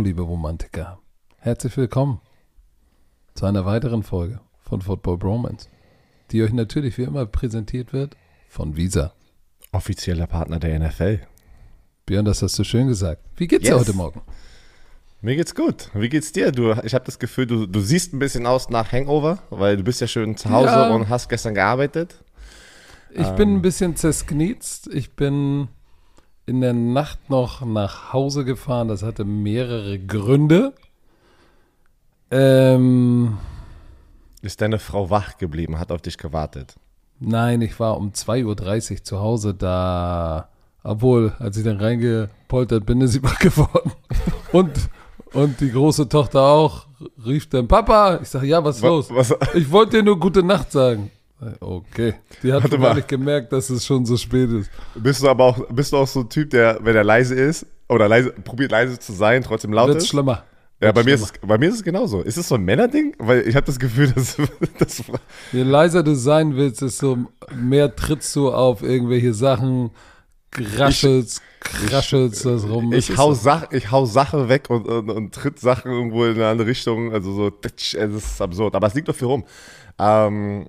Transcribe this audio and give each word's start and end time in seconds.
Morgen, 0.00 0.08
liebe 0.08 0.22
Romantiker. 0.22 0.98
Herzlich 1.40 1.76
willkommen 1.76 2.22
zu 3.34 3.44
einer 3.44 3.66
weiteren 3.66 4.02
Folge 4.02 4.40
von 4.62 4.80
Football 4.80 5.18
Bromance, 5.18 5.68
die 6.30 6.42
euch 6.42 6.54
natürlich 6.54 6.96
wie 6.96 7.02
immer 7.02 7.26
präsentiert 7.26 7.92
wird 7.92 8.16
von 8.48 8.76
Visa. 8.76 9.12
Offizieller 9.72 10.26
Partner 10.26 10.58
der 10.58 10.78
NFL. 10.80 11.20
Björn, 12.06 12.24
das 12.24 12.40
hast 12.40 12.58
du 12.58 12.64
schön 12.64 12.88
gesagt. 12.88 13.20
Wie 13.36 13.46
geht's 13.46 13.64
dir 13.64 13.72
Yes. 13.72 13.80
heute 13.80 13.92
Morgen? 13.92 14.22
Mir 15.20 15.36
geht's 15.36 15.54
gut. 15.54 15.90
Wie 15.92 16.08
geht's 16.08 16.32
dir? 16.32 16.50
Du, 16.50 16.72
ich 16.82 16.94
habe 16.94 17.04
das 17.04 17.18
Gefühl, 17.18 17.46
du, 17.46 17.66
du 17.66 17.80
siehst 17.80 18.14
ein 18.14 18.18
bisschen 18.20 18.46
aus 18.46 18.70
nach 18.70 18.92
Hangover, 18.92 19.40
weil 19.50 19.76
du 19.76 19.82
bist 19.82 20.00
ja 20.00 20.06
schön 20.06 20.34
zu 20.34 20.48
Hause 20.48 20.66
Ja. 20.70 20.94
und 20.94 21.10
hast 21.10 21.28
gestern 21.28 21.54
gearbeitet. 21.54 22.24
Ich 23.10 23.26
Ähm. 23.26 23.36
bin 23.36 23.54
ein 23.56 23.60
bisschen 23.62 23.96
zersknitzt. 23.96 24.86
Ich 24.94 25.14
bin 25.14 25.68
in 26.50 26.60
der 26.60 26.72
Nacht 26.74 27.30
noch 27.30 27.64
nach 27.64 28.12
Hause 28.12 28.44
gefahren. 28.44 28.88
Das 28.88 29.02
hatte 29.02 29.24
mehrere 29.24 29.98
Gründe. 29.98 30.72
Ähm, 32.30 33.38
Ist 34.42 34.60
deine 34.60 34.78
Frau 34.78 35.10
wach 35.10 35.38
geblieben, 35.38 35.78
hat 35.78 35.90
auf 35.92 36.02
dich 36.02 36.18
gewartet. 36.18 36.74
nein, 37.18 37.60
ich 37.62 37.78
war 37.80 37.96
um 37.96 38.10
2.30 38.12 38.92
Uhr 38.98 39.04
zu 39.04 39.20
Hause, 39.20 39.54
da, 39.54 40.48
obwohl, 40.82 41.32
als 41.38 41.56
ich 41.56 41.64
dann 41.64 41.78
reingepoltert 41.80 42.86
bin, 42.86 43.00
ist 43.00 43.12
sie 43.12 43.22
wach 43.22 43.38
geworden. 43.38 43.92
Und, 44.52 44.72
und 45.32 45.60
die 45.60 45.70
große 45.70 46.08
Tochter 46.08 46.42
auch, 46.42 46.86
rief 47.24 47.48
dann, 47.48 47.66
Papa, 47.68 48.18
ich 48.22 48.28
sage, 48.28 48.46
ja, 48.46 48.62
was 48.64 48.76
ist 48.76 48.82
Wa- 48.82 48.88
los? 48.88 49.10
was- 49.10 49.34
Ich 49.54 49.70
wollte 49.70 49.98
dir 49.98 50.02
nur 50.02 50.18
gute 50.18 50.42
Nacht 50.42 50.70
sagen. 50.72 51.10
Okay. 51.60 52.14
Die 52.42 52.52
hat 52.52 52.70
gar 52.70 52.94
nicht 52.94 53.08
gemerkt, 53.08 53.52
dass 53.52 53.70
es 53.70 53.84
schon 53.86 54.04
so 54.04 54.16
spät 54.16 54.50
ist. 54.50 54.70
Bist 54.94 55.22
du 55.22 55.28
aber 55.28 55.44
auch, 55.44 55.66
bist 55.70 55.92
du 55.92 55.96
auch 55.96 56.06
so 56.06 56.20
ein 56.20 56.28
Typ, 56.28 56.50
der, 56.50 56.78
wenn 56.82 56.94
er 56.94 57.04
leise 57.04 57.34
ist, 57.34 57.66
oder 57.88 58.08
leise, 58.08 58.30
probiert 58.32 58.70
leise 58.70 58.98
zu 58.98 59.12
sein, 59.12 59.42
trotzdem 59.42 59.72
laut 59.72 59.88
Wird 59.88 59.98
ist? 59.98 60.08
schlimmer. 60.08 60.44
Ja, 60.82 60.92
bei 60.92 61.04
mir, 61.04 61.14
ist 61.14 61.22
es, 61.22 61.32
bei 61.46 61.58
mir 61.58 61.68
ist 61.68 61.74
es 61.74 61.84
genauso. 61.84 62.22
Ist 62.22 62.38
es 62.38 62.48
so 62.48 62.54
ein 62.54 62.64
Männerding? 62.64 63.14
Weil 63.18 63.46
ich 63.46 63.54
habe 63.54 63.66
das 63.66 63.78
Gefühl, 63.78 64.10
dass, 64.12 64.36
dass 64.78 65.02
Je 65.52 65.62
leiser 65.62 66.02
du 66.02 66.14
sein 66.14 66.56
willst, 66.56 66.80
desto 66.80 67.18
mehr 67.54 67.94
trittst 67.94 68.34
du 68.34 68.50
auf 68.50 68.82
irgendwelche 68.82 69.34
Sachen, 69.34 69.90
kraschelst, 70.50 71.42
kraschelst 71.60 72.46
das 72.46 72.66
rum. 72.66 72.94
ich 72.94 73.10
Es 73.10 73.18
hau, 73.18 73.34
Sach, 73.34 73.70
ich 73.72 73.90
hau 73.90 74.06
Sache 74.06 74.48
weg 74.48 74.70
und, 74.70 74.86
und, 74.86 75.10
und 75.10 75.34
tritt 75.34 75.58
Sachen 75.58 75.90
irgendwo 75.90 76.24
in 76.24 76.36
eine 76.36 76.46
andere 76.46 76.68
Richtung. 76.68 77.12
Also 77.12 77.32
so, 77.32 77.52
es 77.62 77.94
ist 77.94 78.40
absurd. 78.40 78.74
Aber 78.74 78.86
es 78.86 78.94
liegt 78.94 79.08
doch 79.08 79.14
viel 79.14 79.28
rum. 79.28 79.44
Ähm, 79.98 80.66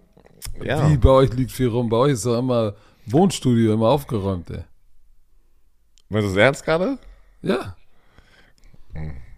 ja. 0.64 0.90
Wie 0.90 0.98
bei 0.98 1.10
euch 1.10 1.34
liegt 1.34 1.52
viel 1.52 1.68
rum. 1.68 1.90
Bei 1.90 1.98
euch 1.98 2.14
ist 2.14 2.26
doch 2.26 2.38
immer 2.38 2.74
Wohnstudio 3.06 3.74
immer 3.74 3.90
aufgeräumt, 3.90 4.50
ey. 4.52 4.64
Meinst 6.10 6.30
du 6.30 6.36
das 6.36 6.44
ernst 6.44 6.66
gerade? 6.66 6.98
Ja, 7.42 7.76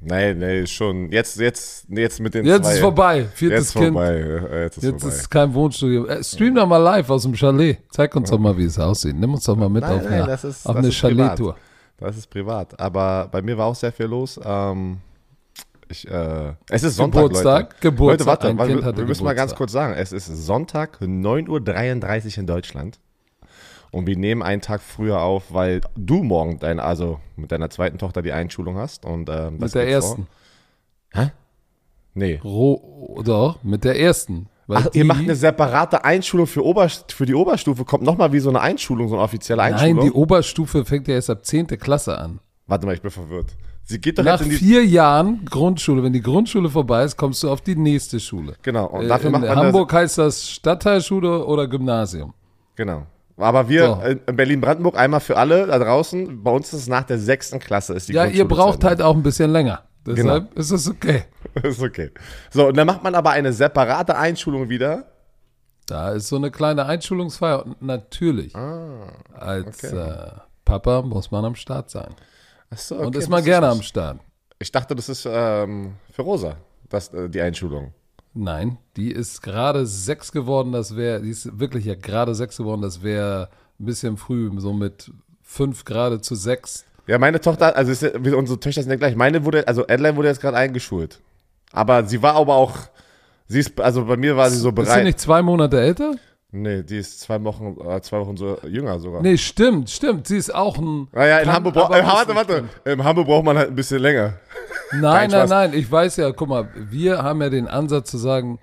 Nein, 0.06 0.40
nee, 0.40 0.66
schon. 0.68 1.10
Jetzt, 1.14 1.40
jetzt, 1.40 1.86
jetzt 1.88 2.20
mit 2.20 2.34
den 2.34 2.46
jetzt 2.46 2.66
zwei. 2.66 2.74
ist 2.74 2.80
vorbei. 2.80 3.26
Viertes 3.36 3.60
Jetzt 3.60 3.74
Kind. 3.82 3.94
vorbei. 3.94 4.20
ja, 4.20 4.62
Jetzt 4.64 4.78
ist 4.78 4.84
Jetzt 4.84 5.02
vorbei. 5.02 5.16
ist 5.16 5.30
kein 5.30 5.54
Wohnstudio. 5.54 6.06
Äh, 6.08 6.22
stream 6.24 6.56
doch 6.56 6.68
mal 6.68 6.78
live 6.78 7.10
aus 7.10 7.22
dem 7.24 7.34
Chalet. 7.36 7.78
Zeig 7.90 8.14
uns 8.16 8.30
doch 8.30 8.38
mal, 8.38 8.58
wie 8.58 8.66
es 8.66 8.78
aussieht. 8.78 9.16
Nimm 9.16 9.34
uns 9.34 9.46
doch 9.46 9.56
mal 9.56 9.70
mit 9.70 9.82
Nein, 9.82 9.96
auf 10.00 10.04
nein, 10.04 10.14
eine, 10.14 10.26
das 10.28 10.44
ist- 10.44 10.66
auf 10.68 10.76
eine. 10.76 10.92
Chalet-Tour. 10.92 11.56
Das 11.98 12.18
ist 12.18 12.30
privat. 12.30 12.78
Aber 12.82 13.30
bei 13.32 13.42
mir 13.42 13.58
war 13.58 13.68
auch 13.68 13.76
sehr 13.76 13.94
viel 13.94 14.08
los. 14.08 14.38
Ähm, 14.44 14.98
ich, 15.90 16.08
äh, 16.10 16.54
es 16.70 16.84
ist 16.84 16.96
Sonntag, 16.96 17.24
Geburtstag, 17.24 17.62
Leute. 17.64 17.76
Geburtstag. 17.82 18.44
Leute, 18.44 18.58
warte, 18.58 18.86
wir, 18.86 18.98
wir 18.98 19.06
müssen 19.06 19.24
mal 19.24 19.34
ganz 19.34 19.56
kurz 19.56 19.72
sagen. 19.72 19.94
Es 19.94 20.12
ist 20.12 20.28
Sonntag, 20.28 21.00
9.33 21.02 22.26
Uhr 22.34 22.38
in 22.40 22.48
Deutschland. 22.48 23.00
Und 23.92 24.08
wir 24.08 24.18
nehmen 24.18 24.42
einen 24.42 24.62
Tag 24.62 24.82
früher 24.82 25.22
auf, 25.22 25.54
weil 25.54 25.82
du 25.96 26.24
morgen 26.24 26.60
dein, 26.60 26.80
also 26.80 27.20
mit 27.36 27.52
deiner 27.52 27.70
zweiten 27.70 28.00
Tochter 28.00 28.24
die 28.24 28.32
Einschulung 28.32 28.78
hast. 28.78 29.06
Und, 29.06 29.30
ähm, 29.30 29.60
das 29.60 29.74
Mit 29.74 29.76
der 29.76 29.88
ersten. 29.88 30.28
Vor. 31.12 31.24
Hä? 31.24 31.32
Nee. 32.16 32.40
Ro 32.44 33.22
doch, 33.24 33.64
mit 33.64 33.84
der 33.84 34.00
ersten. 34.00 34.48
Ach, 34.68 34.88
ihr 34.94 35.06
macht 35.06 35.20
eine 35.20 35.36
separate 35.36 36.06
Einschulung 36.06 36.48
für, 36.48 36.66
Oberst 36.66 37.12
für 37.12 37.26
die 37.26 37.36
Oberstufe. 37.36 37.86
Kommt 37.86 38.04
nochmal 38.04 38.32
wie 38.32 38.40
so 38.40 38.50
eine 38.50 38.62
Einschulung, 38.62 39.10
so 39.10 39.16
eine 39.16 39.24
offizielle 39.24 39.62
Einschulung. 39.62 39.98
Nein, 39.98 40.06
die 40.06 40.12
Oberstufe 40.12 40.86
fängt 40.86 41.08
ja 41.08 41.16
erst 41.16 41.30
ab 41.30 41.46
10. 41.46 41.68
Klasse 41.68 42.18
an. 42.18 42.40
Warte 42.66 42.86
mal, 42.86 42.96
ich 42.96 43.02
bin 43.02 43.12
verwirrt. 43.12 43.56
Sie 43.86 44.00
geht 44.00 44.18
doch 44.18 44.24
Nach 44.24 44.40
jetzt 44.40 44.46
in 44.46 44.50
die. 44.52 44.56
vier 44.58 44.86
Jahren 44.86 45.44
Grundschule, 45.46 46.04
wenn 46.04 46.14
die 46.14 46.22
Grundschule 46.22 46.70
vorbei 46.70 47.04
ist, 47.04 47.18
kommst 47.18 47.44
du 47.44 47.50
auf 47.52 47.62
die 47.62 47.76
nächste 47.76 48.20
Schule. 48.20 48.56
Genau. 48.62 48.86
Und 48.88 49.06
Äh, 49.06 49.08
dafür 49.08 49.28
in 49.28 49.32
macht 49.34 49.44
man 49.46 49.58
Hamburg 49.58 49.92
heißt 49.94 50.18
das 50.18 50.50
Stadtteilschule 50.50 51.46
oder 51.46 51.68
Gymnasium. 51.68 52.34
Das, 52.34 52.76
genau. 52.78 53.06
Aber 53.36 53.68
wir 53.68 53.86
So. 53.88 54.02
äh, 54.02 54.18
in 54.28 54.36
Berlin-Brandenburg 54.36 54.98
einmal 54.98 55.20
für 55.20 55.38
alle 55.38 55.68
da 55.68 55.80
draußen. 55.80 56.44
Bei 56.44 56.52
uns 56.52 56.68
ist 56.72 56.82
es 56.82 56.88
nach 56.88 57.04
der 57.04 57.18
sechsten 57.20 57.60
Klasse. 57.60 57.94
Ist 57.94 58.08
die 58.10 58.14
Ja, 58.14 58.26
ihr 58.26 58.46
Grundschule 58.46 58.48
braucht 58.48 58.82
zu 58.82 58.88
halt 58.88 59.02
auch 59.02 59.16
ein 59.16 59.24
bisschen 59.24 59.52
länger. 59.52 59.84
Deshalb 60.06 60.50
Genau. 60.50 60.60
ist 60.60 60.72
es 60.72 60.90
okay. 60.90 61.24
Ist 61.64 61.82
okay. 61.82 62.12
So, 62.52 62.68
und 62.68 62.78
dann 62.78 62.88
macht 62.88 63.04
man 63.04 63.16
aber 63.16 63.30
eine 63.32 63.54
separate 63.54 64.18
Einschulung 64.18 64.70
wieder. 64.70 65.06
Da 65.88 66.12
ist 66.12 66.28
so 66.30 66.36
eine 66.38 66.50
kleine 66.52 66.86
Einschulungsfeier. 66.86 67.66
Natürlich, 67.82 68.56
Ah, 68.56 69.08
als 69.38 69.84
äh, 69.84 70.32
Papa 70.66 71.02
muss 71.04 71.32
man 71.32 71.44
am 71.46 71.56
Start 71.56 71.90
sein. 71.90 72.14
Achso, 72.74 72.96
Und 72.98 73.16
ist 73.16 73.30
man 73.30 73.44
gerne 73.44 73.68
am 73.68 73.82
Start. 73.82 74.20
Ich 74.60 74.72
dachte, 74.72 74.96
das 74.96 75.10
ist 75.10 75.28
ähm, 75.30 75.94
für 76.12 76.22
Rosa, 76.24 76.58
das, 76.90 77.14
äh, 77.14 77.30
die 77.30 77.42
Einschulung. 77.42 77.94
Nein, 78.34 78.78
die 78.98 79.12
ist 79.12 79.42
gerade 79.42 79.86
sechs 79.86 80.32
geworden. 80.32 80.72
Das 80.72 80.96
wäre, 80.96 81.22
die 81.22 81.30
ist 81.30 81.60
wirklich 81.60 81.86
ja 81.86 81.96
gerade 81.96 82.34
sechs 82.34 82.58
geworden. 82.58 82.82
Das 82.82 83.04
wäre 83.04 83.50
ein 83.80 83.86
bisschen 83.86 84.18
früh, 84.18 84.50
so 84.58 84.74
mit 84.74 85.12
fünf 85.42 85.86
gerade 85.86 86.20
zu 86.22 86.34
sechs. 86.36 86.86
Ja, 87.06 87.20
meine 87.20 87.40
Tochter, 87.40 87.76
also 87.76 87.92
ist, 87.92 88.04
unsere 88.04 88.60
Töchter 88.60 88.82
sind 88.82 88.90
ja 88.90 88.96
gleich. 88.96 89.16
Meine 89.16 89.46
wurde, 89.46 89.68
also 89.68 89.84
Adeline 89.84 90.16
wurde 90.16 90.30
jetzt 90.30 90.42
gerade 90.42 90.58
eingeschult. 90.58 91.20
Aber 91.72 92.06
sie 92.06 92.22
war 92.22 92.36
aber 92.36 92.56
auch, 92.56 92.78
sie 93.48 93.60
ist, 93.60 93.80
also 93.80 94.06
bei 94.06 94.18
mir 94.18 94.36
war 94.38 94.50
sie 94.50 94.58
so 94.58 94.70
Ist 94.70 94.76
sie 94.78 94.82
bereit. 94.84 95.04
nicht 95.04 95.20
zwei 95.20 95.42
Monate 95.42 95.80
älter? 95.80 96.16
Nee, 96.56 96.84
die 96.84 96.98
ist 97.00 97.20
zwei 97.20 97.44
Wochen, 97.44 97.76
äh, 97.90 98.00
zwei 98.02 98.20
Wochen 98.20 98.38
so 98.38 98.60
jünger 98.68 99.00
sogar. 99.00 99.24
Nee, 99.24 99.38
stimmt, 99.38 99.90
stimmt. 99.90 100.28
Sie 100.28 100.38
ist 100.38 100.54
auch 100.54 100.78
ein. 100.78 101.08
Naja, 101.12 101.40
in 101.40 101.46
kann 101.46 101.56
Hamburg, 101.56 101.76
aber 101.78 102.00
äh, 102.00 102.04
warte, 102.06 102.36
warte. 102.36 102.64
In 102.86 103.04
Hamburg 103.04 103.26
braucht 103.26 103.44
man 103.44 103.58
halt 103.58 103.70
ein 103.70 103.76
bisschen 103.76 104.00
länger. 104.00 104.34
Nein, 104.92 105.30
Nein, 105.32 105.50
nein. 105.50 105.74
Ich 105.74 105.92
weiß 105.92 106.18
ja, 106.18 106.32
guck 106.32 106.48
mal, 106.50 106.68
wir 106.76 107.24
haben 107.24 107.42
ja 107.42 107.50
den 107.50 107.68
Ansatz 107.68 108.12
zu 108.12 108.20
sagen, 108.20 108.60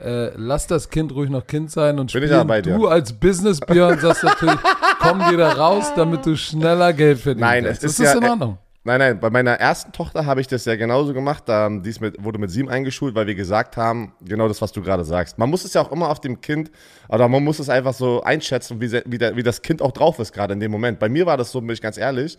äh, 0.00 0.30
lass 0.36 0.68
das 0.68 0.88
Kind 0.88 1.12
ruhig 1.12 1.30
noch 1.30 1.44
Kind 1.44 1.72
sein 1.72 1.98
und 1.98 2.12
spielen. 2.12 2.30
ja 2.30 2.44
bei 2.44 2.62
dir. 2.62 2.76
Du 2.76 2.86
als 2.86 3.12
Business 3.12 3.58
Björn 3.58 3.98
sagst 3.98 4.22
natürlich, 4.22 4.60
komm 5.00 5.18
da 5.36 5.52
raus, 5.54 5.92
damit 5.96 6.24
du 6.24 6.36
schneller 6.36 6.92
Geld 6.92 7.18
verdienst. 7.18 7.40
Nein, 7.48 7.64
es 7.66 7.80
das 7.80 7.92
ist 7.92 7.98
ist 8.00 8.14
ja- 8.14 8.18
in 8.20 8.24
Ordnung. 8.24 8.58
Nein, 8.84 8.98
nein, 8.98 9.20
bei 9.20 9.30
meiner 9.30 9.52
ersten 9.52 9.92
Tochter 9.92 10.26
habe 10.26 10.40
ich 10.40 10.48
das 10.48 10.64
ja 10.64 10.74
genauso 10.74 11.14
gemacht. 11.14 11.44
Ähm, 11.46 11.84
die 11.84 11.94
mit, 12.00 12.22
wurde 12.22 12.38
mit 12.38 12.50
sieben 12.50 12.68
eingeschult, 12.68 13.14
weil 13.14 13.28
wir 13.28 13.36
gesagt 13.36 13.76
haben, 13.76 14.12
genau 14.20 14.48
das, 14.48 14.60
was 14.60 14.72
du 14.72 14.82
gerade 14.82 15.04
sagst. 15.04 15.38
Man 15.38 15.50
muss 15.50 15.64
es 15.64 15.74
ja 15.74 15.82
auch 15.82 15.92
immer 15.92 16.08
auf 16.10 16.20
dem 16.20 16.40
Kind, 16.40 16.72
oder 17.08 17.28
man 17.28 17.44
muss 17.44 17.60
es 17.60 17.68
einfach 17.68 17.94
so 17.94 18.22
einschätzen, 18.22 18.80
wie, 18.80 18.90
wie, 18.92 19.18
der, 19.18 19.36
wie 19.36 19.44
das 19.44 19.62
Kind 19.62 19.82
auch 19.82 19.92
drauf 19.92 20.18
ist, 20.18 20.32
gerade 20.32 20.54
in 20.54 20.60
dem 20.60 20.72
Moment. 20.72 20.98
Bei 20.98 21.08
mir 21.08 21.26
war 21.26 21.36
das 21.36 21.52
so, 21.52 21.60
bin 21.60 21.70
ich 21.70 21.80
ganz 21.80 21.96
ehrlich, 21.96 22.36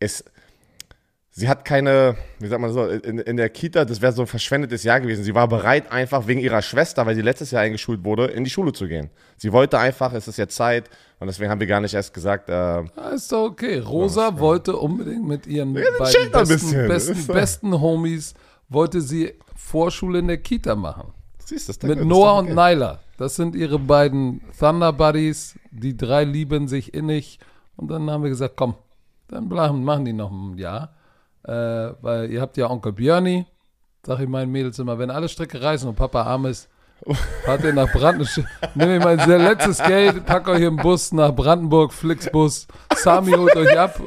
es, 0.00 0.24
sie 1.36 1.48
hat 1.50 1.66
keine, 1.66 2.16
wie 2.38 2.46
sagt 2.46 2.60
man 2.62 2.72
so, 2.72 2.86
in, 2.88 3.18
in 3.18 3.36
der 3.36 3.50
Kita, 3.50 3.84
das 3.84 4.00
wäre 4.00 4.12
so 4.12 4.22
ein 4.22 4.26
verschwendetes 4.26 4.82
Jahr 4.84 5.00
gewesen. 5.00 5.22
Sie 5.22 5.34
war 5.34 5.46
bereit, 5.46 5.92
einfach 5.92 6.26
wegen 6.26 6.40
ihrer 6.40 6.62
Schwester, 6.62 7.04
weil 7.04 7.14
sie 7.14 7.20
letztes 7.20 7.50
Jahr 7.50 7.62
eingeschult 7.62 8.04
wurde, 8.04 8.26
in 8.26 8.42
die 8.42 8.50
Schule 8.50 8.72
zu 8.72 8.88
gehen. 8.88 9.10
Sie 9.36 9.52
wollte 9.52 9.78
einfach, 9.78 10.14
es 10.14 10.26
ist 10.28 10.38
jetzt 10.38 10.56
Zeit, 10.56 10.88
und 11.20 11.26
deswegen 11.26 11.50
haben 11.50 11.60
wir 11.60 11.66
gar 11.66 11.80
nicht 11.82 11.92
erst 11.92 12.14
gesagt, 12.14 12.48
äh, 12.48 12.52
Ja, 12.52 13.08
ist 13.14 13.30
doch 13.30 13.44
okay. 13.44 13.78
Rosa 13.78 14.38
wollte 14.38 14.76
unbedingt 14.76 15.26
mit 15.26 15.46
ihren 15.46 15.74
beiden 15.74 16.32
besten, 16.32 16.88
besten, 16.88 17.26
besten 17.26 17.80
Homies, 17.80 18.34
wollte 18.70 19.02
sie 19.02 19.34
Vorschule 19.54 20.18
in 20.20 20.28
der 20.28 20.38
Kita 20.38 20.74
machen. 20.74 21.12
siehst 21.44 21.68
du, 21.68 21.72
das 21.74 21.82
Mit 21.82 22.04
Noah 22.04 22.38
und. 22.38 22.48
Nyla. 22.48 23.00
Das 23.18 23.36
sind 23.36 23.54
ihre 23.56 23.78
beiden 23.78 24.42
Thunder 24.58 24.92
Buddies. 24.92 25.58
Die 25.70 25.96
drei 25.96 26.24
lieben 26.24 26.68
sich 26.68 26.92
innig. 26.92 27.38
Und 27.76 27.90
dann 27.90 28.10
haben 28.10 28.22
wir 28.22 28.30
gesagt, 28.30 28.56
komm, 28.56 28.74
dann 29.28 29.48
bleiben, 29.48 29.84
machen 29.84 30.04
die 30.04 30.12
noch 30.12 30.30
ein 30.30 30.58
Jahr. 30.58 30.95
Äh, 31.46 31.94
weil 32.02 32.30
ihr 32.30 32.40
habt 32.40 32.56
ja 32.56 32.68
Onkel 32.68 32.92
Björni. 32.92 33.46
Sag 34.04 34.20
ich 34.20 34.28
meinen 34.28 34.52
Mädels 34.52 34.78
immer, 34.78 34.98
wenn 34.98 35.10
alle 35.10 35.28
Stricke 35.28 35.60
reißen 35.60 35.88
und 35.88 35.96
Papa 35.96 36.22
arm 36.22 36.46
ist, 36.46 36.68
fahrt 37.44 37.64
ihr 37.64 37.72
nach 37.72 37.90
Brandenburg. 37.92 38.46
Nehmt 38.74 38.90
ihr 38.90 39.00
mein 39.00 39.18
sehr 39.18 39.38
letztes 39.38 39.82
Geld, 39.82 40.24
packt 40.26 40.48
euch 40.48 40.62
im 40.62 40.76
Bus 40.76 41.12
nach 41.12 41.34
Brandenburg, 41.34 41.92
Flixbus. 41.92 42.66
Sami 42.94 43.32
holt 43.32 43.56
euch 43.56 43.78
ab. 43.78 44.00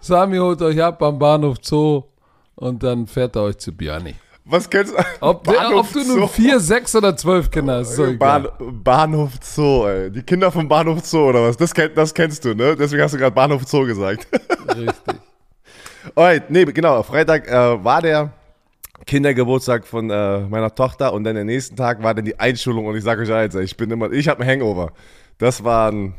Sami 0.00 0.38
holt 0.38 0.60
euch 0.62 0.82
ab 0.82 1.02
am 1.02 1.18
Bahnhof 1.18 1.58
Zoo. 1.62 2.04
Und 2.56 2.82
dann 2.82 3.06
fährt 3.06 3.36
er 3.36 3.42
euch 3.42 3.58
zu 3.58 3.72
Björni. 3.72 4.16
Was 4.44 4.68
kennst 4.68 4.92
du? 4.92 4.98
Ob, 5.20 5.44
der, 5.44 5.76
ob 5.76 5.92
du 5.92 6.02
nun 6.02 6.28
vier, 6.28 6.58
sechs 6.58 6.94
oder 6.96 7.16
zwölf 7.16 7.50
Kinder 7.50 7.78
hast, 7.78 7.96
doch 7.96 8.06
egal. 8.06 8.52
Bahn, 8.58 8.82
Bahnhof 8.82 9.32
Zoo, 9.40 9.86
ey. 9.86 10.10
Die 10.10 10.22
Kinder 10.22 10.50
vom 10.50 10.66
Bahnhof 10.68 11.04
Zoo 11.04 11.28
oder 11.28 11.42
was? 11.44 11.56
Das, 11.56 11.72
das 11.94 12.12
kennst 12.12 12.44
du, 12.44 12.54
ne? 12.54 12.74
Deswegen 12.76 13.02
hast 13.02 13.14
du 13.14 13.18
gerade 13.18 13.34
Bahnhof 13.34 13.62
Zoo 13.66 13.84
gesagt. 13.84 14.26
Richtig. 14.68 15.20
Alright, 16.14 16.50
nee, 16.50 16.64
genau. 16.64 17.02
Freitag 17.02 17.48
äh, 17.48 17.84
war 17.84 18.02
der 18.02 18.32
Kindergeburtstag 19.06 19.86
von 19.86 20.10
äh, 20.10 20.40
meiner 20.40 20.74
Tochter 20.74 21.12
und 21.12 21.24
dann 21.24 21.36
den 21.36 21.46
nächsten 21.46 21.76
Tag 21.76 22.02
war 22.02 22.14
dann 22.14 22.24
die 22.24 22.38
Einschulung 22.38 22.86
und 22.86 22.96
ich 22.96 23.04
sage 23.04 23.22
euch 23.22 23.32
eins, 23.32 23.54
ich 23.54 23.76
bin 23.76 23.90
immer, 23.90 24.10
ich 24.12 24.28
habe 24.28 24.42
einen 24.42 24.50
Hangover. 24.50 24.92
Das 25.38 25.64
waren 25.64 26.14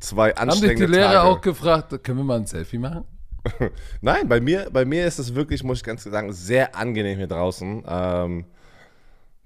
zwei 0.00 0.30
Haben 0.30 0.34
dich 0.34 0.40
anstrengende 0.40 0.86
die 0.86 0.92
Lehrer 0.92 1.12
Tage. 1.12 1.22
auch 1.22 1.40
gefragt, 1.40 2.04
können 2.04 2.18
wir 2.18 2.24
mal 2.24 2.38
ein 2.38 2.46
Selfie 2.46 2.78
machen? 2.78 3.04
Nein, 4.00 4.28
bei 4.28 4.40
mir, 4.40 4.68
bei 4.72 4.84
mir 4.84 5.06
ist 5.06 5.18
es 5.18 5.34
wirklich, 5.34 5.62
muss 5.62 5.78
ich 5.78 5.84
ganz 5.84 6.02
sagen, 6.04 6.32
sehr 6.32 6.74
angenehm 6.74 7.18
hier 7.18 7.26
draußen. 7.26 7.84
Ähm, 7.86 8.44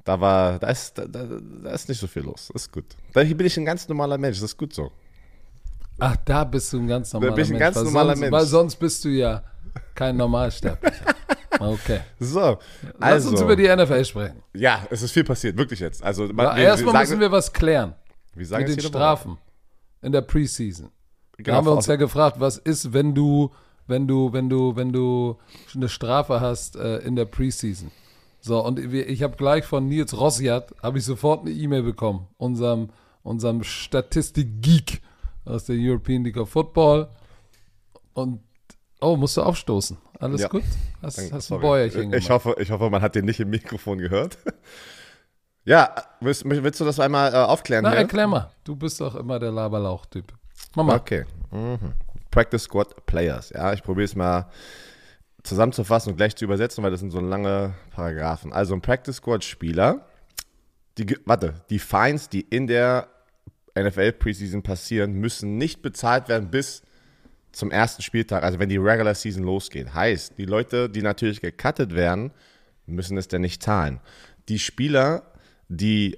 da 0.05 0.20
war, 0.20 0.58
da 0.58 0.69
ist, 0.69 0.96
da, 0.96 1.05
da, 1.06 1.26
da 1.64 1.70
ist 1.70 1.88
nicht 1.88 1.99
so 1.99 2.06
viel 2.06 2.23
los. 2.23 2.49
Das 2.52 2.62
ist 2.62 2.73
gut. 2.73 2.87
Da 3.12 3.20
hier 3.20 3.37
bin 3.37 3.46
ich 3.46 3.56
ein 3.58 3.64
ganz 3.64 3.87
normaler 3.88 4.17
Mensch, 4.17 4.38
das 4.38 4.52
ist 4.52 4.56
gut 4.56 4.73
so. 4.73 4.91
Ach, 5.99 6.17
da 6.25 6.44
bist 6.44 6.73
du 6.73 6.79
ein 6.79 6.87
ganz 6.87 7.12
normaler 7.12 7.34
bin 7.34 7.44
ich 7.44 7.50
ein 7.50 7.58
Mensch. 7.58 7.64
ganz 7.64 7.76
weil 7.76 7.84
normaler 7.84 8.11
sonst, 8.11 8.20
Mensch. 8.20 8.32
Weil 8.32 8.46
sonst 8.46 8.76
bist 8.76 9.05
du 9.05 9.08
ja 9.08 9.43
kein 9.99 10.17
Normalsterblicher. 10.17 10.95
Okay. 11.61 12.00
So, 12.21 12.41
Lass 12.41 12.59
also, 13.00 13.31
uns 13.31 13.41
über 13.41 13.56
die 13.56 13.67
NFL 13.67 14.05
sprechen. 14.05 14.43
ja, 14.55 14.87
es 14.91 15.03
ist 15.03 15.11
viel 15.11 15.25
passiert, 15.25 15.56
wirklich 15.56 15.81
jetzt. 15.81 16.05
Also, 16.05 16.27
Ja, 16.27 16.56
erstmal 16.56 17.00
müssen 17.00 17.19
wir 17.19 17.33
was 17.33 17.53
klären 17.53 17.95
wir 18.35 18.47
sagen 18.47 18.62
mit 18.62 18.69
den 18.71 18.77
jede 18.77 18.95
Woche. 18.95 18.99
Strafen 18.99 19.39
in 20.03 20.12
der 20.12 20.21
Preseason. 20.21 20.91
Da 21.33 21.43
Genau, 21.43 21.56
haben 21.56 21.67
wir 21.67 21.73
uns 21.73 21.87
ja 21.87 21.97
gefragt, 21.97 22.39
was 22.39 22.59
ist, 22.59 22.93
wenn 22.93 23.12
du, 23.12 23.50
wenn 23.89 24.06
du, 24.06 24.33
wenn 24.33 24.49
du, 24.49 24.77
wenn 24.77 24.93
du 24.93 25.37
eine 25.75 25.89
Strafe 25.89 26.41
hast 26.41 26.77
äh, 26.77 26.99
in 26.99 27.17
der 27.17 27.25
Preseason. 27.25 27.91
So, 28.41 28.65
und 28.65 28.79
ich 28.79 29.23
habe 29.25 29.37
gleich 29.37 29.65
von 29.65 29.89
Nils 29.89 30.17
Rossiat, 30.17 30.73
habe 30.81 30.99
ich 30.99 31.05
sofort 31.05 31.41
eine 31.41 31.51
E-Mail 31.51 31.83
bekommen, 31.83 32.29
unserem, 32.37 32.91
unserem 33.25 33.65
Statistik-Geek 33.65 35.03
aus 35.44 35.65
der 35.65 35.75
European 35.77 36.23
League 36.23 36.37
of 36.37 36.51
Football. 36.51 37.09
Und, 38.12 38.41
oh, 39.00 39.17
musst 39.17 39.37
du 39.37 39.43
aufstoßen. 39.43 39.97
Alles 40.19 40.43
Ja. 40.43 40.49
gut? 40.49 40.62
Hast, 41.03 41.19
Danke, 41.19 41.35
hast 41.35 41.53
ein. 41.53 41.61
Bäuerchen 41.61 42.12
ich 42.12 42.27
gemacht. 42.27 42.31
hoffe, 42.31 42.56
ich 42.61 42.71
hoffe, 42.71 42.91
man 42.91 43.03
hat 43.03 43.15
den 43.15 43.25
nicht 43.25 43.41
im 43.41 43.50
Mikrofon 43.50 43.99
gehört. 43.99 44.39
ja, 45.65 45.95
willst, 46.21 46.45
willst 46.45 46.81
du 46.81 46.85
das 46.85 46.99
einmal 47.00 47.33
äh, 47.33 47.37
aufklären 47.37 47.85
Na, 47.85 47.91
hier? 47.91 47.99
erklär 48.00 48.27
mal. 48.27 48.50
Du 48.65 48.75
bist 48.77 49.00
doch 49.00 49.15
immer 49.15 49.39
der 49.39 49.53
Laberlauch-Typ. 49.53 50.33
Mach 50.75 50.85
mal. 50.85 50.97
Okay. 50.97 51.25
Mhm. 51.50 51.93
Practice 52.31 52.62
Squad 52.65 53.06
Players. 53.06 53.50
Ja, 53.50 53.73
ich 53.73 53.83
probiere 53.83 54.05
es 54.05 54.15
mal 54.15 54.50
zusammenzufassen 55.43 56.12
und 56.12 56.17
gleich 56.17 56.37
zu 56.37 56.44
übersetzen, 56.44 56.83
weil 56.85 56.91
das 56.91 57.01
sind 57.01 57.11
so 57.11 57.21
lange 57.21 57.75
Paragraphen. 57.91 58.53
Also 58.53 58.75
ein 58.75 58.81
Practice 58.83 59.17
Squad 59.17 59.44
Spieler, 59.44 60.06
die, 60.99 61.17
warte, 61.25 61.55
die 61.71 61.79
Fines, 61.79 62.29
die 62.29 62.41
in 62.41 62.67
der 62.67 63.09
NFL 63.79 64.12
Preseason 64.12 64.62
passieren, 64.62 65.12
müssen 65.15 65.56
nicht 65.56 65.81
bezahlt 65.81 66.29
werden 66.29 66.51
bis 66.51 66.83
zum 67.58 67.72
ersten 67.72 68.02
Spieltag, 68.02 68.44
also 68.44 68.60
wenn 68.60 68.69
die 68.69 68.76
Regular 68.76 69.16
Season 69.16 69.43
losgeht. 69.43 69.93
Heißt, 69.93 70.38
die 70.38 70.44
Leute, 70.44 70.88
die 70.88 71.02
natürlich 71.02 71.40
gecuttet 71.40 71.93
werden, 71.93 72.31
müssen 72.87 73.16
es 73.16 73.26
denn 73.26 73.40
nicht 73.40 73.64
zahlen. 73.64 73.99
Die 74.49 74.60
Spieler, 74.60 75.25
die 75.69 76.16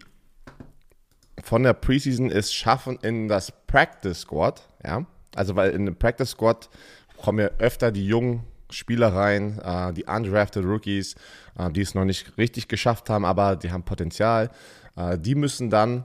von 1.42 1.62
der 1.62 1.72
Preseason 1.72 2.30
es 2.30 2.52
schaffen 2.52 2.98
in 3.00 3.26
das 3.26 3.52
Practice 3.66 4.20
Squad, 4.20 4.68
ja, 4.84 5.06
also 5.34 5.56
weil 5.56 5.70
in 5.70 5.86
den 5.86 5.96
Practice 5.96 6.32
Squad 6.32 6.68
kommen 7.16 7.38
ja 7.38 7.50
öfter 7.58 7.90
die 7.90 8.06
jungen 8.06 8.44
Spieler 8.68 9.14
rein, 9.14 9.58
äh, 9.64 9.94
die 9.94 10.04
undrafted 10.04 10.62
Rookies, 10.64 11.14
äh, 11.58 11.70
die 11.70 11.80
es 11.80 11.94
noch 11.94 12.04
nicht 12.04 12.36
richtig 12.36 12.68
geschafft 12.68 13.08
haben, 13.08 13.24
aber 13.24 13.56
die 13.56 13.72
haben 13.72 13.82
Potenzial. 13.82 14.50
Äh, 14.94 15.18
die 15.18 15.34
müssen 15.34 15.70
dann 15.70 16.04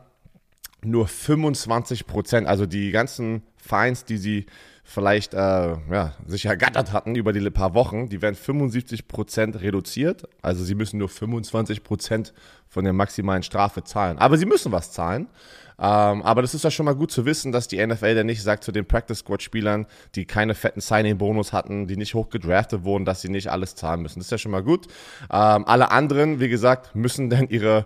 nur 0.81 1.09
25 1.09 2.07
Prozent, 2.07 2.47
also 2.47 2.65
die 2.65 2.91
ganzen 2.91 3.43
Fines, 3.57 4.05
die 4.05 4.17
sie 4.17 4.45
vielleicht 4.85 5.33
äh, 5.33 5.37
ja, 5.37 6.13
sich 6.25 6.45
ergattert 6.45 6.93
hatten 6.93 7.15
über 7.15 7.33
die 7.33 7.49
paar 7.49 7.73
Wochen, 7.73 8.07
die 8.07 8.21
werden 8.21 8.35
75 8.35 9.07
Prozent 9.07 9.59
reduziert. 9.59 10.29
Also 10.41 10.63
sie 10.63 10.75
müssen 10.75 10.99
nur 10.99 11.09
25 11.09 11.83
Prozent 11.83 12.33
von 12.69 12.85
der 12.85 12.93
maximalen 12.93 13.43
Strafe 13.43 13.83
zahlen. 13.83 14.17
Aber 14.19 14.37
sie 14.37 14.45
müssen 14.45 14.71
was 14.71 14.91
zahlen. 14.91 15.27
Ähm, 15.77 16.21
aber 16.21 16.41
das 16.41 16.53
ist 16.53 16.63
ja 16.63 16.71
schon 16.71 16.85
mal 16.85 16.95
gut 16.95 17.11
zu 17.11 17.25
wissen, 17.25 17.51
dass 17.51 17.67
die 17.67 17.85
NFL 17.85 18.15
dann 18.15 18.27
nicht 18.27 18.41
sagt 18.41 18.63
zu 18.63 18.71
den 18.71 18.85
Practice 18.85 19.19
Squad 19.19 19.41
Spielern, 19.41 19.87
die 20.13 20.25
keine 20.25 20.55
fetten 20.55 20.79
Signing-Bonus 20.79 21.51
hatten, 21.51 21.87
die 21.87 21.97
nicht 21.97 22.13
hoch 22.13 22.29
gedraftet 22.29 22.85
wurden, 22.85 23.03
dass 23.03 23.21
sie 23.21 23.29
nicht 23.29 23.51
alles 23.51 23.75
zahlen 23.75 24.01
müssen. 24.01 24.19
Das 24.19 24.27
ist 24.27 24.31
ja 24.31 24.37
schon 24.37 24.51
mal 24.51 24.63
gut. 24.63 24.87
Ähm, 25.31 25.65
alle 25.65 25.91
anderen, 25.91 26.39
wie 26.39 26.47
gesagt, 26.47 26.95
müssen 26.95 27.29
dann 27.29 27.49
ihre 27.49 27.85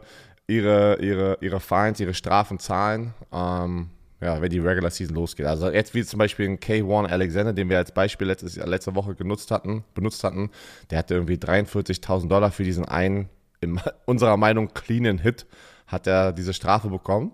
ihre, 0.49 0.97
ihre, 0.99 1.37
ihre 1.41 1.59
Fines, 1.59 1.99
ihre 1.99 2.13
Strafen 2.13 2.59
zahlen, 2.59 3.13
ähm, 3.31 3.89
ja, 4.21 4.42
wenn 4.42 4.50
die 4.50 4.60
Regular 4.60 4.92
Season 4.92 5.16
losgeht. 5.16 5.45
Also 5.45 5.69
jetzt 5.69 5.94
wie 5.94 6.04
zum 6.04 6.18
Beispiel 6.18 6.48
ein 6.48 6.60
K1 6.60 7.07
Alexander, 7.07 7.54
den 7.54 7.69
wir 7.69 7.77
als 7.77 7.92
Beispiel 7.92 8.27
letztes, 8.27 8.57
letzte 8.57 8.95
Woche 8.95 9.16
genutzt 9.16 9.51
hatten, 9.51 9.83
benutzt 9.94 10.24
hatten, 10.24 10.50
der 10.89 11.00
hatte 11.00 11.13
irgendwie 11.16 11.36
43.000 11.36 12.27
Dollar 12.27 12.51
für 12.51 12.63
diesen 12.63 12.86
einen, 12.86 13.30
in 13.62 13.80
unserer 14.06 14.38
Meinung, 14.38 14.74
cleanen 14.74 15.19
Hit, 15.19 15.45
hat 15.88 16.07
er 16.07 16.33
diese 16.33 16.54
Strafe 16.54 16.89
bekommen. 16.89 17.31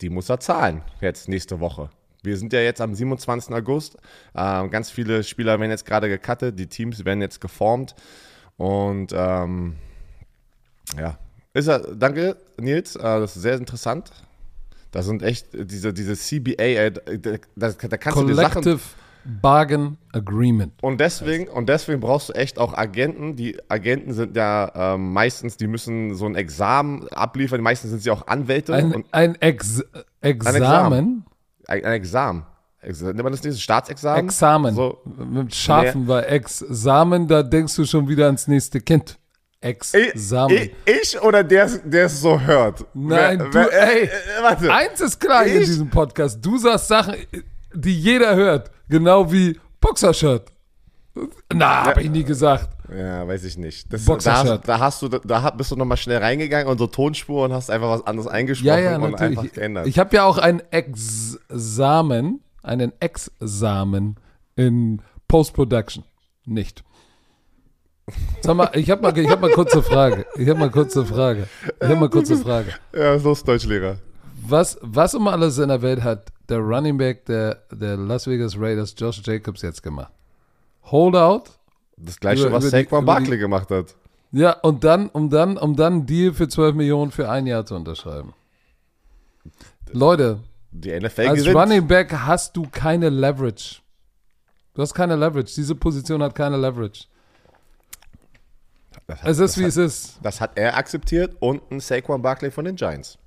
Die 0.00 0.10
muss 0.10 0.28
er 0.28 0.40
zahlen, 0.40 0.82
jetzt 1.00 1.28
nächste 1.28 1.60
Woche. 1.60 1.90
Wir 2.22 2.36
sind 2.38 2.52
ja 2.52 2.60
jetzt 2.60 2.80
am 2.80 2.94
27. 2.94 3.54
August. 3.54 3.96
Ähm, 4.34 4.70
ganz 4.70 4.90
viele 4.90 5.22
Spieler 5.22 5.60
werden 5.60 5.70
jetzt 5.70 5.84
gerade 5.84 6.08
gecuttet, 6.08 6.58
die 6.58 6.66
Teams 6.66 7.04
werden 7.04 7.20
jetzt 7.20 7.40
geformt. 7.40 7.94
Und 8.56 9.12
ähm, 9.14 9.76
ja, 10.98 11.18
ist 11.52 11.68
er, 11.68 11.80
danke, 11.80 12.36
Nils. 12.58 12.96
Äh, 12.96 13.02
das 13.02 13.36
ist 13.36 13.42
sehr 13.42 13.56
interessant. 13.56 14.10
Da 14.94 15.02
sind 15.02 15.24
echt 15.24 15.48
diese, 15.52 15.92
diese 15.92 16.14
CBA, 16.14 16.62
äh, 16.62 16.92
da, 16.92 17.00
da, 17.56 17.68
da 17.72 17.96
kannst 17.96 18.16
du 18.16 18.26
die 18.28 18.34
Sachen. 18.34 18.62
Collective 18.62 18.80
Bargain 19.24 19.96
Agreement. 20.12 20.72
Und 20.82 21.00
deswegen, 21.00 21.48
und 21.48 21.68
deswegen 21.68 21.98
brauchst 21.98 22.28
du 22.28 22.34
echt 22.34 22.60
auch 22.60 22.74
Agenten. 22.74 23.34
Die 23.34 23.58
Agenten 23.68 24.12
sind 24.12 24.36
ja 24.36 24.70
ähm, 24.94 25.12
meistens, 25.12 25.56
die 25.56 25.66
müssen 25.66 26.14
so 26.14 26.26
ein 26.26 26.36
Examen 26.36 27.08
abliefern. 27.08 27.60
Meistens 27.60 27.90
sind 27.90 28.04
sie 28.04 28.10
auch 28.12 28.28
Anwälte. 28.28 28.72
Ein, 28.72 29.04
ein 29.10 29.34
Ex 29.40 29.82
Examen. 30.20 31.24
Ein, 31.66 31.82
Examen. 31.82 32.44
Ex 32.80 33.02
nennt 33.02 33.20
man 33.20 33.32
das 33.32 33.42
nicht? 33.42 33.60
Staatsexamen? 33.60 34.26
Examen. 34.26 34.76
So, 34.76 35.00
Mit 35.04 35.52
Schafen, 35.56 36.06
weil 36.06 36.22
Examen, 36.26 37.26
da 37.26 37.42
denkst 37.42 37.74
du 37.74 37.84
schon 37.84 38.06
wieder 38.06 38.26
ans 38.26 38.46
nächste 38.46 38.80
Kind. 38.80 39.18
Examen. 39.64 40.54
ich, 40.54 40.72
ich 40.86 41.20
oder 41.22 41.42
der, 41.42 41.66
der 41.84 42.06
es 42.06 42.20
so 42.20 42.38
hört? 42.40 42.84
Nein, 42.94 43.38
Wer- 43.38 43.64
du, 43.64 43.70
wer- 43.70 43.88
ey. 43.96 44.04
äh, 44.04 44.08
warte. 44.42 44.72
Eins 44.72 45.00
ist 45.00 45.18
klar 45.20 45.44
in 45.46 45.60
Ich? 45.62 45.66
diesem 45.66 45.90
Podcast. 45.90 46.38
Du 46.44 46.58
sagst 46.58 46.88
Sachen, 46.88 47.14
die 47.74 47.98
jeder 47.98 48.34
hört. 48.36 48.70
Genau 48.88 49.32
wie 49.32 49.58
Boxershirt. 49.80 50.50
Na, 51.52 51.84
hab 51.86 51.98
ich 51.98 52.10
nie 52.10 52.24
gesagt. 52.24 52.70
Ja, 52.92 53.26
weiß 53.26 53.44
ich 53.44 53.56
nicht. 53.56 53.90
Das, 53.92 54.04
da, 54.04 54.58
da 54.58 54.78
hast 54.80 55.00
du, 55.00 55.08
da 55.08 55.50
bist 55.50 55.70
du 55.70 55.76
nochmal 55.76 55.96
schnell 55.96 56.18
reingegangen 56.18 56.66
und 56.66 56.76
so 56.78 56.86
Tonspur 56.86 57.44
und 57.44 57.52
hast 57.52 57.70
einfach 57.70 57.88
was 57.88 58.06
anderes 58.06 58.26
eingesprochen 58.28 58.66
Ja, 58.66 58.78
ja, 58.78 58.96
und 58.96 59.04
einfach 59.04 59.20
natürlich. 59.20 59.52
geändert. 59.52 59.86
Ich 59.86 59.98
habe 59.98 60.14
ja 60.16 60.24
auch 60.24 60.38
ein 60.38 60.60
Examen, 60.72 62.40
einen 62.62 62.92
Examen 63.00 64.16
in 64.56 65.02
Post-Production. 65.28 66.04
Nicht. 66.46 66.84
Sag 68.42 68.54
mal, 68.56 68.70
ich 68.74 68.90
habe 68.90 69.00
mal, 69.02 69.16
ich 69.18 69.28
hab 69.28 69.40
mal 69.40 69.50
kurze 69.50 69.82
Frage. 69.82 70.26
Ich 70.36 70.48
habe 70.48 70.58
mal 70.58 70.70
kurze 70.70 71.04
Frage. 71.06 71.48
Ich 71.80 71.88
habe 71.88 71.96
mal 72.00 72.10
kurze 72.10 72.36
Frage. 72.36 72.74
ja, 72.94 73.14
los, 73.14 73.42
Deutschlehrer? 73.42 73.96
Was, 74.46 74.78
was 74.82 75.14
um 75.14 75.26
alles 75.28 75.56
in 75.58 75.68
der 75.68 75.80
Welt 75.80 76.02
hat 76.02 76.30
der 76.50 76.58
Running 76.58 76.98
Back 76.98 77.24
der, 77.24 77.62
der 77.72 77.96
Las 77.96 78.26
Vegas 78.26 78.54
Raiders, 78.58 78.94
Josh 78.98 79.22
Jacobs, 79.24 79.62
jetzt 79.62 79.82
gemacht? 79.82 80.12
Holdout? 80.84 81.44
Das 81.96 82.20
gleiche, 82.20 82.42
Über- 82.48 82.52
was 82.56 82.68
Saquon 82.70 83.06
Barkley 83.06 83.38
gemacht 83.38 83.70
hat. 83.70 83.94
Ja, 84.32 84.50
und 84.60 84.84
dann, 84.84 85.08
um 85.10 85.30
dann, 85.30 85.56
um 85.56 85.74
dann 85.76 85.92
einen 85.94 86.06
Deal 86.06 86.34
für 86.34 86.48
12 86.48 86.74
Millionen 86.74 87.10
für 87.12 87.30
ein 87.30 87.46
Jahr 87.46 87.64
zu 87.64 87.74
unterschreiben. 87.76 88.34
Leute, 89.92 90.40
Die 90.72 90.90
NFL 90.90 91.28
als 91.28 91.40
gewinnt. 91.40 91.56
Running 91.56 91.86
Back 91.86 92.12
hast 92.12 92.56
du 92.56 92.66
keine 92.70 93.08
Leverage. 93.08 93.76
Du 94.74 94.82
hast 94.82 94.92
keine 94.92 95.14
Leverage. 95.16 95.54
Diese 95.54 95.74
Position 95.74 96.22
hat 96.22 96.34
keine 96.34 96.56
Leverage. 96.56 97.04
Das, 99.06 99.22
hat, 99.22 99.28
Es 99.28 99.38
ist, 99.38 99.40
das, 99.40 99.58
wie 99.58 99.62
hat, 99.62 99.68
es 99.68 99.76
ist. 99.76 100.18
das 100.22 100.40
hat 100.40 100.52
er 100.58 100.76
akzeptiert 100.76 101.36
und 101.40 101.62
ein 101.70 101.80
Saquon 101.80 102.22
Barkley 102.22 102.50
von 102.50 102.64
den 102.64 102.76
Giants. 102.76 103.18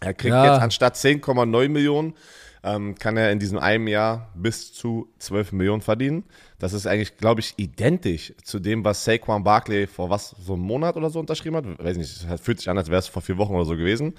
Er 0.00 0.14
kriegt 0.14 0.32
Ja. 0.34 0.44
jetzt 0.54 0.62
anstatt 0.62 0.96
10,9 0.96 1.68
Millionen, 1.68 2.14
ähm, 2.62 2.94
kann 2.96 3.16
er 3.16 3.30
in 3.32 3.38
diesem 3.38 3.58
einem 3.58 3.86
Jahr 3.88 4.28
bis 4.34 4.72
zu 4.72 5.08
12 5.18 5.52
Millionen 5.52 5.80
verdienen. 5.80 6.24
Das 6.58 6.72
ist 6.72 6.86
eigentlich, 6.86 7.16
glaube 7.16 7.40
ich, 7.40 7.54
identisch 7.56 8.34
zu 8.42 8.58
dem, 8.58 8.84
was 8.84 9.04
Saquon 9.04 9.44
Barkley 9.44 9.86
vor 9.86 10.10
was, 10.10 10.30
so 10.30 10.54
einem 10.54 10.62
Monat 10.62 10.96
oder 10.96 11.08
so 11.08 11.20
unterschrieben 11.20 11.56
hat. 11.56 11.64
Weiß 11.84 11.96
nicht, 11.96 12.24
es 12.28 12.40
fühlt 12.40 12.58
sich 12.58 12.68
an, 12.68 12.76
als 12.76 12.88
wäre 12.90 12.98
es 12.98 13.06
vor 13.08 13.22
vier 13.22 13.38
Wochen 13.38 13.54
oder 13.54 13.64
so 13.64 13.76
gewesen. 13.76 14.14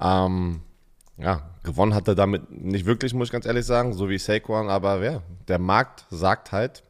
Ähm, 0.00 0.60
ja, 1.16 1.48
gewonnen 1.62 1.94
hat 1.94 2.08
er 2.08 2.14
damit 2.14 2.50
nicht 2.50 2.84
wirklich, 2.84 3.14
muss 3.14 3.28
ich 3.28 3.32
ganz 3.32 3.46
ehrlich 3.46 3.64
sagen, 3.64 3.94
so 3.94 4.08
wie 4.10 4.18
Saquon, 4.18 4.68
aber 4.68 5.02
ja, 5.02 5.22
der 5.48 5.58
Markt 5.58 6.04
sagt 6.10 6.52
halt, 6.52 6.82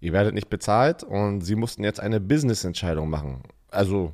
ihr 0.00 0.12
werdet 0.12 0.34
nicht 0.34 0.48
bezahlt 0.50 1.02
und 1.04 1.40
sie 1.42 1.54
mussten 1.56 1.84
jetzt 1.84 2.00
eine 2.00 2.20
Business-Entscheidung 2.20 3.10
machen. 3.10 3.42
Also, 3.70 4.12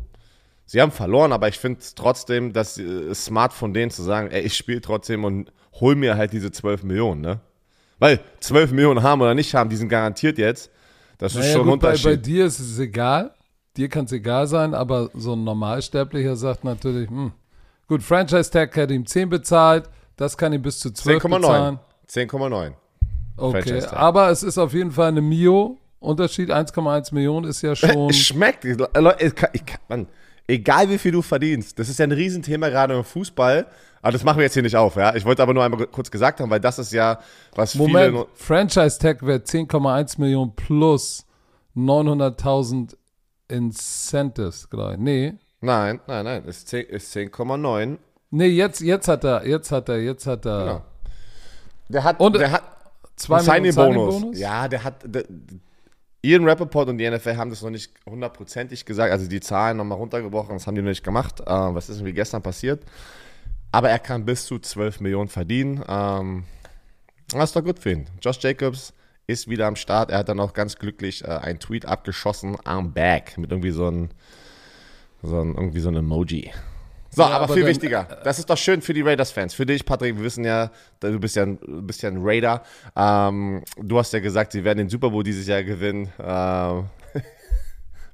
sie 0.67 0.81
haben 0.81 0.91
verloren, 0.93 1.33
aber 1.33 1.49
ich 1.49 1.59
finde 1.59 1.81
es 1.81 1.95
trotzdem, 1.95 2.53
dass 2.53 2.79
äh, 2.79 3.15
smart 3.15 3.53
von 3.53 3.73
denen 3.75 3.91
zu 3.91 4.03
sagen, 4.03 4.31
ey, 4.31 4.43
ich 4.43 4.57
spiele 4.57 4.81
trotzdem 4.81 5.25
und 5.25 5.53
hol 5.81 5.95
mir 5.97 6.17
halt 6.17 6.33
diese 6.33 6.51
12 6.53 6.83
Millionen, 6.85 7.21
ne? 7.21 7.41
Weil 7.99 8.21
12 8.41 8.73
Millionen 8.73 9.03
haben 9.03 9.21
oder 9.23 9.35
nicht 9.35 9.55
haben, 9.55 9.71
die 9.71 9.77
sind 9.77 9.89
garantiert 9.89 10.37
jetzt. 10.39 10.71
Das 11.19 11.35
ist 11.35 11.41
Naja, 11.43 11.53
schon 11.53 11.63
ein 11.63 11.71
gut, 11.71 11.81
bei, 11.81 11.89
bei 11.89 11.93
Unterschied. 11.95 12.27
dir 12.27 12.47
ist 12.47 12.59
es 12.59 12.79
egal. 12.79 13.33
Dir 13.77 13.89
kann 13.89 14.05
es 14.05 14.13
egal 14.13 14.47
sein, 14.47 14.75
aber 14.75 15.11
so 15.15 15.35
ein 15.35 15.45
Normalsterblicher 15.45 16.37
sagt 16.37 16.65
natürlich, 16.65 17.09
hm, 17.09 17.33
gut, 17.89 18.03
Franchise 18.03 18.51
Tag 18.51 18.77
hat 18.77 18.91
ihm 18.91 19.07
10 19.07 19.29
bezahlt, 19.31 19.89
das 20.17 20.37
kann 20.37 20.53
ihm 20.53 20.63
bis 20.63 20.79
zu 20.81 20.93
12 20.93 21.23
bezahlen. 21.23 21.79
10,9. 22.09 22.31
10,9. 22.31 22.73
Okay, 23.37 23.83
aber 23.91 24.31
es 24.31 24.43
ist 24.43 24.59
auf 24.59 24.73
jeden 24.73 24.93
Fall 24.93 25.09
eine 25.09 25.21
Mio. 25.21 25.79
Unterschied 25.99 26.51
1,1 26.51 27.15
Millionen 27.15 27.49
ist 27.49 27.63
ja 27.63 27.75
schon. 27.77 28.11
Es 28.11 28.19
schmeckt. 28.19 28.65
Ich 28.65 28.77
kann, 29.35 29.51
ich 29.53 29.63
Mann, 29.89 30.07
egal 30.47 30.89
wie 30.91 30.99
viel 30.99 31.13
du 31.13 31.23
verdienst, 31.23 31.79
das 31.79 31.89
ist 31.89 31.99
ja 31.99 32.05
ein 32.05 32.13
Riesenthema 32.13 32.69
gerade 32.69 32.95
im 32.95 33.05
Fußball. 33.05 33.67
Aber 34.03 34.13
das 34.13 34.23
machen 34.23 34.37
wir 34.37 34.45
jetzt 34.45 34.53
hier 34.53 34.63
nicht 34.63 34.77
auf, 34.77 34.97
ja. 34.97 35.15
Ich 35.17 35.25
wollte 35.25 35.43
aber 35.43 35.55
nur 35.55 35.65
einmal 35.65 35.87
kurz 35.87 36.11
gesagt 36.11 36.39
haben, 36.41 36.51
weil 36.51 36.61
das 36.61 36.79
ist 36.79 36.93
ja, 36.93 37.19
was 37.55 37.75
Moment, 37.75 38.13
viele. 38.15 38.27
Franchise 38.35 38.99
Tag 38.99 39.25
wäre 39.25 39.39
10,1 39.39 40.21
Millionen 40.21 40.55
plus 40.55 41.25
900.000 41.75 42.97
Incentives, 43.49 44.69
glaube 44.69 44.93
ich. 44.95 44.99
Nee. 44.99 45.35
Nein, 45.63 46.01
nein, 46.07 46.25
nein, 46.25 46.45
ist 46.45 46.69
10 46.69 46.85
ist 46.87 47.17
10,9. 47.17 47.97
Nee, 48.31 48.47
jetzt, 48.49 48.81
jetzt 48.81 49.09
hat 49.09 49.25
er, 49.25 49.47
jetzt 49.47 49.73
hat 49.73 49.89
er, 49.89 49.99
jetzt 50.03 50.27
hat 50.27 50.45
er 50.45 50.59
Genau. 50.65 50.83
Der 51.89 52.05
hat, 52.05 52.21
Und- 52.21 52.37
der 52.37 52.53
hat 52.53 52.63
zwei 53.17 53.37
Millionen 53.37 53.73
Signing-Bonus. 53.73 54.15
Signing-Bonus? 54.15 54.39
Ja, 54.39 54.69
der 54.69 54.85
hat. 54.85 55.03
Der, 55.05 55.25
Ian 56.25 56.49
Rappaport 56.49 56.89
und 56.89 56.97
die 56.97 57.09
NFL 57.09 57.37
haben 57.37 57.51
das 57.51 57.61
noch 57.61 57.69
nicht 57.69 57.93
hundertprozentig 58.09 58.87
gesagt, 58.87 59.13
also 59.13 59.29
die 59.29 59.41
Zahlen 59.41 59.77
nochmal 59.77 59.99
runtergebrochen, 59.99 60.55
das 60.55 60.67
haben 60.67 60.75
die 60.75 60.81
noch 60.81 60.89
nicht 60.89 61.05
gemacht. 61.05 61.41
Äh, 61.41 61.45
was 61.45 61.91
ist 61.91 61.97
irgendwie 61.97 62.15
gestern 62.15 62.41
passiert? 62.41 62.83
Aber 63.73 63.91
er 63.91 63.99
kann 63.99 64.25
bis 64.25 64.47
zu 64.47 64.59
12 64.59 65.01
Millionen 65.01 65.29
verdienen. 65.29 65.85
Ähm, 65.87 66.45
das 67.29 67.51
ist 67.51 67.57
doch 67.57 67.65
gut 67.65 67.79
für 67.79 67.93
ihn. 67.93 68.07
Josh 68.23 68.39
Jacobs 68.41 68.95
ist 69.27 69.49
wieder 69.49 69.67
am 69.67 69.77
Start. 69.77 70.11
Er 70.11 70.19
hat 70.19 70.29
dann 70.31 70.41
auch 70.41 70.55
ganz 70.55 70.77
glücklich 70.77 71.25
äh, 71.25 71.29
einen 71.29 71.59
Tweet 71.59 71.85
abgeschossen, 71.85 72.57
I'm 72.57 72.93
back, 72.93 73.37
mit 73.37 73.51
irgendwie 73.51 73.71
so 73.71 73.91
ein, 73.91 74.11
so 75.23 75.41
ein, 75.41 75.55
irgendwie 75.55 75.81
so 75.81 75.91
ein 75.91 75.97
Emoji. 75.97 76.53
So, 77.15 77.23
Ja, 77.23 77.29
aber, 77.29 77.45
aber 77.45 77.55
viel 77.55 77.63
dann- 77.63 77.71
wichtiger. 77.71 78.05
Das 78.25 78.39
ist 78.41 78.51
doch 78.51 78.59
schön 78.59 78.83
für 78.83 78.93
die 78.93 79.03
Raiders-Fans. 79.03 79.55
Für 79.55 79.65
dich, 79.65 79.87
Patrick, 79.87 80.17
wir 80.17 80.25
wissen 80.25 80.45
ja, 80.45 80.71
du 81.01 81.21
bist 81.21 81.37
ja 81.37 81.45
ein, 81.45 81.59
bist 81.87 82.03
ja 82.03 82.11
ein 82.11 82.19
Raider. 82.21 82.63
Ähm, 82.97 83.63
du 83.77 83.99
hast 83.99 84.13
ja 84.13 84.19
gesagt, 84.19 84.53
sie 84.53 84.65
werden 84.65 84.79
den 84.79 84.89
Super 84.89 85.11
Bowl 85.11 85.23
dieses 85.23 85.47
Jahr 85.47 85.63
gewinnen. 85.63 86.13
Ähm, 86.19 86.87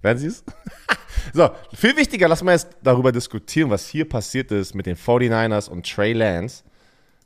werden 0.02 0.18
sie 0.18 0.26
es? 0.26 0.44
so, 1.32 1.48
viel 1.74 1.96
wichtiger, 1.96 2.28
lass 2.28 2.42
mal 2.42 2.52
jetzt 2.52 2.68
darüber 2.82 3.10
diskutieren, 3.10 3.70
was 3.70 3.88
hier 3.88 4.06
passiert 4.08 4.52
ist 4.52 4.74
mit 4.74 4.84
den 4.86 4.96
49ers 4.96 5.68
und 5.70 5.90
Trey 5.90 6.12
Lance, 6.12 6.62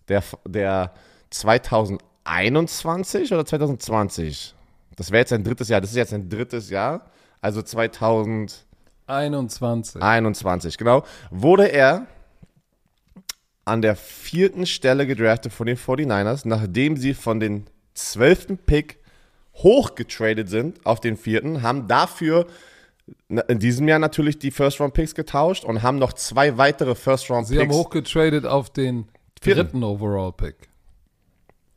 der, 0.08 0.22
der 0.46 0.92
2021 1.30 3.32
oder 3.32 3.44
2020? 3.44 4.54
Das 4.96 5.10
wäre 5.10 5.20
jetzt 5.20 5.30
sein 5.30 5.42
drittes 5.42 5.68
Jahr. 5.68 5.80
Das 5.80 5.90
ist 5.90 5.96
jetzt 5.96 6.10
sein 6.10 6.28
drittes 6.28 6.70
Jahr. 6.70 7.10
Also 7.40 7.62
2000. 7.62 8.64
21. 9.06 10.02
21, 10.02 10.78
genau, 10.78 11.04
wurde 11.30 11.66
er 11.70 12.06
an 13.64 13.82
der 13.82 13.96
vierten 13.96 14.66
Stelle 14.66 15.06
gedraftet 15.06 15.52
von 15.52 15.66
den 15.66 15.76
49ers, 15.76 16.42
nachdem 16.46 16.96
sie 16.96 17.14
von 17.14 17.40
den 17.40 17.66
zwölften 17.94 18.58
Pick 18.58 18.98
hochgetradet 19.54 20.48
sind 20.48 20.84
auf 20.84 21.00
den 21.00 21.16
vierten, 21.16 21.62
haben 21.62 21.86
dafür 21.88 22.46
in 23.28 23.58
diesem 23.58 23.86
Jahr 23.86 23.98
natürlich 23.98 24.38
die 24.38 24.50
First-Round-Picks 24.50 25.14
getauscht 25.14 25.64
und 25.64 25.82
haben 25.82 25.98
noch 25.98 26.14
zwei 26.14 26.56
weitere 26.56 26.86
Sie 26.86 26.90
haben 26.90 26.96
First-Round-Picks. 26.96 27.74
hochgetradet 27.74 28.46
auf 28.46 28.70
den 28.70 29.08
Vierten. 29.40 29.60
dritten 29.60 29.84
Overall-Pick. 29.84 30.56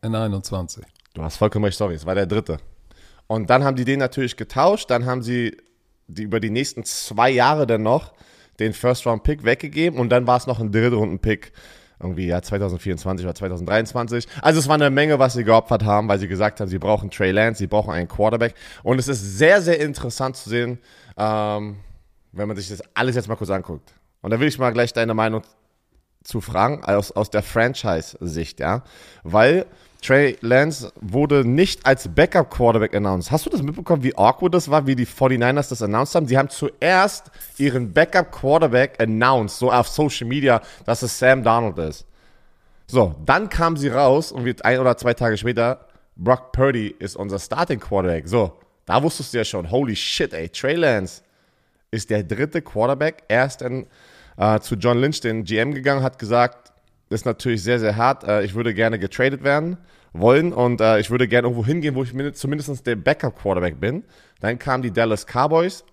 In 0.01 0.15
21. 0.15 0.83
Du 1.13 1.23
hast 1.23 1.37
vollkommen 1.37 1.65
recht, 1.65 1.77
sorry, 1.77 1.95
es 1.95 2.05
war 2.05 2.15
der 2.15 2.25
dritte. 2.25 2.57
Und 3.27 3.49
dann 3.49 3.63
haben 3.63 3.75
die 3.75 3.83
den 3.83 3.99
natürlich 3.99 4.37
getauscht, 4.37 4.89
dann 4.89 5.05
haben 5.05 5.21
sie 5.21 5.57
die 6.07 6.23
über 6.23 6.39
die 6.39 6.49
nächsten 6.49 6.83
zwei 6.83 7.29
Jahre 7.29 7.67
dann 7.67 7.83
noch 7.83 8.13
den 8.59 8.73
First-Round-Pick 8.73 9.43
weggegeben 9.43 9.99
und 9.99 10.09
dann 10.09 10.25
war 10.25 10.37
es 10.37 10.47
noch 10.47 10.59
ein 10.59 10.71
Drittrunden-Pick, 10.71 11.51
irgendwie 11.99 12.27
ja 12.27 12.41
2024 12.41 13.25
oder 13.25 13.35
2023. 13.35 14.27
Also 14.41 14.59
es 14.59 14.67
war 14.67 14.75
eine 14.75 14.89
Menge, 14.89 15.19
was 15.19 15.33
sie 15.33 15.43
geopfert 15.43 15.83
haben, 15.83 16.07
weil 16.07 16.19
sie 16.19 16.27
gesagt 16.27 16.59
haben, 16.59 16.67
sie 16.67 16.79
brauchen 16.79 17.09
Trey 17.11 17.31
Lance, 17.31 17.59
sie 17.59 17.67
brauchen 17.67 17.91
einen 17.91 18.07
Quarterback. 18.07 18.55
Und 18.83 18.99
es 18.99 19.07
ist 19.07 19.37
sehr, 19.37 19.61
sehr 19.61 19.79
interessant 19.79 20.35
zu 20.35 20.49
sehen, 20.49 20.79
ähm, 21.17 21.77
wenn 22.31 22.47
man 22.47 22.57
sich 22.57 22.69
das 22.69 22.81
alles 22.93 23.15
jetzt 23.15 23.27
mal 23.27 23.35
kurz 23.35 23.49
anguckt. 23.49 23.93
Und 24.21 24.31
da 24.31 24.39
will 24.39 24.47
ich 24.47 24.59
mal 24.59 24.71
gleich 24.71 24.93
deine 24.93 25.13
Meinung 25.13 25.43
zu 26.23 26.41
fragen, 26.41 26.83
aus, 26.83 27.11
aus 27.11 27.29
der 27.29 27.41
Franchise-Sicht, 27.41 28.59
ja. 28.59 28.83
Weil 29.23 29.65
Trey 30.07 30.37
Lance 30.39 30.89
wurde 31.01 31.43
nicht 31.43 31.85
als 31.85 32.07
Backup-Quarterback 32.07 32.95
announced. 32.95 33.29
Hast 33.29 33.45
du 33.45 33.49
das 33.49 33.61
mitbekommen, 33.61 34.03
wie 34.03 34.15
awkward 34.15 34.53
das 34.53 34.71
war, 34.71 34.87
wie 34.87 34.95
die 34.95 35.05
49ers 35.05 35.67
das 35.67 35.81
announced 35.81 36.15
haben? 36.15 36.27
Sie 36.27 36.37
haben 36.37 36.47
zuerst 36.47 37.29
ihren 37.57 37.91
Backup-Quarterback 37.91 39.01
announced, 39.01 39.59
so 39.59 39.69
auf 39.69 39.89
Social 39.89 40.25
Media, 40.25 40.61
dass 40.85 41.01
es 41.01 41.19
Sam 41.19 41.43
Donald 41.43 41.77
ist. 41.79 42.05
So, 42.87 43.15
dann 43.25 43.49
kam 43.49 43.75
sie 43.75 43.89
raus 43.89 44.31
und 44.31 44.45
wird 44.45 44.63
ein 44.63 44.79
oder 44.79 44.95
zwei 44.95 45.13
Tage 45.13 45.35
später, 45.35 45.85
Brock 46.15 46.53
Purdy 46.53 46.95
ist 46.99 47.17
unser 47.17 47.37
Starting 47.37 47.81
Quarterback. 47.81 48.29
So, 48.29 48.53
da 48.85 49.03
wusstest 49.03 49.33
du 49.33 49.39
ja 49.39 49.43
schon, 49.43 49.69
holy 49.69 49.97
shit, 49.97 50.31
ey, 50.33 50.47
Trey 50.47 50.75
Lance 50.75 51.21
ist 51.91 52.09
der 52.09 52.23
dritte 52.23 52.61
Quarterback. 52.61 53.23
Er 53.27 53.45
ist 53.45 53.57
dann 53.57 53.85
äh, 54.37 54.61
zu 54.61 54.75
John 54.75 54.99
Lynch, 54.99 55.19
den 55.19 55.43
GM, 55.43 55.73
gegangen, 55.73 56.01
hat 56.01 56.17
gesagt, 56.17 56.71
ist 57.09 57.25
natürlich 57.25 57.61
sehr, 57.61 57.81
sehr 57.81 57.97
hart. 57.97 58.23
Äh, 58.23 58.43
ich 58.43 58.55
würde 58.55 58.73
gerne 58.73 58.99
getradet 58.99 59.43
werden 59.43 59.77
wollen 60.19 60.53
und 60.53 60.81
äh, 60.81 60.99
ich 60.99 61.09
würde 61.09 61.27
gerne 61.27 61.47
irgendwo 61.47 61.65
hingehen, 61.65 61.95
wo 61.95 62.03
ich 62.03 62.13
min- 62.13 62.33
zumindest 62.33 62.85
der 62.85 62.95
Backup-Quarterback 62.95 63.79
bin. 63.79 64.03
Dann 64.39 64.59
kamen 64.59 64.83
die 64.83 64.91
Dallas 64.91 65.25
Cowboys. 65.25 65.83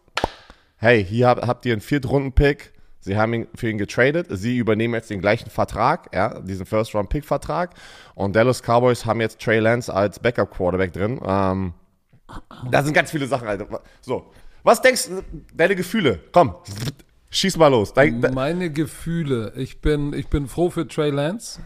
Hey, 0.77 1.05
hier 1.05 1.29
hab, 1.29 1.47
habt 1.47 1.65
ihr 1.67 1.73
einen 1.73 1.81
Viertrunden-Pick. 1.81 2.73
Sie 3.01 3.17
haben 3.17 3.35
ihn 3.35 3.47
für 3.55 3.69
ihn 3.69 3.79
getradet. 3.79 4.29
Sie 4.31 4.57
übernehmen 4.57 4.95
jetzt 4.95 5.11
den 5.11 5.21
gleichen 5.21 5.51
Vertrag, 5.51 6.09
ja, 6.15 6.41
diesen 6.41 6.65
First-Round-Pick-Vertrag. 6.67 7.75
Und 8.15 8.35
Dallas 8.35 8.63
Cowboys 8.63 9.05
haben 9.05 9.21
jetzt 9.21 9.41
Trey 9.41 9.59
Lance 9.59 9.93
als 9.93 10.19
Backup-Quarterback 10.19 10.93
drin. 10.93 11.21
Ähm, 11.27 11.75
da 12.71 12.83
sind 12.83 12.95
ganz 12.95 13.11
viele 13.11 13.27
Sachen, 13.27 13.47
Alter. 13.47 13.67
So, 14.01 14.33
was 14.63 14.81
denkst 14.81 15.09
du, 15.09 15.23
deine 15.55 15.77
Gefühle? 15.77 16.21
Komm, 16.33 16.55
schieß 17.29 17.59
mal 17.59 17.69
los. 17.69 17.93
Dein, 17.93 18.23
de- 18.23 18.33
Meine 18.33 18.71
Gefühle. 18.71 19.53
Ich 19.57 19.83
bin, 19.83 20.15
ich 20.15 20.29
bin 20.29 20.49
froh 20.49 20.71
für 20.71 20.89
Trey 20.89 21.11
Lance, 21.11 21.61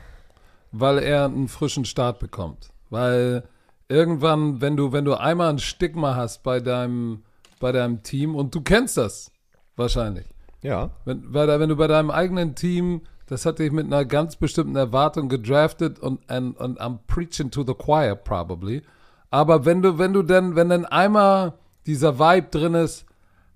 weil 0.73 0.99
er 0.99 1.25
einen 1.25 1.49
frischen 1.49 1.85
Start 1.85 2.19
bekommt. 2.19 2.71
Weil 2.91 3.45
irgendwann, 3.89 4.61
wenn 4.61 4.77
du, 4.77 4.93
wenn 4.93 5.05
du 5.05 5.15
einmal 5.15 5.51
ein 5.51 5.59
Stigma 5.59 6.15
hast 6.15 6.43
bei 6.43 6.61
deinem, 6.61 7.23
bei 7.61 7.73
deinem 7.73 8.03
Team, 8.03 8.35
und 8.35 8.55
du 8.55 8.61
kennst 8.61 8.97
das 8.97 9.33
wahrscheinlich, 9.77 10.27
ja. 10.63 10.91
wenn, 11.05 11.33
weil, 11.33 11.49
wenn 11.61 11.69
du 11.69 11.77
bei 11.77 11.87
deinem 11.87 12.11
eigenen 12.11 12.55
Team, 12.55 13.03
das 13.27 13.45
hat 13.45 13.59
dich 13.59 13.73
mit 13.73 13.87
einer 13.87 14.05
ganz 14.05 14.37
bestimmten 14.37 14.77
Erwartung 14.77 15.29
gedraftet 15.29 15.99
und, 15.99 16.29
and, 16.31 16.57
und 16.59 16.81
I'm 16.81 16.99
preaching 17.07 17.51
to 17.51 17.63
the 17.63 17.75
choir 17.75 18.15
probably. 18.15 18.83
Aber 19.31 19.67
wenn 19.67 19.83
du, 19.83 19.99
wenn 19.99 20.15
du 20.15 20.23
dann, 20.23 20.57
wenn 20.57 20.71
dann 20.71 20.87
einmal 20.87 21.55
dieser 21.87 22.19
Vibe 22.19 22.49
drin 22.51 22.75
ist, 22.75 23.05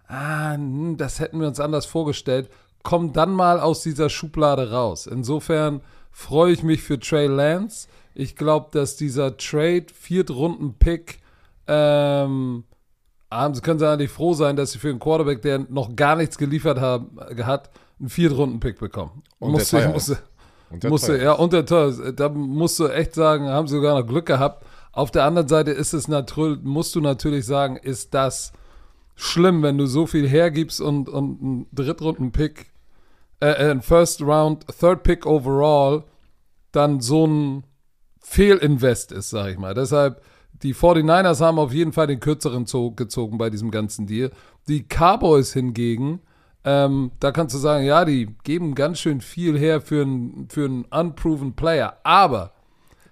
ah, 0.08 0.54
hm, 0.54 0.96
das 0.98 1.20
hätten 1.20 1.40
wir 1.40 1.48
uns 1.48 1.60
anders 1.60 1.86
vorgestellt, 1.86 2.50
komm 2.82 3.12
dann 3.12 3.32
mal 3.32 3.60
aus 3.60 3.82
dieser 3.82 4.10
Schublade 4.10 4.70
raus. 4.70 5.06
Insofern 5.06 5.80
freue 6.12 6.52
ich 6.52 6.62
mich 6.62 6.82
für 6.82 7.00
Trey 7.00 7.26
Lance. 7.26 7.88
Ich 8.14 8.36
glaube, 8.36 8.68
dass 8.70 8.96
dieser 8.96 9.36
Trade, 9.36 9.86
Viertrunden-Pick, 9.92 11.18
ähm, 11.66 12.64
haben, 13.30 13.62
können 13.62 13.78
sie 13.78 13.88
eigentlich 13.88 14.10
froh 14.10 14.34
sein, 14.34 14.56
dass 14.56 14.72
sie 14.72 14.78
für 14.78 14.90
einen 14.90 14.98
Quarterback, 14.98 15.42
der 15.42 15.60
noch 15.68 15.96
gar 15.96 16.16
nichts 16.16 16.38
geliefert 16.38 16.78
haben, 16.78 17.18
hat, 17.44 17.70
einen 17.98 18.10
Viertrunden-Pick 18.10 18.78
bekommen. 18.78 19.22
Und 19.38 19.52
musste, 19.52 19.78
der 19.78 19.88
musste, 19.88 20.18
Und 20.70 20.82
der 20.82 20.90
musste, 20.90 21.22
ja, 21.22 21.32
und 21.32 21.52
der 21.52 21.66
teuer. 21.66 22.12
Da 22.12 22.28
musst 22.28 22.78
du 22.78 22.88
echt 22.88 23.14
sagen, 23.14 23.48
haben 23.48 23.66
sie 23.66 23.76
sogar 23.76 23.98
noch 23.98 24.06
Glück 24.06 24.26
gehabt. 24.26 24.64
Auf 24.92 25.10
der 25.10 25.24
anderen 25.24 25.48
Seite 25.48 25.70
ist 25.70 25.94
es 25.94 26.08
natürlich, 26.08 26.58
musst 26.62 26.94
du 26.94 27.00
natürlich 27.00 27.46
sagen, 27.46 27.76
ist 27.76 28.12
das 28.12 28.52
schlimm, 29.14 29.62
wenn 29.62 29.78
du 29.78 29.86
so 29.86 30.06
viel 30.06 30.28
hergibst 30.28 30.80
und, 30.80 31.08
und 31.08 31.42
einen 31.42 31.66
Drittrunden-Pick, 31.72 32.71
äh, 33.42 33.70
äh, 33.70 33.80
First 33.80 34.22
Round, 34.22 34.64
Third 34.78 35.02
Pick 35.02 35.26
overall, 35.26 36.04
dann 36.70 37.00
so 37.00 37.26
ein 37.26 37.64
Fehlinvest 38.20 39.10
ist, 39.10 39.30
sag 39.30 39.50
ich 39.50 39.58
mal. 39.58 39.74
Deshalb, 39.74 40.22
die 40.52 40.74
49ers 40.74 41.40
haben 41.40 41.58
auf 41.58 41.72
jeden 41.72 41.92
Fall 41.92 42.06
den 42.06 42.20
kürzeren 42.20 42.66
Zug 42.66 42.96
gezogen 42.96 43.38
bei 43.38 43.50
diesem 43.50 43.72
ganzen 43.72 44.06
Deal. 44.06 44.30
Die 44.68 44.84
Cowboys 44.84 45.52
hingegen, 45.52 46.20
ähm, 46.64 47.10
da 47.18 47.32
kannst 47.32 47.54
du 47.54 47.58
sagen, 47.58 47.84
ja, 47.84 48.04
die 48.04 48.28
geben 48.44 48.76
ganz 48.76 49.00
schön 49.00 49.20
viel 49.20 49.58
her 49.58 49.80
für 49.80 50.02
einen 50.02 50.48
für 50.48 50.64
einen 50.64 50.84
unproven 50.84 51.54
Player. 51.54 51.96
Aber 52.04 52.52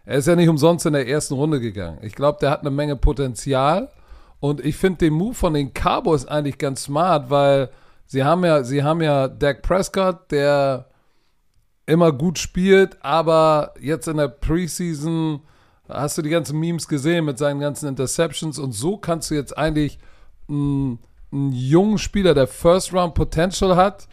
er 0.04 0.18
ist 0.18 0.28
ja 0.28 0.36
nicht 0.36 0.48
umsonst 0.48 0.86
in 0.86 0.92
der 0.92 1.08
ersten 1.08 1.34
Runde 1.34 1.58
gegangen. 1.58 1.98
Ich 2.02 2.14
glaube, 2.14 2.38
der 2.40 2.50
hat 2.50 2.60
eine 2.60 2.70
Menge 2.70 2.94
Potenzial. 2.94 3.90
Und 4.38 4.64
ich 4.64 4.76
finde 4.76 4.98
den 4.98 5.14
Move 5.14 5.34
von 5.34 5.52
den 5.52 5.72
Cowboys 5.74 6.24
eigentlich 6.24 6.56
ganz 6.56 6.84
smart, 6.84 7.28
weil 7.30 7.68
sie 8.10 8.24
haben 8.24 8.44
ja, 8.44 8.64
sie 8.64 8.82
haben 8.82 9.00
ja 9.02 9.28
Dak 9.28 9.62
Prescott, 9.62 10.32
der 10.32 10.86
immer 11.86 12.10
gut 12.10 12.38
spielt, 12.38 12.98
aber 13.04 13.72
jetzt 13.80 14.08
in 14.08 14.16
der 14.16 14.26
Preseason 14.28 15.40
hast 15.88 16.18
du 16.18 16.22
die 16.22 16.30
ganzen 16.30 16.58
Memes 16.58 16.88
gesehen 16.88 17.24
mit 17.24 17.38
seinen 17.38 17.60
ganzen 17.60 17.88
Interceptions 17.88 18.58
und 18.58 18.72
so 18.72 18.96
kannst 18.96 19.30
du 19.30 19.36
jetzt 19.36 19.56
eigentlich 19.56 20.00
einen, 20.48 20.98
jungen 21.30 21.98
Spieler, 21.98 22.34
der 22.34 22.48
First 22.48 22.92
Round 22.92 23.14
Potential 23.14 23.76
hat, 23.76 24.08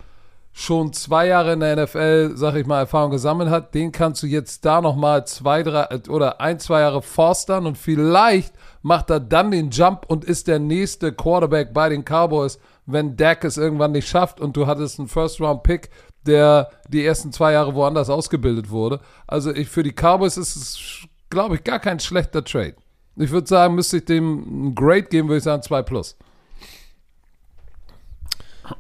schon 0.52 0.94
zwei 0.94 1.26
Jahre 1.26 1.54
in 1.54 1.62
der 1.62 1.84
NFL, 1.84 2.34
sag 2.36 2.54
ich 2.54 2.68
mal, 2.68 2.82
Erfahrung 2.82 3.10
gesammelt 3.10 3.50
hat, 3.50 3.74
den 3.74 3.92
kannst 3.92 4.22
du 4.22 4.28
jetzt 4.28 4.64
da 4.64 4.80
nochmal 4.80 5.26
zwei, 5.26 5.64
drei 5.64 5.88
oder 6.08 6.40
ein, 6.40 6.60
zwei 6.60 6.82
Jahre 6.82 7.02
forstern 7.02 7.66
und 7.66 7.80
vielleicht 7.80 8.54
macht 8.84 9.10
er 9.10 9.20
dann 9.20 9.50
den 9.50 9.72
Jump 9.72 10.06
und 10.08 10.24
ist 10.24 10.48
der 10.48 10.60
nächste 10.60 11.12
Quarterback 11.12 11.74
bei 11.74 11.90
den 11.90 12.04
Cowboys, 12.04 12.60
wenn 12.88 13.18
Dak 13.18 13.44
es 13.44 13.58
irgendwann 13.58 13.92
nicht 13.92 14.08
schafft 14.08 14.40
und 14.40 14.58
du 14.58 14.66
hattest 14.66 14.98
einen 14.98 15.10
First-Round-Pick, 15.10 15.90
der 16.26 16.72
die 16.88 17.06
ersten 17.06 17.32
zwei 17.32 17.52
Jahre 17.52 17.76
woanders 17.76 18.10
ausgebildet 18.10 18.70
wurde. 18.70 19.02
Also 19.28 19.54
ich, 19.54 19.68
für 19.70 19.84
die 19.84 19.92
Cowboys 19.94 20.38
ist 20.38 20.56
es, 20.56 21.08
glaube 21.30 21.56
ich, 21.56 21.64
gar 21.64 21.80
kein 21.80 22.00
schlechter 22.00 22.44
Trade. 22.44 22.76
Ich 23.18 23.30
würde 23.30 23.48
sagen, 23.48 23.76
müsste 23.76 23.98
ich 23.98 24.06
dem 24.06 24.70
ein 24.70 24.76
Grade 24.76 25.04
geben, 25.04 25.28
würde 25.28 25.38
ich 25.38 25.44
sagen 25.44 25.62
2 25.62 25.82
plus. 25.84 26.18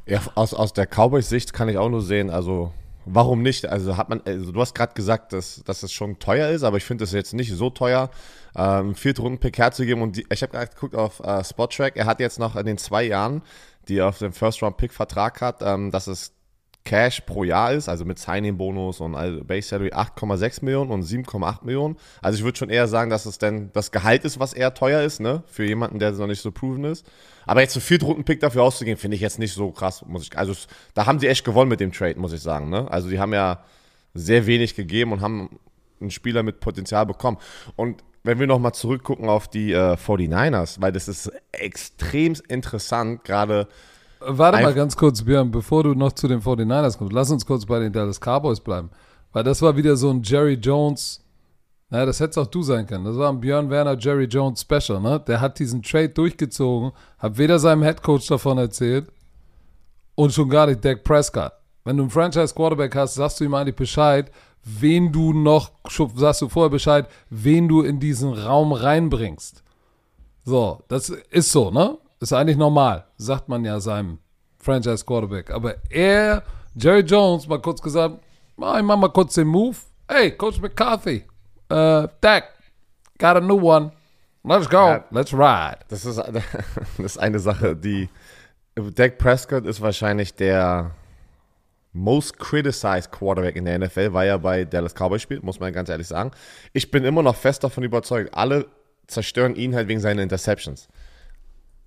Ja, 0.06 0.22
aus, 0.36 0.54
aus 0.54 0.74
der 0.74 0.86
Cowboys-Sicht 0.86 1.54
kann 1.54 1.70
ich 1.70 1.78
auch 1.78 1.90
nur 1.90 2.02
sehen, 2.02 2.30
also 2.30 2.74
warum 3.06 3.42
nicht? 3.42 3.66
Also 3.66 3.98
hat 3.98 4.10
man, 4.10 4.22
also 4.26 4.52
du 4.52 4.62
hast 4.62 4.76
gerade 4.76 4.94
gesagt, 4.94 5.34
dass, 5.34 5.64
dass 5.64 5.84
es 5.84 5.92
schon 5.92 6.20
teuer 6.20 6.50
ist, 6.50 6.64
aber 6.64 6.78
ich 6.78 6.84
finde 6.84 7.06
es 7.06 7.12
jetzt 7.12 7.34
nicht 7.34 7.54
so 7.54 7.70
teuer, 7.70 8.10
ähm, 8.56 8.96
Viertrunden-Pick 8.96 9.58
herzugeben. 9.58 10.02
Und 10.02 10.18
die, 10.18 10.28
ich 10.30 10.42
habe 10.42 10.52
gerade 10.52 10.72
geguckt 10.72 10.96
auf 10.96 11.20
äh, 11.22 11.44
Spottrack, 11.44 11.96
er 11.96 12.06
hat 12.06 12.20
jetzt 12.20 12.40
noch 12.40 12.56
in 12.56 12.66
den 12.66 12.78
zwei 12.78 13.04
Jahren, 13.04 13.42
die 13.90 14.02
auf 14.02 14.20
dem 14.20 14.34
First-Round-Pick-Vertrag 14.34 15.42
hat, 15.42 15.62
ähm, 15.62 15.92
dass 15.92 16.08
es 16.08 16.34
Cash 16.88 17.22
pro 17.22 17.44
Jahr 17.44 17.74
ist, 17.74 17.90
also 17.90 18.06
mit 18.06 18.18
Signing-Bonus 18.18 19.02
und 19.02 19.14
also 19.16 19.44
Base 19.44 19.68
Salary 19.68 19.92
8,6 19.92 20.64
Millionen 20.64 20.92
und 20.92 21.04
7,8 21.04 21.66
Millionen. 21.66 21.98
Also 22.22 22.38
ich 22.38 22.46
würde 22.46 22.58
schon 22.58 22.70
eher 22.70 22.88
sagen, 22.88 23.10
dass 23.10 23.26
es 23.26 23.38
denn 23.38 23.72
das 23.74 23.92
Gehalt 23.92 24.24
ist, 24.24 24.40
was 24.40 24.54
eher 24.54 24.74
teuer 24.74 25.02
ist, 25.02 25.20
ne? 25.20 25.44
Für 25.48 25.66
jemanden, 25.66 26.00
der 26.00 26.14
noch 26.14 26.28
nicht 26.28 26.42
so 26.42 26.52
proven 26.52 26.86
ist. 26.86 27.06
Aber 27.46 27.60
jetzt 27.60 27.76
einen 27.76 27.82
Viertrunden-Pick 27.82 28.40
dafür 28.40 28.64
auszugeben, 28.64 28.98
finde 28.98 29.16
ich 29.16 29.22
jetzt 29.22 29.38
nicht 29.38 29.54
so 29.54 29.72
krass, 29.72 30.06
muss 30.08 30.24
ich. 30.24 30.38
Also 30.38 30.54
da 30.94 31.06
haben 31.06 31.20
sie 31.20 31.28
echt 31.28 31.44
gewonnen 31.44 31.70
mit 31.70 31.82
dem 31.82 31.92
Trade, 31.92 32.18
muss 32.18 32.32
ich 32.32 32.42
sagen, 32.42 32.70
ne? 32.70 32.90
Also 32.90 33.10
die 33.10 33.20
haben 33.20 33.34
ja 33.34 33.66
sehr 34.14 34.46
wenig 34.48 34.76
gegeben 34.76 35.12
und 35.12 35.20
haben 35.20 35.60
einen 36.00 36.12
Spieler 36.12 36.42
mit 36.42 36.62
Potenzial 36.62 37.06
bekommen. 37.06 37.38
Und 37.76 38.02
wenn 38.28 38.40
wir 38.40 38.48
nochmal 38.48 38.74
zurückgucken 38.74 39.30
auf 39.30 39.48
die 39.48 39.72
äh, 39.72 39.96
49ers, 39.96 40.82
weil 40.82 40.92
das 40.92 41.08
ist 41.08 41.32
extrem 41.52 42.36
interessant, 42.48 43.24
gerade 43.24 43.68
Warte 44.20 44.62
mal 44.64 44.74
ganz 44.74 44.98
kurz, 44.98 45.24
Björn, 45.24 45.52
bevor 45.52 45.84
du 45.84 45.94
noch 45.94 46.12
zu 46.12 46.28
den 46.28 46.42
49ers 46.42 46.98
kommst. 46.98 47.14
Lass 47.14 47.30
uns 47.30 47.46
kurz 47.46 47.66
bei 47.66 47.80
den 47.80 47.94
Dallas 47.94 48.20
Cowboys 48.20 48.60
bleiben. 48.60 48.90
Weil 49.32 49.44
das 49.44 49.62
war 49.62 49.78
wieder 49.78 49.96
so 49.96 50.10
ein 50.10 50.24
Jerry 50.24 50.56
Jones. 50.56 51.24
Naja, 51.90 52.06
das 52.06 52.20
hättest 52.20 52.40
auch 52.40 52.48
du 52.48 52.64
sein 52.64 52.88
können. 52.88 53.06
Das 53.06 53.16
war 53.16 53.30
ein 53.30 53.40
Björn 53.40 53.70
Werner 53.70 53.98
Jerry 53.98 54.26
Jones 54.26 54.62
Special, 54.62 55.00
ne? 55.00 55.22
Der 55.26 55.40
hat 55.40 55.60
diesen 55.60 55.84
Trade 55.84 56.10
durchgezogen, 56.10 56.92
hat 57.20 57.38
weder 57.38 57.60
seinem 57.60 57.84
Headcoach 57.84 58.28
davon 58.28 58.58
erzählt 58.58 59.08
und 60.16 60.34
schon 60.34 60.50
gar 60.50 60.68
nicht 60.68 60.84
Dak 60.84 61.04
Prescott. 61.04 61.54
Wenn 61.86 61.96
du 61.96 62.04
einen 62.04 62.10
Franchise 62.10 62.54
Quarterback 62.54 62.96
hast, 62.96 63.14
sagst 63.14 63.40
du 63.40 63.46
ihm 63.46 63.54
eigentlich 63.54 63.76
Bescheid, 63.76 64.32
wen 64.68 65.12
du 65.12 65.34
noch, 65.34 65.72
sagst 66.16 66.42
du 66.42 66.50
vorher 66.50 66.70
Bescheid, 66.70 67.08
wen 67.30 67.68
du 67.68 67.82
in 67.82 68.00
diesen 68.00 68.34
Raum 68.34 68.74
reinbringst. 68.74 69.64
So, 70.44 70.84
das 70.88 71.10
ist 71.10 71.52
so, 71.52 71.72
ne? 71.72 71.98
Ist 72.20 72.34
eigentlich 72.34 72.58
normal, 72.58 73.06
sagt 73.18 73.48
man 73.48 73.64
ja 73.64 73.80
seinem 73.80 74.20
Franchise 74.60 75.06
Quarterback. 75.06 75.52
Aber 75.52 75.76
er, 75.90 76.44
Jerry 76.76 77.02
Jones, 77.02 77.48
mal 77.48 77.62
kurz 77.62 77.82
gesagt, 77.82 78.20
ich 78.20 78.58
mach 78.58 78.82
mal 78.82 79.10
kurz 79.10 79.36
den 79.36 79.48
Move. 79.48 79.78
Hey, 80.10 80.32
Coach 80.32 80.60
McCarthy, 80.60 81.24
uh, 81.72 82.08
Dak, 82.22 82.46
got 83.20 83.38
a 83.38 83.42
new 83.42 83.60
one. 83.60 83.92
Let's 84.44 84.70
go, 84.70 84.88
ja, 84.88 85.04
let's 85.12 85.34
ride. 85.34 85.80
Das 85.90 86.06
ist, 86.06 86.18
das 86.18 86.44
ist 86.98 87.18
eine 87.18 87.40
Sache, 87.40 87.76
die 87.76 88.10
Dak 88.76 89.18
Prescott 89.18 89.66
ist 89.66 89.82
wahrscheinlich 89.82 90.36
der 90.36 90.92
most 91.98 92.38
criticized 92.38 93.12
Quarterback 93.12 93.56
in 93.56 93.66
der 93.66 93.80
NFL, 93.80 94.14
weil 94.14 94.30
er 94.30 94.40
bei 94.40 94.64
Dallas 94.64 94.94
Cowboys 94.94 95.22
spielt, 95.22 95.44
muss 95.44 95.60
man 95.60 95.74
ganz 95.74 95.90
ehrlich 95.90 96.08
sagen. 96.08 96.32
Ich 96.74 96.92
bin 96.92 97.04
immer 97.04 97.24
noch 97.24 97.36
fest 97.36 97.64
davon 97.64 97.84
überzeugt, 97.84 98.34
alle 98.34 98.68
zerstören 99.08 99.56
ihn 99.56 99.76
halt 99.76 99.88
wegen 99.88 100.00
seiner 100.00 100.22
Interceptions. 100.22 100.88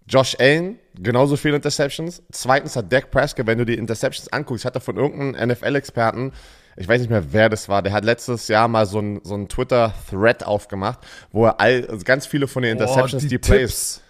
Josh 0.09 0.37
Allen, 0.40 0.79
genauso 0.99 1.37
viele 1.37 1.57
Interceptions. 1.57 2.23
Zweitens 2.33 2.75
hat 2.75 2.92
Dak 2.92 3.11
Prescott, 3.11 3.46
wenn 3.46 3.59
du 3.59 3.64
die 3.64 3.75
Interceptions 3.75 4.33
anguckst, 4.33 4.64
hat 4.64 4.75
er 4.75 4.81
von 4.81 4.96
irgendeinem 4.96 5.51
NFL-Experten, 5.51 6.33
ich 6.77 6.88
weiß 6.88 7.01
nicht 7.01 7.11
mehr, 7.11 7.33
wer 7.33 7.49
das 7.49 7.68
war, 7.68 7.83
der 7.83 7.92
hat 7.92 8.05
letztes 8.05 8.49
Jahr 8.49 8.66
mal 8.66 8.87
so 8.87 8.99
ein, 9.01 9.20
so 9.23 9.37
Twitter-Thread 9.44 10.44
aufgemacht, 10.44 10.99
wo 11.31 11.46
er 11.46 11.61
all, 11.61 11.87
also 11.88 12.05
ganz 12.05 12.27
viele 12.27 12.49
von 12.49 12.62
den 12.62 12.73
Interceptions, 12.73 13.23
oh, 13.23 13.27
die, 13.27 13.29
die 13.29 13.38
Plays. 13.38 14.03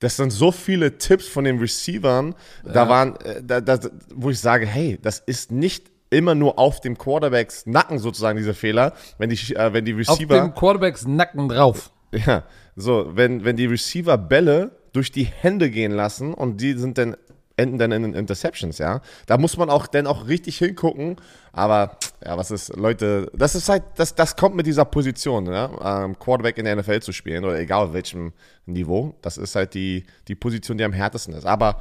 Das 0.00 0.16
sind 0.16 0.30
so 0.30 0.50
viele 0.50 0.98
Tipps 0.98 1.28
von 1.28 1.44
den 1.44 1.58
Receivern, 1.58 2.34
ja. 2.64 2.72
da 2.72 2.88
waren, 2.88 3.16
äh, 3.16 3.42
da, 3.42 3.60
da, 3.60 3.78
wo 4.14 4.30
ich 4.30 4.40
sage, 4.40 4.66
hey, 4.66 4.98
das 5.00 5.20
ist 5.20 5.52
nicht 5.52 5.90
immer 6.10 6.34
nur 6.34 6.58
auf 6.58 6.80
dem 6.80 6.98
Quarterbacks 6.98 7.66
Nacken 7.66 7.98
sozusagen 7.98 8.36
diese 8.36 8.54
Fehler, 8.54 8.94
wenn 9.18 9.30
die, 9.30 9.54
äh, 9.54 9.72
wenn 9.72 9.84
die 9.84 9.92
Receiver. 9.92 10.34
Auf 10.34 10.48
dem 10.48 10.54
Quarterbacks 10.54 11.06
Nacken 11.06 11.48
drauf. 11.48 11.92
Ja, 12.12 12.42
so, 12.74 13.12
wenn, 13.14 13.44
wenn 13.44 13.54
die 13.54 13.66
Receiver 13.66 14.18
Bälle 14.18 14.72
durch 14.92 15.12
die 15.12 15.24
Hände 15.24 15.70
gehen 15.70 15.92
lassen 15.92 16.34
und 16.34 16.60
die 16.60 16.72
sind 16.72 16.98
dann 16.98 17.16
enden 17.60 17.78
dann 17.78 17.92
in 17.92 18.14
Interceptions, 18.14 18.78
ja. 18.78 19.00
Da 19.26 19.38
muss 19.38 19.56
man 19.56 19.70
auch 19.70 19.86
dann 19.86 20.06
auch 20.06 20.26
richtig 20.26 20.58
hingucken. 20.58 21.16
Aber 21.52 21.96
ja, 22.24 22.36
was 22.36 22.50
ist, 22.50 22.76
Leute, 22.76 23.30
das 23.34 23.54
ist 23.54 23.68
halt, 23.68 23.82
das, 23.96 24.14
das 24.14 24.36
kommt 24.36 24.56
mit 24.56 24.66
dieser 24.66 24.84
Position, 24.84 25.46
ja? 25.46 26.04
ähm, 26.04 26.18
Quarterback 26.18 26.58
in 26.58 26.64
der 26.64 26.76
NFL 26.76 27.00
zu 27.00 27.12
spielen 27.12 27.44
oder 27.44 27.58
egal 27.58 27.86
auf 27.86 27.92
welchem 27.92 28.32
Niveau. 28.66 29.14
Das 29.22 29.38
ist 29.38 29.54
halt 29.54 29.74
die, 29.74 30.04
die 30.28 30.34
Position, 30.34 30.78
die 30.78 30.84
am 30.84 30.92
härtesten 30.92 31.34
ist. 31.34 31.46
Aber, 31.46 31.80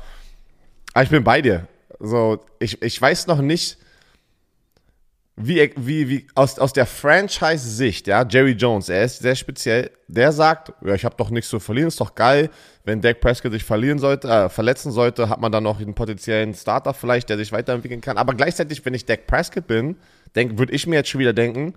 aber 0.93 1.03
ich 1.03 1.09
bin 1.09 1.23
bei 1.23 1.41
dir. 1.41 1.67
So, 1.99 2.39
ich, 2.59 2.81
ich 2.81 3.01
weiß 3.01 3.27
noch 3.27 3.41
nicht, 3.41 3.77
wie, 5.41 5.71
wie, 5.77 6.09
wie 6.09 6.27
aus, 6.35 6.59
aus 6.59 6.73
der 6.73 6.85
Franchise-Sicht, 6.85 8.07
ja, 8.07 8.25
Jerry 8.27 8.51
Jones, 8.51 8.89
er 8.89 9.05
ist 9.05 9.19
sehr 9.19 9.35
speziell, 9.35 9.89
der 10.07 10.33
sagt, 10.33 10.73
ja, 10.83 10.93
ich 10.93 11.05
habe 11.05 11.15
doch 11.15 11.29
nichts 11.29 11.49
zu 11.49 11.61
verlieren, 11.61 11.87
ist 11.87 12.01
doch 12.01 12.13
geil, 12.13 12.49
wenn 12.83 12.99
Dak 12.99 13.21
Prescott 13.21 13.53
sich 13.53 13.63
verlieren 13.63 13.99
sollte, 13.99 14.27
äh, 14.27 14.49
verletzen 14.49 14.91
sollte, 14.91 15.29
hat 15.29 15.39
man 15.39 15.49
dann 15.51 15.63
noch 15.63 15.79
einen 15.79 15.95
potenziellen 15.95 16.53
Starter 16.53 16.93
vielleicht, 16.93 17.29
der 17.29 17.37
sich 17.37 17.53
weiterentwickeln 17.53 18.01
kann. 18.01 18.17
Aber 18.17 18.33
gleichzeitig, 18.33 18.83
wenn 18.85 18.93
ich 18.93 19.05
Dak 19.05 19.27
Prescott 19.27 19.65
bin, 19.65 19.95
würde 20.33 20.73
ich 20.73 20.85
mir 20.87 20.97
jetzt 20.97 21.09
schon 21.09 21.19
wieder 21.19 21.33
denken, 21.33 21.73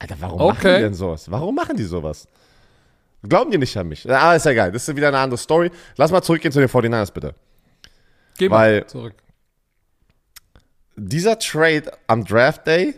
Alter, 0.00 0.16
warum 0.18 0.40
okay. 0.40 0.48
machen 0.48 0.74
die 0.74 0.82
denn 0.82 0.94
sowas? 0.94 1.30
Warum 1.30 1.54
machen 1.54 1.76
die 1.76 1.84
sowas? 1.84 2.26
Glauben 3.22 3.50
die 3.52 3.58
nicht 3.58 3.76
an 3.76 3.88
mich? 3.88 4.10
Aber 4.10 4.34
ist 4.34 4.46
ja 4.46 4.54
geil, 4.54 4.72
das 4.72 4.88
ist 4.88 4.96
wieder 4.96 5.08
eine 5.08 5.18
andere 5.18 5.38
Story. 5.38 5.70
Lass 5.96 6.10
mal 6.10 6.22
zurückgehen 6.22 6.50
zu 6.50 6.58
den 6.58 6.68
49ers, 6.68 7.12
bitte. 7.12 7.34
Geh 8.38 8.48
mal 8.48 8.84
zurück 8.86 9.14
dieser 10.98 11.38
Trade 11.38 11.92
am 12.06 12.24
Draft 12.24 12.66
Day 12.66 12.94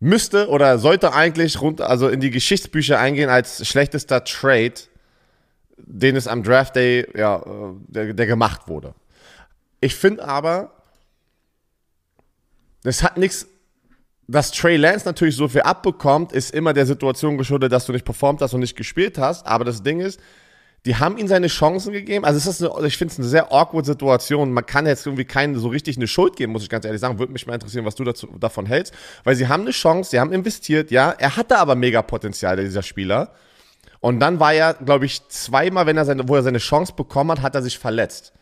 müsste 0.00 0.48
oder 0.48 0.78
sollte 0.78 1.12
eigentlich 1.12 1.60
rund, 1.60 1.80
also 1.80 2.08
in 2.08 2.20
die 2.20 2.30
Geschichtsbücher 2.30 2.98
eingehen 2.98 3.30
als 3.30 3.66
schlechtester 3.66 4.24
Trade, 4.24 4.74
den 5.76 6.16
es 6.16 6.26
am 6.26 6.42
Draft 6.42 6.76
Day, 6.76 7.06
ja, 7.16 7.42
der, 7.88 8.14
der 8.14 8.26
gemacht 8.26 8.68
wurde. 8.68 8.94
Ich 9.80 9.94
finde 9.94 10.26
aber, 10.26 10.72
das 12.82 13.02
hat 13.02 13.16
nichts, 13.16 13.46
dass 14.26 14.50
Trey 14.50 14.76
Lance 14.76 15.06
natürlich 15.06 15.36
so 15.36 15.48
viel 15.48 15.62
abbekommt, 15.62 16.32
ist 16.32 16.54
immer 16.54 16.72
der 16.72 16.86
Situation 16.86 17.36
geschuldet, 17.36 17.72
dass 17.72 17.86
du 17.86 17.92
nicht 17.92 18.04
performt 18.04 18.40
hast 18.40 18.54
und 18.54 18.60
nicht 18.60 18.76
gespielt 18.76 19.18
hast. 19.18 19.46
Aber 19.46 19.64
das 19.64 19.82
Ding 19.82 20.00
ist, 20.00 20.20
die 20.84 20.96
haben 20.96 21.16
ihm 21.16 21.28
seine 21.28 21.46
Chancen 21.46 21.92
gegeben. 21.92 22.24
Also 22.26 22.36
es 22.36 22.46
ist 22.46 22.62
eine, 22.62 22.86
ich 22.86 22.98
finde 22.98 23.12
es 23.12 23.18
eine 23.18 23.26
sehr 23.26 23.50
awkward 23.52 23.86
Situation. 23.86 24.52
Man 24.52 24.66
kann 24.66 24.86
jetzt 24.86 25.06
irgendwie 25.06 25.24
keinen 25.24 25.58
so 25.58 25.68
richtig 25.68 25.96
eine 25.96 26.06
Schuld 26.06 26.36
geben, 26.36 26.52
muss 26.52 26.62
ich 26.62 26.68
ganz 26.68 26.84
ehrlich 26.84 27.00
sagen. 27.00 27.18
Würde 27.18 27.32
mich 27.32 27.46
mal 27.46 27.54
interessieren, 27.54 27.86
was 27.86 27.94
du 27.94 28.04
dazu, 28.04 28.26
davon 28.38 28.66
hältst. 28.66 28.92
Weil 29.24 29.34
sie 29.34 29.48
haben 29.48 29.62
eine 29.62 29.70
Chance, 29.70 30.10
sie 30.10 30.20
haben 30.20 30.32
investiert, 30.32 30.90
ja. 30.90 31.10
Er 31.12 31.36
hatte 31.36 31.58
aber 31.58 31.74
mega 31.74 32.02
Potenzial, 32.02 32.56
dieser 32.56 32.82
Spieler. 32.82 33.32
Und 34.00 34.20
dann 34.20 34.38
war 34.40 34.52
er, 34.52 34.74
glaube 34.74 35.06
ich, 35.06 35.26
zweimal, 35.28 35.86
wenn 35.86 35.96
er 35.96 36.04
seine, 36.04 36.28
wo 36.28 36.36
er 36.36 36.42
seine 36.42 36.58
Chance 36.58 36.92
bekommen 36.94 37.30
hat, 37.30 37.40
hat 37.40 37.54
er 37.54 37.62
sich 37.62 37.78
verletzt. 37.78 38.34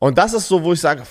Und 0.00 0.18
das 0.18 0.34
ist 0.34 0.48
so, 0.48 0.64
wo 0.64 0.72
ich 0.72 0.80
sage, 0.80 1.04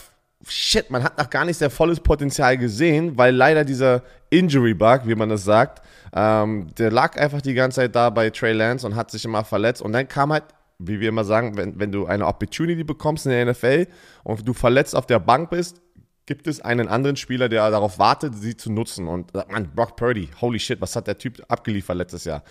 shit, 0.47 0.89
man 0.89 1.03
hat 1.03 1.17
noch 1.17 1.29
gar 1.29 1.45
nicht 1.45 1.57
sehr 1.57 1.69
volles 1.69 1.99
Potenzial 1.99 2.57
gesehen, 2.57 3.17
weil 3.17 3.35
leider 3.35 3.63
dieser 3.63 4.03
Injury-Bug, 4.29 5.01
wie 5.05 5.15
man 5.15 5.29
das 5.29 5.43
sagt, 5.43 5.81
ähm, 6.13 6.67
der 6.77 6.91
lag 6.91 7.17
einfach 7.17 7.41
die 7.41 7.53
ganze 7.53 7.81
Zeit 7.81 7.95
da 7.95 8.09
bei 8.09 8.29
Trey 8.29 8.53
Lance 8.53 8.85
und 8.85 8.95
hat 8.95 9.11
sich 9.11 9.25
immer 9.25 9.43
verletzt. 9.43 9.81
Und 9.81 9.93
dann 9.93 10.07
kam 10.07 10.31
halt, 10.31 10.43
wie 10.79 10.99
wir 10.99 11.09
immer 11.09 11.23
sagen, 11.23 11.57
wenn, 11.57 11.79
wenn 11.79 11.91
du 11.91 12.05
eine 12.05 12.27
Opportunity 12.27 12.83
bekommst 12.83 13.25
in 13.25 13.31
der 13.31 13.45
NFL 13.45 13.87
und 14.23 14.47
du 14.47 14.53
verletzt 14.53 14.95
auf 14.95 15.05
der 15.05 15.19
Bank 15.19 15.49
bist, 15.49 15.81
gibt 16.25 16.47
es 16.47 16.61
einen 16.61 16.87
anderen 16.87 17.17
Spieler, 17.17 17.49
der 17.49 17.69
darauf 17.69 17.99
wartet, 17.99 18.35
sie 18.35 18.55
zu 18.55 18.71
nutzen. 18.71 19.07
Und 19.07 19.33
man, 19.49 19.69
Brock 19.75 19.95
Purdy, 19.95 20.29
holy 20.39 20.59
shit, 20.59 20.79
was 20.79 20.95
hat 20.95 21.07
der 21.07 21.17
Typ 21.17 21.43
abgeliefert 21.47 21.97
letztes 21.97 22.23
Jahr? 22.23 22.43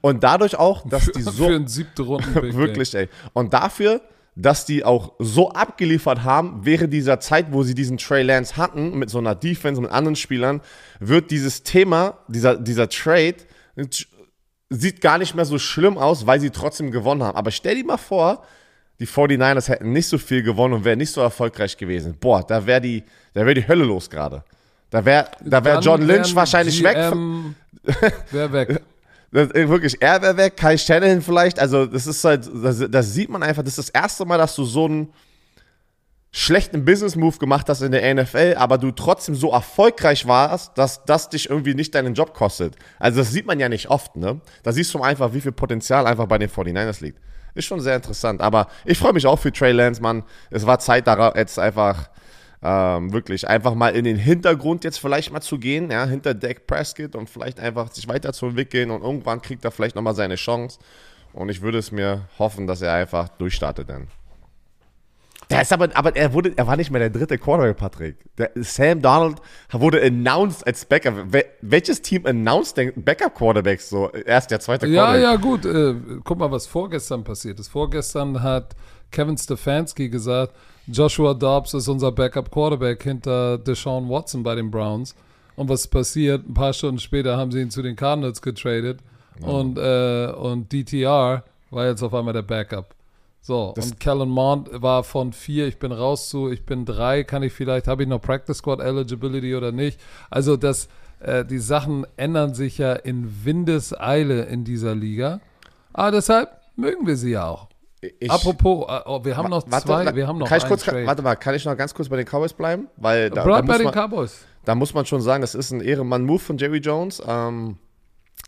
Und 0.00 0.22
dadurch 0.22 0.56
auch, 0.56 0.86
dass 0.88 1.06
die 1.12 1.22
so. 1.22 1.46
Für 1.46 1.54
einen 1.54 1.68
siebten 1.68 2.02
Runden. 2.02 2.34
wirklich, 2.56 2.94
ey. 2.94 3.08
Und 3.32 3.52
dafür 3.52 4.00
dass 4.36 4.64
die 4.64 4.84
auch 4.84 5.14
so 5.18 5.50
abgeliefert 5.50 6.24
haben, 6.24 6.60
während 6.64 6.92
dieser 6.92 7.20
Zeit, 7.20 7.52
wo 7.52 7.62
sie 7.62 7.74
diesen 7.74 7.98
Trey 7.98 8.22
Lance 8.22 8.56
hatten, 8.56 8.98
mit 8.98 9.10
so 9.10 9.18
einer 9.18 9.34
Defense, 9.34 9.80
mit 9.80 9.90
anderen 9.90 10.16
Spielern, 10.16 10.60
wird 10.98 11.30
dieses 11.30 11.62
Thema, 11.62 12.18
dieser, 12.28 12.56
dieser 12.56 12.88
Trade, 12.88 13.36
sieht 14.70 15.00
gar 15.00 15.18
nicht 15.18 15.34
mehr 15.34 15.44
so 15.44 15.58
schlimm 15.58 15.98
aus, 15.98 16.26
weil 16.26 16.40
sie 16.40 16.50
trotzdem 16.50 16.90
gewonnen 16.90 17.22
haben. 17.22 17.36
Aber 17.36 17.50
stell 17.50 17.74
dir 17.74 17.84
mal 17.84 17.96
vor, 17.96 18.44
die 19.00 19.06
49ers 19.06 19.68
hätten 19.68 19.92
nicht 19.92 20.06
so 20.06 20.18
viel 20.18 20.42
gewonnen 20.42 20.74
und 20.74 20.84
wären 20.84 20.98
nicht 20.98 21.12
so 21.12 21.20
erfolgreich 21.20 21.76
gewesen. 21.76 22.16
Boah, 22.20 22.46
da 22.46 22.66
wäre 22.66 22.80
die, 22.80 23.02
da 23.34 23.40
wäre 23.40 23.54
die 23.54 23.66
Hölle 23.66 23.84
los 23.84 24.08
gerade. 24.08 24.44
Da 24.90 25.04
wäre 25.04 25.30
da 25.40 25.64
wär 25.64 25.74
Dann 25.74 25.82
John 25.82 26.02
Lynch 26.02 26.34
wahrscheinlich 26.34 26.82
weg. 26.82 26.96
GM 26.96 27.54
Wer 28.30 28.52
weg? 28.52 28.82
Das, 29.32 29.50
äh, 29.52 29.68
wirklich, 29.68 30.00
er 30.00 30.20
wäre 30.22 30.36
weg, 30.36 30.56
Kai 30.56 30.76
Shanahan 30.76 31.22
vielleicht. 31.22 31.58
Also, 31.58 31.86
das 31.86 32.06
ist 32.06 32.24
halt, 32.24 32.48
das, 32.52 32.84
das 32.90 33.12
sieht 33.12 33.30
man 33.30 33.42
einfach. 33.42 33.62
Das 33.62 33.78
ist 33.78 33.88
das 33.88 33.90
erste 33.90 34.24
Mal, 34.24 34.38
dass 34.38 34.56
du 34.56 34.64
so 34.64 34.86
einen 34.86 35.12
schlechten 36.32 36.84
Business-Move 36.84 37.38
gemacht 37.38 37.68
hast 37.68 37.82
in 37.82 37.92
der 37.92 38.14
NFL, 38.14 38.54
aber 38.56 38.78
du 38.78 38.92
trotzdem 38.92 39.34
so 39.34 39.50
erfolgreich 39.50 40.26
warst, 40.26 40.76
dass 40.78 41.04
das 41.04 41.28
dich 41.28 41.50
irgendwie 41.50 41.74
nicht 41.74 41.94
deinen 41.94 42.14
Job 42.14 42.34
kostet. 42.34 42.76
Also, 42.98 43.20
das 43.20 43.30
sieht 43.30 43.46
man 43.46 43.60
ja 43.60 43.68
nicht 43.68 43.88
oft, 43.88 44.16
ne? 44.16 44.40
Da 44.62 44.72
siehst 44.72 44.92
du 44.94 45.00
einfach, 45.00 45.32
wie 45.32 45.40
viel 45.40 45.52
Potenzial 45.52 46.06
einfach 46.06 46.26
bei 46.26 46.38
den 46.38 46.50
49ers 46.50 47.02
liegt. 47.02 47.20
Ist 47.54 47.66
schon 47.66 47.80
sehr 47.80 47.96
interessant. 47.96 48.40
Aber 48.40 48.68
ich 48.84 48.98
freue 48.98 49.12
mich 49.12 49.26
auch 49.26 49.38
für 49.38 49.52
Trey 49.52 49.72
Lance, 49.72 50.00
Mann. 50.00 50.24
Es 50.50 50.66
war 50.66 50.78
Zeit, 50.78 51.06
da 51.06 51.32
jetzt 51.36 51.58
einfach 51.58 52.10
ähm, 52.62 53.12
wirklich 53.12 53.48
einfach 53.48 53.74
mal 53.74 53.96
in 53.96 54.04
den 54.04 54.16
Hintergrund 54.16 54.84
jetzt 54.84 54.98
vielleicht 54.98 55.32
mal 55.32 55.40
zu 55.40 55.58
gehen, 55.58 55.90
ja, 55.90 56.04
hinter 56.06 56.34
Dak 56.34 56.66
Prescott 56.66 57.16
und 57.16 57.30
vielleicht 57.30 57.58
einfach 57.60 57.90
sich 57.92 58.06
weiterzuentwickeln 58.08 58.90
und 58.90 59.02
irgendwann 59.02 59.40
kriegt 59.40 59.64
er 59.64 59.70
vielleicht 59.70 59.96
nochmal 59.96 60.14
seine 60.14 60.34
Chance. 60.36 60.78
Und 61.32 61.48
ich 61.48 61.62
würde 61.62 61.78
es 61.78 61.92
mir 61.92 62.28
hoffen, 62.38 62.66
dass 62.66 62.82
er 62.82 62.92
einfach 62.92 63.28
durchstartet 63.28 63.88
dann. 63.88 64.08
Der 65.48 65.62
ist 65.62 65.72
aber, 65.72 65.88
aber 65.94 66.14
er 66.14 66.32
wurde, 66.32 66.52
er 66.56 66.66
war 66.68 66.76
nicht 66.76 66.90
mehr 66.92 67.00
der 67.00 67.10
dritte 67.10 67.36
Quarterback, 67.36 67.76
Patrick. 67.76 68.16
Der, 68.36 68.50
Sam 68.56 69.02
Donald 69.02 69.38
wurde 69.72 70.00
announced 70.00 70.64
als 70.64 70.84
Backup. 70.84 71.14
Wel- 71.32 71.46
Welches 71.60 72.02
Team 72.02 72.24
announced 72.26 72.76
den 72.76 72.92
Backup 73.02 73.34
Quarterbacks 73.34 73.88
so? 73.88 74.10
Erst 74.12 74.52
der 74.52 74.60
zweite 74.60 74.86
Ja, 74.86 75.06
Quarterback. 75.12 75.22
ja, 75.22 75.36
gut. 75.36 75.64
Äh, 75.66 76.20
guck 76.22 76.38
mal, 76.38 76.52
was 76.52 76.66
vorgestern 76.68 77.24
passiert 77.24 77.58
ist. 77.58 77.66
Vorgestern 77.68 78.42
hat 78.42 78.76
Kevin 79.10 79.36
Stefanski 79.36 80.08
gesagt, 80.08 80.54
Joshua 80.92 81.34
Dobbs 81.34 81.74
ist 81.74 81.88
unser 81.88 82.12
Backup 82.12 82.50
Quarterback 82.50 83.02
hinter 83.02 83.58
Deshaun 83.58 84.08
Watson 84.08 84.42
bei 84.42 84.54
den 84.54 84.70
Browns. 84.70 85.14
Und 85.56 85.68
was 85.68 85.86
passiert? 85.86 86.48
Ein 86.48 86.54
paar 86.54 86.72
Stunden 86.72 86.98
später 86.98 87.36
haben 87.36 87.52
sie 87.52 87.60
ihn 87.60 87.70
zu 87.70 87.82
den 87.82 87.96
Cardinals 87.96 88.40
getradet 88.40 89.00
und, 89.40 89.78
äh, 89.78 90.32
und 90.32 90.72
DTR 90.72 91.44
war 91.70 91.86
jetzt 91.86 92.02
auf 92.02 92.14
einmal 92.14 92.32
der 92.32 92.42
Backup. 92.42 92.94
So, 93.42 93.72
und 93.74 93.98
Kellen 93.98 94.28
Mond 94.28 94.68
war 94.82 95.02
von 95.02 95.32
vier, 95.32 95.66
ich 95.66 95.78
bin 95.78 95.92
raus 95.92 96.28
zu, 96.28 96.50
ich 96.50 96.66
bin 96.66 96.84
drei, 96.84 97.24
kann 97.24 97.42
ich 97.42 97.54
vielleicht, 97.54 97.88
habe 97.88 98.02
ich 98.02 98.08
noch 98.08 98.20
Practice 98.20 98.58
Squad 98.58 98.80
Eligibility 98.80 99.54
oder 99.54 99.72
nicht? 99.72 99.98
Also 100.28 100.56
das, 100.58 100.88
äh, 101.20 101.44
die 101.44 101.58
Sachen 101.58 102.06
ändern 102.18 102.54
sich 102.54 102.76
ja 102.76 102.92
in 102.92 103.44
Windeseile 103.44 104.42
in 104.44 104.64
dieser 104.64 104.94
Liga. 104.94 105.40
Aber 105.94 106.10
deshalb 106.10 106.50
mögen 106.76 107.06
wir 107.06 107.16
sie 107.16 107.30
ja 107.30 107.48
auch. 107.48 107.69
Ich, 108.18 108.30
Apropos, 108.30 108.86
äh, 108.88 109.00
oh, 109.04 109.22
wir 109.24 109.36
haben 109.36 109.50
noch 109.50 109.62
warte, 109.70 109.86
zwei, 109.86 110.04
warte, 110.06 110.16
wir 110.16 110.26
haben 110.26 110.38
noch 110.38 110.48
kann 110.48 110.56
ich 110.58 110.64
kurz, 110.66 110.82
Trade. 110.84 111.06
Warte 111.06 111.20
mal, 111.22 111.34
kann 111.36 111.54
ich 111.54 111.64
noch 111.66 111.76
ganz 111.76 111.92
kurz 111.92 112.08
bei 112.08 112.16
den 112.16 112.24
Cowboys 112.26 112.54
bleiben? 112.54 112.88
Weil 112.96 113.28
da, 113.28 113.36
da, 113.36 113.44
Bleib 113.44 113.66
bei 113.66 113.72
muss 113.74 113.76
den 113.78 113.84
man, 113.84 113.94
Cowboys. 113.94 114.38
da 114.64 114.74
muss 114.74 114.94
man 114.94 115.04
schon 115.04 115.20
sagen, 115.20 115.42
das 115.42 115.54
ist 115.54 115.70
ein 115.70 115.80
Ehrenmann-Move 115.82 116.38
von 116.38 116.56
Jerry 116.56 116.78
Jones. 116.78 117.22
Ähm, 117.26 117.76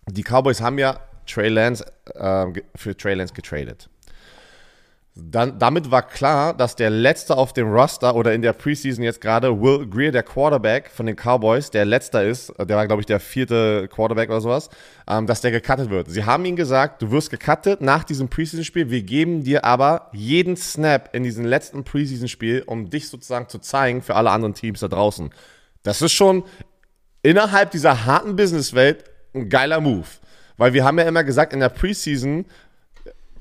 die 0.08 0.22
Cowboys 0.22 0.62
haben 0.62 0.78
ja 0.78 1.00
Trey 1.26 1.48
Lance, 1.50 1.84
ge- 2.14 2.64
für 2.74 2.96
Trey 2.96 3.14
Lance 3.14 3.34
getradet. 3.34 3.90
Dann, 5.14 5.58
damit 5.58 5.90
war 5.90 6.08
klar, 6.08 6.54
dass 6.54 6.74
der 6.74 6.88
letzte 6.88 7.36
auf 7.36 7.52
dem 7.52 7.70
Roster 7.70 8.16
oder 8.16 8.32
in 8.32 8.40
der 8.40 8.54
Preseason 8.54 9.04
jetzt 9.04 9.20
gerade 9.20 9.60
Will 9.60 9.86
Greer, 9.86 10.10
der 10.10 10.22
Quarterback 10.22 10.90
von 10.90 11.04
den 11.04 11.16
Cowboys, 11.16 11.70
der 11.70 11.84
letzter 11.84 12.24
ist, 12.24 12.50
der 12.58 12.76
war 12.76 12.86
glaube 12.86 13.02
ich 13.02 13.06
der 13.06 13.20
vierte 13.20 13.88
Quarterback 13.88 14.30
oder 14.30 14.40
sowas, 14.40 14.70
ähm, 15.06 15.26
dass 15.26 15.42
der 15.42 15.50
gecuttet 15.50 15.90
wird. 15.90 16.10
Sie 16.10 16.24
haben 16.24 16.46
ihm 16.46 16.56
gesagt, 16.56 17.02
du 17.02 17.10
wirst 17.10 17.28
gecuttet 17.28 17.82
nach 17.82 18.04
diesem 18.04 18.28
Preseason-Spiel, 18.28 18.88
wir 18.88 19.02
geben 19.02 19.44
dir 19.44 19.66
aber 19.66 20.08
jeden 20.12 20.56
Snap 20.56 21.10
in 21.12 21.24
diesem 21.24 21.44
letzten 21.44 21.84
Preseason-Spiel, 21.84 22.62
um 22.64 22.88
dich 22.88 23.10
sozusagen 23.10 23.50
zu 23.50 23.58
zeigen 23.58 24.00
für 24.00 24.16
alle 24.16 24.30
anderen 24.30 24.54
Teams 24.54 24.80
da 24.80 24.88
draußen. 24.88 25.28
Das 25.82 26.00
ist 26.00 26.12
schon 26.12 26.42
innerhalb 27.22 27.70
dieser 27.70 28.06
harten 28.06 28.34
Businesswelt 28.36 29.04
ein 29.34 29.50
geiler 29.50 29.80
Move. 29.80 30.06
Weil 30.56 30.72
wir 30.72 30.84
haben 30.84 30.98
ja 30.98 31.04
immer 31.04 31.24
gesagt, 31.24 31.52
in 31.52 31.60
der 31.60 31.68
Preseason, 31.68 32.46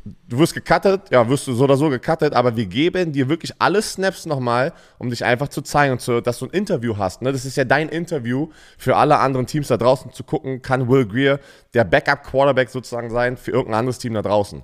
du 0.03 0.39
wirst 0.39 0.53
gecuttet, 0.53 1.01
ja, 1.11 1.27
wirst 1.29 1.45
du 1.47 1.53
so 1.53 1.63
oder 1.63 1.77
so 1.77 1.89
gecuttet, 1.89 2.33
aber 2.33 2.55
wir 2.55 2.65
geben 2.65 3.11
dir 3.11 3.29
wirklich 3.29 3.53
alle 3.59 3.81
Snaps 3.81 4.25
nochmal, 4.25 4.73
um 4.97 5.09
dich 5.09 5.23
einfach 5.23 5.49
zu 5.49 5.61
zeigen, 5.61 5.93
und 5.93 6.01
zu, 6.01 6.21
dass 6.21 6.39
du 6.39 6.45
ein 6.45 6.51
Interview 6.51 6.97
hast. 6.97 7.21
Ne? 7.21 7.31
Das 7.31 7.45
ist 7.45 7.55
ja 7.57 7.63
dein 7.63 7.89
Interview 7.89 8.49
für 8.77 8.95
alle 8.95 9.19
anderen 9.19 9.45
Teams 9.47 9.67
da 9.67 9.77
draußen 9.77 10.11
zu 10.11 10.23
gucken, 10.23 10.61
kann 10.61 10.89
Will 10.89 11.05
Greer 11.05 11.39
der 11.73 11.83
Backup-Quarterback 11.83 12.69
sozusagen 12.69 13.09
sein 13.09 13.37
für 13.37 13.51
irgendein 13.51 13.79
anderes 13.79 13.99
Team 13.99 14.13
da 14.13 14.21
draußen. 14.21 14.63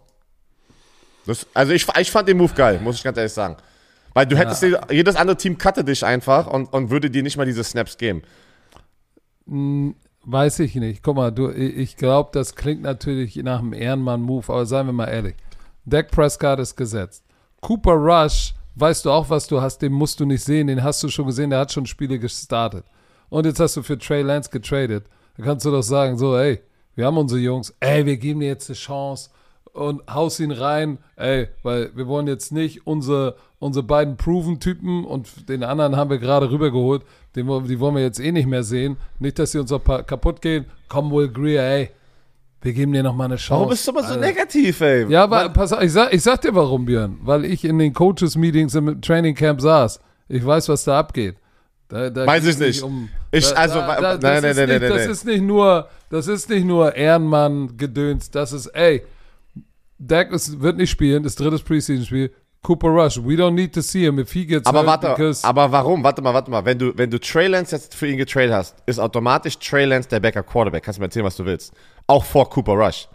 Das, 1.26 1.46
also 1.54 1.74
ich, 1.74 1.86
ich 2.00 2.12
fand 2.12 2.28
den 2.28 2.38
Move 2.38 2.54
geil, 2.54 2.80
muss 2.82 2.96
ich 2.96 3.04
ganz 3.04 3.18
ehrlich 3.18 3.34
sagen. 3.34 3.58
Weil 4.14 4.26
du 4.26 4.36
hättest, 4.38 4.64
dir- 4.64 4.82
jedes 4.90 5.16
andere 5.16 5.38
Team 5.38 5.58
cuttet 5.58 5.88
dich 5.88 6.04
einfach 6.04 6.48
und, 6.48 6.74
und 6.74 6.90
würde 6.90 7.10
dir 7.12 7.22
nicht 7.22 7.38
mal 7.38 7.46
diese 7.46 7.64
Snaps 7.64 7.98
geben. 7.98 8.24
Weiß 10.30 10.60
ich 10.60 10.76
nicht. 10.76 11.04
Guck 11.04 11.16
mal, 11.16 11.32
du, 11.32 11.52
ich 11.52 11.96
glaube, 11.96 12.32
das 12.34 12.54
klingt 12.54 12.82
natürlich 12.82 13.38
nach 13.38 13.60
einem 13.60 13.72
Ehrenmann-Move, 13.72 14.52
aber 14.52 14.66
seien 14.66 14.86
wir 14.86 14.92
mal 14.92 15.06
ehrlich. 15.06 15.36
Dak 15.86 16.12
Prescott 16.12 16.60
ist 16.60 16.76
gesetzt. 16.76 17.24
Cooper 17.62 17.94
Rush, 17.94 18.54
weißt 18.76 19.06
du 19.06 19.12
auch, 19.12 19.30
was 19.30 19.48
du 19.48 19.62
hast, 19.62 19.82
den 19.82 19.94
musst 19.94 20.20
du 20.20 20.26
nicht 20.26 20.44
sehen, 20.44 20.68
den 20.68 20.84
hast 20.84 21.02
du 21.02 21.08
schon 21.08 21.28
gesehen, 21.28 21.50
der 21.50 21.60
hat 21.60 21.72
schon 21.72 21.86
Spiele 21.86 22.20
gestartet. 22.20 22.84
Und 23.30 23.46
jetzt 23.46 23.62
hast 23.62 23.78
du 23.78 23.84
für 23.84 23.98
Trey 23.98 24.22
Lance 24.22 24.50
getradet. 24.50 25.06
Da 25.38 25.46
kannst 25.46 25.66
du 25.66 25.72
doch 25.72 25.82
sagen, 25.82 26.18
so, 26.18 26.36
ey, 26.36 26.60
wir 26.96 27.06
haben 27.06 27.18
unsere 27.18 27.40
Jungs, 27.40 27.74
ey, 27.80 28.06
wir 28.06 28.18
geben 28.18 28.42
dir 28.42 28.48
jetzt 28.48 28.70
eine 28.70 28.76
Chance 28.76 29.30
und 29.78 30.02
haust 30.14 30.40
ihn 30.40 30.52
rein, 30.52 30.98
ey, 31.16 31.48
weil 31.64 31.92
wir 31.96 32.08
wollen 32.08 32.28
jetzt 32.28 32.52
nicht 32.52 32.86
unsere, 32.88 33.36
unsere 33.60 33.84
beiden 33.84 34.18
Proven-Typen 34.18 35.06
und 35.06 35.48
den 35.50 35.64
anderen 35.64 35.96
haben 35.96 36.10
wir 36.10 36.18
gerade 36.18 36.50
rübergeholt, 36.52 37.04
den, 37.36 37.46
die 37.68 37.80
wollen 37.80 37.96
wir 37.96 38.02
jetzt 38.02 38.20
eh 38.20 38.32
nicht 38.32 38.48
mehr 38.48 38.64
sehen. 38.64 38.98
Nicht, 39.20 39.38
dass 39.40 39.52
sie 39.52 39.60
uns 39.60 39.72
auch 39.72 39.84
kaputt 39.84 40.42
gehen. 40.42 40.66
Komm, 40.90 41.12
Will 41.12 41.30
Greer, 41.30 41.64
ey, 41.64 41.90
wir 42.62 42.74
geben 42.74 42.92
dir 42.94 43.04
nochmal 43.04 43.26
eine 43.28 43.36
Chance. 43.36 43.52
Warum 43.52 43.70
bist 43.70 43.86
du 43.88 43.92
immer 43.92 44.02
so 44.04 44.14
Alter. 44.16 44.20
negativ, 44.26 44.82
ey? 44.82 45.06
Ja, 45.10 45.24
aber 45.24 45.50
pass 45.50 45.72
auf, 45.72 45.82
ich 45.84 45.92
sag, 45.92 46.12
ich 46.14 46.24
sag 46.24 46.42
dir 46.42 46.56
warum, 46.56 46.86
Björn. 46.86 47.18
Weil 47.22 47.46
ich 47.46 47.64
in 47.64 47.78
den 47.78 47.94
Coaches-Meetings 47.94 48.74
im 48.76 49.00
Training 49.02 49.36
Camp 49.36 49.62
saß. 49.62 50.00
Ich 50.28 50.44
weiß, 50.46 50.68
was 50.70 50.84
da 50.84 50.98
abgeht. 51.00 51.36
Da, 51.88 52.10
da 52.10 52.26
Weiß 52.26 52.46
ich 52.46 52.58
nicht. 52.58 52.82
Um, 52.84 53.08
Ich- 53.32 53.50
da, 53.52 53.56
also, 53.56 53.80
nein, 53.80 54.02
das 54.02 54.22
nein, 54.22 54.44
ist 54.44 54.58
nein, 54.58 54.70
nicht, 54.70 54.82
nein, 54.82 54.90
Das 54.92 55.02
nein. 55.04 55.10
ist 55.12 55.26
nicht 55.26 55.42
nur, 55.44 55.88
das 56.10 56.28
ist 56.28 56.50
nicht 56.50 56.66
nur 56.66 56.96
Ehrenmann-Gedöns. 56.96 58.32
Das 58.32 58.52
ist, 58.54 58.68
ey, 58.68 59.04
Dak 60.00 60.32
ist, 60.32 60.62
wird 60.62 60.78
nicht 60.78 60.90
spielen, 60.90 61.24
das 61.24 61.36
dritte 61.36 61.64
Preseason-Spiel. 61.64 62.32
Cooper 62.64 62.90
Rush, 62.90 63.18
we 63.18 63.36
don't 63.36 63.52
need 63.54 63.74
to 63.74 63.82
see 63.82 64.04
him 64.04 64.20
if 64.20 64.34
he 64.34 64.46
gets 64.46 64.66
Aber 64.66 64.80
hurt 64.80 65.04
warte, 65.04 65.38
aber 65.44 65.72
warum? 65.72 66.04
Warte 66.04 66.22
mal, 66.22 66.34
warte 66.34 66.52
mal. 66.52 66.66
Wenn 66.66 66.78
du, 66.78 66.98
wenn 66.98 67.10
du 67.10 67.20
Trey 67.20 67.48
Lance 67.48 67.76
jetzt 67.76 67.96
für 67.96 68.08
ihn 68.08 68.18
getradet 68.18 68.52
hast, 68.52 68.76
ist 68.86 69.00
automatisch 69.00 69.58
Trey 69.58 69.86
Lance 69.86 70.10
der 70.10 70.20
Backup 70.20 70.48
Quarterback. 70.48 70.84
Kannst 70.84 70.98
du 70.98 71.02
mir 71.02 71.06
erzählen, 71.06 71.26
was 71.26 71.38
du 71.38 71.46
willst. 71.46 71.74
Auch 72.08 72.26
vor 72.26 72.50
Cooper 72.50 72.74
Rush. 72.74 73.08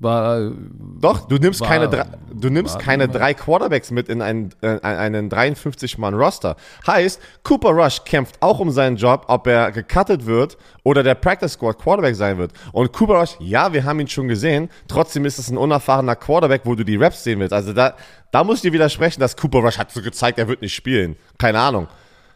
War, 0.00 0.52
Doch, 1.00 1.26
du 1.26 1.36
nimmst 1.36 1.60
War- 1.60 1.68
keine, 1.68 1.88
drei, 1.88 2.04
du 2.32 2.50
nimmst 2.50 2.74
war- 2.76 2.82
keine 2.82 3.08
drei 3.08 3.34
Quarterbacks 3.34 3.90
mit 3.90 4.08
in 4.08 4.22
einen, 4.22 4.50
äh, 4.62 4.78
einen 4.82 5.28
53-Mann-Roster. 5.28 6.56
Heißt, 6.86 7.20
Cooper 7.42 7.70
Rush 7.70 8.04
kämpft 8.04 8.36
auch 8.40 8.60
um 8.60 8.70
seinen 8.70 8.96
Job, 8.96 9.24
ob 9.28 9.46
er 9.46 9.72
gecuttet 9.72 10.26
wird 10.26 10.56
oder 10.84 11.02
der 11.02 11.14
Practice 11.14 11.52
Squad 11.54 11.78
Quarterback 11.78 12.14
sein 12.14 12.38
wird. 12.38 12.52
Und 12.72 12.92
Cooper 12.92 13.20
Rush, 13.20 13.36
ja, 13.40 13.72
wir 13.72 13.84
haben 13.84 13.98
ihn 14.00 14.08
schon 14.08 14.28
gesehen, 14.28 14.68
trotzdem 14.86 15.24
ist 15.24 15.38
es 15.38 15.50
ein 15.50 15.56
unerfahrener 15.56 16.16
Quarterback, 16.16 16.62
wo 16.64 16.74
du 16.74 16.84
die 16.84 16.96
Raps 16.96 17.24
sehen 17.24 17.40
willst. 17.40 17.52
Also 17.52 17.72
da, 17.72 17.94
da 18.30 18.44
muss 18.44 18.56
ich 18.56 18.62
dir 18.62 18.72
widersprechen, 18.72 19.20
dass 19.20 19.36
Cooper 19.36 19.58
Rush 19.58 19.78
hat 19.78 19.90
so 19.90 20.00
gezeigt, 20.02 20.38
er 20.38 20.46
wird 20.48 20.62
nicht 20.62 20.74
spielen. 20.74 21.16
Keine 21.38 21.58
Ahnung. 21.60 21.88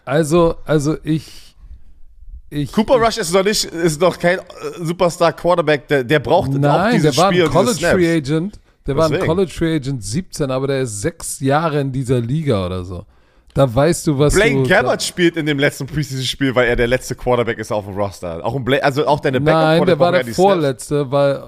also, 0.04 0.56
also 0.64 0.96
ich, 1.04 1.51
ich, 2.52 2.72
Cooper 2.72 2.96
Rush 2.96 3.18
ist 3.18 3.34
doch 3.34 3.44
nicht, 3.44 3.64
ist 3.64 4.00
doch 4.00 4.18
kein 4.18 4.38
äh, 4.38 4.42
Superstar 4.80 5.32
Quarterback, 5.32 5.88
der, 5.88 6.04
der 6.04 6.18
braucht 6.18 6.50
auch 6.50 6.58
Nein, 6.58 6.94
dieses 6.94 7.14
der 7.14 7.22
war 7.22 7.32
Spiel 7.32 7.44
ein 7.44 7.50
College. 7.50 7.86
Free 7.86 8.16
Agent. 8.16 8.60
Der 8.86 8.96
war 8.96 9.06
ein 9.06 9.12
Deswegen. 9.12 9.26
College 9.28 9.52
Free 9.52 9.76
Agent 9.76 10.04
17, 10.04 10.50
aber 10.50 10.66
der 10.66 10.80
ist 10.82 11.00
sechs 11.00 11.40
Jahre 11.40 11.80
in 11.80 11.92
dieser 11.92 12.20
Liga 12.20 12.66
oder 12.66 12.84
so. 12.84 13.06
Da 13.54 13.72
weißt 13.72 14.06
du, 14.06 14.18
was 14.18 14.34
Blaine 14.34 14.62
du. 14.62 14.68
Gabbert 14.68 15.02
spielt 15.02 15.36
in 15.36 15.46
dem 15.46 15.58
letzten 15.58 15.86
Preseason-Spiel, 15.86 16.54
weil 16.54 16.68
er 16.68 16.76
der 16.76 16.86
letzte 16.86 17.14
Quarterback 17.14 17.58
ist 17.58 17.70
auf 17.70 17.84
dem 17.84 17.94
Roster. 17.94 18.44
Auch 18.44 18.58
Bla 18.60 18.78
also 18.78 19.06
auch 19.06 19.20
deine 19.20 19.40
Backup 19.40 19.62
Nein, 19.62 19.86
der 19.86 19.98
war 19.98 20.12
der. 20.12 20.24
Vorletzte, 20.26 21.10
weil 21.10 21.42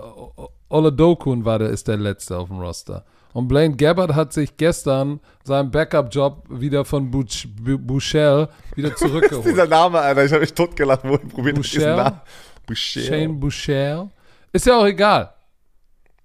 Oladokun 0.69 1.45
war 1.45 1.59
der, 1.59 1.71
ist 1.71 1.89
der 1.89 1.97
Letzte 1.97 2.37
auf 2.37 2.49
dem 2.49 2.61
Roster. 2.61 3.05
Und 3.35 3.49
Blaine 3.49 3.75
Gabbard 3.77 4.15
hat 4.15 4.33
sich 4.33 4.57
gestern 4.57 5.19
seinen 5.43 5.71
Backup-Job 5.71 6.45
wieder 6.49 6.85
von 6.85 7.11
Buch, 7.11 7.25
Bu- 7.61 7.79
Bouchel 7.79 8.49
wieder 8.77 8.95
zurückgeholt. 8.97 9.45
Dieser 9.45 9.67
Name, 9.67 9.99
Alter, 9.99 10.25
ich 10.25 10.31
habe 10.33 10.41
mich 10.43 10.55
totgelacht, 10.55 11.01
wo 11.05 11.17
ich 11.17 11.29
probiert 11.29 11.57
habe, 11.57 11.69
diesen? 11.69 11.83
Namen. 11.97 12.21
Boucher. 12.67 13.01
Shane 13.01 13.39
Boucher. 13.41 14.09
Ist 14.53 14.67
ja 14.67 14.79
auch 14.79 14.87
egal. 14.87 15.35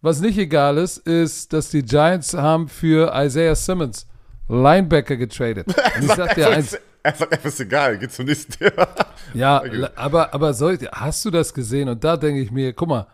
Was 0.02 0.22
nicht 0.22 0.38
egal 0.38 0.78
ist, 0.78 1.00
ist, 1.00 1.52
dass 1.52 1.72
die 1.72 1.84
Giants 1.84 2.34
haben 2.34 2.69
für 2.69 3.12
Isaiah 3.13 3.56
Simmons 3.56 4.06
Linebacker 4.48 5.17
getradet. 5.17 5.67
Und 5.95 6.04
ich 6.06 6.13
sag 6.13 6.36
dir 6.36 6.50
eins, 6.52 6.78
er 7.02 7.13
sagt 7.15 7.34
einfach, 7.34 7.45
ist 7.45 7.60
egal, 7.60 7.98
geht 7.98 8.12
zum 8.13 8.26
nächsten 8.26 8.52
Thema. 8.54 8.88
Ja, 9.34 9.63
aber, 9.95 10.34
aber 10.34 10.54
soll, 10.54 10.78
hast 10.91 11.26
du 11.26 11.32
das 11.32 11.54
gesehen? 11.54 11.89
Und 11.89 12.04
da 12.04 12.15
denke 12.17 12.39
ich 12.41 12.52
mir, 12.52 12.72
guck 12.74 12.88
mal, 12.88 13.08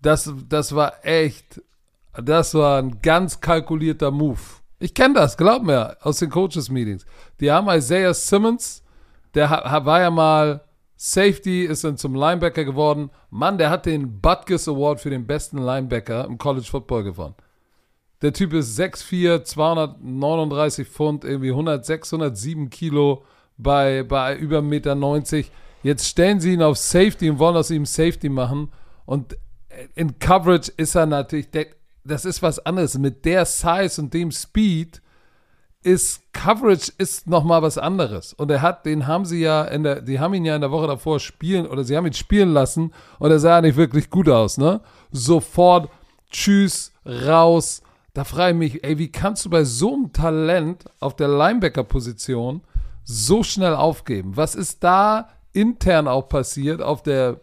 das, 0.00 0.32
das 0.48 0.74
war 0.74 0.94
echt 1.04 1.60
Das 2.14 2.54
war 2.54 2.78
ein 2.78 3.00
ganz 3.00 3.40
kalkulierter 3.40 4.10
Move. 4.10 4.40
Ich 4.78 4.94
kenne 4.94 5.14
das, 5.14 5.36
glaub 5.36 5.62
mir, 5.62 5.96
aus 6.00 6.18
den 6.18 6.28
Coaches-Meetings. 6.28 7.06
Die 7.40 7.50
haben 7.50 7.68
Isaiah 7.68 8.12
Simmons, 8.12 8.82
der 9.34 9.48
war 9.50 10.00
ja 10.00 10.10
mal 10.10 10.64
Safety, 10.96 11.64
ist 11.64 11.84
dann 11.84 11.96
zum 11.96 12.14
Linebacker 12.14 12.64
geworden. 12.64 13.10
Mann, 13.30 13.58
der 13.58 13.70
hat 13.70 13.86
den 13.86 14.20
Butkus 14.20 14.68
Award 14.68 15.00
für 15.00 15.10
den 15.10 15.26
besten 15.26 15.58
Linebacker 15.58 16.24
im 16.26 16.38
College 16.38 16.66
Football 16.70 17.04
gewonnen. 17.04 17.34
Der 18.20 18.32
Typ 18.32 18.52
ist 18.52 18.78
6'4, 18.78 19.42
239 19.42 20.86
Pfund, 20.86 21.24
irgendwie 21.24 21.50
106, 21.50 22.12
107 22.12 22.70
Kilo 22.70 23.24
bei, 23.56 24.04
bei 24.04 24.36
über 24.36 24.58
1,90 24.58 24.62
Meter. 24.62 25.48
Jetzt 25.82 26.06
stellen 26.06 26.38
sie 26.40 26.52
ihn 26.52 26.62
auf 26.62 26.76
Safety 26.76 27.30
und 27.30 27.40
wollen 27.40 27.56
aus 27.56 27.70
ihm 27.70 27.84
Safety 27.86 28.28
machen. 28.28 28.70
Und 29.06 29.36
in 29.94 30.18
Coverage 30.20 30.70
ist 30.76 30.94
er 30.94 31.06
natürlich, 31.06 31.50
das 32.04 32.24
ist 32.24 32.42
was 32.42 32.58
anderes. 32.58 32.98
Mit 32.98 33.24
der 33.24 33.44
Size 33.44 34.00
und 34.00 34.12
dem 34.14 34.30
Speed 34.30 35.00
ist 35.82 36.22
Coverage 36.32 36.92
ist 36.98 37.26
noch 37.26 37.44
mal 37.44 37.62
was 37.62 37.76
anderes. 37.78 38.32
Und 38.32 38.50
er 38.50 38.62
hat, 38.62 38.86
den 38.86 39.06
haben 39.06 39.24
sie 39.24 39.40
ja 39.40 39.64
in 39.64 39.82
der, 39.82 40.00
die 40.00 40.20
haben 40.20 40.34
ihn 40.34 40.44
ja 40.44 40.54
in 40.54 40.60
der 40.60 40.70
Woche 40.70 40.86
davor 40.86 41.20
spielen 41.20 41.66
oder 41.66 41.84
sie 41.84 41.96
haben 41.96 42.06
ihn 42.06 42.12
spielen 42.12 42.52
lassen 42.52 42.92
und 43.18 43.30
er 43.30 43.38
sah 43.38 43.60
nicht 43.60 43.76
wirklich 43.76 44.10
gut 44.10 44.28
aus, 44.28 44.58
ne? 44.58 44.80
Sofort, 45.10 45.90
tschüss, 46.30 46.92
raus. 47.04 47.82
Da 48.14 48.24
frage 48.24 48.52
ich 48.52 48.58
mich, 48.58 48.84
ey, 48.84 48.98
wie 48.98 49.10
kannst 49.10 49.44
du 49.44 49.50
bei 49.50 49.64
so 49.64 49.94
einem 49.94 50.12
Talent 50.12 50.84
auf 51.00 51.16
der 51.16 51.28
Linebacker-Position 51.28 52.62
so 53.04 53.42
schnell 53.42 53.74
aufgeben? 53.74 54.36
Was 54.36 54.54
ist 54.54 54.84
da 54.84 55.28
intern 55.52 56.08
auch 56.08 56.28
passiert 56.28 56.80
auf 56.80 57.02
der 57.02 57.40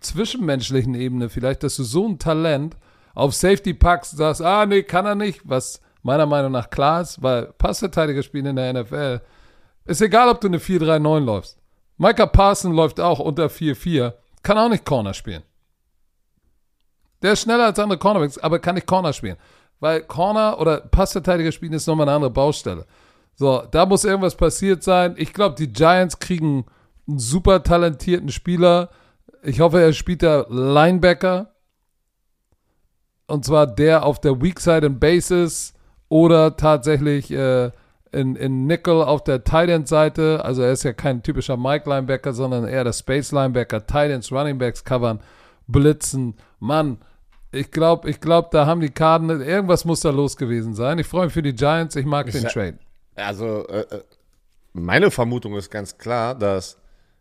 zwischenmenschlichen 0.00 0.94
Ebene 0.94 1.28
vielleicht, 1.28 1.62
dass 1.62 1.76
du 1.76 1.84
so 1.84 2.06
ein 2.06 2.18
Talent 2.18 2.76
auf 3.18 3.34
Safety 3.34 3.74
packst, 3.74 4.16
sagst, 4.16 4.40
ah, 4.42 4.64
nee, 4.64 4.84
kann 4.84 5.04
er 5.04 5.16
nicht, 5.16 5.40
was 5.42 5.80
meiner 6.02 6.24
Meinung 6.24 6.52
nach 6.52 6.70
klar 6.70 7.00
ist, 7.00 7.20
weil 7.20 7.46
Passverteidiger 7.58 8.22
spielen 8.22 8.46
in 8.46 8.56
der 8.56 8.72
NFL. 8.72 9.20
Ist 9.86 10.00
egal, 10.00 10.28
ob 10.28 10.40
du 10.40 10.46
eine 10.46 10.58
4-3-9 10.58 11.24
läufst. 11.24 11.58
Micah 11.96 12.26
Parson 12.26 12.72
läuft 12.72 13.00
auch 13.00 13.18
unter 13.18 13.46
4-4, 13.46 14.12
kann 14.44 14.56
auch 14.56 14.68
nicht 14.68 14.84
Corner 14.84 15.14
spielen. 15.14 15.42
Der 17.20 17.32
ist 17.32 17.40
schneller 17.42 17.64
als 17.64 17.78
andere 17.80 17.98
Cornerbacks, 17.98 18.38
aber 18.38 18.60
kann 18.60 18.76
nicht 18.76 18.86
Corner 18.86 19.12
spielen. 19.12 19.36
Weil 19.80 20.02
Corner 20.02 20.60
oder 20.60 20.80
Passverteidiger 20.80 21.50
spielen 21.50 21.72
ist 21.72 21.88
nochmal 21.88 22.06
eine 22.06 22.14
andere 22.14 22.30
Baustelle. 22.30 22.86
So, 23.34 23.64
da 23.68 23.84
muss 23.84 24.04
irgendwas 24.04 24.36
passiert 24.36 24.84
sein. 24.84 25.16
Ich 25.18 25.32
glaube, 25.32 25.56
die 25.56 25.72
Giants 25.72 26.20
kriegen 26.20 26.66
einen 27.08 27.18
super 27.18 27.64
talentierten 27.64 28.28
Spieler. 28.28 28.90
Ich 29.42 29.58
hoffe, 29.58 29.80
er 29.80 29.92
spielt 29.92 30.22
da 30.22 30.46
Linebacker. 30.48 31.52
Und 33.28 33.44
zwar 33.44 33.66
der 33.66 34.04
auf 34.04 34.20
der 34.20 34.40
Weak 34.42 34.58
Side 34.58 34.86
and 34.86 34.98
Basis 35.00 35.74
oder 36.08 36.56
tatsächlich 36.56 37.30
äh, 37.30 37.70
in, 38.10 38.36
in 38.36 38.66
Nickel 38.66 39.02
auf 39.02 39.22
der 39.22 39.44
Tight 39.44 39.68
End 39.68 39.86
Seite. 39.86 40.44
Also 40.44 40.62
er 40.62 40.72
ist 40.72 40.82
ja 40.82 40.92
kein 40.92 41.22
typischer 41.22 41.56
Mike 41.56 41.88
Linebacker, 41.88 42.32
sondern 42.32 42.66
eher 42.66 42.84
der 42.84 42.92
Space 42.92 43.30
Linebacker. 43.30 43.86
Tight 43.86 44.10
Ends, 44.10 44.32
Running 44.32 44.58
Backs 44.58 44.82
covern, 44.82 45.20
blitzen. 45.66 46.34
Mann, 46.58 46.98
ich 47.52 47.70
glaube, 47.70 48.08
ich 48.08 48.20
glaub, 48.20 48.50
da 48.50 48.66
haben 48.66 48.80
die 48.80 48.90
Karten, 48.90 49.28
irgendwas 49.28 49.84
muss 49.84 50.00
da 50.00 50.10
los 50.10 50.36
gewesen 50.36 50.74
sein. 50.74 50.98
Ich 50.98 51.06
freue 51.06 51.26
mich 51.26 51.34
für 51.34 51.42
die 51.42 51.54
Giants, 51.54 51.96
ich 51.96 52.06
mag 52.06 52.28
ich 52.28 52.34
den 52.34 52.44
Trade. 52.44 52.78
Also, 53.14 53.66
äh, 53.68 53.80
äh, 53.80 54.02
meine 54.72 55.10
Vermutung 55.10 55.56
ist 55.56 55.70
ganz 55.70 55.98
klar, 55.98 56.34
dass 56.34 56.78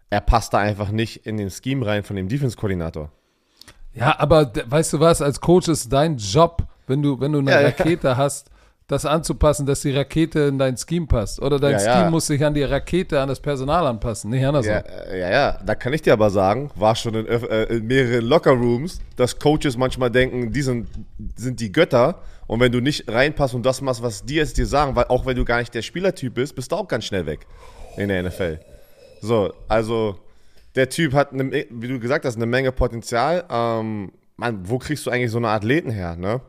er 0.10 0.22
passt 0.22 0.54
da 0.54 0.60
einfach 0.60 0.90
nicht 0.90 1.26
in 1.26 1.38
den 1.38 1.50
Scheme 1.50 1.86
rein 1.86 2.04
von 2.04 2.16
dem 2.16 2.30
Defense-Koordinator. 2.30 3.12
Ja, 3.98 4.20
aber 4.20 4.52
weißt 4.66 4.94
du 4.94 5.00
was, 5.00 5.22
als 5.22 5.42
Coach 5.42 5.68
ist 5.68 5.92
dein 5.92 6.18
Job, 6.18 6.64
wenn 6.86 7.02
du, 7.02 7.20
wenn 7.20 7.32
du 7.32 7.40
eine 7.40 7.52
ja, 7.52 7.60
Rakete 7.62 8.08
ja. 8.08 8.18
hast, 8.18 8.50
das 8.88 9.06
anzupassen, 9.06 9.66
dass 9.66 9.82
die 9.82 9.92
Rakete 9.92 10.42
in 10.42 10.58
dein 10.58 10.78
Scheme 10.78 11.08
passt. 11.08 11.42
Oder 11.42 11.60
dein 11.60 11.74
ja, 11.74 11.80
Scheme 11.80 12.06
ja. 12.06 12.10
muss 12.10 12.28
sich 12.28 12.44
an 12.44 12.54
die 12.54 12.64
Rakete, 12.64 13.20
an 13.20 13.28
das 13.28 13.40
Personal 13.40 13.86
anpassen, 13.86 14.32
nicht 14.32 14.46
andersrum. 14.46 14.76
Ja, 14.76 14.80
äh, 14.80 15.20
ja, 15.20 15.30
ja, 15.30 15.60
da 15.66 15.76
kann 15.76 15.92
ich 15.92 16.02
dir 16.02 16.14
aber 16.14 16.30
sagen, 16.30 16.72
war 16.76 16.96
schon 16.96 17.16
in, 17.16 17.28
äh, 17.28 17.64
in 17.64 17.86
mehreren 17.86 18.26
Locker-Rooms, 18.26 19.02
dass 19.18 19.38
Coaches 19.38 19.76
manchmal 19.76 20.10
denken, 20.10 20.54
die 20.54 20.62
sind, 20.62 20.88
sind 21.36 21.60
die 21.60 21.72
Götter. 21.72 22.20
Und 22.46 22.62
wenn 22.62 22.72
du 22.72 22.80
nicht 22.80 23.12
reinpasst 23.12 23.54
und 23.56 23.66
das 23.66 23.82
machst, 23.82 24.02
was 24.02 24.24
die 24.24 24.36
jetzt 24.36 24.58
dir 24.58 24.66
sagen, 24.66 24.96
weil 24.96 25.06
auch 25.06 25.26
wenn 25.26 25.36
du 25.36 25.44
gar 25.44 25.60
nicht 25.60 25.74
der 25.74 25.82
Spielertyp 25.82 26.36
bist, 26.36 26.56
bist 26.56 26.72
du 26.72 26.78
auch 26.78 26.88
ganz 26.88 27.04
schnell 27.04 27.26
weg 27.26 27.46
in 27.98 28.08
der 28.08 28.24
NFL. 28.24 28.60
So, 29.20 29.52
also 29.68 30.18
der 30.78 30.90
Typ 30.90 31.14
hat, 31.14 31.34
eine, 31.34 31.66
wie 31.70 31.88
du 31.88 32.00
gesagt 32.00 32.24
hast, 32.26 32.36
eine 32.36 32.46
Menge 32.46 32.72
Potenzial. 32.72 33.44
Ähm, 33.50 34.12
Mann, 34.38 34.60
wo 34.64 34.78
kriegst 34.78 35.06
du 35.06 35.10
eigentlich 35.10 35.32
so 35.32 35.38
eine 35.38 35.50
Athleten 35.50 35.90
her, 35.90 36.16
ne? 36.16 36.42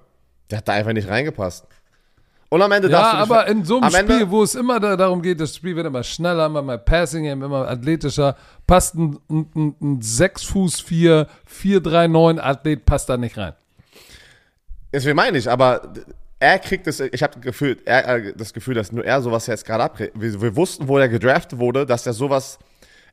Der 0.51 0.59
hat 0.59 0.69
da 0.69 0.73
einfach 0.73 0.93
nicht 0.93 1.09
reingepasst. 1.09 1.67
Und 2.51 2.63
am 2.63 2.73
Ende 2.73 2.89
Ja, 2.91 3.13
aber 3.13 3.47
in 3.47 3.65
so 3.65 3.81
einem 3.81 3.91
Spiel, 3.91 4.01
Ende, 4.01 4.31
wo 4.31 4.43
es 4.43 4.55
immer 4.55 4.81
da, 4.81 4.97
darum 4.97 5.21
geht, 5.21 5.39
das 5.41 5.55
Spiel 5.55 5.77
wird 5.77 5.87
immer 5.87 6.03
schneller, 6.03 6.47
immer 6.47 6.63
mehr 6.63 6.79
Passing 6.79 7.27
immer 7.27 7.69
athletischer, 7.69 8.37
passt 8.67 8.95
ein, 8.95 9.19
ein, 9.29 9.75
ein 9.81 10.01
6 10.01 10.45
Fuß 10.45 10.81
4, 10.81 11.27
4, 11.45 11.81
3, 11.81 12.07
9 12.09 12.39
Athlet, 12.39 12.87
passt 12.87 13.09
da 13.11 13.19
nicht 13.19 13.37
rein. 13.37 13.53
Deswegen 14.93 15.17
meine 15.17 15.37
ich, 15.37 15.51
aber 15.51 15.93
er 16.41 16.59
kriegt 16.59 16.87
es, 16.87 17.01
ich 17.01 17.23
habe 17.23 17.35
er, 17.85 18.33
das 18.33 18.55
Gefühl, 18.55 18.75
dass 18.75 18.93
nur 18.93 19.05
er 19.05 19.21
sowas 19.21 19.47
jetzt 19.47 19.67
gerade 19.67 19.85
abkriegt. 19.85 20.13
Wir, 20.19 20.41
wir, 20.41 20.57
wussten, 20.57 20.89
wo 20.89 20.97
er 20.97 21.09
gedraftet 21.09 21.59
wurde, 21.59 21.85
dass 21.85 22.07
er 22.07 22.15
sowas, 22.15 22.59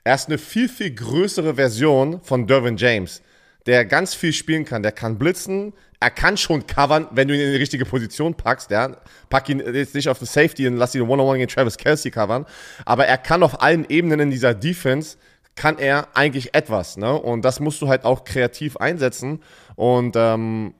er 0.05 0.15
ist 0.15 0.27
eine 0.27 0.37
viel, 0.37 0.69
viel 0.69 0.93
größere 0.93 1.55
Version 1.55 2.21
von 2.21 2.47
Dervin 2.47 2.77
James, 2.77 3.21
der 3.65 3.83
ganz 3.85 4.13
viel 4.13 4.31
spielen 4.31 4.63
kann. 4.63 4.83
Der 4.83 4.91
kann 4.91 5.17
blitzen, 5.17 5.73
er 5.99 6.11
kann 6.11 6.37
schon 6.37 6.67
covern, 6.67 7.07
wenn 7.11 7.27
du 7.27 7.33
ihn 7.33 7.41
in 7.41 7.51
die 7.51 7.57
richtige 7.57 7.85
Position 7.85 8.35
packst. 8.35 8.69
Ja? 8.69 8.97
Pack 9.29 9.49
ihn 9.49 9.59
jetzt 9.59 9.95
nicht 9.95 10.07
auf 10.07 10.19
den 10.19 10.27
Safety 10.27 10.67
und 10.67 10.77
lass 10.77 10.93
ihn 10.93 11.01
One-on-One 11.01 11.39
gegen 11.39 11.49
Travis 11.49 11.75
Kelsey 11.75 12.11
covern. 12.11 12.45
Aber 12.85 13.07
er 13.07 13.17
kann 13.17 13.41
auf 13.41 13.63
allen 13.63 13.89
Ebenen 13.89 14.19
in 14.19 14.29
dieser 14.29 14.53
Defense, 14.53 15.17
kann 15.55 15.79
er 15.79 16.07
eigentlich 16.13 16.53
etwas. 16.53 16.97
Ne? 16.97 17.11
Und 17.11 17.43
das 17.43 17.59
musst 17.59 17.81
du 17.81 17.87
halt 17.87 18.05
auch 18.05 18.25
kreativ 18.25 18.77
einsetzen. 18.77 19.41
Und 19.75 20.15
ähm, 20.15 20.75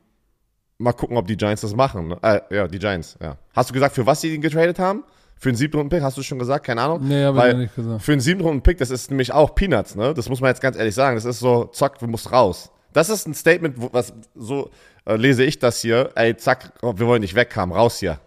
mal 0.77 0.93
gucken, 0.93 1.17
ob 1.17 1.25
die 1.25 1.37
Giants 1.37 1.61
das 1.61 1.75
machen. 1.75 2.09
Ne? 2.09 2.19
Äh, 2.21 2.41
ja, 2.55 2.67
die 2.67 2.77
Giants, 2.77 3.17
ja. 3.19 3.37
Hast 3.55 3.71
du 3.71 3.73
gesagt, 3.73 3.95
für 3.95 4.05
was 4.05 4.21
sie 4.21 4.35
ihn 4.35 4.41
getradet 4.41 4.77
haben? 4.77 5.03
Für 5.37 5.49
einen 5.49 5.57
siebten 5.57 5.77
Runden-Pick, 5.77 6.01
hast 6.01 6.17
du 6.17 6.23
schon 6.23 6.39
gesagt? 6.39 6.65
Keine 6.65 6.81
Ahnung. 6.81 7.07
Nee, 7.07 7.23
habe 7.23 7.49
ich 7.49 7.57
nicht 7.57 7.75
gesagt. 7.75 8.01
Für 8.01 8.13
einen 8.13 8.21
siebten 8.21 8.43
Runden-Pick, 8.43 8.77
das 8.77 8.89
ist 8.89 9.09
nämlich 9.09 9.33
auch 9.33 9.53
Peanuts, 9.53 9.95
ne? 9.95 10.13
Das 10.13 10.29
muss 10.29 10.41
man 10.41 10.49
jetzt 10.49 10.61
ganz 10.61 10.77
ehrlich 10.77 10.95
sagen. 10.95 11.15
Das 11.15 11.25
ist 11.25 11.39
so, 11.39 11.65
zack, 11.65 11.99
du 11.99 12.07
musst 12.07 12.31
raus. 12.31 12.71
Das 12.93 13.09
ist 13.09 13.27
ein 13.27 13.33
Statement, 13.33 13.75
was 13.93 14.13
so 14.35 14.69
äh, 15.05 15.17
lese 15.17 15.43
ich 15.43 15.59
das 15.59 15.81
hier. 15.81 16.11
Ey, 16.15 16.37
zack, 16.37 16.71
oh, 16.81 16.93
wir 16.95 17.05
wollen 17.07 17.21
nicht 17.21 17.35
wegkommen, 17.35 17.75
raus 17.75 17.99
hier. 17.99 18.19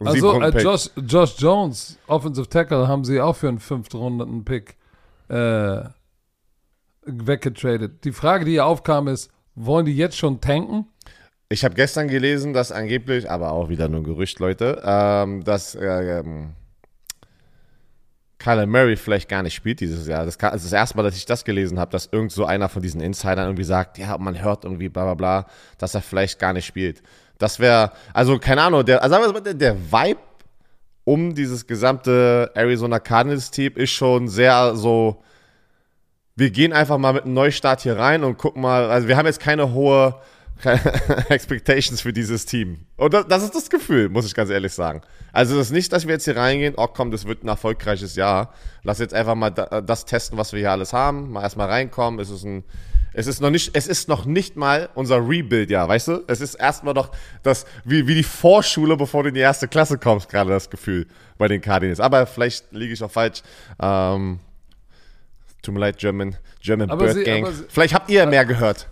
Also, 0.00 0.40
äh, 0.40 0.62
Josh, 0.62 0.90
Josh, 1.06 1.34
Jones, 1.38 1.98
Offensive 2.06 2.48
Tackle, 2.48 2.88
haben 2.88 3.04
sie 3.04 3.20
auch 3.20 3.36
für 3.36 3.48
einen 3.48 3.60
fünften 3.60 3.98
Runden-Pick 3.98 4.76
äh, 5.28 5.82
weggetradet. 7.04 8.04
Die 8.04 8.12
Frage, 8.12 8.44
die 8.44 8.52
hier 8.52 8.66
aufkam, 8.66 9.08
ist, 9.08 9.30
wollen 9.54 9.86
die 9.86 9.96
jetzt 9.96 10.16
schon 10.16 10.40
tanken? 10.40 10.86
Ich 11.52 11.64
habe 11.64 11.74
gestern 11.74 12.06
gelesen, 12.06 12.52
dass 12.52 12.70
angeblich, 12.70 13.28
aber 13.28 13.50
auch 13.50 13.68
wieder 13.68 13.88
nur 13.88 14.04
Gerücht, 14.04 14.38
Leute, 14.38 14.80
ähm, 14.84 15.42
dass 15.42 15.74
äh, 15.74 16.20
ähm, 16.20 16.50
Kyler 18.38 18.66
Murray 18.66 18.96
vielleicht 18.96 19.28
gar 19.28 19.42
nicht 19.42 19.54
spielt 19.54 19.80
dieses 19.80 20.06
Jahr. 20.06 20.24
Das, 20.24 20.38
das 20.38 20.54
ist 20.54 20.66
das 20.66 20.72
erste 20.72 20.96
Mal, 20.96 21.02
dass 21.02 21.16
ich 21.16 21.26
das 21.26 21.44
gelesen 21.44 21.80
habe, 21.80 21.90
dass 21.90 22.08
irgend 22.12 22.30
so 22.30 22.44
einer 22.44 22.68
von 22.68 22.82
diesen 22.82 23.00
Insidern 23.00 23.46
irgendwie 23.46 23.64
sagt, 23.64 23.98
ja, 23.98 24.16
man 24.16 24.40
hört 24.40 24.62
irgendwie 24.62 24.88
bla 24.88 25.02
bla 25.02 25.14
bla, 25.14 25.46
dass 25.76 25.92
er 25.96 26.02
vielleicht 26.02 26.38
gar 26.38 26.52
nicht 26.52 26.66
spielt. 26.66 27.02
Das 27.38 27.58
wäre, 27.58 27.90
also 28.14 28.38
keine 28.38 28.62
Ahnung, 28.62 28.84
der, 28.84 29.02
also 29.02 29.16
sagen 29.16 29.34
wir 29.34 29.40
mal, 29.40 29.54
der 29.54 29.76
Vibe 29.76 30.20
um 31.02 31.34
dieses 31.34 31.66
gesamte 31.66 32.52
Arizona 32.54 33.00
Cardinals 33.00 33.50
Team 33.50 33.72
ist 33.74 33.90
schon 33.90 34.28
sehr 34.28 34.76
so, 34.76 35.20
wir 36.36 36.52
gehen 36.52 36.72
einfach 36.72 36.96
mal 36.96 37.12
mit 37.12 37.24
einem 37.24 37.34
Neustart 37.34 37.80
hier 37.80 37.98
rein 37.98 38.22
und 38.22 38.38
gucken 38.38 38.62
mal, 38.62 38.88
also 38.88 39.08
wir 39.08 39.16
haben 39.16 39.26
jetzt 39.26 39.40
keine 39.40 39.72
hohe 39.72 40.14
Expectations 41.28 42.00
für 42.00 42.12
dieses 42.12 42.46
Team. 42.46 42.86
Und 42.96 43.14
das, 43.14 43.26
das, 43.28 43.42
ist 43.42 43.54
das 43.54 43.70
Gefühl, 43.70 44.08
muss 44.08 44.26
ich 44.26 44.34
ganz 44.34 44.50
ehrlich 44.50 44.72
sagen. 44.72 45.02
Also 45.32 45.56
das 45.56 45.68
ist 45.68 45.72
nicht, 45.72 45.92
dass 45.92 46.06
wir 46.06 46.14
jetzt 46.14 46.24
hier 46.24 46.36
reingehen, 46.36 46.74
oh 46.76 46.86
komm, 46.86 47.10
das 47.10 47.26
wird 47.26 47.44
ein 47.44 47.48
erfolgreiches 47.48 48.16
Jahr. 48.16 48.52
Lass 48.82 48.98
jetzt 48.98 49.14
einfach 49.14 49.34
mal 49.34 49.50
das 49.50 50.04
testen, 50.04 50.38
was 50.38 50.52
wir 50.52 50.60
hier 50.60 50.70
alles 50.70 50.92
haben. 50.92 51.32
Mal 51.32 51.42
erstmal 51.42 51.68
reinkommen. 51.68 52.20
Es 52.20 52.30
ist 52.30 52.44
ein, 52.44 52.64
es 53.12 53.26
ist 53.26 53.40
noch 53.40 53.50
nicht, 53.50 53.76
es 53.76 53.86
ist 53.86 54.08
noch 54.08 54.24
nicht 54.24 54.56
mal 54.56 54.88
unser 54.94 55.16
Rebuild-Jahr, 55.16 55.88
weißt 55.88 56.08
du? 56.08 56.24
Es 56.26 56.40
ist 56.40 56.54
erstmal 56.54 56.94
noch 56.94 57.10
das, 57.42 57.66
wie, 57.84 58.06
wie 58.06 58.14
die 58.14 58.22
Vorschule, 58.22 58.96
bevor 58.96 59.22
du 59.22 59.30
in 59.30 59.34
die 59.34 59.40
erste 59.40 59.66
Klasse 59.66 59.98
kommst, 59.98 60.28
gerade 60.28 60.50
das 60.50 60.70
Gefühl 60.70 61.06
bei 61.38 61.48
den 61.48 61.60
Cardinals. 61.60 62.00
Aber 62.00 62.26
vielleicht 62.26 62.72
liege 62.72 62.92
ich 62.92 63.02
auch 63.02 63.10
falsch. 63.10 63.42
Ähm, 63.80 64.40
tut 65.62 65.74
mir 65.74 65.80
leid, 65.80 65.98
German, 65.98 66.36
German 66.60 66.90
aber 66.90 67.04
Bird 67.04 67.16
sie, 67.16 67.24
Gang. 67.24 67.46
Sie, 67.46 67.64
vielleicht 67.68 67.94
habt 67.94 68.10
ihr 68.10 68.26
mehr 68.26 68.44
gehört. 68.44 68.86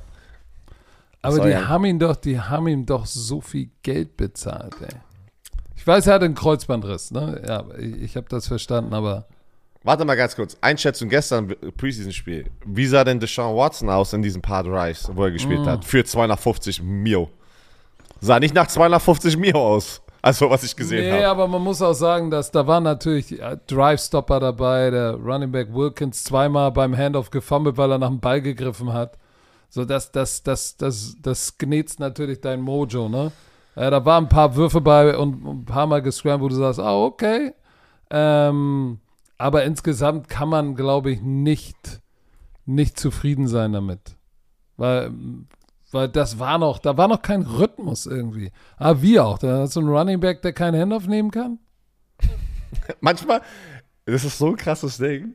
Aber 1.23 1.41
die 1.41 1.57
haben 1.57 1.85
ihn 1.85 1.99
doch, 1.99 2.17
die 2.17 2.41
haben 2.41 2.69
ihm 2.69 2.87
doch 2.87 3.07
so 3.07 3.41
viel 3.41 3.71
Geld 3.83 4.17
bezahlt, 4.17 4.75
ey. 4.81 4.97
Ich 5.77 5.87
weiß, 5.87 6.07
er 6.07 6.15
hat 6.15 6.23
einen 6.23 6.35
Kreuzbandriss, 6.35 7.11
ne? 7.13 7.43
Ja, 7.47 7.65
ich, 7.79 8.03
ich 8.03 8.17
habe 8.17 8.27
das 8.29 8.47
verstanden, 8.47 8.95
aber. 8.95 9.27
Warte 9.85 10.05
mal 10.05 10.17
ganz 10.17 10.35
kurz. 10.35 10.57
Einschätzung 10.61 11.09
gestern, 11.09 11.55
Preseason-Spiel. 11.77 12.51
Wie 12.67 12.87
sah 12.87 13.05
denn 13.05 13.21
Deshaun 13.21 13.57
Watson 13.57 13.89
aus 13.89 14.13
in 14.13 14.23
diesen 14.23 14.43
paar 14.43 14.65
Drives, 14.65 15.09
wo 15.15 15.25
er 15.25 15.31
gespielt 15.31 15.61
mm. 15.61 15.69
hat? 15.69 15.85
Für 15.85 16.05
250 16.05 16.83
Mio. 16.83 17.31
Sah 18.21 18.41
nicht 18.41 18.55
nach 18.55 18.67
250 18.67 19.37
Mio 19.37 19.57
aus. 19.57 20.03
Also, 20.21 20.51
was 20.51 20.65
ich 20.65 20.75
gesehen 20.75 21.05
Nee, 21.05 21.23
habe. 21.23 21.27
aber 21.27 21.49
man 21.49 21.63
muss 21.63 21.81
auch 21.81 21.95
sagen, 21.95 22.31
dass 22.31 22.51
da 22.51 22.67
waren 22.67 22.83
natürlich 22.83 23.41
äh, 23.41 23.57
Drive-Stopper 23.69 24.41
dabei, 24.41 24.91
der 24.91 25.15
Running 25.15 25.53
Back 25.53 25.73
Wilkins 25.73 26.25
zweimal 26.25 26.73
beim 26.73 26.97
Handoff 26.97 27.31
gefummelt, 27.31 27.77
weil 27.77 27.93
er 27.93 27.99
nach 27.99 28.09
dem 28.09 28.21
Ball 28.21 28.43
gegriffen 28.43 28.93
hat. 28.93 29.17
So, 29.69 29.85
das, 29.85 30.13
das, 30.13 30.43
das, 30.43 30.77
das, 30.77 31.17
das 31.21 31.59
gnetzt 31.59 32.01
natürlich 32.01 32.41
dein 32.41 32.61
Mojo, 32.61 33.09
ne? 33.09 33.33
Äh, 33.75 33.91
da 33.91 34.05
waren 34.05 34.25
ein 34.25 34.29
paar 34.29 34.57
Würfe 34.57 34.81
bei 34.81 35.17
und 35.17 35.45
ein 35.45 35.65
paar 35.65 35.87
Mal 35.87 36.03
gescrampt, 36.03 36.43
wo 36.43 36.49
du 36.49 36.55
sagst, 36.55 36.81
ah, 36.81 36.97
okay. 36.97 37.53
Ähm, 38.11 38.99
aber 39.37 39.65
insgesamt 39.65 40.29
kann 40.29 40.49
man, 40.49 40.75
glaube 40.75 41.13
ich, 41.13 41.21
nicht, 41.23 42.01
nicht 42.67 42.99
zufrieden 42.99 43.47
sein 43.47 43.73
damit. 43.73 44.17
Weil, 44.77 45.13
weil 45.93 46.09
das 46.09 46.39
war 46.39 46.59
noch, 46.59 46.79
da 46.79 46.97
war 46.97 47.07
noch 47.07 47.23
kein 47.23 47.43
Rhythmus 47.43 48.07
irgendwie. 48.07 48.51
Aber 48.79 49.01
wie 49.03 49.21
auch, 49.21 49.39
da 49.39 49.59
hast 49.59 49.77
du 49.77 49.81
einen 49.81 49.91
Running 49.91 50.21
Back, 50.21 50.43
der 50.43 50.53
keinen 50.53 50.81
Handoff 50.81 51.07
nehmen 51.07 51.31
kann? 51.31 51.59
Manchmal, 53.01 53.43
das 54.07 54.25
ist 54.25 54.39
so 54.39 54.49
ein 54.49 54.57
krasses 54.57 54.99
Ding. 54.99 55.35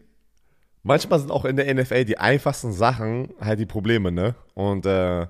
Manchmal 0.83 1.19
sind 1.19 1.31
auch 1.31 1.45
in 1.45 1.55
der 1.55 1.73
NFL 1.73 2.03
die 2.03 2.17
einfachsten 2.17 2.73
Sachen 2.73 3.33
halt 3.39 3.59
die 3.59 3.65
Probleme, 3.65 4.11
ne? 4.11 4.35
Und 4.53 4.85
äh, 4.85 5.27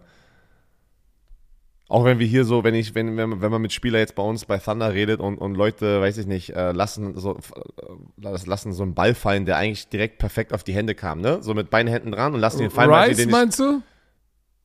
auch 1.88 2.06
wenn 2.06 2.18
wir 2.18 2.26
hier 2.26 2.44
so, 2.44 2.64
wenn 2.64 2.74
ich, 2.74 2.96
wenn, 2.96 3.16
wenn, 3.18 3.40
wenn 3.40 3.52
man 3.52 3.62
mit 3.62 3.72
Spieler 3.72 4.00
jetzt 4.00 4.16
bei 4.16 4.24
uns 4.24 4.46
bei 4.46 4.58
Thunder 4.58 4.94
redet 4.94 5.20
und, 5.20 5.38
und 5.38 5.54
Leute, 5.54 6.02
weiß 6.02 6.18
ich 6.18 6.26
nicht, 6.26 6.50
äh, 6.56 6.72
lassen 6.72 7.16
so 7.20 7.36
äh, 7.36 8.38
lassen 8.46 8.74
so 8.74 8.82
einen 8.82 8.96
Ball 8.96 9.14
fallen, 9.14 9.46
der 9.46 9.58
eigentlich 9.58 9.90
direkt 9.90 10.18
perfekt 10.18 10.54
auf 10.54 10.64
die 10.64 10.74
Hände 10.74 10.96
kam, 10.96 11.22
ne? 11.22 11.44
So 11.44 11.54
mit 11.54 11.70
beiden 11.70 11.92
Händen 11.92 12.14
dran 12.14 12.34
und 12.34 12.40
lassen 12.40 12.60
den 12.60 12.72
fallen. 12.72 12.92
Rice 12.92 13.18
den 13.18 13.30
meinst 13.30 13.60
du? 13.60 13.84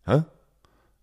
Hä? 0.07 0.23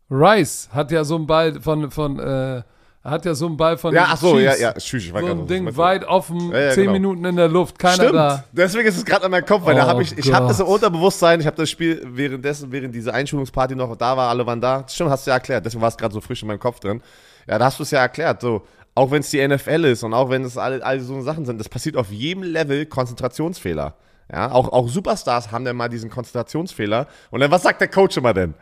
Rice 0.09 0.69
hat 0.71 0.91
ja 0.91 1.03
so 1.03 1.15
einen 1.15 1.27
Ball 1.27 1.61
von, 1.61 1.91
von, 1.91 2.17
äh, 2.17 2.63
hat 3.05 3.23
ja 3.25 3.33
so 3.35 3.45
einen 3.45 3.55
Ball 3.55 3.77
von 3.77 3.93
Ja, 3.93 4.07
ach 4.09 4.17
so, 4.17 4.37
ja, 4.39 4.55
ja, 4.55 4.73
tschüss, 4.73 5.05
ich 5.05 5.13
weiß 5.13 5.21
So 5.23 5.31
ein 5.31 5.47
Ding 5.47 5.77
weit 5.77 6.03
offen, 6.05 6.51
Ja, 6.51 6.59
ja, 6.59 6.69
zehn 6.71 6.83
genau. 6.85 6.93
Minuten 6.93 7.25
in 7.25 7.35
der 7.35 7.47
Luft, 7.47 7.77
keiner 7.79 7.93
Stimmt. 7.93 8.15
da. 8.15 8.43
Deswegen 8.51 8.87
ist 8.87 8.97
es 8.97 9.05
gerade 9.05 9.25
an 9.25 9.31
meinem 9.31 9.45
Kopf, 9.45 9.63
weil 9.65 9.75
da 9.75 9.85
Oh 9.85 9.87
habe 9.89 10.01
ich, 10.03 10.17
ich 10.17 10.33
habe 10.33 10.47
das 10.47 10.59
im. 10.59 10.65
Unterbewusstsein, 10.65 11.39
ich 11.39 11.45
habe 11.45 11.55
das 11.55 11.69
Spiel 11.69 12.01
währenddessen, 12.03 12.71
während 12.71 12.93
diese 12.95 13.13
Einschulungsparty 13.13 13.75
noch 13.75 13.95
da 13.95 14.17
war, 14.17 14.29
alle 14.29 14.45
waren 14.45 14.59
da. 14.59 14.83
Stimmt, 14.89 15.11
hast 15.11 15.25
du 15.27 15.31
ja 15.31 15.35
erklärt, 15.35 15.65
deswegen 15.65 15.81
war 15.81 15.89
es 15.89 15.97
gerade 15.97 16.13
so 16.13 16.19
frisch 16.21 16.41
in 16.41 16.47
meinem 16.47 16.59
Kopf 16.59 16.79
drin. 16.79 17.01
Ja, 17.47 17.57
da 17.59 17.65
hast 17.65 17.79
du 17.79 17.83
es 17.83 17.91
ja 17.91 17.99
erklärt, 17.99 18.41
so. 18.41 18.63
Auch 18.97 19.11
wenn 19.11 19.19
es 19.19 19.29
die 19.29 19.45
NFL 19.45 19.85
ist 19.85 20.03
und 20.03 20.13
auch 20.13 20.29
wenn 20.29 20.43
es 20.45 20.57
alle, 20.57 20.83
alle 20.83 21.01
so 21.01 21.19
Sachen 21.21 21.45
sind, 21.45 21.59
das 21.59 21.67
passiert 21.69 21.97
auf 21.97 22.11
jedem 22.11 22.43
Level 22.43 22.85
Konzentrationsfehler. 22.85 23.93
Ja, 24.31 24.51
auch, 24.51 24.69
auch 24.71 24.87
Superstars 24.87 25.51
haben 25.51 25.65
dann 25.65 25.75
mal 25.75 25.89
diesen 25.89 26.09
Konzentrationsfehler. 26.09 27.05
Und 27.29 27.41
dann, 27.41 27.51
was 27.51 27.61
sagt 27.63 27.81
der 27.81 27.89
Coach 27.89 28.17
immer 28.17 28.33
denn? 28.33 28.53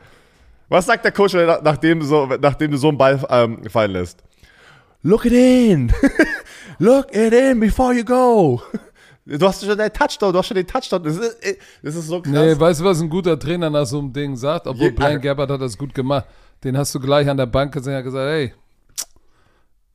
Was 0.69 0.88
sagt 0.88 1.06
der 1.06 1.12
Coach, 1.12 1.34
nach- 1.36 1.62
nachdem 1.62 1.99
du 1.99 2.06
so, 2.06 2.25
nachdem 2.41 2.71
du 2.71 2.77
so 2.77 2.89
einen 2.89 2.97
Ball 2.97 3.23
ähm, 3.29 3.60
fallen 3.69 3.91
lässt? 3.91 4.23
Look 5.04 5.26
it 5.26 5.34
in. 5.34 5.92
Look 6.80 7.13
it 7.16 7.34
in 7.34 7.60
before 7.60 7.94
you 7.94 8.04
go. 8.04 8.62
Du 9.26 9.48
hast 9.48 9.63
schon 9.63 9.78
den 9.78 9.94
Touchdown, 9.94 10.34
du 10.34 10.39
hast 10.39 10.48
schon 10.48 10.56
den 10.56 10.68
Touchdown. 10.68 11.02
Das 11.02 11.16
ist, 11.16 11.38
das 11.82 11.96
ist 11.96 12.08
so 12.08 12.22
krass. 12.22 12.30
Nee, 12.34 12.60
weißt 12.60 12.82
du, 12.82 12.84
was 12.84 13.00
ein 13.00 13.10
guter 13.10 13.39
Trainer 13.39 13.70
nach 13.70 13.86
so 13.86 14.00
einem 14.00 14.12
Ding 14.12 14.36
sagt? 14.36 14.68
Obwohl 14.68 14.88
Je- 14.88 14.92
Brian 14.92 15.22
Gabbard 15.22 15.50
hat 15.50 15.62
das 15.62 15.78
gut 15.78 15.94
gemacht. 15.94 16.26
Den 16.62 16.78
hast 16.78 16.94
du 16.94 17.00
gleich 17.00 17.30
an 17.30 17.38
der 17.38 17.46
Bank 17.46 17.74
gesehen, 17.74 17.96
hat 17.96 18.04
gesagt, 18.04 18.28
hey, 18.30 18.54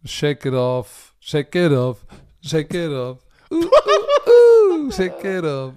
shake 0.04 0.46
it 0.46 0.54
off, 0.54 1.12
shake 1.20 1.54
it 1.58 1.72
off, 1.72 1.98
shake 2.42 2.72
it 2.74 2.90
off. 2.90 3.18
Uh, 3.50 3.56
uh, 3.56 4.86
uh, 4.86 4.90
shake 4.92 5.22
it 5.24 5.44
off. 5.44 5.74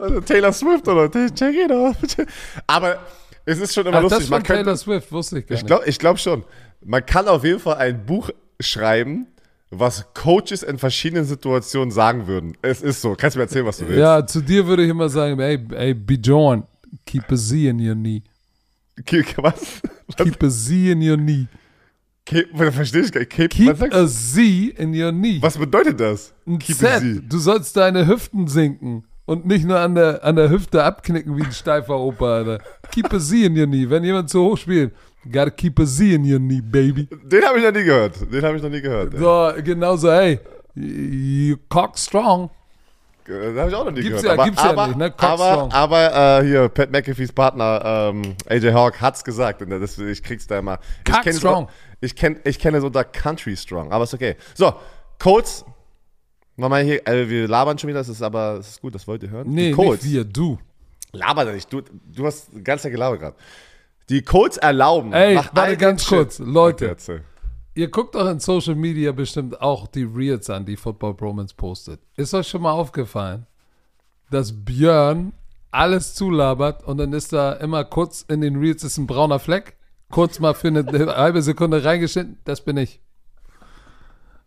Also 0.00 0.20
Taylor 0.20 0.52
Swift 0.52 0.88
oder 0.88 1.08
check 1.10 1.54
it 1.54 1.70
out. 1.70 1.94
Aber 2.66 2.98
es 3.44 3.60
ist 3.60 3.74
schon 3.74 3.86
immer 3.86 3.98
Ach, 3.98 4.02
das 4.02 4.12
lustig. 4.12 4.30
Man 4.30 4.42
könnte, 4.42 4.62
Taylor 4.64 4.76
Swift, 4.76 5.12
wusste 5.12 5.38
ich 5.38 5.46
gar 5.46 5.54
ich 5.56 5.62
nicht. 5.62 5.66
glaube 5.68 5.84
ich 5.86 5.98
glaub 6.00 6.18
schon. 6.18 6.42
Man 6.84 7.04
kann 7.04 7.28
auf 7.28 7.44
jeden 7.44 7.60
Fall 7.60 7.76
ein 7.76 8.04
Buch 8.06 8.30
schreiben, 8.58 9.26
was 9.70 10.06
Coaches 10.14 10.62
in 10.62 10.78
verschiedenen 10.78 11.24
Situationen 11.24 11.90
sagen 11.90 12.26
würden. 12.26 12.56
Es 12.62 12.82
ist 12.82 13.00
so. 13.02 13.14
Kannst 13.16 13.36
du 13.36 13.38
mir 13.38 13.44
erzählen, 13.44 13.66
was 13.66 13.78
du 13.78 13.86
willst? 13.86 13.98
Ja, 14.00 14.26
zu 14.26 14.40
dir 14.40 14.66
würde 14.66 14.82
ich 14.84 14.90
immer 14.90 15.08
sagen, 15.08 15.38
ey, 15.40 15.58
ey, 15.72 15.94
Bjorn, 15.94 16.64
keep 17.06 17.30
a 17.30 17.36
Z 17.36 17.52
in 17.56 17.80
your 17.86 17.94
knee. 17.94 18.22
Was? 19.36 19.80
was? 20.08 20.16
Keep 20.16 20.42
a 20.42 20.48
Z 20.50 20.74
in 20.92 21.02
your 21.08 21.16
knee. 21.16 21.46
Ke- 22.26 22.46
Verstehe 22.72 23.02
ich 23.02 23.12
gar 23.12 23.20
nicht. 23.20 23.30
Ke- 23.30 23.48
Keep 23.48 23.68
was, 23.68 23.78
sagst 23.78 23.94
a? 23.94 24.06
Z 24.06 24.38
in 24.78 24.94
your 24.94 25.12
knee. 25.12 25.38
was 25.40 25.56
bedeutet 25.56 26.00
das? 26.00 26.32
Ein 26.46 26.58
Keep 26.58 26.76
a 26.82 26.98
Z. 26.98 27.00
Z. 27.00 27.22
Du 27.32 27.38
sollst 27.38 27.76
deine 27.76 28.06
Hüften 28.06 28.46
sinken 28.48 29.04
und 29.24 29.46
nicht 29.46 29.64
nur 29.64 29.78
an 29.78 29.94
der, 29.94 30.24
an 30.24 30.36
der 30.36 30.50
Hüfte 30.50 30.82
abknicken 30.82 31.36
wie 31.36 31.44
ein 31.44 31.52
steifer 31.52 31.98
Opa, 31.98 32.36
Alter. 32.38 32.58
Keep 32.90 33.12
a 33.14 33.18
Z 33.20 33.38
in 33.46 33.56
your 33.58 33.66
knee. 33.66 33.88
Wenn 33.88 34.04
jemand 34.04 34.28
zu 34.30 34.42
hoch 34.42 34.58
spielt, 34.58 34.92
gotta 35.24 35.50
keep 35.50 35.78
a 35.80 35.84
Z 35.84 36.14
in 36.14 36.24
your 36.30 36.38
knee, 36.38 36.60
baby. 36.60 37.08
Den 37.24 37.44
habe 37.44 37.58
ich 37.58 37.64
noch 37.64 37.72
nie 37.72 37.84
gehört. 37.84 38.32
Den 38.32 38.42
habe 38.44 38.56
ich 38.56 38.62
noch 38.62 38.70
nie 38.70 38.80
gehört. 38.80 39.16
So, 39.18 39.52
genauso, 39.62 40.10
hey, 40.12 40.40
you 40.74 41.56
cock 41.68 41.98
strong. 41.98 42.50
Den 43.26 43.56
habe 43.58 43.68
ich 43.70 43.74
auch 43.76 43.84
noch 43.84 43.92
nie 43.92 44.00
Gibt's 44.02 44.22
gehört. 44.22 44.38
ja- 44.38 44.44
gibt's 44.44 44.62
ja 44.62 44.86
nicht, 44.86 44.96
ne? 44.96 45.14
aber, 45.18 45.36
Cockstrong. 45.36 45.70
aber 45.72 46.40
äh, 46.40 46.44
hier, 46.46 46.68
Pat 46.68 46.90
McAfees 46.90 47.32
Partner 47.32 48.10
ähm, 48.12 48.34
AJ 48.48 48.72
Hawk 48.72 49.00
hat's 49.00 49.22
gesagt. 49.22 49.62
Das, 49.68 49.98
ich 49.98 50.22
krieg's 50.22 50.46
da 50.48 50.58
immer. 50.58 50.78
Ich 51.06 51.12
kenn's 51.12 51.24
Cockstrong. 51.40 51.66
auch- 51.66 51.70
Ich 52.00 52.16
kenne 52.16 52.40
ich 52.44 52.58
kenn 52.58 52.74
es 52.74 52.82
unter 52.82 53.04
Country 53.04 53.56
Strong, 53.56 53.92
aber 53.92 54.04
ist 54.04 54.14
okay. 54.14 54.36
So, 54.54 54.72
Colts. 55.18 55.64
Nochmal 56.56 56.82
hier, 56.82 57.06
äh, 57.06 57.28
wir 57.28 57.46
labern 57.48 57.78
schon 57.78 57.88
wieder, 57.88 58.00
das 58.00 58.08
ist 58.08 58.20
aber, 58.20 58.56
das 58.56 58.68
ist 58.70 58.80
gut, 58.82 58.94
das 58.94 59.06
wollt 59.06 59.22
ihr 59.22 59.30
hören. 59.30 59.46
Nee, 59.48 59.68
Die 59.68 59.74
Colts. 59.74 60.02
nicht 60.02 60.12
wir, 60.12 60.24
du. 60.24 60.58
Laber 61.12 61.44
doch 61.44 61.52
nicht, 61.52 61.72
du, 61.72 61.80
du 61.82 62.26
hast 62.26 62.48
ganz 62.64 62.82
Zeit 62.82 62.92
gelabert 62.92 63.20
gerade. 63.20 63.36
Die 64.10 64.22
Colts 64.22 64.56
erlauben. 64.56 65.12
Ey, 65.12 65.36
warte 65.52 65.76
ganz 65.76 66.02
Shit- 66.04 66.18
kurz, 66.18 66.38
Leute. 66.40 66.84
Okay, 66.84 66.92
erzähl. 66.92 67.24
Ihr 67.74 67.88
guckt 67.90 68.14
doch 68.16 68.28
in 68.28 68.40
Social 68.40 68.74
Media 68.74 69.12
bestimmt 69.12 69.60
auch 69.62 69.86
die 69.86 70.02
Reels 70.02 70.50
an, 70.50 70.66
die 70.66 70.76
Football 70.76 71.14
Bromance 71.14 71.54
postet. 71.54 72.00
Ist 72.16 72.34
euch 72.34 72.48
schon 72.48 72.62
mal 72.62 72.72
aufgefallen, 72.72 73.46
dass 74.30 74.52
Björn 74.64 75.32
alles 75.70 76.14
zulabert 76.14 76.82
und 76.84 76.98
dann 76.98 77.12
ist 77.12 77.32
da 77.32 77.52
immer 77.52 77.84
kurz 77.84 78.24
in 78.28 78.40
den 78.40 78.56
Reels 78.58 78.82
ist 78.82 78.98
ein 78.98 79.06
brauner 79.06 79.38
Fleck, 79.38 79.76
kurz 80.10 80.40
mal 80.40 80.54
für 80.54 80.68
eine 80.68 80.84
halbe 81.16 81.42
Sekunde 81.42 81.84
reingeschnitten, 81.84 82.38
das 82.44 82.60
bin 82.64 82.76
ich. 82.76 83.00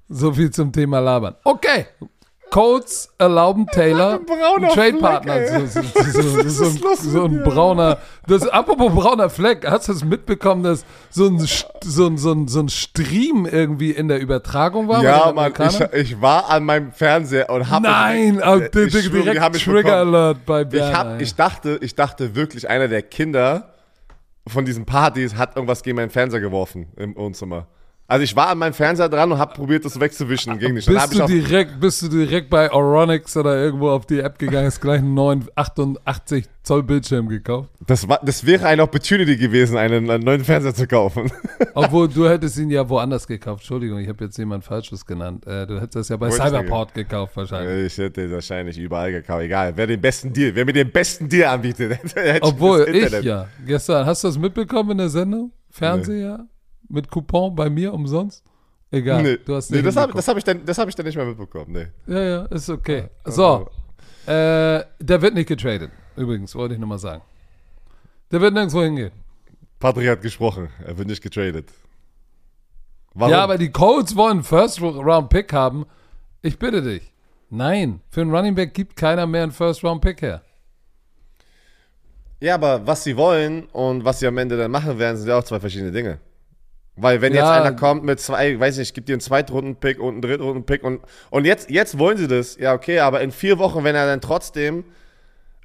So 0.10 0.34
viel 0.34 0.52
zum 0.52 0.74
Thema 0.74 1.00
Labern. 1.00 1.36
Okay. 1.46 1.86
Codes 2.54 3.12
erlauben 3.18 3.66
Taylor 3.66 4.20
einen 4.56 4.70
Trade-Partner. 4.70 5.34
ey. 5.34 5.68
So, 5.68 7.24
ein, 7.26 7.42
brauner. 7.44 7.98
Das, 8.28 8.48
apropos 8.48 8.94
brauner 8.94 9.32
Fleck, 9.32 9.66
hast 9.68 9.88
du 9.88 9.94
es 9.94 10.06
mitbekommen, 10.06 10.62
dass 10.62 10.86
so 11.10 11.26
ein, 11.26 11.40
so, 11.40 12.06
ein, 12.06 12.18
so, 12.20 12.32
ein, 12.32 12.48
so 12.48 12.60
ein 12.60 12.70
Stream 12.70 13.48
irgendwie 13.48 13.90
in 13.90 14.08
der 14.08 14.20
Übertragung 14.20 14.88
war? 14.88 15.04
Ja, 15.04 15.32
Mann, 15.34 15.52
ich, 15.68 15.82
ich 15.94 16.22
war 16.22 16.48
an 16.52 16.64
meinem 16.64 16.92
Fernseher 16.92 17.50
und 17.50 17.72
habe 17.72 17.88
Nein, 17.88 18.36
direkt, 18.36 18.76
oh, 18.76 18.80
äh, 18.80 18.86
ich 18.86 18.92
schwöre, 19.04 19.24
die 19.24 19.32
direkt 19.32 19.54
mich 19.54 19.64
Trigger 19.64 19.82
bekommen. 19.82 20.16
Alert 20.16 20.46
bei 20.46 20.62
Ich, 20.62 20.70
Björn. 20.70 20.96
hab, 20.96 21.22
ich, 21.22 21.36
dachte, 21.36 21.80
ich 21.82 21.96
dachte 21.96 22.36
wirklich, 22.36 22.70
einer 22.70 22.88
der 22.88 23.02
Kinder 23.02 23.74
von 24.46 24.64
diesen 24.64 24.86
Partys 24.86 25.36
hat 25.36 25.56
irgendwas 25.56 25.82
gegen 25.82 25.96
meinen 25.96 26.12
Fernseher 26.12 26.40
geworfen 26.40 26.86
im 26.98 27.16
Wohnzimmer. 27.16 27.66
Also 28.06 28.24
ich 28.24 28.36
war 28.36 28.50
an 28.50 28.58
meinem 28.58 28.74
Fernseher 28.74 29.08
dran 29.08 29.32
und 29.32 29.38
habe 29.38 29.54
probiert, 29.54 29.86
das 29.86 29.98
wegzuwischen. 29.98 30.60
Dann 30.60 30.78
hab 30.78 31.10
bist, 31.10 31.20
du 31.20 31.26
direkt, 31.26 31.80
bist 31.80 32.02
du 32.02 32.10
direkt 32.10 32.50
bei 32.50 32.72
Oronix 32.72 33.36
oder 33.38 33.56
irgendwo 33.58 33.90
auf 33.90 34.06
die 34.06 34.20
App 34.20 34.38
gegangen, 34.38 34.66
hast 34.66 34.82
gleich 34.82 35.00
einen 35.00 35.14
neuen 35.14 35.48
88 35.56 36.46
Zoll 36.64 36.84
Bildschirm 36.84 37.30
gekauft? 37.30 37.70
das, 37.88 38.08
war, 38.08 38.20
das 38.24 38.46
wäre 38.46 38.68
eine 38.68 38.84
Opportunity 38.84 39.38
gewesen, 39.38 39.78
einen, 39.78 40.10
einen 40.10 40.24
neuen 40.24 40.44
Fernseher 40.44 40.76
zu 40.76 40.86
kaufen. 40.86 41.32
Obwohl, 41.74 42.10
du 42.10 42.28
hättest 42.28 42.58
ihn 42.58 42.70
ja 42.70 42.88
woanders 42.88 43.26
gekauft. 43.26 43.62
Entschuldigung, 43.62 44.00
ich 44.00 44.08
habe 44.10 44.26
jetzt 44.26 44.38
jemand 44.38 44.66
Falsches 44.66 45.06
genannt. 45.06 45.48
Äh, 45.48 45.66
du 45.66 45.76
hättest 45.76 45.96
das 45.96 46.10
ja 46.10 46.18
bei 46.18 46.28
Wo 46.28 46.34
hätte 46.34 46.44
ich 46.44 46.52
denn 46.52 46.60
Cyberport 46.62 46.94
gekauft 46.94 47.38
wahrscheinlich. 47.38 47.86
ich 47.86 47.98
hätte 47.98 48.32
wahrscheinlich 48.32 48.78
überall 48.78 49.12
gekauft. 49.12 49.44
Egal, 49.44 49.74
wer 49.76 49.88
den 49.88 50.02
besten 50.02 50.32
Deal, 50.34 50.54
wer 50.54 50.66
mir 50.66 50.74
den 50.74 50.92
besten 50.92 51.30
Deal 51.30 51.50
anbietet, 51.50 51.92
hätte 52.16 52.38
ich 52.38 52.44
Obwohl, 52.44 52.88
ich 52.94 53.12
ja. 53.24 53.48
Gestern, 53.66 54.06
hast 54.06 54.24
du 54.24 54.28
das 54.28 54.38
mitbekommen 54.38 54.92
in 54.92 54.98
der 55.00 55.10
Sendung? 55.10 55.52
Fernseher? 55.70 56.46
Mit 56.90 57.10
Coupon 57.10 57.56
bei 57.56 57.70
mir 57.70 57.94
umsonst? 57.94 58.44
Egal, 58.92 59.24
Nee, 59.24 59.38
du 59.44 59.56
hast 59.56 59.72
nee 59.72 59.82
das 59.82 59.96
habe 59.96 60.14
hab 60.14 60.38
ich, 60.38 60.44
dann- 60.44 60.66
das 60.66 60.78
hab 60.78 60.88
ich 60.88 60.94
dann 60.96 61.06
nicht 61.08 61.16
mehr 61.16 61.26
mitbekommen. 61.26 61.72
Nee. 61.72 61.88
Ja, 62.14 62.22
ja, 62.22 62.42
ist 62.46 62.70
okay. 62.70 63.10
So, 63.26 63.68
äh, 64.28 64.84
der 65.00 65.22
wird 65.22 65.34
nicht 65.34 65.48
getradet. 65.48 65.90
Übrigens, 66.16 66.54
wollte 66.54 66.76
ich 66.76 66.80
nochmal 66.80 67.00
sagen. 67.00 67.24
Der 68.32 68.40
wird 68.40 68.54
nirgendwo 68.54 68.84
hingehen. 68.84 69.12
Patrick 69.80 70.08
hat 70.08 70.22
gesprochen, 70.22 70.70
er 70.86 70.96
wird 70.98 71.08
nicht 71.08 71.24
getradet. 71.24 71.70
Warum? 73.16 73.32
Ja, 73.32 73.44
aber 73.44 73.58
die 73.58 73.72
Colts 73.72 74.16
wollen 74.16 74.34
einen 74.38 74.44
First-Round-Pick 74.44 75.52
haben. 75.54 75.86
Ich 76.42 76.58
bitte 76.60 76.82
dich. 76.82 77.12
Nein, 77.50 78.02
für 78.10 78.22
einen 78.22 78.34
Running 78.34 78.56
Back 78.56 78.74
gibt 78.74 78.96
keiner 78.96 79.26
mehr 79.28 79.44
einen 79.44 79.52
First-Round-Pick 79.52 80.22
her. 80.22 80.42
Ja, 82.40 82.56
aber 82.56 82.86
was 82.86 83.04
sie 83.04 83.16
wollen 83.16 83.66
und 83.68 84.04
was 84.04 84.20
sie 84.20 84.28
am 84.28 84.38
Ende 84.38 84.58
dann 84.58 84.72
machen 84.72 85.00
werden, 85.00 85.18
sind 85.18 85.28
ja 85.30 85.38
auch 85.40 85.44
zwei 85.44 85.60
verschiedene 85.60 85.92
Dinge. 85.92 86.20
Weil 86.96 87.22
wenn 87.22 87.34
jetzt 87.34 87.42
Ja. 87.44 87.52
einer 87.54 87.72
kommt 87.76 88.04
mit 88.04 88.20
zwei, 88.20 88.60
weiß 88.60 88.78
nicht, 88.78 88.90
ich 88.90 88.94
gebe 88.94 89.06
dir 89.06 89.14
einen 89.14 89.20
Zweitrunden-Pick 89.22 90.00
und 90.00 90.10
einen 90.14 90.22
Drittrunden-Pick 90.22 90.84
und, 90.84 91.02
und 91.32 91.46
jetzt, 91.46 91.70
jetzt 91.72 91.98
wollen 91.98 92.18
sie 92.18 92.28
das, 92.28 92.56
ja 92.58 92.74
okay, 92.74 93.00
aber 93.00 93.22
in 93.22 93.32
vier 93.32 93.58
Wochen, 93.58 93.84
wenn 93.84 93.96
er 93.96 94.06
dann 94.06 94.22
trotzdem 94.22 94.84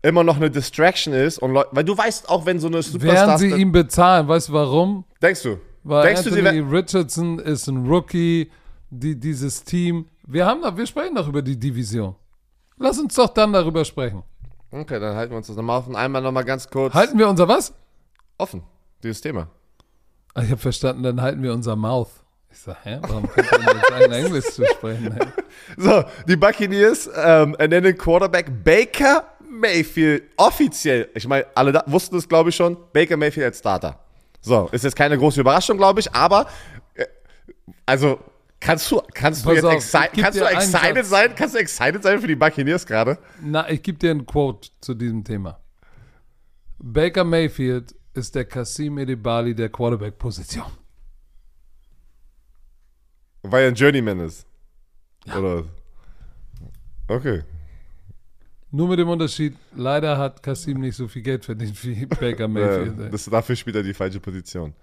immer 0.00 0.24
noch 0.24 0.36
eine 0.36 0.50
Distraction 0.50 1.12
ist 1.12 1.38
und 1.38 1.52
Leu 1.52 1.64
weil 1.72 1.84
du 1.84 1.96
weißt 1.98 2.30
auch, 2.30 2.46
wenn 2.46 2.58
so 2.60 2.68
eine 2.68 2.76
Werden 2.76 2.92
Superstar, 2.92 3.38
sie 3.38 3.50
ihm 3.50 3.72
bezahlen? 3.72 4.26
Weißt 4.26 4.48
du 4.48 4.52
warum? 4.54 5.04
denkst 5.20 5.42
du, 5.42 5.58
Weil 5.82 6.06
Denkst 6.06 6.22
du, 6.22 6.30
Anthony 6.30 6.60
Richardson 6.60 7.38
ist 7.40 7.66
ein 7.68 7.86
Rookie, 7.86 8.50
die, 8.90 9.14
dieses 9.18 9.62
Team. 9.64 10.06
Wir 10.26 10.46
haben 10.46 10.62
doch, 10.62 10.76
wir 10.76 10.86
sprechen 10.86 11.14
doch 11.14 11.28
über 11.28 11.42
die 11.42 11.58
Division. 11.58 12.14
Lass 12.78 12.98
uns 12.98 13.14
doch 13.14 13.28
dann 13.28 13.52
darüber 13.52 13.84
sprechen. 13.84 14.22
Okay, 14.70 14.98
dann 15.00 15.14
halten 15.16 15.32
wir 15.32 15.36
uns 15.38 15.46
das 15.48 15.56
nochmal 15.56 15.78
offen. 15.80 15.94
Einmal 15.96 16.22
nochmal 16.22 16.44
ganz 16.44 16.68
kurz 16.70 16.94
Halten 16.94 17.18
wir 17.18 17.28
unser 17.28 17.48
was? 17.48 17.74
offen, 18.38 18.62
dieses 19.02 19.20
Thema. 19.20 19.48
Ah, 20.34 20.42
Ich 20.42 20.50
habe 20.50 20.60
verstanden, 20.60 21.02
dann 21.02 21.20
halten 21.20 21.42
wir 21.42 21.52
unser 21.52 21.76
Mouth. 21.76 22.10
Ich 22.50 22.58
sag, 22.58 22.76
hä? 22.84 22.98
Warum 23.02 23.28
kommt 23.28 23.50
denn 23.50 23.60
jetzt 23.62 23.92
ein 23.92 24.12
Englisch 24.12 24.44
zu 24.46 24.64
sprechen? 24.66 25.12
Hä? 25.12 25.18
So, 25.76 26.04
die 26.26 26.36
Buccaneers 26.36 27.10
ähm, 27.14 27.54
ernennen 27.58 27.96
Quarterback 27.96 28.64
Baker 28.64 29.24
Mayfield 29.50 30.24
offiziell. 30.36 31.08
Ich 31.14 31.26
meine, 31.26 31.46
alle 31.54 31.72
da, 31.72 31.82
wussten 31.86 32.16
es, 32.16 32.28
glaube 32.28 32.50
ich, 32.50 32.56
schon. 32.56 32.76
Baker 32.92 33.16
Mayfield 33.16 33.46
als 33.46 33.58
Starter. 33.58 33.98
So, 34.40 34.68
ist 34.72 34.84
jetzt 34.84 34.96
keine 34.96 35.18
große 35.18 35.40
Überraschung, 35.40 35.76
glaube 35.76 36.00
ich, 36.00 36.12
aber 36.14 36.46
äh, 36.94 37.04
also 37.84 38.18
kannst 38.60 38.90
du, 38.90 39.02
kannst 39.12 39.44
du 39.44 39.52
jetzt 39.52 39.64
auf, 39.64 39.72
exci 39.74 39.98
kannst 40.20 40.40
du 40.40 40.46
einen 40.46 40.58
excited 40.58 41.06
sein? 41.06 41.34
Kannst 41.34 41.54
du 41.54 41.58
excited 41.58 42.02
sein 42.02 42.20
für 42.20 42.26
die 42.26 42.36
Buccaneers 42.36 42.86
gerade? 42.86 43.18
Na, 43.42 43.68
ich 43.68 43.82
gebe 43.82 43.98
dir 43.98 44.10
ein 44.12 44.24
Quote 44.24 44.70
zu 44.80 44.94
diesem 44.94 45.24
Thema. 45.24 45.58
Baker 46.78 47.24
Mayfield 47.24 47.94
ist 48.18 48.34
der 48.34 48.44
Kasim 48.44 48.98
Edebali 48.98 49.54
der 49.54 49.70
Quarterback-Position. 49.70 50.66
Weil 53.42 53.62
er 53.62 53.68
ein 53.68 53.74
Journeyman 53.74 54.20
ist. 54.20 54.46
Oder? 55.26 55.64
Okay. 57.08 57.42
Nur 58.70 58.88
mit 58.88 58.98
dem 58.98 59.08
Unterschied, 59.08 59.56
leider 59.74 60.18
hat 60.18 60.42
Kasim 60.42 60.80
nicht 60.80 60.96
so 60.96 61.08
viel 61.08 61.22
Geld 61.22 61.44
verdient 61.44 61.82
wie 61.84 62.04
Baker 62.20 62.48
Mayfield. 62.48 63.12
das, 63.12 63.24
dafür 63.24 63.56
spielt 63.56 63.76
er 63.76 63.82
die 63.82 63.94
falsche 63.94 64.20
Position. 64.20 64.74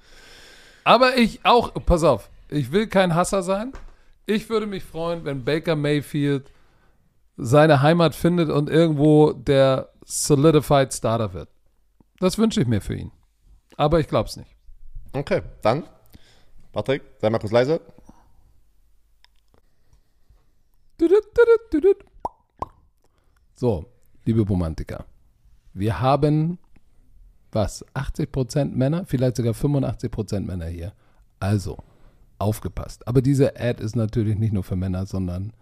Aber 0.83 1.17
ich 1.17 1.39
auch, 1.43 1.73
pass 1.85 2.03
auf, 2.03 2.29
ich 2.49 2.71
will 2.71 2.87
kein 2.87 3.13
Hasser 3.13 3.43
sein. 3.43 3.73
Ich 4.25 4.49
würde 4.49 4.65
mich 4.65 4.83
freuen, 4.83 5.23
wenn 5.23 5.43
Baker 5.43 5.75
Mayfield 5.75 6.51
seine 7.37 7.81
Heimat 7.81 8.15
findet 8.15 8.49
und 8.49 8.69
irgendwo 8.69 9.33
der 9.33 9.89
solidified 10.03 10.93
Starter 10.93 11.33
wird. 11.33 11.49
Das 12.19 12.37
wünsche 12.37 12.61
ich 12.61 12.67
mir 12.67 12.81
für 12.81 12.95
ihn. 12.95 13.11
Aber 13.77 13.99
ich 13.99 14.07
glaube 14.07 14.29
es 14.29 14.37
nicht. 14.37 14.55
Okay, 15.13 15.41
dann, 15.61 15.83
Patrick, 16.71 17.03
sei 17.19 17.29
mal 17.29 17.39
kurz 17.39 17.51
leise. 17.51 17.81
So, 23.53 23.85
liebe 24.25 24.41
Romantiker, 24.41 25.05
wir 25.73 25.99
haben 25.99 26.59
was, 27.51 27.85
80% 27.93 28.65
Männer, 28.75 29.05
vielleicht 29.05 29.37
sogar 29.37 29.53
85% 29.53 30.41
Männer 30.41 30.65
hier. 30.67 30.93
Also, 31.39 31.77
aufgepasst. 32.37 33.07
Aber 33.07 33.21
diese 33.21 33.55
Ad 33.59 33.81
ist 33.81 33.95
natürlich 33.95 34.37
nicht 34.37 34.53
nur 34.53 34.63
für 34.63 34.75
Männer, 34.75 35.05
sondern 35.05 35.53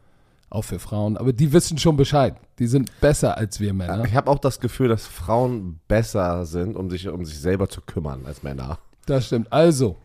auch 0.53 0.63
für 0.63 0.79
Frauen. 0.79 1.17
Aber 1.17 1.33
die 1.33 1.51
wissen 1.51 1.77
schon 1.77 1.97
Bescheid. 1.97 2.35
Die 2.59 2.67
sind 2.67 2.99
besser 3.01 3.37
als 3.37 3.59
wir 3.59 3.73
Männer. 3.73 4.05
Ich 4.05 4.15
habe 4.15 4.29
auch 4.29 4.39
das 4.39 4.59
Gefühl, 4.59 4.87
dass 4.87 5.07
Frauen 5.07 5.79
besser 5.87 6.45
sind, 6.45 6.75
um 6.75 6.89
sich 6.89 7.07
um 7.07 7.25
sich 7.25 7.39
selber 7.39 7.69
zu 7.69 7.81
kümmern 7.81 8.25
als 8.25 8.43
Männer. 8.43 8.77
Das 9.05 9.27
stimmt. 9.27 9.51
Also, 9.51 9.97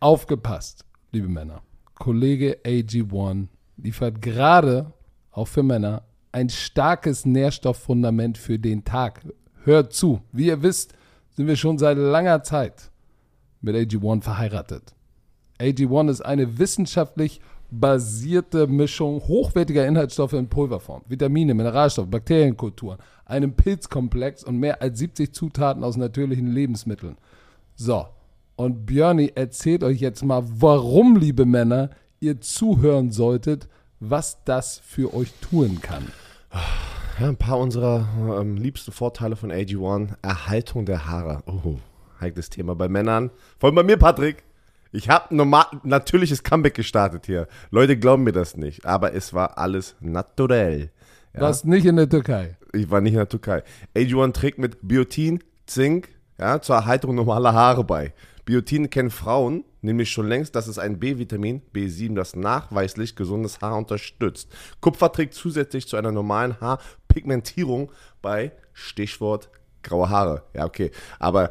aufgepasst, 0.00 0.84
liebe 1.12 1.28
Männer. 1.28 1.62
Kollege 1.94 2.58
AG1 2.64 3.46
liefert 3.76 4.20
gerade, 4.20 4.92
auch 5.30 5.48
für 5.48 5.62
Männer, 5.62 6.02
ein 6.32 6.48
starkes 6.48 7.24
Nährstofffundament 7.24 8.38
für 8.38 8.58
den 8.58 8.84
Tag. 8.84 9.20
Hört 9.64 9.92
zu. 9.92 10.20
Wie 10.32 10.46
ihr 10.46 10.62
wisst, 10.62 10.94
sind 11.30 11.46
wir 11.46 11.56
schon 11.56 11.78
seit 11.78 11.96
langer 11.96 12.42
Zeit 12.42 12.90
mit 13.60 13.76
AG1 13.76 14.22
verheiratet. 14.22 14.94
AG1 15.60 16.10
ist 16.10 16.20
eine 16.22 16.58
wissenschaftlich 16.58 17.40
basierte 17.72 18.66
Mischung 18.66 19.20
hochwertiger 19.20 19.86
Inhaltsstoffe 19.86 20.34
in 20.34 20.48
Pulverform, 20.48 21.02
Vitamine, 21.08 21.54
Mineralstoffe, 21.54 22.08
Bakterienkulturen, 22.08 22.98
einem 23.24 23.54
Pilzkomplex 23.54 24.44
und 24.44 24.58
mehr 24.58 24.82
als 24.82 24.98
70 24.98 25.32
Zutaten 25.32 25.82
aus 25.82 25.96
natürlichen 25.96 26.48
Lebensmitteln. 26.48 27.16
So, 27.74 28.06
und 28.56 28.84
Björni 28.84 29.32
erzählt 29.34 29.82
euch 29.82 30.00
jetzt 30.00 30.22
mal, 30.22 30.44
warum, 30.46 31.16
liebe 31.16 31.46
Männer, 31.46 31.90
ihr 32.20 32.40
zuhören 32.42 33.10
solltet, 33.10 33.68
was 34.00 34.44
das 34.44 34.78
für 34.78 35.14
euch 35.14 35.32
tun 35.40 35.80
kann. 35.80 36.04
Ja, 37.18 37.28
ein 37.28 37.36
paar 37.36 37.58
unserer 37.58 38.06
ähm, 38.38 38.56
liebsten 38.56 38.92
Vorteile 38.92 39.36
von 39.36 39.50
AG1. 39.50 40.10
Erhaltung 40.20 40.84
der 40.84 41.06
Haare. 41.06 41.42
Oh, 41.46 41.76
heikles 42.20 42.50
Thema 42.50 42.74
bei 42.74 42.88
Männern. 42.88 43.30
Vor 43.58 43.68
allem 43.68 43.76
bei 43.76 43.82
mir, 43.82 43.96
Patrick. 43.96 44.44
Ich 44.92 45.08
habe 45.08 45.34
normal 45.34 45.66
natürliches 45.82 46.42
Comeback 46.42 46.74
gestartet 46.74 47.26
hier. 47.26 47.48
Leute 47.70 47.98
glauben 47.98 48.24
mir 48.24 48.32
das 48.32 48.56
nicht, 48.56 48.84
aber 48.84 49.14
es 49.14 49.32
war 49.32 49.58
alles 49.58 49.96
naturell. 50.00 50.90
Ja? 51.34 51.40
Was 51.40 51.64
nicht 51.64 51.86
in 51.86 51.96
der 51.96 52.08
Türkei. 52.08 52.56
Ich 52.72 52.90
war 52.90 53.00
nicht 53.00 53.14
in 53.14 53.18
der 53.18 53.28
Türkei. 53.28 53.62
AG1 53.96 54.32
trägt 54.32 54.58
mit 54.58 54.78
Biotin, 54.82 55.42
Zink 55.66 56.10
ja, 56.38 56.60
zur 56.60 56.76
Erhaltung 56.76 57.14
normaler 57.14 57.54
Haare 57.54 57.84
bei. 57.84 58.12
Biotin 58.44 58.90
kennen 58.90 59.10
Frauen 59.10 59.64
nämlich 59.82 60.10
schon 60.10 60.28
längst, 60.28 60.54
dass 60.54 60.68
es 60.68 60.78
ein 60.78 60.98
B-Vitamin, 60.98 61.60
B7, 61.74 62.14
das 62.14 62.36
nachweislich 62.36 63.16
gesundes 63.16 63.60
Haar 63.60 63.76
unterstützt. 63.76 64.48
Kupfer 64.80 65.12
trägt 65.12 65.34
zusätzlich 65.34 65.86
zu 65.86 65.96
einer 65.96 66.12
normalen 66.12 66.60
Haarpigmentierung 66.60 67.92
bei 68.22 68.52
Stichwort 68.72 69.50
graue 69.82 70.08
Haare. 70.08 70.44
Ja, 70.54 70.64
okay. 70.64 70.92
Aber 71.18 71.50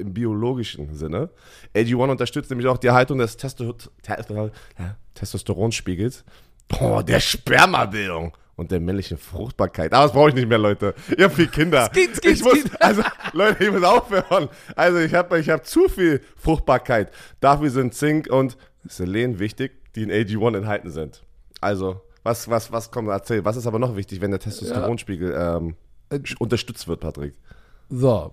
im 0.00 0.14
biologischen 0.14 0.94
Sinne. 0.94 1.30
AG1 1.74 2.10
unterstützt 2.10 2.50
nämlich 2.50 2.66
auch 2.68 2.78
die 2.78 2.86
Erhaltung 2.88 3.18
des 3.18 3.36
Testo 3.36 3.74
Testo 4.02 4.50
ja, 4.78 4.96
Testosteronspiegels, 5.14 6.24
oh, 6.80 7.02
der 7.02 7.20
Spermabildung 7.20 8.36
und 8.56 8.70
der 8.72 8.80
männlichen 8.80 9.18
Fruchtbarkeit. 9.18 9.92
Aber 9.92 10.04
das 10.04 10.12
brauche 10.12 10.30
ich 10.30 10.34
nicht 10.34 10.48
mehr, 10.48 10.58
Leute. 10.58 10.94
Ihr 11.16 11.24
habt 11.26 11.34
viel 11.36 11.46
Kinder. 11.46 11.88
Skit, 11.94 12.16
skit, 12.16 12.32
ich 12.32 12.42
muss, 12.42 12.58
also, 12.80 13.02
Leute, 13.32 13.64
ich 13.64 13.70
muss 13.70 13.84
aufhören. 13.84 14.48
Also, 14.74 14.98
ich 14.98 15.14
habe 15.14 15.38
ich 15.38 15.48
hab 15.48 15.64
zu 15.64 15.88
viel 15.88 16.20
Fruchtbarkeit. 16.36 17.12
Dafür 17.40 17.70
sind 17.70 17.94
Zink 17.94 18.28
und 18.30 18.56
Selen 18.84 19.38
wichtig, 19.38 19.72
die 19.94 20.02
in 20.02 20.10
AG1 20.10 20.56
enthalten 20.56 20.90
sind. 20.90 21.22
Also, 21.60 22.00
was, 22.24 22.48
was, 22.50 22.72
was 22.72 22.90
kommt, 22.90 23.08
erzähl. 23.08 23.44
Was 23.44 23.56
ist 23.56 23.66
aber 23.66 23.78
noch 23.78 23.96
wichtig, 23.96 24.20
wenn 24.20 24.30
der 24.32 24.40
Testosteronspiegel 24.40 25.34
ähm, 25.38 25.76
sch- 26.10 26.36
unterstützt 26.38 26.86
wird, 26.88 27.00
Patrick? 27.00 27.34
So, 27.88 28.32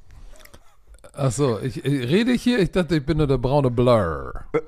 Achso, 1.13 1.59
ich, 1.59 1.83
ich 1.83 2.09
rede 2.09 2.31
ich 2.31 2.41
hier? 2.41 2.59
Ich 2.59 2.71
dachte, 2.71 2.95
ich 2.95 3.05
bin 3.05 3.17
nur 3.17 3.27
der 3.27 3.37
braune 3.37 3.69
Blur. 3.69 4.45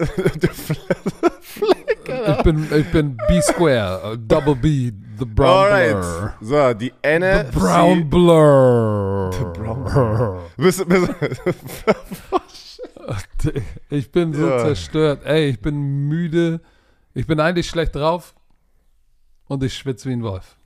ich 2.06 2.44
bin, 2.44 2.68
ich 2.76 2.92
bin 2.92 3.16
B-Square, 3.28 4.18
Double 4.18 4.56
B, 4.56 4.92
the 5.18 5.26
brown 5.26 5.70
blur. 5.70 6.34
So, 6.42 6.74
die 6.74 6.92
NFC. 7.02 7.54
The 7.54 7.60
brown 7.60 8.10
blur. 8.10 9.32
The 9.32 9.46
brown 9.60 9.84
blur. 9.86 10.50
Bist, 10.58 10.88
bist, 10.88 11.14
ich 13.90 14.12
bin 14.12 14.34
so 14.34 14.50
ja. 14.50 14.60
zerstört. 14.60 15.26
Ey, 15.26 15.50
ich 15.50 15.62
bin 15.62 16.08
müde. 16.10 16.60
Ich 17.14 17.26
bin 17.28 17.40
eigentlich 17.40 17.68
schlecht 17.68 17.96
drauf. 17.96 18.36
Und 19.46 19.64
ich 19.64 19.74
schwitze 19.74 20.10
wie 20.10 20.14
ein 20.14 20.24
Wolf. 20.24 20.58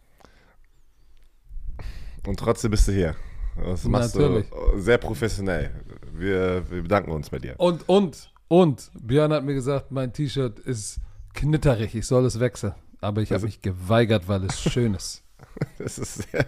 Und 2.26 2.40
trotzdem 2.40 2.72
bist 2.72 2.88
du 2.88 2.94
hier. 2.94 3.16
Das 3.64 3.84
machst 3.86 4.16
Natürlich. 4.16 4.49
du 4.49 4.80
sehr 4.80 4.97
professionell. 4.97 5.72
Wir, 6.14 6.64
wir 6.70 6.82
bedanken 6.84 7.12
uns 7.12 7.30
bei 7.30 7.39
dir. 7.39 7.55
Und, 7.58 7.88
und, 7.88 8.32
und, 8.47 8.91
Björn 8.99 9.34
hat 9.34 9.43
mir 9.43 9.53
gesagt, 9.53 9.91
mein 9.91 10.14
T-Shirt 10.14 10.60
ist 10.60 10.99
knitterig, 11.34 11.95
ich 11.95 12.05
soll 12.08 12.26
es 12.26 12.39
wechseln. 12.39 12.74
Aber 13.01 13.22
ich 13.22 13.32
habe 13.32 13.45
mich 13.45 13.62
geweigert, 13.62 14.28
weil 14.28 14.43
es 14.45 14.60
schön 14.62 14.93
ist. 14.93 15.24
das 15.78 15.99
ist 15.99 16.30
sehr 16.32 16.47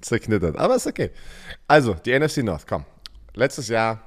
zerknittert, 0.00 0.56
aber 0.56 0.76
ist 0.76 0.86
okay. 0.86 1.10
Also, 1.66 1.94
die 1.94 2.16
NFC 2.16 2.38
North, 2.38 2.66
komm. 2.66 2.84
Letztes 3.34 3.68
Jahr, 3.68 4.00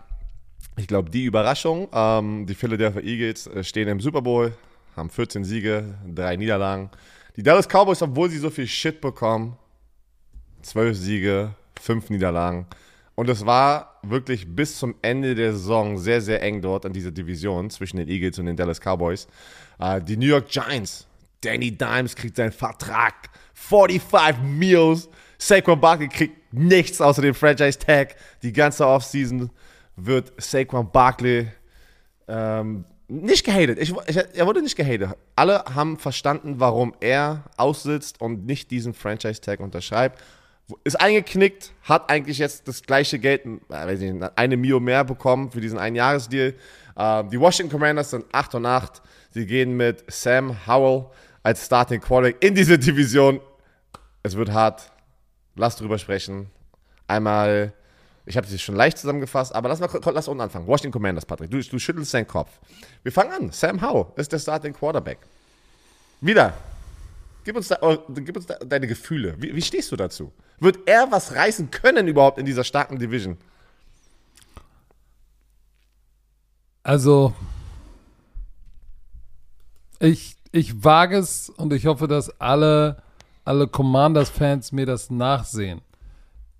ich 0.77 0.87
glaube, 0.87 1.09
die 1.09 1.25
Überraschung, 1.25 1.89
ähm, 1.93 2.45
die 2.45 2.55
Philadelphia 2.55 3.01
Eagles 3.01 3.47
äh, 3.47 3.63
stehen 3.63 3.87
im 3.87 3.99
Super 3.99 4.21
Bowl, 4.21 4.53
haben 4.95 5.09
14 5.09 5.43
Siege, 5.43 5.95
drei 6.07 6.37
Niederlagen. 6.37 6.89
Die 7.35 7.43
Dallas 7.43 7.67
Cowboys, 7.67 8.01
obwohl 8.01 8.29
sie 8.29 8.37
so 8.37 8.49
viel 8.49 8.67
Shit 8.67 9.01
bekommen, 9.01 9.57
12 10.61 10.97
Siege, 10.97 11.55
fünf 11.81 12.09
Niederlagen. 12.09 12.67
Und 13.15 13.29
es 13.29 13.45
war 13.45 13.99
wirklich 14.03 14.47
bis 14.47 14.77
zum 14.77 14.95
Ende 15.01 15.35
der 15.35 15.51
Saison 15.51 15.97
sehr, 15.97 16.21
sehr 16.21 16.41
eng 16.41 16.61
dort 16.61 16.85
an 16.85 16.93
dieser 16.93 17.11
Division 17.11 17.69
zwischen 17.69 17.97
den 17.97 18.07
Eagles 18.07 18.39
und 18.39 18.45
den 18.45 18.55
Dallas 18.55 18.79
Cowboys. 18.79 19.27
Äh, 19.79 20.01
die 20.01 20.17
New 20.17 20.27
York 20.27 20.47
Giants, 20.47 21.07
Danny 21.41 21.71
Dimes 21.71 22.15
kriegt 22.15 22.37
seinen 22.37 22.51
Vertrag, 22.51 23.29
45 23.53 24.41
Meals. 24.43 25.09
Saquon 25.37 25.79
Barkley 25.79 26.07
kriegt 26.07 26.53
nichts 26.53 27.01
außer 27.01 27.21
dem 27.21 27.33
Franchise 27.33 27.77
Tag. 27.77 28.15
Die 28.43 28.53
ganze 28.53 28.87
Offseason 28.87 29.49
wird 29.95 30.31
Saquon 30.37 30.89
Barkley 30.91 31.47
ähm, 32.27 32.85
nicht 33.07 33.43
gehatet. 33.43 33.77
Ich, 33.79 33.93
ich, 34.07 34.17
er 34.17 34.45
wurde 34.45 34.61
nicht 34.61 34.75
gehatet. 34.75 35.09
Alle 35.35 35.65
haben 35.75 35.97
verstanden, 35.97 36.55
warum 36.59 36.93
er 37.01 37.43
aussitzt 37.57 38.21
und 38.21 38.45
nicht 38.45 38.71
diesen 38.71 38.93
Franchise 38.93 39.41
Tag 39.41 39.59
unterschreibt 39.59 40.21
ist 40.83 40.99
eingeknickt, 40.99 41.71
hat 41.83 42.09
eigentlich 42.09 42.37
jetzt 42.37 42.67
das 42.67 42.83
gleiche 42.83 43.19
Geld, 43.19 43.45
äh, 43.69 43.95
nicht, 43.95 44.31
eine 44.35 44.57
Mio 44.57 44.79
mehr 44.79 45.03
bekommen 45.03 45.51
für 45.51 45.61
diesen 45.61 45.79
Einjahresdeal. 45.79 46.53
Äh, 46.95 47.23
die 47.25 47.39
Washington 47.39 47.71
Commanders 47.71 48.11
sind 48.11 48.25
8 48.31 48.55
und 48.55 48.65
8. 48.65 49.01
Sie 49.31 49.45
gehen 49.45 49.75
mit 49.77 50.03
Sam 50.11 50.55
Howell 50.67 51.05
als 51.43 51.65
Starting 51.65 52.01
Quarterback 52.01 52.43
in 52.43 52.55
diese 52.55 52.77
Division. 52.77 53.39
Es 54.23 54.35
wird 54.35 54.51
hart. 54.51 54.91
Lass 55.55 55.75
drüber 55.75 55.97
sprechen. 55.97 56.49
Einmal, 57.07 57.73
ich 58.25 58.37
habe 58.37 58.47
sie 58.47 58.59
schon 58.59 58.75
leicht 58.75 58.97
zusammengefasst, 58.97 59.53
aber 59.53 59.69
lass 59.69 59.79
mal 59.79 59.89
lass 60.13 60.27
unten 60.27 60.41
anfangen. 60.41 60.67
Washington 60.67 60.91
Commanders, 60.91 61.25
Patrick. 61.25 61.49
Du, 61.49 61.61
du 61.61 61.79
schüttelst 61.79 62.13
deinen 62.13 62.27
Kopf. 62.27 62.49
Wir 63.03 63.11
fangen 63.11 63.31
an. 63.31 63.51
Sam 63.51 63.81
Howell 63.81 64.07
ist 64.15 64.31
der 64.31 64.39
Starting 64.39 64.73
Quarterback. 64.73 65.19
Wieder. 66.21 66.53
Gib 67.43 67.55
uns, 67.55 67.67
da, 67.67 67.79
gib 68.09 68.35
uns 68.35 68.45
da 68.45 68.55
deine 68.55 68.87
Gefühle. 68.87 69.35
Wie, 69.39 69.55
wie 69.55 69.61
stehst 69.61 69.91
du 69.91 69.95
dazu? 69.95 70.31
Wird 70.59 70.87
er 70.87 71.11
was 71.11 71.33
reißen 71.33 71.71
können 71.71 72.07
überhaupt 72.07 72.37
in 72.37 72.45
dieser 72.45 72.63
starken 72.63 72.99
Division? 72.99 73.37
Also, 76.83 77.33
ich, 79.99 80.35
ich 80.51 80.83
wage 80.83 81.17
es 81.17 81.49
und 81.49 81.73
ich 81.73 81.85
hoffe, 81.85 82.07
dass 82.07 82.29
alle, 82.39 83.01
alle 83.43 83.67
Commanders-Fans 83.67 84.71
mir 84.71 84.85
das 84.85 85.09
nachsehen. 85.09 85.81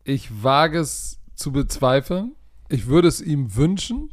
Ich 0.04 0.44
wage 0.44 0.80
es 0.80 1.20
zu 1.36 1.52
bezweifeln. 1.52 2.36
Ich 2.70 2.88
würde 2.88 3.08
es 3.08 3.22
ihm 3.22 3.56
wünschen, 3.56 4.10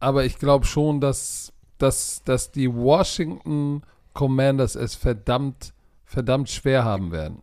aber 0.00 0.24
ich 0.24 0.38
glaube 0.38 0.64
schon, 0.64 1.00
dass, 1.00 1.52
dass, 1.78 2.22
dass 2.24 2.52
die 2.52 2.72
Washington 2.72 3.82
Commanders 4.14 4.74
es 4.74 4.94
verdammt, 4.94 5.72
verdammt 6.04 6.48
schwer 6.50 6.84
haben 6.84 7.12
werden. 7.12 7.42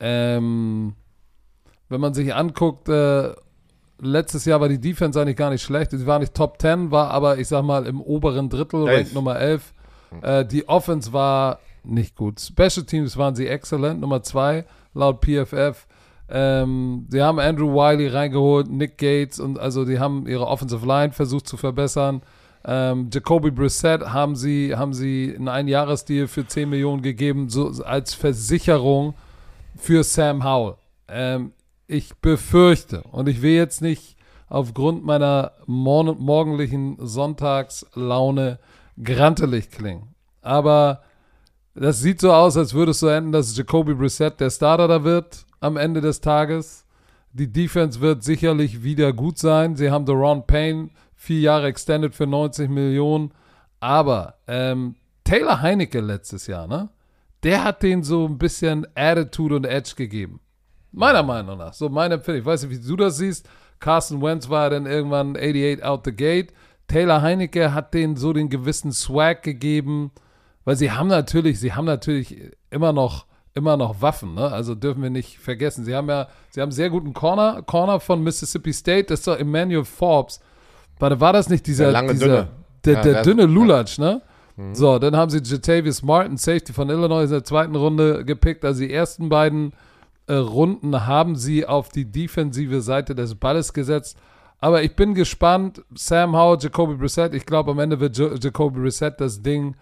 Ähm, 0.00 0.94
wenn 1.88 2.00
man 2.00 2.14
sich 2.14 2.34
anguckt, 2.34 2.88
äh, 2.88 3.32
letztes 4.00 4.44
Jahr 4.44 4.60
war 4.60 4.68
die 4.68 4.80
Defense 4.80 5.20
eigentlich 5.20 5.36
gar 5.36 5.50
nicht 5.50 5.62
schlecht. 5.62 5.92
Sie 5.92 6.06
war 6.06 6.18
nicht 6.18 6.34
Top 6.34 6.60
10, 6.60 6.90
war 6.90 7.10
aber, 7.10 7.38
ich 7.38 7.48
sag 7.48 7.64
mal, 7.64 7.86
im 7.86 8.00
oberen 8.00 8.48
Drittel, 8.48 8.88
Rank 8.88 9.14
Nummer 9.14 9.38
11. 9.38 9.72
Äh, 10.22 10.44
die 10.44 10.68
Offense 10.68 11.12
war 11.12 11.58
nicht 11.82 12.16
gut. 12.16 12.40
Special 12.40 12.84
Teams 12.86 13.16
waren 13.16 13.34
sie 13.34 13.46
exzellent, 13.46 14.00
Nummer 14.00 14.22
2 14.22 14.64
laut 14.94 15.20
PFF. 15.24 15.86
Ähm, 16.28 17.06
sie 17.10 17.22
haben 17.22 17.38
Andrew 17.38 17.74
Wiley 17.74 18.08
reingeholt, 18.08 18.70
Nick 18.70 18.96
Gates 18.96 19.38
und 19.38 19.58
also 19.58 19.84
die 19.84 19.98
haben 19.98 20.26
ihre 20.26 20.46
Offensive 20.46 20.86
Line 20.86 21.12
versucht 21.12 21.46
zu 21.46 21.56
verbessern. 21.56 22.22
Ähm, 22.66 23.10
Jacoby 23.12 23.50
Brissett 23.50 24.02
haben 24.02 24.36
sie, 24.36 24.74
haben 24.74 24.94
sie 24.94 25.34
einen 25.36 25.48
Einjahresdeal 25.48 26.26
für 26.28 26.46
10 26.46 26.70
Millionen 26.70 27.02
gegeben, 27.02 27.50
so 27.50 27.68
als 27.84 28.14
Versicherung 28.14 29.14
für 29.76 30.02
Sam 30.02 30.44
Howell. 30.44 30.76
Ähm, 31.08 31.52
ich 31.86 32.14
befürchte, 32.16 33.02
und 33.02 33.28
ich 33.28 33.42
will 33.42 33.54
jetzt 33.54 33.82
nicht 33.82 34.16
aufgrund 34.48 35.04
meiner 35.04 35.52
mor 35.66 36.14
morgendlichen 36.14 36.96
Sonntagslaune 36.98 38.58
grantelig 39.02 39.70
klingen, 39.70 40.14
aber 40.40 41.02
das 41.74 42.00
sieht 42.00 42.20
so 42.20 42.32
aus, 42.32 42.56
als 42.56 42.72
würde 42.72 42.92
es 42.92 43.00
so 43.00 43.08
enden, 43.08 43.32
dass 43.32 43.56
Jacoby 43.56 43.94
Brissett 43.94 44.40
der 44.40 44.50
Starter 44.50 44.86
da 44.86 45.04
wird 45.04 45.44
am 45.60 45.76
Ende 45.76 46.00
des 46.00 46.20
Tages. 46.20 46.86
Die 47.32 47.50
Defense 47.50 48.00
wird 48.00 48.22
sicherlich 48.22 48.84
wieder 48.84 49.12
gut 49.12 49.38
sein. 49.38 49.74
Sie 49.74 49.90
haben 49.90 50.06
Deron 50.06 50.46
Payne 50.46 50.90
vier 51.24 51.40
Jahre 51.40 51.66
extended 51.66 52.14
für 52.14 52.26
90 52.26 52.68
Millionen. 52.70 53.32
Aber 53.80 54.34
ähm, 54.46 54.94
Taylor 55.24 55.60
Heinecke 55.62 56.00
letztes 56.00 56.46
Jahr, 56.46 56.66
ne? 56.66 56.90
der 57.44 57.62
hat 57.62 57.82
den 57.82 58.02
so 58.02 58.26
ein 58.26 58.38
bisschen 58.38 58.86
Attitude 58.94 59.56
und 59.56 59.66
Edge 59.66 59.92
gegeben. 59.96 60.40
Meiner 60.92 61.22
Meinung 61.22 61.58
nach. 61.58 61.74
So 61.74 61.88
meine 61.88 62.14
Empfehlung. 62.14 62.40
Ich 62.40 62.46
weiß 62.46 62.64
nicht, 62.64 62.82
wie 62.82 62.88
du 62.88 62.96
das 62.96 63.18
siehst. 63.18 63.48
Carson 63.80 64.22
Wentz 64.22 64.48
war 64.48 64.70
dann 64.70 64.86
irgendwann 64.86 65.36
88 65.36 65.84
out 65.84 66.02
the 66.04 66.12
gate. 66.12 66.52
Taylor 66.86 67.20
Heinecke 67.20 67.74
hat 67.74 67.92
denen 67.92 68.16
so 68.16 68.32
den 68.32 68.48
gewissen 68.48 68.92
Swag 68.92 69.42
gegeben, 69.42 70.12
weil 70.64 70.76
sie 70.76 70.90
haben 70.92 71.08
natürlich, 71.08 71.58
sie 71.60 71.72
haben 71.72 71.86
natürlich 71.86 72.52
immer 72.70 72.92
noch, 72.92 73.26
immer 73.54 73.76
noch 73.76 74.02
Waffen, 74.02 74.34
ne? 74.34 74.50
Also 74.50 74.74
dürfen 74.74 75.02
wir 75.02 75.10
nicht 75.10 75.38
vergessen. 75.38 75.84
Sie 75.84 75.94
haben 75.94 76.08
ja, 76.08 76.28
sie 76.50 76.60
haben 76.60 76.72
sehr 76.72 76.90
guten 76.90 77.12
Corner, 77.12 77.62
Corner 77.62 78.00
von 78.00 78.22
Mississippi 78.22 78.72
State, 78.72 79.04
das 79.04 79.20
ist 79.20 79.26
doch 79.26 79.38
Emmanuel 79.38 79.84
Forbes. 79.84 80.40
Warte, 80.98 81.20
war 81.20 81.32
das 81.32 81.48
nicht 81.48 81.66
dieser, 81.66 81.84
der 81.84 81.92
lange, 81.92 82.12
dieser, 82.12 82.26
dünne. 82.26 82.48
Der, 82.84 82.94
Ja, 82.94 83.02
der 83.02 83.12
der- 83.14 83.22
dünne 83.22 83.46
Lulatsch, 83.46 83.98
ne? 83.98 84.22
Mhm. 84.56 84.74
So, 84.74 84.98
dann 84.98 85.16
haben 85.16 85.30
sie 85.30 85.40
Jatavius 85.42 86.02
Martin, 86.02 86.36
Safety 86.36 86.72
von 86.72 86.88
Illinois, 86.88 87.24
in 87.24 87.30
der 87.30 87.44
zweiten 87.44 87.74
Runde 87.74 88.24
gepickt. 88.24 88.64
Also 88.64 88.80
die 88.82 88.92
ersten 88.92 89.28
beiden 89.28 89.72
äh, 90.26 90.34
Runden 90.34 91.06
haben 91.06 91.34
sie 91.36 91.66
auf 91.66 91.88
die 91.88 92.04
defensive 92.10 92.80
Seite 92.80 93.14
des 93.14 93.34
Balles 93.34 93.72
gesetzt. 93.72 94.16
Aber 94.60 94.82
ich 94.82 94.94
bin 94.96 95.14
gespannt. 95.14 95.82
Sam 95.94 96.34
Howell, 96.36 96.58
Jacoby 96.60 96.94
Brissett. 96.94 97.34
Ich 97.34 97.44
glaube, 97.44 97.72
am 97.72 97.78
Ende 97.80 97.98
wird 98.00 98.16
jo 98.16 98.32
Jacoby 98.34 98.80
Brissett 98.80 99.20
das 99.20 99.42
Ding 99.42 99.74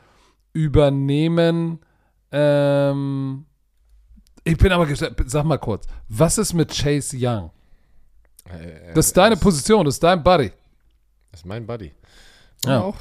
übernehmen. 0.55 1.79
Ähm, 2.33 3.45
ich 4.45 4.57
bin 4.57 4.73
aber 4.73 4.87
gespannt. 4.87 5.17
Sag 5.27 5.45
mal 5.45 5.59
kurz, 5.59 5.87
was 6.09 6.39
ist 6.39 6.55
mit 6.55 6.71
Chase 6.71 7.17
Young? 7.21 7.51
Äh, 8.49 8.95
Das 8.95 9.07
ist 9.09 9.17
deine 9.17 9.37
Position, 9.37 9.85
das 9.85 9.95
ist 9.97 10.03
dein 10.03 10.23
Buddy. 10.23 10.51
Das 11.33 11.41
ist 11.41 11.47
mein 11.47 11.66
Buddy. 11.66 11.93
Ja. 12.64 12.80
Auch 12.83 12.97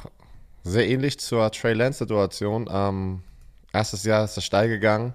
sehr 0.64 0.88
ähnlich 0.88 1.18
zur 1.20 1.50
Trey 1.52 1.74
Lance-Situation. 1.74 2.68
Ähm, 2.70 3.22
erstes 3.72 4.04
Jahr 4.04 4.24
ist 4.24 4.36
er 4.36 4.42
steil 4.42 4.68
gegangen, 4.68 5.12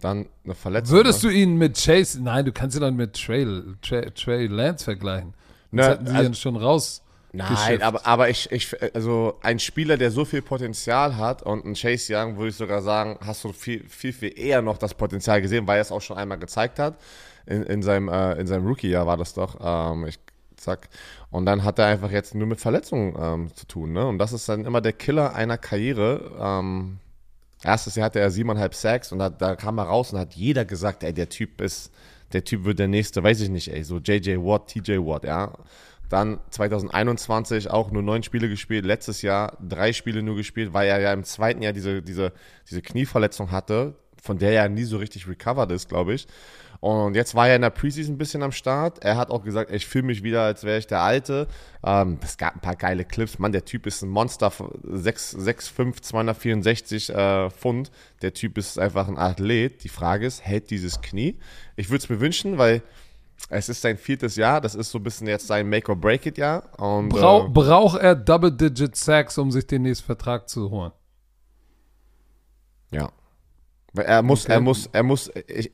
dann 0.00 0.26
eine 0.44 0.54
Verletzung. 0.54 0.96
Würdest 0.96 1.22
du 1.22 1.28
ihn 1.28 1.56
mit 1.56 1.82
Chase, 1.82 2.22
nein, 2.22 2.44
du 2.44 2.52
kannst 2.52 2.76
ihn 2.76 2.80
dann 2.82 2.96
mit 2.96 3.14
Trey, 3.14 3.46
Trey, 3.82 4.10
Trey 4.10 4.46
Lance 4.46 4.84
vergleichen. 4.84 5.32
Das 5.72 5.86
Ne, 5.86 5.90
hätten 5.92 6.06
sie 6.06 6.12
also- 6.14 6.30
ihn 6.30 6.34
schon 6.34 6.56
raus. 6.56 7.00
Nein, 7.36 7.82
aber, 7.82 8.06
aber 8.06 8.28
ich, 8.30 8.52
ich, 8.52 8.76
also 8.94 9.38
ein 9.42 9.58
Spieler, 9.58 9.96
der 9.96 10.12
so 10.12 10.24
viel 10.24 10.40
Potenzial 10.40 11.16
hat 11.16 11.42
und 11.42 11.64
ein 11.64 11.74
Chase 11.74 12.14
Young, 12.16 12.36
würde 12.36 12.50
ich 12.50 12.54
sogar 12.56 12.80
sagen, 12.80 13.18
hast 13.26 13.42
du 13.42 13.52
viel, 13.52 13.82
viel, 13.88 14.12
viel 14.12 14.38
eher 14.38 14.62
noch 14.62 14.78
das 14.78 14.94
Potenzial 14.94 15.42
gesehen, 15.42 15.66
weil 15.66 15.78
er 15.78 15.82
es 15.82 15.90
auch 15.90 16.00
schon 16.00 16.16
einmal 16.16 16.38
gezeigt 16.38 16.78
hat. 16.78 16.94
In, 17.46 17.64
in 17.64 17.82
seinem, 17.82 18.08
äh, 18.08 18.34
in 18.34 18.46
seinem 18.46 18.64
Rookie-Jahr 18.68 19.04
war 19.08 19.16
das 19.16 19.34
doch. 19.34 19.56
Ähm, 19.60 20.06
ich, 20.06 20.20
zack. 20.56 20.88
Und 21.34 21.46
dann 21.46 21.64
hat 21.64 21.80
er 21.80 21.86
einfach 21.86 22.12
jetzt 22.12 22.36
nur 22.36 22.46
mit 22.46 22.60
Verletzungen 22.60 23.16
ähm, 23.18 23.54
zu 23.56 23.66
tun. 23.66 23.92
Ne? 23.92 24.06
Und 24.06 24.18
das 24.18 24.32
ist 24.32 24.48
dann 24.48 24.64
immer 24.64 24.80
der 24.80 24.92
Killer 24.92 25.34
einer 25.34 25.58
Karriere. 25.58 26.30
Ähm, 26.38 26.98
erstes 27.64 27.96
Jahr 27.96 28.04
hatte 28.04 28.20
er 28.20 28.30
siebeneinhalb 28.30 28.72
Sacks 28.72 29.10
und 29.10 29.20
hat, 29.20 29.42
da 29.42 29.56
kam 29.56 29.78
er 29.78 29.86
raus 29.86 30.12
und 30.12 30.20
hat 30.20 30.34
jeder 30.34 30.64
gesagt, 30.64 31.02
ey, 31.02 31.12
der 31.12 31.28
Typ 31.28 31.60
ist, 31.60 31.92
der 32.32 32.44
Typ 32.44 32.62
wird 32.62 32.78
der 32.78 32.86
nächste, 32.86 33.24
weiß 33.24 33.40
ich 33.40 33.48
nicht, 33.48 33.66
ey, 33.66 33.82
so 33.82 33.98
JJ 33.98 34.36
Watt, 34.36 34.68
TJ 34.68 34.98
Watt, 34.98 35.24
ja. 35.24 35.54
Dann 36.08 36.38
2021 36.50 37.68
auch 37.68 37.90
nur 37.90 38.02
neun 38.04 38.22
Spiele 38.22 38.48
gespielt, 38.48 38.84
letztes 38.84 39.20
Jahr 39.22 39.58
drei 39.60 39.92
Spiele 39.92 40.22
nur 40.22 40.36
gespielt, 40.36 40.72
weil 40.72 40.86
er 40.86 41.00
ja 41.00 41.12
im 41.12 41.24
zweiten 41.24 41.62
Jahr 41.62 41.72
diese, 41.72 42.00
diese, 42.00 42.32
diese 42.70 42.80
Knieverletzung 42.80 43.50
hatte, 43.50 43.96
von 44.22 44.38
der 44.38 44.52
er 44.52 44.68
nie 44.68 44.84
so 44.84 44.98
richtig 44.98 45.26
recovered 45.26 45.72
ist, 45.72 45.88
glaube 45.88 46.14
ich. 46.14 46.28
Und 46.84 47.16
jetzt 47.16 47.34
war 47.34 47.48
er 47.48 47.56
in 47.56 47.62
der 47.62 47.70
Preseason 47.70 48.16
ein 48.16 48.18
bisschen 48.18 48.42
am 48.42 48.52
Start. 48.52 49.02
Er 49.02 49.16
hat 49.16 49.30
auch 49.30 49.42
gesagt, 49.42 49.72
ich 49.72 49.86
fühle 49.86 50.04
mich 50.04 50.22
wieder, 50.22 50.42
als 50.42 50.64
wäre 50.64 50.76
ich 50.76 50.86
der 50.86 51.00
Alte. 51.00 51.48
Ähm, 51.82 52.18
es 52.22 52.36
gab 52.36 52.56
ein 52.56 52.60
paar 52.60 52.76
geile 52.76 53.06
Clips. 53.06 53.38
Mann, 53.38 53.52
der 53.52 53.64
Typ 53.64 53.86
ist 53.86 54.02
ein 54.02 54.10
Monster, 54.10 54.48
6'5, 54.48 56.02
264 56.02 57.08
äh, 57.08 57.48
Pfund. 57.48 57.90
Der 58.20 58.34
Typ 58.34 58.58
ist 58.58 58.78
einfach 58.78 59.08
ein 59.08 59.16
Athlet. 59.16 59.82
Die 59.82 59.88
Frage 59.88 60.26
ist, 60.26 60.44
hält 60.44 60.68
dieses 60.68 61.00
Knie? 61.00 61.38
Ich 61.76 61.88
würde 61.88 62.02
es 62.02 62.10
mir 62.10 62.20
wünschen, 62.20 62.58
weil 62.58 62.82
es 63.48 63.70
ist 63.70 63.80
sein 63.80 63.96
viertes 63.96 64.36
Jahr. 64.36 64.60
Das 64.60 64.74
ist 64.74 64.90
so 64.90 64.98
ein 64.98 65.04
bisschen 65.04 65.26
jetzt 65.26 65.46
sein 65.46 65.66
Make-or-Break-It-Jahr. 65.70 66.68
Brau 66.76 67.46
äh, 67.46 67.48
braucht 67.48 67.98
er 67.98 68.14
Double-Digit 68.14 68.94
Sacks, 68.94 69.38
um 69.38 69.50
sich 69.50 69.66
den 69.66 69.80
nächsten 69.80 70.04
Vertrag 70.04 70.50
zu 70.50 70.70
holen? 70.70 70.92
Ja. 72.90 73.08
Er 73.94 74.20
muss, 74.20 74.44
okay. 74.44 74.52
er 74.52 74.60
muss, 74.60 74.86
er 74.92 75.02
muss, 75.02 75.30
ich, 75.46 75.72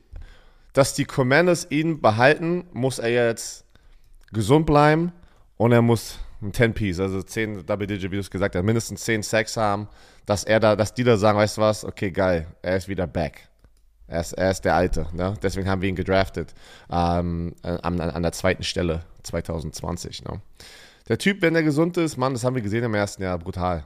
dass 0.73 0.93
die 0.93 1.05
Commanders 1.05 1.67
ihn 1.69 2.01
behalten, 2.01 2.65
muss 2.73 2.99
er 2.99 3.09
jetzt 3.09 3.65
gesund 4.31 4.65
bleiben 4.65 5.11
und 5.57 5.71
er 5.71 5.81
muss 5.81 6.19
ein 6.41 6.51
10-Piece, 6.51 6.99
also 6.99 7.21
10 7.21 7.65
Double-Digit, 7.65 8.11
wie 8.11 8.15
du 8.15 8.21
es 8.21 8.31
gesagt 8.31 8.55
hast, 8.55 8.63
mindestens 8.63 9.03
10 9.03 9.23
Sacks 9.23 9.57
haben, 9.57 9.87
dass 10.25 10.43
er 10.43 10.59
da, 10.59 10.75
dass 10.75 10.93
die 10.93 11.03
da 11.03 11.17
sagen, 11.17 11.37
weißt 11.37 11.57
du 11.57 11.61
was, 11.61 11.85
okay, 11.85 12.11
geil, 12.11 12.47
er 12.61 12.77
ist 12.77 12.87
wieder 12.87 13.07
back. 13.07 13.47
Er 14.07 14.21
ist, 14.21 14.33
er 14.33 14.51
ist 14.51 14.65
der 14.65 14.75
Alte, 14.75 15.07
ne? 15.13 15.35
deswegen 15.41 15.69
haben 15.69 15.81
wir 15.81 15.87
ihn 15.87 15.95
gedraftet 15.95 16.53
ähm, 16.91 17.55
an, 17.63 18.01
an, 18.01 18.21
der 18.21 18.33
zweiten 18.33 18.63
Stelle 18.63 19.05
2020. 19.23 20.25
Ne? 20.25 20.41
Der 21.07 21.17
Typ, 21.17 21.41
wenn 21.41 21.55
er 21.55 21.63
gesund 21.63 21.95
ist, 21.95 22.17
Mann, 22.17 22.33
das 22.33 22.43
haben 22.43 22.55
wir 22.55 22.61
gesehen 22.61 22.83
im 22.83 22.93
ersten 22.93 23.23
Jahr, 23.23 23.37
brutal. 23.37 23.85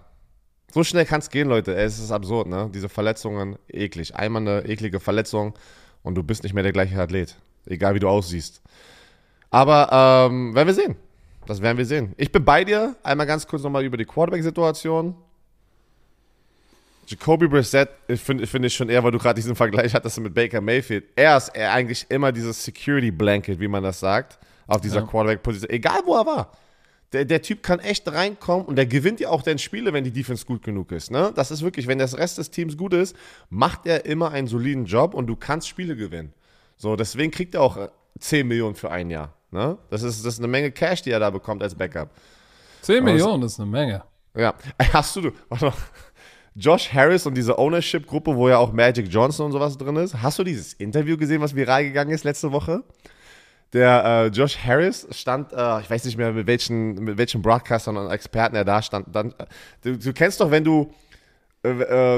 So 0.73 0.83
schnell 0.83 1.05
kann 1.05 1.19
es 1.19 1.29
gehen, 1.29 1.47
Leute. 1.47 1.75
Es 1.75 1.99
ist 1.99 2.11
absurd, 2.11 2.47
ne? 2.47 2.69
Diese 2.73 2.89
Verletzungen, 2.89 3.57
eklig. 3.69 4.15
Einmal 4.15 4.41
eine 4.41 4.65
eklige 4.65 4.99
Verletzung, 4.99 5.53
und 6.05 6.15
du 6.15 6.23
bist 6.23 6.43
nicht 6.43 6.53
mehr 6.53 6.63
der 6.63 6.71
gleiche 6.71 6.97
Athlet. 7.01 7.35
Egal 7.65 7.95
wie 7.95 7.99
du 7.99 8.07
aussiehst. 8.07 8.61
Aber 9.49 10.29
ähm, 10.29 10.53
werden 10.53 10.67
wir 10.67 10.73
sehen. 10.73 10.95
Das 11.47 11.61
werden 11.61 11.77
wir 11.77 11.85
sehen. 11.85 12.13
Ich 12.17 12.31
bin 12.31 12.45
bei 12.45 12.63
dir. 12.63 12.95
Einmal 13.03 13.25
ganz 13.25 13.47
kurz 13.47 13.63
nochmal 13.63 13.83
über 13.83 13.97
die 13.97 14.05
Quarterback-Situation. 14.05 15.15
Jacoby 17.07 17.47
Brissett 17.47 17.89
finde 18.15 18.47
find 18.47 18.65
ich 18.65 18.75
schon 18.75 18.89
eher, 18.89 19.03
weil 19.03 19.11
du 19.11 19.19
gerade 19.19 19.35
diesen 19.35 19.55
Vergleich 19.55 19.93
hattest 19.93 20.19
mit 20.19 20.33
Baker 20.33 20.61
Mayfield. 20.61 21.05
Er 21.15 21.37
ist 21.37 21.49
er 21.49 21.71
eigentlich 21.73 22.05
immer 22.09 22.31
dieses 22.31 22.63
Security 22.63 23.11
Blanket, 23.11 23.59
wie 23.59 23.67
man 23.67 23.83
das 23.83 23.99
sagt, 23.99 24.39
auf 24.67 24.81
dieser 24.81 25.01
ja. 25.01 25.07
Quarterback-Position. 25.07 25.69
Egal 25.69 26.01
wo 26.05 26.15
er 26.15 26.25
war. 26.25 26.51
Der, 27.13 27.25
der, 27.25 27.41
Typ 27.41 27.63
kann 27.63 27.79
echt 27.79 28.11
reinkommen 28.11 28.65
und 28.65 28.75
der 28.75 28.85
gewinnt 28.85 29.19
ja 29.19 29.29
auch 29.29 29.41
dann 29.41 29.57
Spiele, 29.57 29.93
wenn 29.93 30.03
die 30.03 30.11
Defense 30.11 30.45
gut 30.45 30.63
genug 30.63 30.91
ist. 30.91 31.11
Ne? 31.11 31.31
Das 31.35 31.51
ist 31.51 31.61
wirklich, 31.61 31.87
wenn 31.87 31.99
das 31.99 32.17
Rest 32.17 32.37
des 32.37 32.51
Teams 32.51 32.77
gut 32.77 32.93
ist, 32.93 33.15
macht 33.49 33.85
er 33.85 34.05
immer 34.05 34.31
einen 34.31 34.47
soliden 34.47 34.85
Job 34.85 35.13
und 35.13 35.27
du 35.27 35.35
kannst 35.35 35.67
Spiele 35.67 35.95
gewinnen. 35.95 36.33
So, 36.77 36.95
deswegen 36.95 37.31
kriegt 37.31 37.55
er 37.55 37.61
auch 37.61 37.89
10 38.19 38.39
äh, 38.39 38.43
Millionen 38.43 38.75
für 38.75 38.91
ein 38.91 39.09
Jahr. 39.09 39.33
Ne? 39.51 39.77
Das, 39.89 40.03
ist, 40.03 40.25
das 40.25 40.33
ist 40.33 40.39
eine 40.39 40.47
Menge 40.47 40.71
Cash, 40.71 41.03
die 41.03 41.11
er 41.11 41.19
da 41.19 41.29
bekommt 41.29 41.63
als 41.63 41.75
Backup. 41.75 42.09
10 42.81 43.03
Millionen 43.03 43.43
ist 43.43 43.59
eine 43.59 43.69
Menge. 43.69 44.03
Ja. 44.35 44.53
Hast 44.93 45.15
du, 45.15 45.31
warte 45.49 45.65
mal. 45.65 45.73
Josh 46.57 46.93
Harris 46.93 47.25
und 47.25 47.35
diese 47.35 47.57
Ownership-Gruppe, 47.57 48.33
wo 48.33 48.47
ja 48.47 48.57
auch 48.57 48.71
Magic 48.71 49.07
Johnson 49.09 49.47
und 49.47 49.51
sowas 49.51 49.77
drin 49.77 49.97
ist. 49.97 50.21
Hast 50.21 50.39
du 50.39 50.43
dieses 50.43 50.73
Interview 50.73 51.17
gesehen, 51.17 51.41
was 51.41 51.53
viral 51.53 51.83
gegangen 51.83 52.11
ist 52.11 52.23
letzte 52.23 52.51
Woche? 52.51 52.81
Der 53.73 54.05
äh, 54.05 54.27
Josh 54.27 54.57
Harris 54.57 55.07
stand, 55.11 55.51
äh, 55.51 55.81
ich 55.81 55.89
weiß 55.89 56.05
nicht 56.05 56.17
mehr 56.17 56.31
mit 56.31 56.47
welchen, 56.47 56.95
mit 57.03 57.17
welchen 57.17 57.41
Broadcastern 57.41 57.97
und 57.97 58.09
Experten 58.09 58.55
er 58.55 58.63
da 58.63 58.81
stand. 58.81 59.13
Dann, 59.13 59.31
äh, 59.31 59.45
du, 59.81 59.97
du 59.97 60.13
kennst 60.13 60.39
doch, 60.39 60.51
wenn 60.51 60.63
du 60.63 60.93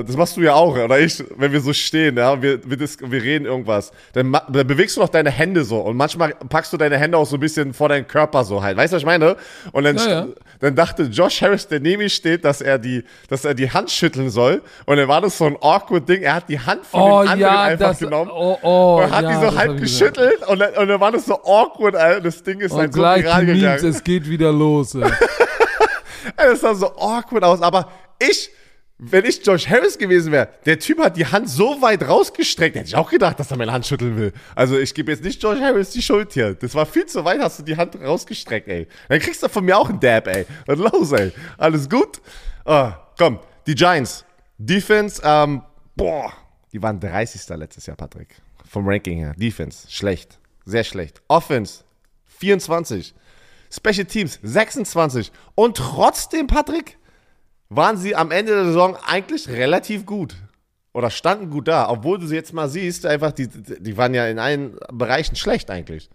das 0.04 0.18
machst 0.18 0.36
du 0.38 0.42
ja 0.42 0.54
auch, 0.54 0.76
oder 0.76 1.00
ich, 1.00 1.24
wenn 1.38 1.52
wir 1.52 1.62
so 1.62 1.72
stehen, 1.74 2.18
ja, 2.18 2.42
wir, 2.42 2.60
wir, 2.66 2.80
wir 2.80 3.24
reden 3.24 3.46
irgendwas, 3.46 3.92
dann, 4.14 4.32
dann, 4.32 4.68
bewegst 4.68 4.98
du 4.98 5.02
noch 5.02 5.10
deine 5.10 5.32
Hände 5.32 5.64
so 5.64 5.80
und 5.80 5.96
manchmal 5.96 6.34
packst 6.50 6.74
du 6.74 6.78
deine 6.78 6.98
Hände 6.98 7.18
auch 7.18 7.26
so 7.26 7.38
ein 7.38 7.40
bisschen 7.40 7.74
vor 7.74 7.90
deinen 7.90 8.08
Körper 8.08 8.44
so 8.44 8.62
halt. 8.62 8.78
Weißt 8.78 8.92
du, 8.92 8.96
was 8.96 9.04
ich 9.04 9.06
meine? 9.06 9.38
Und 9.72 9.84
dann, 9.84 9.98
ja, 9.98 10.10
ja. 10.10 10.28
dann 10.60 10.76
dachte 10.76 11.04
Josh 11.04 11.42
Harris, 11.42 11.68
der 11.68 11.80
neben 11.80 12.04
mir 12.04 12.10
steht, 12.10 12.44
dass 12.46 12.62
er 12.62 12.78
die, 12.78 13.04
dass 13.30 13.46
er 13.46 13.54
die 13.54 13.72
Hand 13.72 13.92
schütteln 13.92 14.30
soll. 14.30 14.62
Und 14.86 14.98
dann 14.98 15.08
war 15.08 15.22
das 15.22 15.38
so 15.38 15.46
ein 15.46 15.58
awkward 15.62 16.08
Ding. 16.08 16.22
Er 16.22 16.36
hat 16.36 16.50
die 16.50 16.60
Hand 16.60 16.86
von 16.86 17.02
oh, 17.02 17.22
dem 17.22 17.30
anderen 17.30 17.54
ja, 17.54 17.62
einfach 17.62 17.90
das, 17.90 18.00
genommen 18.00 18.32
oh, 18.34 18.58
oh, 18.62 19.02
und 19.04 19.12
hat 19.12 19.30
die 19.30 19.34
so 19.36 19.56
halb 19.56 19.80
geschüttelt 19.80 20.46
und 20.48 20.60
dann, 20.60 20.74
und 20.74 20.88
dann 20.88 21.00
war 21.00 21.12
das 21.12 21.26
so 21.26 21.36
awkward, 21.44 21.96
Alter. 21.96 22.22
Das 22.22 22.44
Ding 22.44 22.60
ist 22.60 22.72
und 22.72 22.80
halt 22.80 22.94
so 22.94 23.02
viral 23.02 23.46
gegangen. 23.46 23.86
es 23.86 24.04
geht 24.04 24.30
wieder 24.30 24.52
los. 24.52 24.96
Ey. 26.36 26.50
das 26.50 26.62
sah 26.62 26.76
so 26.76 26.88
awkward 26.98 27.44
aus, 27.44 27.62
aber 27.62 27.90
ich 28.20 28.50
wenn 29.00 29.26
ich 29.26 29.46
Josh 29.46 29.68
Harris 29.68 29.98
gewesen 29.98 30.32
wäre, 30.32 30.50
der 30.66 30.80
Typ 30.80 31.00
hat 31.00 31.18
die 31.18 31.26
Hand 31.26 31.50
so 31.50 31.82
weit 31.82 32.08
rausgestreckt, 32.08 32.76
hätte 32.76 32.88
ich 32.88 32.96
auch 32.96 33.10
gedacht, 33.10 33.40
dass 33.40 33.52
er 33.52 33.58
meine 33.58 33.72
Hand 33.72 33.86
schütteln 33.86 34.18
will. 34.18 34.34
Also 34.56 34.78
ich 34.80 34.94
gebe 34.94 35.12
jetzt 35.12 35.24
nicht 35.24 35.42
Josh 35.42 35.60
Harris 35.60 35.92
die 35.92 36.02
Schuld 36.02 36.34
hier. 36.34 36.56
Das 36.56 36.74
war 36.74 36.86
viel 36.86 37.06
zu 37.06 37.24
weit, 37.24 37.40
hast 37.40 37.60
du 37.60 37.64
die 37.64 37.78
Hand 37.78 38.00
rausgestreckt, 38.02 38.68
ey. 38.68 38.88
Dann 39.08 39.20
kriegst 39.20 39.44
du 39.44 39.50
von 39.50 39.64
mir 39.64 39.78
auch 39.78 39.90
einen 39.90 40.00
Dab, 40.00 40.28
ey. 40.28 40.46
Was 40.66 40.80
los, 40.80 41.12
ey? 41.12 41.32
Alles 41.58 41.88
gut? 41.88 42.22
Oh, 42.66 42.90
komm, 43.18 43.40
die 43.68 43.76
Giants. 43.76 44.26
Defense, 44.58 45.22
ähm, 45.24 45.62
boah, 45.96 46.34
die 46.74 46.82
waren 46.82 47.00
30. 47.00 47.48
letztes 47.50 47.86
Jahr, 47.86 47.96
Patrick. 47.96 48.36
Vom 48.68 48.88
Ranking 48.88 49.20
her. 49.20 49.36
Defense, 49.38 49.90
schlecht. 49.90 50.40
Sehr 50.66 50.84
schlecht. 50.84 51.22
Offense, 51.28 51.84
24. 52.26 53.14
Special 53.70 54.06
Teams, 54.06 54.40
26. 54.42 55.32
Und 55.56 55.78
trotzdem, 55.78 56.48
Patrick, 56.48 56.97
waren 57.70 57.98
sie 57.98 58.16
am 58.16 58.32
Ende 58.32 58.54
der 58.54 58.66
Saison 58.66 58.96
eigentlich 59.06 59.50
relativ 59.50 60.06
gut. 60.06 60.36
Oder 60.94 61.10
standen 61.10 61.50
gut 61.50 61.68
da, 61.68 61.90
obwohl 61.90 62.18
du 62.18 62.26
sie 62.26 62.36
jetzt 62.36 62.54
mal 62.54 62.70
siehst, 62.70 63.06
einfach, 63.06 63.32
die, 63.32 63.48
die 63.48 63.98
waren 63.98 64.14
ja 64.14 64.28
in 64.28 64.40
allen 64.40 64.78
Bereichen 64.92 65.36
schlecht 65.36 65.70
eigentlich. 65.70 66.10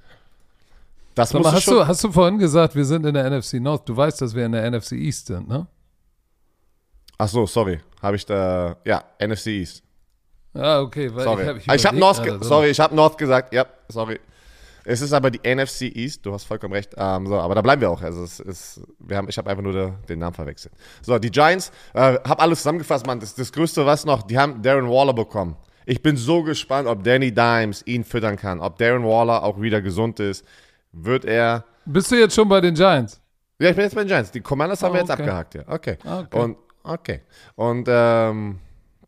Das 1.15 1.33
muss 1.35 1.53
hast, 1.53 1.69
du, 1.69 1.87
hast 1.87 2.03
du 2.03 2.11
vorhin 2.11 2.39
gesagt, 2.39 2.75
wir 2.75 2.85
sind 2.85 3.05
in 3.05 3.15
der 3.15 3.31
NFC 3.31 3.55
North. 3.55 3.89
Du 3.89 3.97
weißt, 3.97 4.21
dass 4.23 4.35
wir 4.35 4.47
in 4.47 4.53
der 4.53 4.71
NFC 4.71 4.93
East 4.93 5.27
sind, 5.27 5.47
ne? 5.47 5.67
Ach 7.19 7.29
so, 7.29 7.47
sorry. 7.47 7.81
Habe 8.01 8.17
ich 8.17 8.27
da. 8.27 8.77
Ja, 8.85 9.05
NFC 9.21 9.49
East. 9.49 9.83
Ah, 10.55 10.81
okay. 10.81 11.15
Weil 11.15 11.25
sorry. 11.25 11.59
Ich 11.59 11.69
habe 11.69 11.85
hab 11.85 11.95
North, 11.95 12.45
sorry, 12.45 12.71
ich 12.71 12.81
habe 12.81 12.95
North 12.95 13.19
gesagt. 13.19 13.53
Ja, 13.53 13.67
sorry. 13.89 14.19
Es 14.85 15.01
ist 15.01 15.13
aber 15.13 15.31
die 15.31 15.41
NFC 15.55 15.83
East, 15.83 16.27
du 16.27 16.33
hast 16.33 16.45
vollkommen 16.45 16.75
recht. 16.75 16.95
Ähm, 16.97 17.27
so, 17.27 17.39
aber 17.39 17.55
da 17.55 17.63
bleiben 17.63 17.81
wir 17.81 17.91
auch. 17.91 18.03
Also 18.03 18.25
es 18.25 18.41
ist, 18.41 18.81
wir 18.99 19.17
haben, 19.17 19.29
ich 19.29 19.39
habe 19.39 19.49
einfach 19.51 19.63
nur 19.63 19.99
den 20.09 20.19
Namen 20.19 20.35
verwechselt. 20.35 20.75
So, 21.03 21.19
die 21.19 21.31
Giants, 21.31 21.71
äh, 21.95 22.19
habe 22.25 22.41
alles 22.41 22.59
zusammengefasst, 22.59 23.07
Mann. 23.07 23.21
Das, 23.21 23.35
das 23.35 23.53
Größte, 23.53 23.87
was 23.87 24.05
noch, 24.05 24.23
die 24.23 24.39
haben 24.39 24.63
Darren 24.63 24.89
Waller 24.89 25.15
bekommen. 25.15 25.57
Ich 25.85 26.03
bin 26.03 26.17
so 26.17 26.43
gespannt, 26.43 26.89
ob 26.89 27.03
Danny 27.03 27.33
Dimes 27.33 27.83
ihn 27.87 28.05
füttern 28.05 28.37
kann, 28.37 28.61
ob 28.61 28.79
Darren 28.79 29.05
Waller 29.05 29.43
auch 29.43 29.61
wieder 29.61 29.81
gesund 29.81 30.21
ist. 30.21 30.45
Wird 30.93 31.25
er. 31.25 31.65
Bist 31.85 32.11
du 32.11 32.17
jetzt 32.17 32.35
schon 32.35 32.49
bei 32.49 32.61
den 32.61 32.75
Giants? 32.75 33.21
Ja, 33.59 33.71
ich 33.71 33.77
bin 33.77 33.85
jetzt 33.85 33.95
bei 33.95 34.03
den 34.03 34.09
Giants. 34.09 34.31
Die 34.31 34.41
Commanders 34.41 34.83
oh, 34.83 34.87
haben 34.87 34.95
wir 34.95 35.01
jetzt 35.01 35.11
okay. 35.11 35.23
abgehakt, 35.23 35.55
ja. 35.55 35.63
Okay. 35.67 35.99
Ah, 36.05 36.21
okay. 36.21 36.39
Und, 36.39 36.57
okay. 36.83 37.21
Und 37.55 37.87
ähm, 37.89 38.59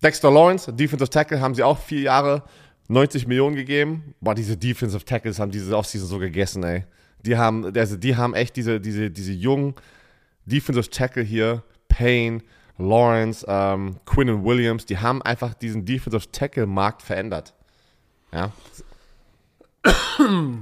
Dexter 0.02 0.30
Lawrence, 0.30 0.72
Defensive 0.72 1.10
Tackle, 1.10 1.40
haben 1.40 1.54
sie 1.54 1.62
auch 1.62 1.78
vier 1.78 2.02
Jahre 2.02 2.42
90 2.88 3.26
Millionen 3.26 3.56
gegeben. 3.56 4.14
Boah, 4.20 4.34
diese 4.34 4.56
Defensive 4.56 5.04
Tackles 5.04 5.38
haben 5.38 5.50
diese 5.50 5.76
Offseason 5.76 6.08
so 6.08 6.18
gegessen, 6.18 6.62
ey. 6.64 6.84
Die 7.24 7.36
haben, 7.36 7.76
also 7.76 7.96
die 7.96 8.16
haben 8.16 8.34
echt 8.34 8.56
diese, 8.56 8.80
diese, 8.80 9.10
diese 9.10 9.32
jungen 9.32 9.74
Defensive 10.44 10.90
Tackle 10.90 11.22
hier, 11.22 11.62
Payne, 11.88 12.42
Lawrence, 12.76 13.46
ähm, 13.48 13.96
Quinn 14.04 14.28
und 14.28 14.44
Williams, 14.44 14.84
die 14.84 14.98
haben 14.98 15.22
einfach 15.22 15.54
diesen 15.54 15.84
Defensive 15.86 16.30
Tackle 16.30 16.66
Markt 16.66 17.02
verändert. 17.02 17.54
Ja. 18.32 18.52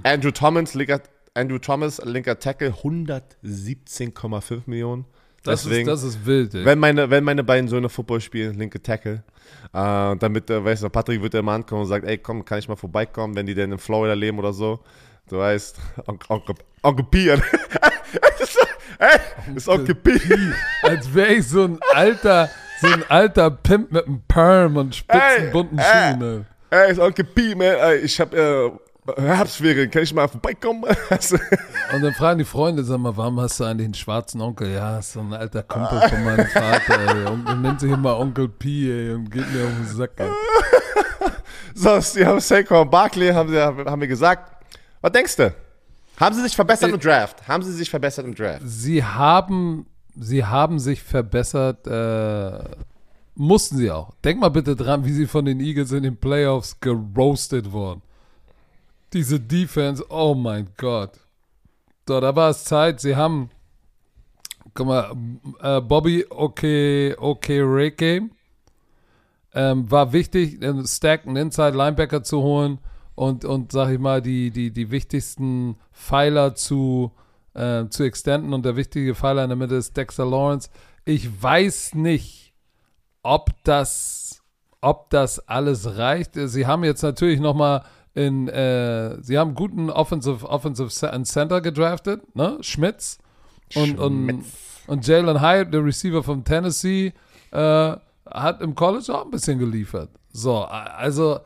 Andrew 0.04 0.30
Thomas, 0.30 0.74
linker, 0.74 1.00
Andrew 1.34 1.58
Thomas, 1.58 2.00
linker 2.04 2.38
Tackle, 2.38 2.74
117,5 2.82 4.62
Millionen. 4.66 5.06
Das, 5.42 5.64
Deswegen, 5.64 5.88
ist, 5.88 6.04
das 6.04 6.14
ist 6.14 6.24
wild, 6.24 6.54
ey. 6.54 6.64
Wenn 6.64 6.78
meine, 6.78 7.10
wenn 7.10 7.24
meine 7.24 7.42
beiden 7.42 7.68
Söhne 7.68 7.88
Football 7.88 8.20
spielen, 8.20 8.56
linke 8.56 8.80
Tackle, 8.80 9.24
äh, 9.72 10.16
damit, 10.16 10.48
äh, 10.50 10.64
weißt 10.64 10.84
du, 10.84 10.88
Patrick 10.88 11.20
wird 11.20 11.34
der 11.34 11.42
Mann 11.42 11.66
kommen 11.66 11.82
und 11.82 11.88
sagt, 11.88 12.06
ey, 12.06 12.18
komm, 12.18 12.44
kann 12.44 12.60
ich 12.60 12.68
mal 12.68 12.76
vorbeikommen, 12.76 13.34
wenn 13.34 13.46
die 13.46 13.54
denn 13.54 13.72
in 13.72 13.78
Florida 13.78 14.14
leben 14.14 14.38
oder 14.38 14.52
so. 14.52 14.80
Du 15.28 15.38
weißt, 15.38 15.76
Onkel, 16.28 16.54
Onkel 16.82 17.04
P. 17.06 17.28
ey, 18.98 19.18
ist 19.56 19.68
Onkel 19.68 19.96
P. 19.96 20.20
Als 20.82 21.12
wäre 21.12 21.34
ich 21.34 21.48
so 21.48 21.64
ein 21.64 21.78
alter, 21.92 22.48
so 22.80 22.86
ein 22.86 23.02
alter 23.08 23.50
Pimp 23.50 23.90
mit 23.90 24.06
einem 24.06 24.22
Perm 24.28 24.76
und 24.76 24.94
spitzen, 24.94 25.50
bunten 25.50 25.80
Schuhen, 25.80 26.46
ey. 26.70 26.78
Ey, 26.78 26.92
ist 26.92 27.00
Onkel 27.00 27.24
P, 27.24 27.54
man. 27.56 27.66
Ey, 27.66 27.98
ich 27.98 28.20
hab, 28.20 28.32
äh, 28.32 28.70
Herbstferien, 29.04 29.90
kann 29.90 30.04
ich 30.04 30.14
mal 30.14 30.28
vorbeikommen? 30.28 30.84
Und 31.92 32.02
dann 32.02 32.12
fragen 32.14 32.38
die 32.38 32.44
Freunde, 32.44 32.84
sag 32.84 32.98
mal, 32.98 33.16
warum 33.16 33.40
hast 33.40 33.58
du 33.58 33.64
eigentlich 33.64 33.86
einen 33.86 33.94
schwarzen 33.94 34.40
Onkel? 34.40 34.72
Ja, 34.72 35.02
so 35.02 35.18
ein 35.18 35.32
alter 35.32 35.64
Kumpel 35.64 36.00
von 36.08 36.24
meinem 36.24 36.46
Vater, 36.46 37.00
ey. 37.00 37.26
Und 37.26 37.62
nennt 37.62 37.80
sich 37.80 37.90
immer 37.90 38.16
Onkel 38.16 38.48
P, 38.48 38.90
ey, 38.90 39.14
und 39.14 39.28
geht 39.28 39.52
mir 39.52 39.64
auf 39.64 39.72
den 39.72 39.86
Sack, 39.86 40.12
ey. 40.18 40.28
so, 41.74 41.98
sie 41.98 42.24
haben 42.24 42.38
Saquon 42.38 42.88
Barkley, 42.88 43.32
haben, 43.32 43.48
sie, 43.48 43.60
haben 43.60 43.98
mir 43.98 44.06
gesagt, 44.06 44.64
was 45.00 45.10
denkst 45.10 45.36
du? 45.36 45.54
Haben 46.20 46.36
sie 46.36 46.42
sich 46.42 46.54
verbessert 46.54 46.90
im 46.90 47.00
Draft? 47.00 47.48
Haben 47.48 47.64
sie 47.64 47.72
sich 47.72 47.90
verbessert 47.90 48.24
im 48.24 48.36
Draft? 48.36 48.62
Sie 48.64 49.02
haben, 49.02 49.86
sie 50.14 50.44
haben 50.44 50.78
sich 50.78 51.02
verbessert, 51.02 51.88
äh, 51.88 52.62
mussten 53.34 53.78
sie 53.78 53.90
auch. 53.90 54.12
Denk 54.22 54.38
mal 54.38 54.50
bitte 54.50 54.76
dran, 54.76 55.04
wie 55.04 55.12
sie 55.12 55.26
von 55.26 55.44
den 55.44 55.58
Eagles 55.58 55.90
in 55.90 56.04
den 56.04 56.16
Playoffs 56.16 56.78
geroastet 56.78 57.72
wurden. 57.72 58.02
Diese 59.12 59.38
Defense, 59.38 60.04
oh 60.08 60.34
mein 60.34 60.68
Gott. 60.76 61.20
So, 62.08 62.20
da 62.20 62.34
war 62.34 62.50
es 62.50 62.64
Zeit, 62.64 63.00
sie 63.00 63.14
haben, 63.14 63.50
guck 64.74 64.86
mal, 64.86 65.14
äh, 65.60 65.80
Bobby 65.80 66.26
okay, 66.30 67.14
okay, 67.18 67.60
Rake 67.62 68.30
ähm, 69.54 69.90
war 69.90 70.12
wichtig, 70.12 70.62
einen 70.62 70.86
Stack, 70.86 71.26
einen 71.26 71.36
Inside 71.36 71.76
Linebacker 71.76 72.22
zu 72.22 72.42
holen 72.42 72.78
und, 73.14 73.44
und 73.44 73.72
sag 73.72 73.90
ich 73.90 73.98
mal, 73.98 74.22
die, 74.22 74.50
die, 74.50 74.70
die 74.70 74.90
wichtigsten 74.90 75.76
Pfeiler 75.92 76.54
zu, 76.54 77.12
äh, 77.54 77.86
zu 77.88 78.04
extenden. 78.04 78.54
Und 78.54 78.64
der 78.64 78.76
wichtige 78.76 79.14
Pfeiler 79.14 79.44
in 79.44 79.50
der 79.50 79.56
Mitte 79.56 79.74
ist 79.74 79.96
Dexter 79.96 80.24
Lawrence. 80.24 80.70
Ich 81.04 81.42
weiß 81.42 81.94
nicht, 81.94 82.54
ob 83.22 83.50
das, 83.64 84.42
ob 84.80 85.10
das 85.10 85.38
alles 85.48 85.96
reicht. 85.96 86.32
Sie 86.34 86.66
haben 86.66 86.84
jetzt 86.84 87.02
natürlich 87.02 87.40
nochmal 87.40 87.84
in, 88.14 88.48
äh, 88.48 89.22
sie 89.22 89.38
haben 89.38 89.54
guten 89.54 89.90
Offensive, 89.90 90.48
Offensive 90.48 90.90
Center 91.24 91.60
gedraftet, 91.60 92.34
ne? 92.34 92.58
Schmitz. 92.60 93.18
Und, 93.74 93.98
und, 93.98 94.44
und 94.86 95.06
Jalen 95.06 95.40
Hyatt, 95.40 95.72
der 95.72 95.84
Receiver 95.84 96.22
von 96.22 96.44
Tennessee, 96.44 97.14
äh, 97.52 97.96
hat 98.30 98.60
im 98.60 98.74
College 98.74 99.14
auch 99.14 99.24
ein 99.24 99.30
bisschen 99.30 99.58
geliefert. 99.58 100.10
So, 100.30 100.62
also. 100.64 101.40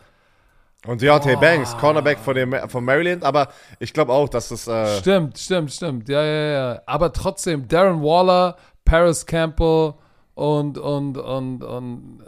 Und 0.87 1.03
Deontay 1.03 1.35
oh. 1.37 1.41
Banks, 1.41 1.77
Cornerback 1.79 2.19
von, 2.19 2.35
dem, 2.35 2.55
von 2.69 2.85
Maryland, 2.85 3.25
aber 3.25 3.49
ich 3.81 3.93
glaube 3.93 4.13
auch, 4.13 4.29
dass 4.29 4.49
das. 4.49 4.67
Äh 4.69 4.99
stimmt, 4.99 5.39
stimmt, 5.39 5.73
stimmt. 5.73 6.09
Ja, 6.09 6.25
ja, 6.25 6.47
ja. 6.47 6.83
Aber 6.87 7.13
trotzdem, 7.13 7.67
Darren 7.67 8.03
Waller, 8.03 8.57
Paris 8.85 9.27
Campbell 9.27 9.95
und, 10.35 10.79
und, 10.79 11.19
und, 11.19 11.65
und. 11.65 12.23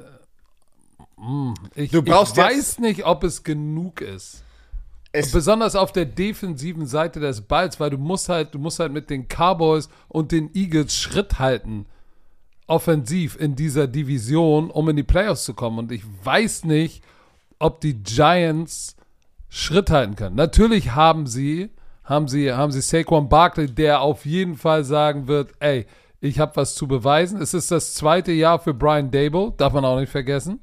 Äh, 1.75 1.85
ich, 1.85 1.91
du 1.91 2.03
brauchst 2.03 2.37
ich 2.37 2.43
weiß 2.43 2.79
nicht, 2.79 3.05
ob 3.05 3.25
es 3.25 3.43
genug 3.43 4.01
ist. 4.01 4.45
Es 5.11 5.33
besonders 5.33 5.75
auf 5.75 5.91
der 5.91 6.05
defensiven 6.05 6.87
Seite 6.87 7.19
des 7.19 7.41
Balls, 7.41 7.81
weil 7.81 7.91
du 7.91 7.99
musst 7.99 8.29
halt, 8.29 8.55
du 8.55 8.59
musst 8.59 8.79
halt 8.79 8.93
mit 8.93 9.09
den 9.09 9.27
Cowboys 9.27 9.89
und 10.09 10.33
den 10.33 10.51
Eagles 10.55 10.95
Schritt 10.95 11.39
halten 11.39 11.87
offensiv 12.69 13.37
in 13.41 13.57
dieser 13.57 13.89
Division, 13.89 14.71
um 14.71 14.89
in 14.91 14.97
die 14.97 15.03
Playoffs 15.03 15.45
zu 15.45 15.55
kommen. 15.55 15.79
Und 15.79 15.91
ich 15.91 16.05
weiß 16.23 16.65
nicht, 16.65 17.03
ob 17.59 17.81
die 17.81 17.95
Giants 17.95 18.95
Schritt 19.49 19.91
halten 19.91 20.15
können. 20.15 20.37
Natürlich 20.37 20.95
haben 20.95 21.27
sie, 21.27 21.71
haben 22.05 22.29
sie, 22.29 22.53
haben 22.53 22.71
sie 22.71 22.83
Saquon 22.83 23.29
Barkley, 23.31 23.67
der 23.67 24.03
auf 24.03 24.27
jeden 24.27 24.57
Fall 24.57 24.85
sagen 24.85 25.27
wird, 25.27 25.53
ey, 25.59 25.87
ich 26.21 26.39
habe 26.39 26.57
was 26.57 26.75
zu 26.75 26.87
beweisen. 26.87 27.41
Es 27.41 27.55
ist 27.55 27.71
das 27.71 27.95
zweite 27.95 28.33
Jahr 28.33 28.59
für 28.59 28.75
Brian 28.75 29.11
Dable, 29.11 29.55
darf 29.57 29.73
man 29.73 29.85
auch 29.85 29.99
nicht 29.99 30.13
vergessen. 30.13 30.61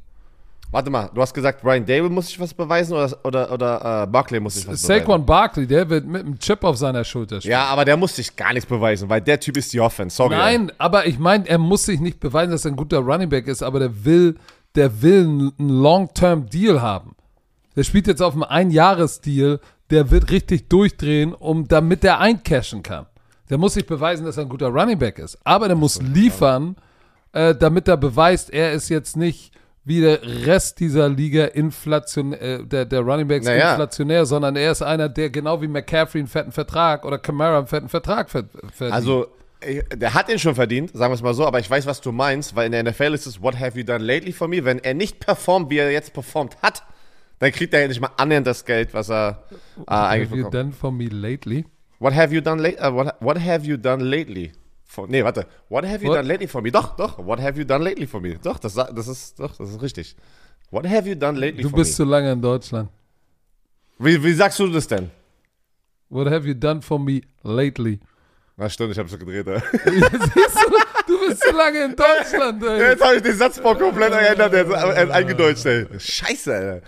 Warte 0.71 0.89
mal, 0.89 1.09
du 1.13 1.21
hast 1.21 1.33
gesagt, 1.33 1.61
Brian 1.61 1.85
Dable 1.85 2.09
muss 2.09 2.27
sich 2.27 2.39
was 2.39 2.53
beweisen 2.53 2.93
oder, 2.93 3.17
oder, 3.23 3.51
oder 3.51 4.03
uh, 4.03 4.11
Barkley 4.11 4.39
muss 4.39 4.55
sich 4.55 4.67
was 4.67 4.81
Saquon 4.81 4.87
beweisen? 4.87 5.05
Saquon 5.05 5.25
Barkley, 5.25 5.67
der 5.67 5.89
wird 5.89 6.05
mit 6.05 6.25
einem 6.25 6.37
Chip 6.39 6.63
auf 6.63 6.77
seiner 6.77 7.03
Schulter 7.03 7.39
spielen. 7.39 7.53
Ja, 7.53 7.65
aber 7.67 7.85
der 7.85 7.95
muss 7.95 8.15
sich 8.15 8.35
gar 8.35 8.51
nichts 8.51 8.67
beweisen, 8.67 9.07
weil 9.07 9.21
der 9.21 9.39
Typ 9.39 9.55
ist 9.57 9.71
die 9.71 9.79
Offense. 9.79 10.15
Sorry. 10.15 10.35
Nein, 10.35 10.71
aber 10.77 11.05
ich 11.05 11.17
meine, 11.17 11.47
er 11.47 11.59
muss 11.59 11.85
sich 11.85 11.99
nicht 11.99 12.19
beweisen, 12.19 12.51
dass 12.51 12.65
er 12.65 12.71
ein 12.71 12.75
guter 12.75 12.99
Running 12.99 13.29
Back 13.29 13.47
ist, 13.47 13.63
aber 13.63 13.79
der 13.79 14.03
will, 14.03 14.35
der 14.75 15.01
will 15.01 15.51
einen 15.57 15.69
Long-Term-Deal 15.69 16.81
haben. 16.81 17.15
Der 17.75 17.83
spielt 17.83 18.07
jetzt 18.07 18.21
auf 18.21 18.33
einem 18.33 18.43
Einjahresdeal, 18.43 19.59
der 19.89 20.11
wird 20.11 20.31
richtig 20.31 20.69
durchdrehen, 20.69 21.33
um 21.33 21.67
damit 21.67 22.03
er 22.03 22.19
eincashen 22.19 22.83
kann. 22.83 23.05
Der 23.49 23.57
muss 23.57 23.75
sich 23.75 23.85
beweisen, 23.85 24.25
dass 24.25 24.37
er 24.37 24.43
ein 24.43 24.49
guter 24.49 24.69
Running 24.69 24.97
Back 24.97 25.19
ist. 25.19 25.37
Aber 25.43 25.67
der 25.67 25.77
muss 25.77 26.01
liefern, 26.01 26.75
äh, 27.31 27.53
damit 27.53 27.87
er 27.87 27.97
beweist, 27.97 28.51
er 28.51 28.73
ist 28.73 28.89
jetzt 28.89 29.15
nicht 29.15 29.51
wie 29.85 30.01
der 30.01 30.19
Rest 30.45 30.79
dieser 30.79 31.07
Liga 31.07 31.45
inflation, 31.45 32.33
äh, 32.33 32.63
der, 32.65 32.85
der 32.85 33.01
Running 33.01 33.27
Backs 33.27 33.45
naja. 33.45 33.71
inflationär, 33.71 34.25
sondern 34.25 34.55
er 34.55 34.71
ist 34.71 34.81
einer, 34.81 35.07
der 35.07 35.29
genau 35.29 35.61
wie 35.61 35.67
McCaffrey 35.67 36.19
einen 36.19 36.27
fetten 36.27 36.51
Vertrag 36.51 37.05
oder 37.05 37.19
Camara 37.19 37.59
einen 37.59 37.67
fetten 37.67 37.87
Vertrag 37.87 38.29
verdient. 38.29 38.91
Also, 38.91 39.27
der 39.95 40.13
hat 40.13 40.29
ihn 40.29 40.39
schon 40.39 40.55
verdient, 40.55 40.91
sagen 40.93 41.11
wir 41.11 41.15
es 41.15 41.21
mal 41.21 41.33
so, 41.35 41.45
aber 41.45 41.59
ich 41.59 41.69
weiß, 41.69 41.85
was 41.85 42.01
du 42.01 42.11
meinst, 42.11 42.55
weil 42.55 42.65
in 42.65 42.71
der 42.71 42.83
NFL 42.83 43.13
ist 43.13 43.27
es, 43.27 43.41
what 43.41 43.59
have 43.59 43.77
you 43.77 43.85
done 43.85 44.03
lately 44.03 44.31
for 44.31 44.47
me? 44.47 44.65
Wenn 44.65 44.79
er 44.79 44.95
nicht 44.95 45.19
performt, 45.19 45.69
wie 45.69 45.77
er 45.77 45.91
jetzt 45.91 46.13
performt 46.13 46.57
hat, 46.63 46.83
dann 47.39 47.51
kriegt 47.51 47.73
er 47.73 47.81
ja 47.81 47.87
nicht 47.87 48.01
mal 48.01 48.11
annähernd 48.17 48.47
das 48.47 48.65
Geld, 48.65 48.93
was 48.93 49.09
er 49.09 49.43
äh, 49.87 49.91
eigentlich 49.91 50.29
bekommt. 50.29 50.45
What 50.45 50.53
have 50.53 50.57
you 50.57 50.63
done 50.63 50.71
for 50.71 50.91
me 50.91 51.05
lately? 51.05 51.65
What 51.99 52.13
have 52.13 52.33
you 52.33 52.41
done, 52.41 52.61
uh, 52.61 52.93
what, 52.93 53.15
what 53.19 53.39
have 53.39 53.65
you 53.65 53.77
done 53.77 54.03
lately? 54.03 54.51
For, 54.85 55.07
nee, 55.07 55.23
warte. 55.23 55.45
What 55.69 55.85
have 55.85 56.03
you 56.03 56.09
what? 56.09 56.17
done 56.17 56.27
lately 56.27 56.47
for 56.47 56.61
me? 56.61 56.71
Doch, 56.71 56.95
doch. 56.95 57.17
What 57.17 57.39
have 57.39 57.57
you 57.57 57.65
done 57.65 57.83
lately 57.83 58.07
for 58.07 58.21
me? 58.21 58.37
Doch, 58.41 58.59
das, 58.59 58.75
das 58.75 59.07
ist, 59.07 59.39
doch, 59.39 59.55
das 59.57 59.69
ist 59.69 59.81
richtig. 59.81 60.15
What 60.71 60.87
have 60.87 61.07
you 61.07 61.15
done 61.15 61.37
lately 61.37 61.63
du 61.63 61.69
for 61.69 61.77
me? 61.77 61.83
Du 61.83 61.87
bist 61.87 61.95
zu 61.95 62.03
lange 62.03 62.31
in 62.31 62.41
Deutschland. 62.41 62.89
Wie, 63.97 64.21
wie 64.23 64.33
sagst 64.33 64.59
du 64.59 64.67
das 64.67 64.87
denn? 64.87 65.09
What 66.09 66.27
have 66.27 66.47
you 66.47 66.53
done 66.53 66.81
for 66.81 66.99
me 66.99 67.21
lately? 67.43 67.99
Na 68.57 68.69
stimmt, 68.69 68.91
ich 68.91 68.99
hab's 68.99 69.11
so 69.11 69.17
gedreht. 69.17 69.47
Ja. 69.47 69.59
Siehst 69.71 70.57
du, 70.65 70.77
du 71.07 71.27
bist 71.27 71.41
zu 71.41 71.51
lange 71.51 71.85
in 71.85 71.95
Deutschland, 71.95 72.63
ey. 72.63 72.89
Jetzt 72.89 73.03
habe 73.03 73.15
ich 73.15 73.21
den 73.21 73.35
Satzbau 73.35 73.75
komplett 73.75 74.13
geändert, 74.13 74.53
er 74.53 75.11
eingedeutscht, 75.11 75.65
ey. 75.65 75.87
Scheiße, 75.97 76.53
ey. 76.53 76.81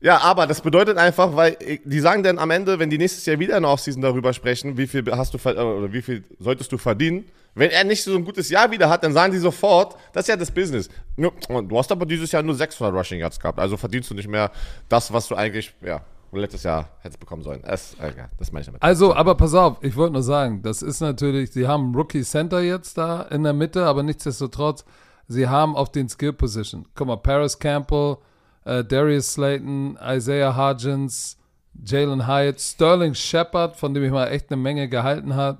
Ja, 0.00 0.18
aber 0.18 0.46
das 0.46 0.60
bedeutet 0.60 0.98
einfach, 0.98 1.34
weil 1.34 1.56
die 1.84 2.00
sagen 2.00 2.22
dann 2.22 2.38
am 2.38 2.50
Ende, 2.50 2.78
wenn 2.78 2.90
die 2.90 2.98
nächstes 2.98 3.24
Jahr 3.24 3.38
wieder 3.38 3.56
in 3.56 3.62
der 3.62 3.72
Offseason 3.72 4.02
darüber 4.02 4.34
sprechen, 4.34 4.76
wie 4.76 4.86
viel 4.86 5.02
hast 5.10 5.32
du 5.32 5.38
oder 5.38 5.90
wie 5.92 6.02
viel 6.02 6.24
solltest 6.38 6.70
du 6.72 6.76
verdienen, 6.76 7.24
wenn 7.54 7.70
er 7.70 7.84
nicht 7.84 8.02
so 8.02 8.14
ein 8.14 8.24
gutes 8.24 8.48
Jahr 8.50 8.70
wieder 8.70 8.88
hat, 8.88 9.04
dann 9.04 9.12
sagen 9.12 9.32
die 9.32 9.38
sofort, 9.38 9.96
das 10.12 10.24
ist 10.24 10.28
ja 10.28 10.36
das 10.36 10.50
Business. 10.50 10.88
Du 11.16 11.78
hast 11.78 11.90
aber 11.92 12.06
dieses 12.06 12.32
Jahr 12.32 12.42
nur 12.42 12.54
600 12.54 12.94
Rushing 12.94 13.20
Yards 13.20 13.38
gehabt, 13.38 13.58
also 13.58 13.76
verdienst 13.76 14.10
du 14.10 14.14
nicht 14.14 14.28
mehr 14.28 14.50
das, 14.88 15.12
was 15.12 15.28
du 15.28 15.34
eigentlich, 15.34 15.74
ja, 15.82 16.02
letztes 16.32 16.64
Jahr 16.64 16.88
hättest 17.00 17.20
bekommen 17.20 17.42
sollen. 17.42 17.62
Das, 17.64 17.94
äh, 17.94 18.12
das 18.38 18.52
meine 18.52 18.62
ich 18.62 18.66
damit. 18.66 18.82
Also, 18.82 19.14
aber 19.14 19.36
pass 19.36 19.54
auf, 19.54 19.78
ich 19.82 19.96
wollte 19.96 20.14
nur 20.14 20.22
sagen, 20.22 20.62
das 20.62 20.82
ist 20.82 21.00
natürlich, 21.00 21.52
sie 21.52 21.66
haben 21.66 21.94
Rookie 21.94 22.22
Center 22.22 22.60
jetzt 22.60 22.98
da 22.98 23.22
in 23.22 23.44
der 23.44 23.52
Mitte, 23.52 23.86
aber 23.86 24.02
nichtsdestotrotz, 24.02 24.84
sie 25.28 25.48
haben 25.48 25.76
auf 25.76 25.92
den 25.92 26.08
Skill 26.08 26.32
Position. 26.32 26.86
Guck 26.94 27.06
mal, 27.06 27.16
Paris 27.16 27.58
Campbell, 27.58 28.16
äh, 28.64 28.84
Darius 28.84 29.34
Slayton, 29.34 29.98
Isaiah 30.02 30.56
Hodgins, 30.56 31.38
Jalen 31.84 32.26
Hyatt, 32.26 32.60
Sterling 32.60 33.14
Shepard, 33.14 33.76
von 33.76 33.94
dem 33.94 34.04
ich 34.04 34.10
mal 34.10 34.28
echt 34.28 34.50
eine 34.50 34.60
Menge 34.60 34.88
gehalten 34.88 35.34
habe. 35.34 35.58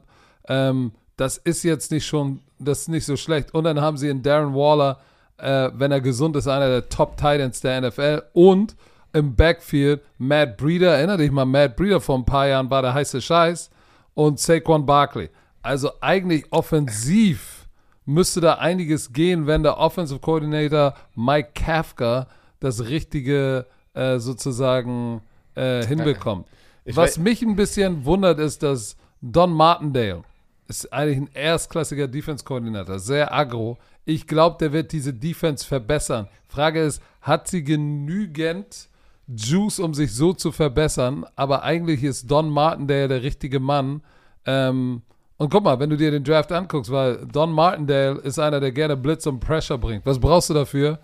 Ähm, 0.49 0.92
das 1.16 1.36
ist 1.38 1.62
jetzt 1.62 1.90
nicht 1.90 2.06
schon, 2.06 2.40
das 2.58 2.82
ist 2.82 2.88
nicht 2.88 3.04
so 3.04 3.16
schlecht. 3.16 3.54
Und 3.54 3.64
dann 3.64 3.80
haben 3.80 3.96
sie 3.96 4.08
in 4.08 4.22
Darren 4.22 4.54
Waller, 4.54 4.98
äh, 5.38 5.70
wenn 5.74 5.92
er 5.92 6.00
gesund 6.00 6.36
ist, 6.36 6.48
einer 6.48 6.68
der 6.68 6.88
Top 6.88 7.16
Titans 7.16 7.60
der 7.60 7.80
NFL. 7.80 8.22
Und 8.32 8.76
im 9.12 9.34
Backfield 9.34 10.02
Matt 10.18 10.56
Breeder, 10.56 10.96
erinnere 10.96 11.18
dich 11.18 11.30
mal, 11.30 11.44
Matt 11.44 11.76
Breeder 11.76 12.00
vor 12.00 12.18
ein 12.18 12.24
paar 12.24 12.48
Jahren 12.48 12.70
war 12.70 12.82
der 12.82 12.94
heiße 12.94 13.20
Scheiß. 13.20 13.70
Und 14.14 14.38
Saquon 14.38 14.86
Barkley. 14.86 15.30
Also 15.62 15.90
eigentlich 16.00 16.44
offensiv 16.50 17.68
müsste 18.04 18.40
da 18.40 18.54
einiges 18.54 19.12
gehen, 19.12 19.46
wenn 19.46 19.62
der 19.62 19.78
Offensive 19.78 20.20
Coordinator 20.20 20.94
Mike 21.14 21.50
Kafka 21.54 22.26
das 22.60 22.86
Richtige 22.86 23.66
äh, 23.94 24.18
sozusagen 24.18 25.22
äh, 25.54 25.84
hinbekommt. 25.84 26.46
Was 26.86 27.18
mich 27.18 27.42
ein 27.42 27.56
bisschen 27.56 28.04
wundert, 28.04 28.38
ist, 28.38 28.62
dass 28.62 28.96
Don 29.22 29.52
Martindale, 29.52 30.22
ist 30.68 30.92
eigentlich 30.92 31.18
ein 31.18 31.30
erstklassiger 31.34 32.08
Defense-Koordinator, 32.08 32.98
sehr 32.98 33.32
aggro. 33.34 33.78
Ich 34.04 34.26
glaube, 34.26 34.56
der 34.58 34.72
wird 34.72 34.92
diese 34.92 35.12
Defense 35.12 35.64
verbessern. 35.64 36.28
Frage 36.48 36.80
ist, 36.80 37.02
hat 37.20 37.48
sie 37.48 37.64
genügend 37.64 38.88
Juice, 39.26 39.78
um 39.80 39.94
sich 39.94 40.14
so 40.14 40.32
zu 40.32 40.52
verbessern? 40.52 41.24
Aber 41.36 41.62
eigentlich 41.62 42.04
ist 42.04 42.30
Don 42.30 42.50
Martindale 42.50 43.08
der 43.08 43.22
richtige 43.22 43.60
Mann. 43.60 44.02
Ähm, 44.46 45.02
und 45.36 45.50
guck 45.50 45.64
mal, 45.64 45.78
wenn 45.80 45.90
du 45.90 45.96
dir 45.96 46.10
den 46.10 46.24
Draft 46.24 46.52
anguckst, 46.52 46.90
weil 46.90 47.26
Don 47.26 47.52
Martindale 47.52 48.20
ist 48.20 48.38
einer, 48.38 48.60
der 48.60 48.72
gerne 48.72 48.96
Blitz 48.96 49.26
und 49.26 49.40
Pressure 49.40 49.78
bringt. 49.78 50.06
Was 50.06 50.18
brauchst 50.20 50.50
du 50.50 50.54
dafür? 50.54 50.98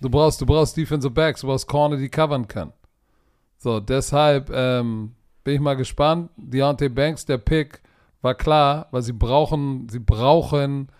Du 0.00 0.08
brauchst, 0.08 0.40
du 0.40 0.46
brauchst 0.46 0.76
Defensive 0.76 1.12
Backs, 1.12 1.42
du 1.42 1.46
brauchst 1.46 1.68
Corner, 1.68 1.96
die 1.96 2.08
covern 2.08 2.48
kann. 2.48 2.72
So, 3.58 3.78
deshalb 3.78 4.50
ähm, 4.50 5.14
bin 5.44 5.54
ich 5.54 5.60
mal 5.60 5.74
gespannt. 5.74 6.30
Deontay 6.36 6.88
Banks, 6.88 7.26
der 7.26 7.38
Pick, 7.38 7.82
war 8.22 8.34
klar, 8.34 8.88
weil 8.90 9.02
sie 9.02 9.12
brauchen, 9.12 9.88
sie 9.88 9.98
brauchen, 9.98 10.90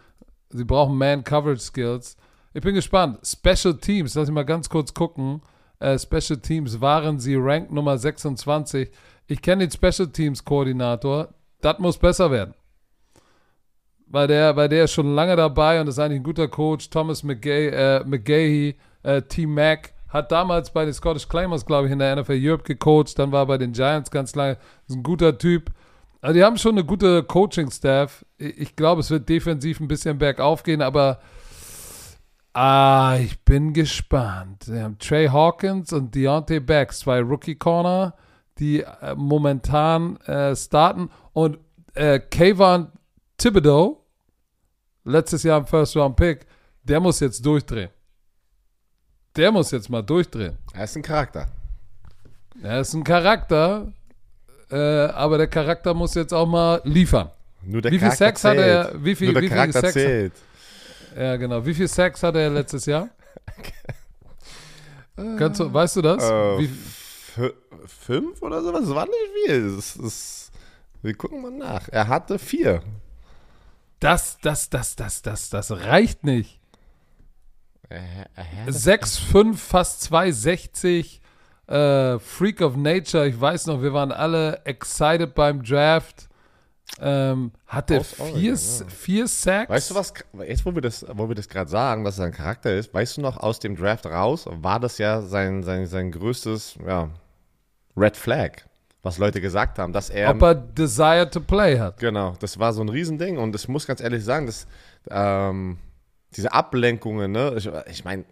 sie 0.51 0.65
brauchen 0.65 0.97
Man-Coverage-Skills. 0.97 2.17
Ich 2.55 2.63
bin 2.63 2.75
gespannt. 2.75 3.19
Special 3.25 3.77
Teams, 3.77 4.15
lass 4.15 4.29
mich 4.29 4.35
mal 4.35 4.45
ganz 4.45 4.69
kurz 4.69 4.93
gucken. 4.95 5.43
äh, 5.79 5.99
Special 5.99 6.39
Teams 6.41 6.81
waren 6.81 7.19
sie 7.19 7.37
Rank 7.37 7.71
Nummer 7.71 7.97
26. 7.97 8.91
Ich 9.29 9.41
kenne 9.43 9.67
den 9.67 9.71
Special 9.71 10.09
Teams 10.09 10.45
Koordinator. 10.45 11.29
Das 11.61 11.79
muss 11.79 11.99
besser 11.99 12.31
werden. 12.31 12.55
Weil 14.07 14.27
der, 14.27 14.57
weil 14.57 14.69
der 14.69 14.85
ist 14.85 14.93
schon 14.93 15.15
lange 15.15 15.37
dabei 15.37 15.81
und 15.81 15.87
ist 15.87 15.99
eigentlich 16.01 16.21
ein 16.21 16.25
guter 16.25 16.49
Coach. 16.49 16.91
Thomas 16.91 17.23
McGay, 17.23 17.69
äh, 17.69 18.05
McGahey, 18.05 18.75
äh, 19.05 19.23
Team 19.23 19.55
Mac, 19.55 19.93
hat 20.09 20.33
damals 20.33 20.73
bei 20.73 20.85
den 20.85 20.93
Scottish 20.93 21.29
Claimers, 21.29 21.65
glaube 21.65 21.87
ich, 21.87 21.93
in 21.93 22.01
der 22.01 22.17
NFL 22.17 22.39
Europe 22.41 22.65
gecoacht. 22.65 23.17
Dann 23.17 23.31
war 23.31 23.43
er 23.43 23.47
bei 23.47 23.59
den 23.59 23.73
Giants 23.73 24.11
ganz 24.11 24.35
lange. 24.35 24.59
Ist 24.89 24.97
ein 24.97 25.05
guter 25.05 25.39
Typ. 25.39 25.71
Also 26.21 26.35
die 26.35 26.45
haben 26.45 26.59
schon 26.59 26.73
eine 26.73 26.85
gute 26.85 27.23
Coaching-Staff. 27.23 28.25
Ich 28.37 28.77
glaube, 28.77 29.01
es 29.01 29.11
wird 29.11 29.29
defensiv 29.29 29.81
ein 29.81 29.89
bisschen 29.89 30.19
bergauf 30.19 30.63
gehen, 30.63 30.83
aber 30.83 31.21
ah, 32.53 33.17
ich 33.19 33.43
bin 33.45 33.73
gespannt. 33.73 34.69
Wir 34.69 34.85
haben 34.85 34.99
Trey 34.99 35.29
Hawkins 35.29 35.93
und 35.93 36.15
Deontay 36.15 36.61
Becks, 36.61 37.01
zwei 37.01 37.21
Rookie-Corner, 37.21 38.15
die 38.59 38.83
äh, 38.83 39.15
momentan 39.17 40.19
äh, 40.19 40.55
starten. 40.55 41.11
Und 41.33 41.59
äh, 41.95 42.19
Kayvon 42.19 42.89
Thibodeau, 43.39 44.05
letztes 45.05 45.43
Jahr 45.43 45.61
im 45.61 45.67
First-Round-Pick, 45.67 46.47
der 46.83 47.01
muss 47.01 47.21
jetzt 47.21 47.45
durchdrehen. 47.45 47.91
Der 49.37 49.51
muss 49.53 49.71
jetzt 49.71 49.89
mal 49.89 50.03
durchdrehen. 50.03 50.59
Er 50.75 50.85
ist 50.85 50.97
ein 50.97 51.03
Charakter. 51.03 51.47
Er 52.63 52.81
ist 52.81 52.93
ein 52.93 53.05
Charakter, 53.05 53.93
äh, 54.71 54.77
aber 54.77 55.39
der 55.39 55.49
Charakter 55.49 55.95
muss 55.95 56.15
jetzt 56.15 56.33
auch 56.33 56.47
mal 56.47 56.81
liefern. 56.85 57.31
Nur 57.63 57.83
der 57.83 57.93
Wie 57.93 57.99
viel 57.99 58.09
Charakter 58.09 58.25
Sex 58.27 58.45
hat 58.45 58.57
zählt. 58.57 58.67
er- 58.95 59.05
wie 59.05 59.15
viel- 59.15 59.27
Nur 59.29 59.35
der 59.35 59.43
wie 59.43 59.49
viel 59.49 59.57
Charakter 59.57 59.81
Sex- 59.81 59.93
zählt. 59.93 60.33
Ja, 61.17 61.37
genau. 61.37 61.67
Wie 61.67 61.75
viel 61.75 61.89
Sex 61.89 62.23
hatte 62.23 62.39
er 62.41 62.51
letztes 62.51 62.87
Jahr? 62.87 63.09
Kannst 65.39 65.61
du, 65.61 65.73
weißt 65.73 65.97
du 65.97 66.03
das? 66.03 66.23
Äh, 66.25 66.69
fünf 67.87 68.41
oder 68.43 68.63
sowas? 68.63 68.83
Das 68.87 68.95
war 68.95 69.07
nicht 69.07 69.17
viel. 69.47 69.77
Das 69.77 69.97
ist, 69.97 70.51
wir 71.03 71.15
gucken 71.15 71.43
mal 71.43 71.51
nach. 71.51 71.89
Er 71.91 72.09
hatte 72.09 72.39
vier. 72.39 72.83
das, 73.99 74.39
das, 74.41 74.71
das, 74.71 74.97
das, 74.97 75.21
das, 75.23 75.51
das 75.51 75.71
reicht 75.71 76.25
nicht. 76.25 76.59
Er, 77.91 78.31
er, 78.37 78.69
6'5, 78.73 79.57
fast 79.57 80.03
260. 80.03 81.20
Äh, 81.71 82.19
Freak 82.19 82.61
of 82.63 82.77
Nature. 82.77 83.29
Ich 83.29 83.41
weiß 83.41 83.67
noch, 83.67 83.81
wir 83.81 83.93
waren 83.93 84.11
alle 84.11 84.61
excited 84.65 85.35
beim 85.35 85.63
Draft. 85.63 86.29
Ähm, 87.01 87.53
hatte 87.67 88.01
Aus 88.01 88.19
Oregon, 88.19 88.41
vier, 88.41 88.55
ja. 88.55 88.87
vier 88.89 89.29
Sacks. 89.29 89.71
Weißt 89.71 89.91
du 89.91 89.95
was, 89.95 90.13
jetzt 90.47 90.67
wo 90.67 90.75
wir 90.75 90.83
das, 90.83 91.07
wo 91.13 91.29
wir 91.29 91.37
das 91.37 91.49
gerade 91.49 91.71
sagen, 91.71 92.03
dass 92.03 92.19
er 92.19 92.27
ein 92.27 92.33
Charakter 92.33 92.75
ist, 92.75 92.93
weißt 92.93 93.19
du 93.19 93.21
noch, 93.21 93.37
aus 93.37 93.61
dem 93.61 93.77
Draft 93.77 94.07
raus 94.07 94.47
war 94.51 94.81
das 94.81 94.99
ja 94.99 95.23
sein, 95.23 95.63
sein, 95.63 95.87
sein 95.87 96.11
größtes 96.11 96.79
ja, 96.85 97.09
Red 97.97 98.17
Flag, 98.17 98.63
was 99.03 99.19
Leute 99.19 99.41
gesagt 99.41 99.79
haben, 99.79 99.93
dass 99.93 100.11
er, 100.11 100.31
Ob 100.31 100.43
er 100.43 100.57
Desire 100.57 101.31
to 101.31 101.39
Play 101.39 101.79
hat. 101.79 101.99
genau, 101.99 102.35
das 102.41 102.59
war 102.59 102.73
so 102.73 102.83
ein 102.83 102.89
Riesending 102.89 103.39
und 103.39 103.55
ich 103.55 103.69
muss 103.69 103.87
ganz 103.87 104.01
ehrlich 104.01 104.25
sagen, 104.25 104.47
dass 104.47 104.67
ähm, 105.09 105.79
diese 106.35 106.53
Ablenkungen, 106.53 107.31
ne, 107.31 107.55
ich, 107.57 107.71
ich 107.89 108.05
meine, 108.05 108.25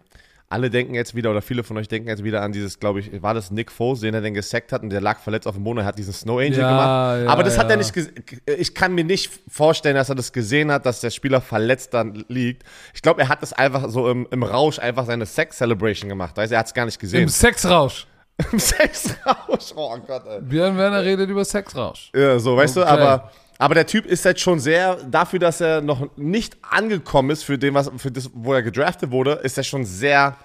alle 0.51 0.71
denken 0.71 0.95
jetzt 0.95 1.13
wieder, 1.15 1.29
oder 1.29 1.43
viele 1.43 1.63
von 1.63 1.77
euch 1.77 1.87
denken 1.87 2.09
jetzt 2.09 2.23
wieder 2.23 2.41
an 2.41 2.51
dieses, 2.51 2.79
glaube 2.79 2.99
ich, 3.01 3.21
war 3.21 3.35
das 3.35 3.51
Nick 3.51 3.71
Foles, 3.71 3.99
den 3.99 4.15
er 4.15 4.21
den 4.21 4.33
gesackt 4.33 4.71
hat 4.71 4.81
und 4.81 4.89
der 4.89 4.99
lag 4.99 5.19
verletzt 5.19 5.47
auf 5.47 5.53
dem 5.53 5.63
Boden, 5.63 5.77
er 5.79 5.85
hat 5.85 5.99
diesen 5.99 6.11
Snow 6.13 6.39
Angel 6.39 6.59
Ja, 6.59 6.69
gemacht. 6.69 7.25
ja, 7.25 7.31
Aber 7.31 7.43
das 7.43 7.57
hat 7.59 7.65
ja. 7.65 7.71
er 7.71 7.77
nicht 7.77 7.93
gesehen. 7.93 8.15
Ich 8.57 8.73
kann 8.73 8.95
mir 8.95 9.03
nicht 9.03 9.29
vorstellen, 9.47 9.95
dass 9.95 10.09
er 10.09 10.15
das 10.15 10.33
gesehen 10.33 10.71
hat, 10.71 10.85
dass 10.87 11.01
der 11.01 11.11
Spieler 11.11 11.39
verletzt 11.41 11.93
dann 11.93 12.25
liegt. 12.29 12.63
Ich 12.95 13.01
glaube, 13.03 13.21
er 13.21 13.29
hat 13.29 13.43
das 13.43 13.53
einfach 13.53 13.89
so 13.89 14.09
im, 14.09 14.27
im 14.31 14.41
Rausch 14.41 14.79
einfach 14.79 15.05
seine 15.05 15.27
Sex-Celebration 15.27 16.09
gemacht. 16.09 16.35
Weißt 16.35 16.51
du, 16.51 16.55
er 16.55 16.59
hat 16.59 16.67
es 16.67 16.73
gar 16.73 16.85
nicht 16.85 16.95
Im 16.95 17.01
gesehen. 17.01 17.27
Sexrausch. 17.29 18.07
Im 18.51 18.57
Sex-Rausch. 18.59 19.73
Oh 19.75 19.97
Gott, 20.07 20.23
ey. 20.27 20.41
Björn 20.41 20.77
Werner 20.77 21.03
redet 21.03 21.29
über 21.29 21.45
Sexrausch. 21.45 22.09
Ja, 22.15 22.39
so, 22.39 22.55
weißt 22.57 22.77
Okay. 22.77 22.87
du, 22.87 22.91
aber, 22.91 23.31
aber 23.59 23.75
der 23.75 23.85
Typ 23.85 24.07
ist 24.07 24.25
jetzt 24.25 24.41
schon 24.41 24.59
sehr, 24.59 24.95
dafür, 24.95 25.37
dass 25.37 25.61
er 25.61 25.81
noch 25.81 26.17
nicht 26.17 26.57
angekommen 26.67 27.29
ist 27.29 27.43
für 27.43 27.59
den, 27.59 27.75
was, 27.75 27.91
für 27.97 28.11
das, 28.11 28.31
wo 28.33 28.53
er 28.53 28.63
gedraftet 28.63 29.11
wurde, 29.11 29.33
ist 29.33 29.57
er 29.57 29.63
schon 29.63 29.85
sehr 29.85 30.35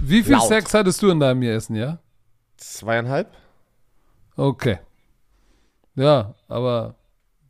Wie 0.00 0.22
viel 0.22 0.34
Laut. 0.34 0.46
Sex 0.46 0.72
hattest 0.72 1.02
du 1.02 1.10
in 1.10 1.18
deinem 1.18 1.42
ersten 1.42 1.74
Jahr? 1.74 1.98
zweieinhalb. 2.62 3.28
Okay. 4.36 4.78
Ja, 5.94 6.34
aber 6.48 6.94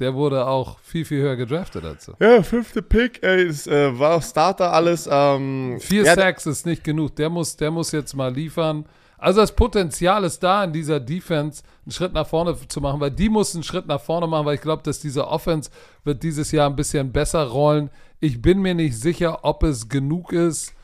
der 0.00 0.14
wurde 0.14 0.46
auch 0.46 0.78
viel, 0.80 1.04
viel 1.04 1.22
höher 1.22 1.36
gedraftet 1.36 1.84
dazu. 1.84 2.14
Ja, 2.18 2.42
fünfte 2.42 2.82
Pick, 2.82 3.22
ey, 3.22 3.46
es, 3.46 3.66
äh, 3.66 3.96
war 3.98 4.20
Starter 4.20 4.72
alles. 4.72 5.08
Ähm, 5.10 5.78
Vier 5.80 6.04
ja, 6.04 6.14
Sacks 6.14 6.46
ist 6.46 6.66
nicht 6.66 6.82
genug. 6.82 7.14
Der 7.16 7.30
muss, 7.30 7.56
der 7.56 7.70
muss 7.70 7.92
jetzt 7.92 8.14
mal 8.14 8.32
liefern. 8.34 8.84
Also 9.22 9.40
das 9.40 9.54
Potenzial 9.54 10.24
ist 10.24 10.42
da, 10.42 10.64
in 10.64 10.72
dieser 10.72 10.98
Defense 10.98 11.62
einen 11.84 11.92
Schritt 11.92 12.12
nach 12.12 12.26
vorne 12.26 12.56
zu 12.66 12.80
machen, 12.80 12.98
weil 12.98 13.12
die 13.12 13.28
muss 13.28 13.54
einen 13.54 13.62
Schritt 13.62 13.86
nach 13.86 14.00
vorne 14.00 14.26
machen, 14.26 14.46
weil 14.46 14.56
ich 14.56 14.60
glaube, 14.60 14.82
dass 14.82 14.98
diese 14.98 15.28
Offense 15.28 15.70
wird 16.02 16.24
dieses 16.24 16.50
Jahr 16.50 16.68
ein 16.68 16.74
bisschen 16.74 17.12
besser 17.12 17.44
rollen. 17.44 17.88
Ich 18.18 18.42
bin 18.42 18.60
mir 18.60 18.74
nicht 18.74 18.98
sicher, 18.98 19.44
ob 19.44 19.62
es 19.62 19.88
genug 19.88 20.32
ist. 20.32 20.74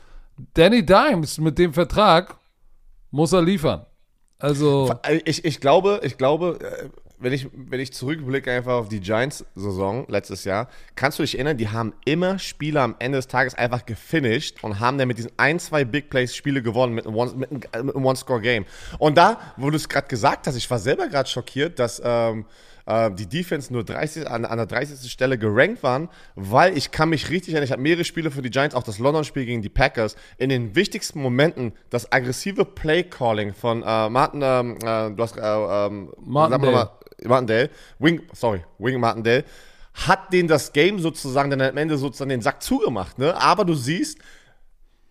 Danny 0.53 0.85
Dimes 0.85 1.37
mit 1.37 1.57
dem 1.57 1.73
Vertrag 1.73 2.37
muss 3.11 3.33
er 3.33 3.41
liefern. 3.41 3.85
Also 4.37 4.89
Ich, 5.25 5.43
ich 5.43 5.59
glaube, 5.59 5.99
ich 6.03 6.17
glaube, 6.17 6.59
äh, 6.61 6.89
wenn 7.19 7.33
ich, 7.33 7.47
wenn 7.53 7.79
ich 7.79 7.93
zurückblicke 7.93 8.51
einfach 8.51 8.73
auf 8.73 8.89
die 8.89 8.99
Giants-Saison 8.99 10.05
letztes 10.07 10.45
Jahr, 10.45 10.69
kannst 10.95 11.19
du 11.19 11.23
dich 11.23 11.35
erinnern, 11.35 11.57
die 11.57 11.69
haben 11.69 11.93
immer 12.05 12.39
Spieler 12.39 12.81
am 12.81 12.95
Ende 12.99 13.17
des 13.17 13.27
Tages 13.27 13.55
einfach 13.55 13.85
gefinisht 13.85 14.63
und 14.63 14.79
haben 14.79 14.97
dann 14.97 15.07
mit 15.07 15.17
diesen 15.17 15.31
ein, 15.37 15.59
zwei 15.59 15.83
Big 15.85 16.09
Plays 16.09 16.35
Spiele 16.35 16.61
gewonnen 16.61 16.93
mit 16.93 17.05
einem 17.05 17.15
One- 17.15 17.47
One-Score-Game. 17.93 18.65
Und 18.97 19.17
da, 19.17 19.39
wo 19.57 19.69
du 19.69 19.75
es 19.75 19.89
gerade 19.89 20.07
gesagt 20.07 20.47
hast, 20.47 20.55
ich 20.55 20.69
war 20.69 20.79
selber 20.79 21.07
gerade 21.07 21.29
schockiert, 21.29 21.77
dass 21.79 22.01
ähm, 22.03 22.45
äh, 22.89 23.11
die 23.11 23.27
Defense 23.27 23.71
nur 23.71 23.83
30, 23.83 24.27
an, 24.27 24.45
an 24.45 24.57
der 24.57 24.65
30. 24.65 25.11
Stelle 25.11 25.37
gerankt 25.37 25.83
waren, 25.83 26.09
weil 26.35 26.77
ich 26.77 26.91
kann 26.91 27.09
mich 27.09 27.29
richtig 27.29 27.53
erinnern, 27.53 27.65
ich 27.65 27.71
habe 27.71 27.81
mehrere 27.81 28.03
Spiele 28.03 28.31
für 28.31 28.41
die 28.41 28.49
Giants, 28.49 28.75
auch 28.75 28.83
das 28.83 28.99
London-Spiel 28.99 29.45
gegen 29.45 29.61
die 29.61 29.69
Packers, 29.69 30.15
in 30.37 30.49
den 30.49 30.75
wichtigsten 30.75 31.21
Momenten 31.21 31.73
das 31.89 32.11
aggressive 32.11 32.65
Play-Calling 32.65 33.53
von 33.53 33.83
äh, 33.83 34.09
Martin, 34.09 34.41
ähm, 34.43 34.77
äh, 34.77 35.11
du 35.11 35.23
hast, 35.23 35.37
äh, 35.37 35.41
ähm, 35.41 36.11
Martindale. 36.19 36.91
Martindale, 37.25 37.69
Wing, 37.99 38.21
sorry, 38.33 38.63
Wing 38.77 38.99
Martindale, 38.99 39.43
hat 39.93 40.31
den 40.31 40.47
das 40.47 40.71
Game 40.71 40.99
sozusagen 40.99 41.49
dann 41.49 41.61
am 41.61 41.77
Ende 41.77 41.97
sozusagen 41.97 42.29
den 42.29 42.41
Sack 42.41 42.61
zugemacht, 42.63 43.17
ne? 43.17 43.35
Aber 43.35 43.65
du 43.65 43.73
siehst, 43.73 44.17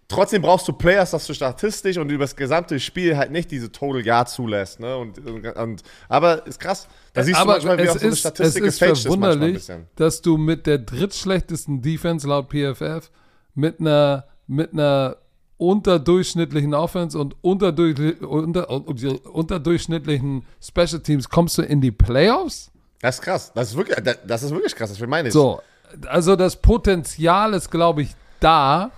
trotzdem 0.09 0.43
brauchst 0.43 0.67
du 0.67 0.73
Players, 0.73 1.11
dass 1.11 1.27
du 1.27 1.35
statistisch 1.35 1.99
und 1.99 2.11
über 2.11 2.25
das 2.25 2.35
gesamte 2.35 2.81
Spiel 2.81 3.17
halt 3.17 3.31
nicht 3.31 3.51
diese 3.51 3.71
Total 3.71 4.05
Yard 4.05 4.29
zulässt, 4.31 4.81
ne? 4.81 4.97
Und, 4.97 5.19
und, 5.27 5.83
aber 6.09 6.47
ist 6.47 6.59
krass. 6.59 6.89
Da 7.13 7.23
siehst 7.23 7.39
aber 7.39 7.59
du 7.59 7.67
manchmal, 7.67 7.85
wie 7.85 7.91
auch 7.91 7.95
so 7.95 8.01
eine 8.01 8.09
ist, 8.09 8.15
es 8.15 8.21
Statistik 8.21 8.65
ist 8.65 8.83
ist 8.83 9.03
verwunderlich, 9.03 9.55
bisschen. 9.55 9.87
dass 9.97 10.23
du 10.23 10.37
mit 10.37 10.67
der 10.67 10.79
drittschlechtesten 10.79 11.83
Defense 11.83 12.27
laut 12.27 12.51
PFF 12.51 13.11
mit 13.55 13.81
einer 13.81 14.27
mit 14.47 14.73
einer 14.73 15.17
unterdurchschnittlichen 15.59 16.73
Offense 16.73 17.19
und 17.19 17.37
unterdurch, 17.43 17.97
unter, 18.23 18.71
unter, 18.71 19.35
unterdurchschnittlichen 19.35 20.45
Special 20.63 21.01
Teams 21.03 21.29
kommst 21.29 21.59
du 21.59 21.63
in 21.63 21.81
die 21.81 21.91
Playoffs? 21.93 22.71
Das 23.01 23.17
ist 23.17 23.23
krass. 23.23 23.53
Das 23.55 23.71
ist 23.71 23.77
wirklich, 23.77 23.97
das- 24.03 24.19
das 24.27 24.43
ist 24.45 24.51
wirklich 24.53 24.75
krass. 24.75 24.97
Das 24.97 25.07
meine 25.09 25.29
ich. 25.29 25.35
So, 25.35 25.61
also 26.07 26.37
das 26.37 26.57
Potenzial 26.57 27.55
ist, 27.55 27.71
glaube 27.71 28.03
ich, 28.03 28.11
da. 28.41 28.91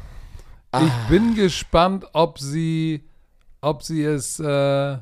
Ah. 0.72 0.82
Ich 0.84 0.92
bin 1.08 1.34
gespannt, 1.34 2.04
ob 2.12 2.38
sie, 2.38 3.02
ob 3.60 3.82
sie 3.82 4.04
es, 4.04 4.38
äh, 4.38 4.96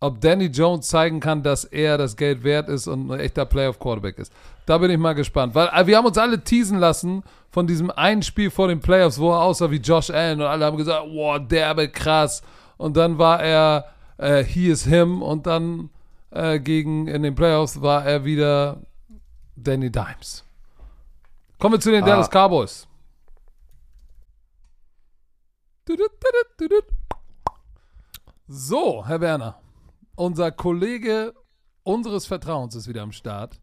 ob 0.00 0.20
Danny 0.20 0.46
Jones 0.46 0.88
zeigen 0.88 1.20
kann, 1.20 1.42
dass 1.42 1.64
er 1.64 1.96
das 1.98 2.16
Geld 2.16 2.44
wert 2.44 2.68
ist 2.68 2.86
und 2.86 3.10
ein 3.10 3.20
echter 3.20 3.46
Playoff-Quarterback 3.46 4.18
ist. 4.18 4.32
Da 4.66 4.78
bin 4.78 4.90
ich 4.90 4.98
mal 4.98 5.14
gespannt, 5.14 5.54
weil 5.54 5.68
äh, 5.68 5.86
wir 5.86 5.96
haben 5.96 6.06
uns 6.06 6.18
alle 6.18 6.42
teasen 6.42 6.78
lassen 6.78 7.22
von 7.50 7.68
diesem 7.68 7.90
einen 7.90 8.22
Spiel 8.22 8.50
vor 8.50 8.66
den 8.66 8.80
Playoffs, 8.80 9.18
wo 9.18 9.30
er 9.30 9.40
aussah 9.40 9.70
wie 9.70 9.76
Josh 9.76 10.10
Allen 10.10 10.40
und 10.40 10.46
alle 10.46 10.64
haben 10.64 10.76
gesagt, 10.76 11.04
wow, 11.08 11.38
derbe 11.40 11.88
krass. 11.88 12.42
Und 12.76 12.96
dann 12.96 13.16
war 13.16 13.40
er, 13.40 13.86
äh, 14.18 14.42
he 14.42 14.68
is 14.68 14.84
him 14.84 15.22
und 15.22 15.46
dann 15.46 15.90
äh, 16.30 16.58
gegen, 16.58 17.06
in 17.06 17.22
den 17.22 17.36
Playoffs 17.36 17.80
war 17.80 18.04
er 18.04 18.24
wieder 18.24 18.82
Danny 19.54 19.90
Dimes. 19.90 20.44
Kommen 21.58 21.74
wir 21.74 21.80
zu 21.80 21.92
den 21.92 22.04
Dallas 22.04 22.28
Cowboys. 22.28 22.88
So, 28.48 29.06
Herr 29.06 29.20
Werner, 29.20 29.60
unser 30.16 30.50
Kollege 30.50 31.34
unseres 31.84 32.26
Vertrauens 32.26 32.74
ist 32.74 32.88
wieder 32.88 33.02
am 33.02 33.12
Start. 33.12 33.60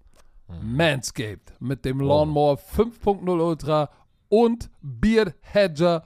Manscaped 0.61 1.53
mit 1.59 1.85
dem 1.85 1.99
Lawnmower 1.99 2.57
5.0 2.57 3.29
Ultra 3.29 3.89
und 4.29 4.69
Beard 4.81 5.35
Hedger 5.41 6.03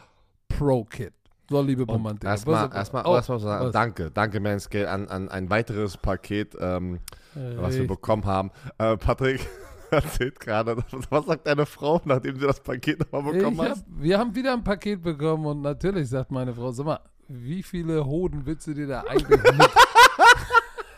Pro 0.48 0.84
Kit. 0.84 1.14
So, 1.50 1.62
liebe 1.62 1.86
Bombardier. 1.86 2.30
Erstmal, 2.30 2.70
erstmal, 2.74 3.06
oh, 3.06 3.16
erstmal 3.16 3.40
sagen, 3.40 3.66
was? 3.68 3.72
danke, 3.72 4.12
danke, 4.12 4.40
Manscale, 4.42 4.90
an, 4.90 5.08
an 5.08 5.30
ein 5.30 5.50
weiteres 5.50 5.96
Paket, 5.96 6.58
ähm, 6.60 7.00
was 7.34 7.76
wir 7.76 7.88
bekommen 7.88 8.26
haben. 8.26 8.52
Äh, 8.78 8.98
Patrick 8.98 9.48
erzählt 9.92 10.42
gerade, 10.42 10.78
was 11.10 11.26
sagt 11.26 11.48
deine 11.48 11.66
Frau, 11.66 12.02
nachdem 12.04 12.38
sie 12.38 12.46
das 12.46 12.60
Paket 12.60 13.00
nochmal 13.00 13.34
bekommen 13.34 13.62
hat? 13.62 13.72
hab, 13.72 13.78
wir 13.88 14.20
haben 14.20 14.36
wieder 14.36 14.52
ein 14.52 14.64
Paket 14.64 15.02
bekommen 15.02 15.46
und 15.46 15.62
natürlich 15.62 16.10
sagt 16.10 16.32
meine 16.32 16.54
Frau, 16.54 16.72
sag 16.72 16.86
mal, 16.86 17.00
wie 17.30 17.64
viele 17.64 18.06
Hoden 18.06 18.46
willst 18.46 18.68
du 18.68 18.74
dir 18.74 18.88
da 18.88 19.02
eigentlich 19.02 19.42
mit? 19.44 19.70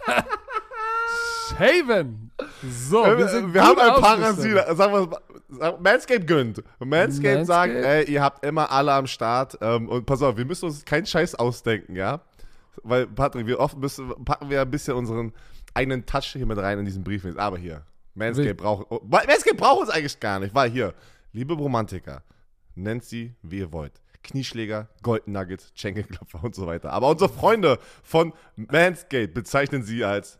Shaven! 1.59 2.31
So, 2.63 3.03
wir, 3.03 3.27
sind 3.27 3.53
wir 3.53 3.61
haben 3.61 3.79
ein. 3.79 4.01
Parasit. 4.01 4.77
Sagen 4.77 4.93
wir 5.49 5.79
Manscaped 5.79 6.25
gönnt. 6.25 6.63
Manscaped 6.79 7.45
sagt, 7.45 7.73
ey, 7.73 8.09
ihr 8.09 8.21
habt 8.21 8.45
immer 8.45 8.71
alle 8.71 8.93
am 8.93 9.07
Start. 9.07 9.57
Ähm, 9.61 9.89
und 9.89 10.05
pass 10.05 10.21
auf, 10.21 10.37
wir 10.37 10.45
müssen 10.45 10.65
uns 10.65 10.85
keinen 10.85 11.05
Scheiß 11.05 11.35
ausdenken, 11.35 11.95
ja? 11.95 12.21
Weil, 12.83 13.07
Patrick, 13.07 13.45
wir 13.45 13.59
oft 13.59 13.77
müssen, 13.77 14.09
packen 14.23 14.49
wir 14.49 14.61
ein 14.61 14.71
bisschen 14.71 14.93
unseren 14.93 15.33
eigenen 15.73 16.05
Touch 16.05 16.31
hier 16.33 16.45
mit 16.45 16.57
rein 16.57 16.79
in 16.79 16.85
diesen 16.85 17.03
Brief. 17.03 17.25
Aber 17.35 17.57
hier, 17.57 17.83
Manscaped 18.13 18.47
Wild. 18.47 18.57
braucht, 18.57 18.85
oh, 18.89 19.01
Manscaped 19.03 19.57
braucht 19.57 19.81
uns 19.81 19.89
eigentlich 19.89 20.19
gar 20.19 20.39
nicht, 20.39 20.55
weil 20.55 20.69
hier, 20.69 20.93
liebe 21.33 21.55
Romantiker, 21.55 22.23
nennt 22.75 23.03
sie, 23.03 23.35
wie 23.41 23.59
ihr 23.59 23.73
wollt. 23.73 24.01
Knieschläger, 24.23 24.89
Golden 25.01 25.31
Nuggets, 25.31 25.71
Schenkelklopfer 25.75 26.43
und 26.43 26.55
so 26.55 26.67
weiter. 26.67 26.91
Aber 26.93 27.09
unsere 27.09 27.29
Freunde 27.29 27.79
von 28.03 28.33
Manscaped 28.55 29.33
bezeichnen 29.33 29.83
sie 29.83 30.03
als 30.03 30.39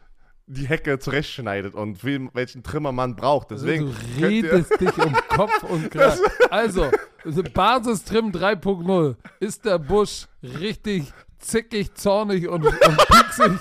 die 0.53 0.67
Hecke 0.67 0.99
zurechtschneidet 0.99 1.73
und 1.75 2.03
wie, 2.05 2.29
welchen 2.33 2.61
Trimmer 2.63 2.91
man 2.91 3.15
braucht. 3.15 3.51
Deswegen 3.51 3.85
du 3.87 3.93
könnt 4.19 4.31
ihr- 4.31 4.51
redest 4.53 4.79
dich 4.81 4.97
um 4.97 5.13
Kopf 5.29 5.63
und 5.63 5.89
Kragen. 5.91 6.19
Also, 6.49 6.89
Basistrim 7.53 8.31
3.0. 8.31 9.15
Ist 9.39 9.65
der 9.65 9.79
Busch 9.79 10.27
richtig 10.43 11.11
zickig, 11.39 11.93
zornig 11.95 12.47
und, 12.47 12.65
und 12.65 12.77
pieksig? 13.07 13.51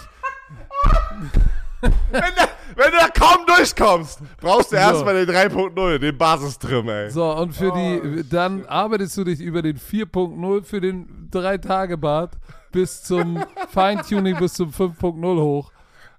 wenn, 1.80 1.90
du, 2.22 2.48
wenn 2.76 2.90
du 2.90 2.96
da 2.98 3.08
kaum 3.08 3.46
durchkommst, 3.46 4.20
brauchst 4.40 4.72
du 4.72 4.76
So. 4.76 4.82
erstmal 4.82 5.24
den 5.24 5.34
3.0, 5.34 5.98
den 5.98 6.18
Basistrim, 6.18 6.88
ey. 6.88 7.10
So, 7.10 7.32
und 7.36 7.54
für 7.54 7.72
Oh, 7.72 7.76
die, 7.76 8.28
dann 8.28 8.66
arbeitest 8.66 9.16
du 9.16 9.24
dich 9.24 9.40
über 9.40 9.62
den 9.62 9.78
4.0 9.78 10.64
für 10.64 10.80
den 10.80 11.28
3-Tage-Bad 11.32 12.32
bis 12.72 13.02
zum 13.02 13.42
Feintuning 13.70 14.36
bis 14.38 14.54
zum 14.54 14.70
5.0 14.70 15.40
hoch. 15.40 15.72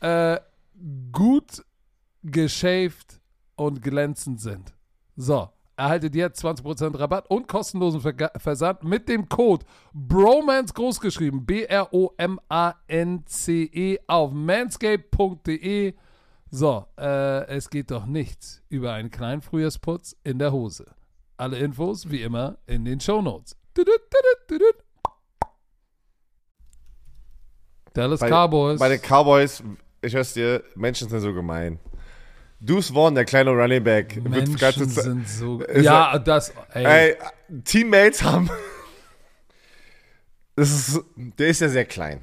äh, 0.00 0.38
gut 1.12 1.64
geschäft 2.22 3.20
und 3.56 3.82
glänzend 3.82 4.40
sind. 4.40 4.74
So, 5.16 5.48
erhaltet 5.76 6.14
jetzt 6.14 6.44
20% 6.44 6.98
Rabatt 6.98 7.30
und 7.30 7.48
kostenlosen 7.48 8.00
Verga 8.00 8.30
Versand 8.36 8.84
mit 8.84 9.08
dem 9.08 9.28
Code 9.28 9.64
BROMANCE 9.92 10.74
großgeschrieben, 10.74 11.44
B-R-O-M-A-N-C-E 11.46 11.98
auf 14.06 14.32
manscape.de. 14.32 15.94
So, 16.50 16.86
äh, 16.98 17.46
es 17.48 17.68
geht 17.70 17.90
doch 17.90 18.06
nichts 18.06 18.62
über 18.68 18.92
einen 18.94 19.10
kleinen 19.10 19.42
Frühjahrsputz 19.42 20.16
in 20.24 20.38
der 20.38 20.52
Hose. 20.52 20.86
Alle 21.36 21.58
Infos 21.58 22.10
wie 22.10 22.22
immer 22.22 22.58
in 22.66 22.84
den 22.84 23.00
Shownotes. 23.00 23.56
Dallas 27.92 28.20
Bei, 28.20 28.28
Cowboys. 28.28 28.78
bei 28.78 28.88
den 28.88 29.00
Cowboys, 29.00 29.62
ich 30.02 30.14
weiß 30.14 30.34
dir, 30.34 30.62
Menschen 30.74 31.08
sind 31.08 31.20
so 31.20 31.32
gemein. 31.32 31.78
Deuce 32.60 32.90
Vaughn, 32.90 33.14
der 33.14 33.24
kleine 33.24 33.50
Running 33.50 33.84
Back, 33.84 34.16
Menschen 34.22 34.56
ganze 34.56 34.88
Zeit. 34.88 35.04
sind 35.04 35.28
so. 35.28 35.62
Ja, 35.76 36.18
das. 36.18 36.52
Ey, 36.72 36.84
Ey, 36.84 37.16
Teammates 37.64 38.22
haben. 38.22 38.50
Das 40.56 40.70
ist, 40.70 41.00
der 41.14 41.46
ist 41.46 41.60
ja 41.60 41.68
sehr 41.68 41.84
klein. 41.84 42.20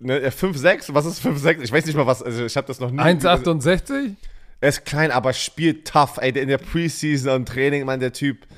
Ne, 0.00 0.18
er 0.18 0.32
5'6, 0.32 0.92
was 0.94 1.06
ist 1.06 1.24
5'6? 1.24 1.62
Ich 1.62 1.70
weiß 1.70 1.86
nicht 1.86 1.94
mal 1.94 2.08
was, 2.08 2.24
also 2.24 2.44
ich 2.44 2.56
habe 2.56 2.66
das 2.66 2.80
noch 2.80 2.90
nie. 2.90 2.98
1,68? 2.98 4.16
Er 4.60 4.68
ist 4.68 4.84
klein, 4.84 5.12
aber 5.12 5.32
spielt 5.32 5.86
tough. 5.86 6.18
Ey, 6.18 6.30
in 6.30 6.48
der 6.48 6.58
Preseason 6.58 7.32
und 7.32 7.46
Training, 7.46 7.84
Mann, 7.84 8.00
der 8.00 8.12
Typ 8.12 8.48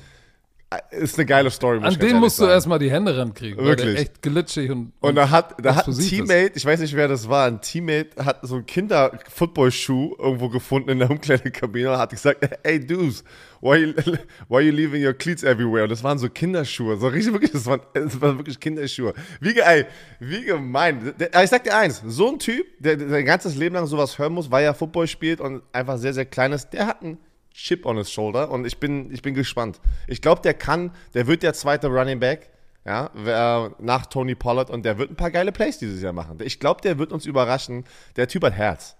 ist 0.91 1.17
eine 1.17 1.25
geile 1.25 1.51
Story. 1.51 1.79
An 1.81 1.93
den 1.99 2.17
musst 2.17 2.37
du 2.39 2.43
sagen. 2.43 2.53
erstmal 2.53 2.79
die 2.79 2.89
Hände 2.89 3.17
rankriegen. 3.17 3.63
Wirklich. 3.63 3.99
echt 3.99 4.21
glitschig 4.21 4.71
und. 4.71 4.93
Und 5.01 5.15
da 5.15 5.29
hat, 5.29 5.55
da 5.61 5.75
hat 5.75 5.87
ein 5.87 5.91
explosiv 5.91 6.23
ist. 6.23 6.29
Teammate, 6.29 6.51
ich 6.55 6.65
weiß 6.65 6.79
nicht, 6.79 6.95
wer 6.95 7.09
das 7.09 7.27
war, 7.27 7.47
ein 7.47 7.59
Teammate 7.59 8.09
hat 8.23 8.39
so 8.43 8.55
einen 8.55 8.65
Kinder-Football-Schuh 8.65 10.15
irgendwo 10.17 10.47
gefunden 10.47 10.89
in 10.89 10.99
der 10.99 11.09
Umkleidekabine 11.09 11.91
und 11.91 11.97
hat 11.97 12.11
gesagt, 12.11 12.47
hey 12.63 12.79
Dudes, 12.79 13.25
why 13.59 13.75
you, 13.77 13.93
why 14.47 14.61
you 14.61 14.71
leaving 14.71 15.05
your 15.05 15.13
cleats 15.13 15.43
everywhere? 15.43 15.83
Und 15.83 15.89
das 15.89 16.03
waren 16.05 16.17
so 16.17 16.29
Kinderschuhe, 16.29 16.95
so 16.97 17.07
richtig, 17.07 17.33
wirklich, 17.33 17.51
das 17.51 17.65
waren, 17.65 17.81
das 17.93 18.21
waren 18.21 18.37
wirklich 18.37 18.57
Kinderschuhe. 18.57 19.13
Wie, 19.41 19.59
ey, 19.59 19.85
wie 20.19 20.45
gemein. 20.45 21.13
Ich 21.43 21.49
sag 21.49 21.65
dir 21.65 21.75
eins, 21.75 22.01
so 22.05 22.31
ein 22.31 22.39
Typ, 22.39 22.65
der, 22.79 22.95
der 22.95 23.09
sein 23.09 23.25
ganzes 23.25 23.55
Leben 23.55 23.75
lang 23.75 23.87
sowas 23.87 24.17
hören 24.17 24.31
muss, 24.33 24.49
weil 24.49 24.63
er 24.63 24.73
Football 24.73 25.07
spielt 25.07 25.41
und 25.41 25.63
einfach 25.73 25.97
sehr, 25.97 26.13
sehr 26.13 26.25
klein 26.25 26.53
ist, 26.53 26.69
der 26.69 26.87
hat 26.87 27.01
einen 27.01 27.17
Chip 27.53 27.85
on 27.85 27.97
his 27.97 28.11
shoulder 28.11 28.49
und 28.49 28.65
ich 28.65 28.79
bin, 28.79 29.11
ich 29.11 29.21
bin 29.21 29.33
gespannt. 29.33 29.79
Ich 30.07 30.21
glaube, 30.21 30.41
der 30.41 30.53
kann, 30.53 30.91
der 31.13 31.27
wird 31.27 31.43
der 31.43 31.53
zweite 31.53 31.87
Running 31.87 32.19
Back, 32.19 32.49
ja, 32.85 33.09
wer- 33.13 33.71
nach 33.79 34.05
Tony 34.05 34.35
Pollard 34.35 34.69
und 34.69 34.83
der 34.85 34.97
wird 34.97 35.11
ein 35.11 35.15
paar 35.15 35.31
geile 35.31 35.51
Plays 35.51 35.77
dieses 35.77 36.01
Jahr 36.01 36.13
machen. 36.13 36.37
Ich 36.41 36.59
glaube, 36.59 36.81
der 36.81 36.97
wird 36.97 37.11
uns 37.11 37.25
überraschen. 37.25 37.83
Der 38.15 38.27
Typ 38.27 38.43
hat 38.43 38.53
Herz. 38.53 38.95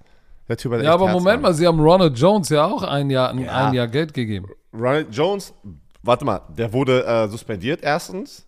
Der 0.49 0.57
Typ 0.57 0.73
hat 0.73 0.81
Ja, 0.83 0.93
aber 0.93 1.05
Herz, 1.07 1.13
Moment 1.13 1.41
Mann. 1.41 1.51
mal, 1.51 1.53
sie 1.53 1.65
haben 1.65 1.79
Ronald 1.79 2.17
Jones 2.17 2.49
ja 2.49 2.65
auch 2.65 2.83
ein 2.83 3.09
Jahr, 3.09 3.29
ein, 3.29 3.39
Ja. 3.39 3.67
ein 3.67 3.73
Jahr 3.73 3.87
Geld 3.87 4.13
gegeben. 4.13 4.47
Ronald 4.73 5.07
Jones, 5.15 5.53
warte 6.03 6.25
mal, 6.25 6.41
der 6.49 6.71
wurde 6.73 7.05
äh, 7.05 7.27
suspendiert 7.29 7.81
erstens. 7.83 8.45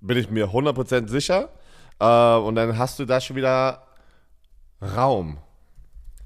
Bin 0.00 0.16
ich 0.16 0.30
mir 0.30 0.46
100% 0.52 1.08
sicher. 1.08 1.50
Äh, 1.98 2.36
und 2.36 2.54
dann 2.54 2.78
hast 2.78 2.98
du 2.98 3.04
da 3.04 3.20
schon 3.20 3.36
wieder 3.36 3.82
Raum. 4.80 5.38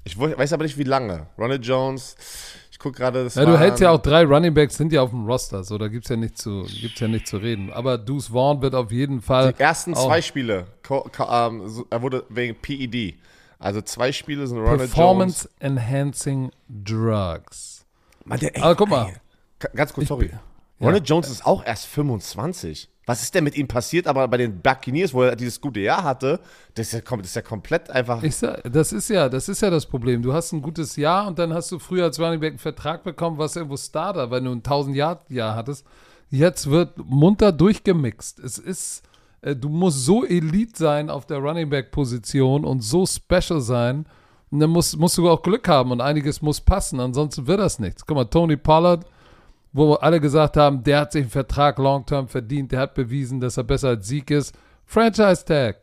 Ich 0.05 0.17
weiß 0.19 0.53
aber 0.53 0.63
nicht, 0.63 0.77
wie 0.77 0.83
lange. 0.83 1.27
Ronald 1.37 1.65
Jones, 1.65 2.15
ich 2.75 2.79
gucke 2.79 2.97
gerade 2.97 3.23
das. 3.23 3.35
Ja, 3.35 3.45
du 3.45 3.57
hältst 3.57 3.79
ja 3.79 3.89
auch 3.89 4.01
drei 4.01 4.25
Running 4.25 4.53
Backs, 4.53 4.75
sind 4.75 4.91
ja 4.91 5.01
auf 5.01 5.11
dem 5.11 5.25
Roster, 5.25 5.63
so 5.63 5.77
da 5.77 5.87
gibt's 5.87 6.09
ja 6.09 6.17
nicht 6.17 6.37
zu, 6.37 6.65
gibt's 6.81 6.99
ja 6.99 7.07
nicht 7.07 7.25
zu 7.25 7.37
reden. 7.37 7.71
Aber 7.71 7.97
Deuce 7.97 8.27
Vaughn 8.27 8.61
wird 8.61 8.75
auf 8.75 8.91
jeden 8.91 9.21
Fall. 9.21 9.53
Die 9.53 9.61
ersten 9.61 9.95
zwei 9.95 10.21
Spiele, 10.21 10.67
ähm, 10.89 11.85
er 11.89 12.01
wurde 12.01 12.25
wegen 12.27 12.53
PED. 12.61 13.15
Also 13.59 13.79
zwei 13.79 14.11
Spiele 14.11 14.45
sind 14.45 14.57
Ronald 14.57 14.79
Jones. 14.79 14.91
Performance 14.91 15.49
Enhancing 15.59 16.51
Drugs. 16.67 17.85
Mann, 18.25 18.39
der, 18.39 18.53
ey, 18.57 18.61
Aber 18.61 18.75
guck 18.75 18.89
mal. 18.89 19.13
Ganz 19.73 19.93
kurz, 19.93 20.09
sorry. 20.09 20.31
Ronald 20.81 21.07
Jones 21.07 21.29
ist 21.29 21.45
auch 21.45 21.65
erst 21.65 21.85
25. 21.85 22.89
Was 23.05 23.21
ist 23.21 23.35
denn 23.35 23.43
mit 23.43 23.55
ihm 23.55 23.67
passiert? 23.67 24.07
Aber 24.07 24.27
bei 24.27 24.37
den 24.37 24.61
Buccaneers, 24.61 25.13
wo 25.13 25.23
er 25.23 25.35
dieses 25.35 25.61
gute 25.61 25.79
Jahr 25.79 26.03
hatte, 26.03 26.39
das 26.73 26.87
ist 26.87 26.93
ja, 26.93 27.17
das 27.17 27.27
ist 27.27 27.35
ja 27.35 27.41
komplett 27.41 27.89
einfach. 27.89 28.23
Sag, 28.31 28.63
das 28.71 28.91
ist 28.93 29.09
ja, 29.09 29.29
das 29.29 29.47
ist 29.47 29.61
ja 29.61 29.69
das 29.69 29.85
Problem. 29.85 30.21
Du 30.21 30.33
hast 30.33 30.51
ein 30.51 30.61
gutes 30.61 30.95
Jahr 30.95 31.27
und 31.27 31.37
dann 31.37 31.53
hast 31.53 31.71
du 31.71 31.77
früher 31.79 32.05
als 32.05 32.19
Running 32.19 32.39
Back 32.39 32.51
einen 32.51 32.59
Vertrag 32.59 33.03
bekommen, 33.03 33.37
was 33.37 33.55
irgendwo 33.55 33.77
Starter, 33.77 34.31
weil 34.31 34.41
du 34.41 34.51
ein 34.51 34.57
1000 34.57 34.95
Jahr 34.95 35.21
Jahr 35.29 35.55
hattest. 35.55 35.85
Jetzt 36.31 36.69
wird 36.69 36.97
munter 36.97 37.51
durchgemixt. 37.51 38.39
Es 38.39 38.57
ist, 38.57 39.03
äh, 39.41 39.55
du 39.55 39.69
musst 39.69 40.03
so 40.03 40.25
Elite 40.25 40.73
sein 40.75 41.09
auf 41.11 41.27
der 41.27 41.37
Running 41.37 41.69
Back 41.69 41.91
Position 41.91 42.65
und 42.65 42.81
so 42.81 43.05
special 43.05 43.61
sein. 43.61 44.05
Und 44.49 44.59
dann 44.59 44.69
musst, 44.69 44.97
musst 44.97 45.17
du 45.17 45.29
auch 45.29 45.43
Glück 45.43 45.67
haben 45.67 45.91
und 45.91 46.01
einiges 46.01 46.41
muss 46.41 46.61
passen, 46.61 46.99
ansonsten 46.99 47.47
wird 47.47 47.59
das 47.59 47.79
nichts. 47.79 48.05
Guck 48.05 48.15
mal, 48.15 48.25
Tony 48.25 48.57
Pollard, 48.57 49.05
wo 49.75 49.93
alle 49.95 50.21
gesagt 50.21 50.55
haben, 50.55 50.83
der 50.83 51.01
hat 51.01 51.11
sich 51.11 51.23
einen 51.23 51.29
Vertrag 51.31 51.77
long-term 51.77 52.29
verdient, 52.29 52.71
der 52.71 52.79
hat 52.79 52.93
bewiesen, 52.93 53.41
dass 53.41 53.57
er 53.57 53.65
besser 53.65 53.89
als 53.89 54.07
Sieg 54.07 54.31
ist. 54.31 54.55
Franchise 54.85 55.43
Tag. 55.43 55.81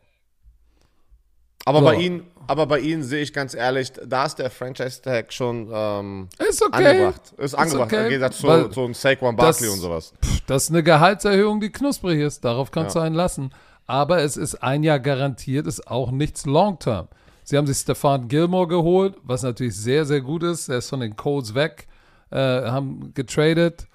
aber, 1.66 1.80
So. 1.80 1.84
bei 1.84 1.94
ihnen, 1.96 2.26
aber 2.46 2.66
bei 2.66 2.80
ihnen 2.80 3.02
sehe 3.02 3.22
ich 3.22 3.32
ganz 3.32 3.54
ehrlich, 3.54 3.92
da 4.06 4.24
ist 4.24 4.36
der 4.36 4.50
Franchise-Tag 4.50 5.32
schon 5.32 5.68
ähm, 5.72 6.28
Ist 6.48 6.62
okay. 6.62 6.86
angebracht. 6.86 7.20
Ist 7.36 7.54
angebracht, 7.54 7.92
okay, 7.92 8.02
im 8.04 8.08
Gegensatz 8.08 8.38
zu, 8.38 8.46
weil 8.48 8.70
zu 8.70 8.80
einem 8.84 8.94
Saquon 8.94 9.36
Barkley 9.36 9.66
das- 9.66 9.74
und 9.74 9.80
sowas. 9.80 10.12
Das 10.46 10.64
ist 10.64 10.70
eine 10.70 10.82
Gehaltserhöhung, 10.82 11.60
die 11.60 11.70
knusprig 11.70 12.20
ist. 12.20 12.44
Darauf 12.44 12.70
kannst 12.70 12.96
Ja. 12.96 13.02
du 13.02 13.06
einen 13.06 13.14
lassen. 13.14 13.52
Aber 13.86 14.22
es 14.22 14.36
ist 14.38 14.62
ein 14.62 14.82
Jahr 14.84 15.00
garantiert, 15.00 15.66
ist 15.66 15.86
auch 15.86 16.10
nichts 16.12 16.46
Long-Term. 16.46 17.08
Sie 17.44 17.56
haben 17.58 17.66
sich 17.66 17.76
Stefan 17.78 18.28
Gilmore 18.28 18.68
geholt, 18.68 19.16
was 19.22 19.42
natürlich 19.42 19.76
sehr, 19.76 20.04
sehr 20.06 20.20
gut 20.22 20.42
ist. 20.44 20.68
Er 20.68 20.78
ist 20.78 20.88
von 20.88 21.00
den 21.00 21.14
Colts 21.16 21.54
weg, 21.54 21.88
äh, 22.32 22.70
haben 22.70 23.12
getradet. 23.14 23.86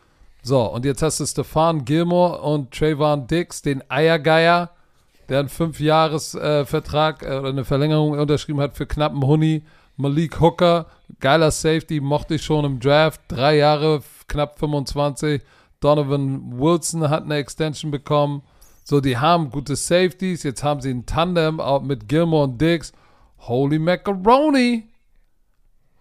So, 0.43 0.61
und 0.61 0.85
jetzt 0.85 1.01
hast 1.01 1.19
du 1.19 1.25
Stefan 1.25 1.83
Gilmore 1.83 2.41
und 2.41 2.71
Trayvon 2.71 3.27
Dix, 3.27 3.61
den 3.61 3.83
Eiergeier, 3.89 4.69
der 5.27 5.39
einen 5.39 5.49
Fünf-Jahres-Vertrag 5.49 7.23
äh, 7.23 7.37
oder 7.37 7.49
eine 7.49 7.65
Verlängerung 7.65 8.11
unterschrieben 8.17 8.61
hat 8.61 8.77
für 8.77 8.85
knappen 8.85 9.25
Huni. 9.25 9.63
Malik 9.97 10.39
Hooker, 10.39 10.85
geiler 11.19 11.51
Safety, 11.51 11.99
mochte 11.99 12.35
ich 12.35 12.45
schon 12.45 12.65
im 12.65 12.79
Draft. 12.79 13.19
Drei 13.27 13.57
Jahre, 13.57 14.03
knapp 14.27 14.59
25. 14.59 15.41
Donovan 15.79 16.59
Wilson 16.59 17.09
hat 17.09 17.23
eine 17.23 17.35
Extension 17.35 17.91
bekommen. 17.91 18.43
So, 18.83 19.01
die 19.01 19.17
haben 19.17 19.49
gute 19.49 19.75
Safeties. 19.75 20.43
Jetzt 20.43 20.63
haben 20.63 20.81
sie 20.81 20.91
ein 20.91 21.05
Tandem 21.05 21.59
auch 21.59 21.81
mit 21.81 22.07
Gilmore 22.07 22.45
und 22.45 22.61
Diggs. 22.61 22.93
Holy 23.39 23.79
Macaroni. 23.79 24.87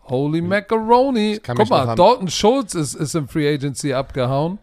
Holy 0.09 0.41
Macaroni. 0.41 1.41
Guck 1.45 1.69
mal, 1.69 1.95
Dalton 1.95 2.29
Schultz 2.29 2.75
ist, 2.75 2.95
ist 2.95 3.15
im 3.15 3.29
Free 3.29 3.53
Agency 3.53 3.93
abgehauen. 3.93 4.59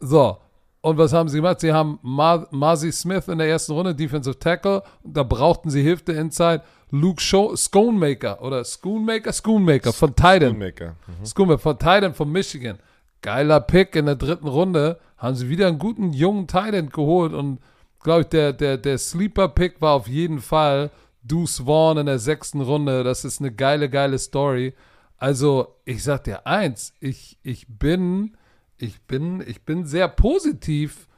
So. 0.00 0.38
Und 0.80 0.98
was 0.98 1.14
haben 1.14 1.30
sie 1.30 1.38
gemacht? 1.38 1.60
Sie 1.60 1.72
haben 1.72 1.98
Mar 2.02 2.46
Marzi 2.50 2.92
Smith 2.92 3.28
in 3.28 3.38
der 3.38 3.48
ersten 3.48 3.72
Runde, 3.72 3.94
Defensive 3.94 4.38
Tackle. 4.38 4.82
Da 5.02 5.22
brauchten 5.22 5.70
sie 5.70 5.82
Hilfe 5.82 6.12
inside. 6.12 6.62
Luke 6.90 7.22
Scho 7.22 7.56
Schoonmaker 7.56 8.42
oder 8.42 8.62
Schoonmaker? 8.64 9.32
Schoonmaker 9.32 9.94
von 9.94 10.14
Titan. 10.14 10.40
Filmmaker. 10.40 10.96
Schoonmaker 11.24 11.58
von 11.58 11.78
Titan 11.78 12.12
von 12.14 12.30
Michigan. 12.30 12.78
Geiler 13.22 13.60
Pick 13.60 13.96
in 13.96 14.04
der 14.04 14.16
dritten 14.16 14.46
Runde. 14.46 15.00
Haben 15.16 15.34
sie 15.36 15.48
wieder 15.48 15.68
einen 15.68 15.78
guten 15.78 16.12
jungen 16.12 16.46
Titan 16.46 16.90
geholt. 16.90 17.32
Und 17.32 17.60
glaube 18.02 18.20
ich, 18.20 18.26
der, 18.28 18.52
der, 18.52 18.76
der 18.76 18.98
Sleeper-Pick 18.98 19.80
war 19.80 19.94
auf 19.94 20.06
jeden 20.06 20.40
Fall 20.40 20.90
Deuce 21.24 21.62
Vaughn 21.64 21.98
in 21.98 22.06
der 22.06 22.18
sechsten 22.18 22.60
Runde. 22.60 23.02
Das 23.02 23.24
ist 23.24 23.40
eine 23.40 23.52
geile, 23.52 23.88
geile 23.90 24.18
Story. 24.18 24.74
Also, 25.16 25.76
ich 25.84 26.02
sag 26.04 26.24
dir 26.24 26.46
eins, 26.46 26.94
ich, 27.00 27.38
ich 27.42 27.66
bin, 27.68 28.36
ich 28.76 29.02
bin, 29.02 29.42
ich 29.46 29.62
bin 29.62 29.86
sehr 29.86 30.08
positiv, 30.08 31.08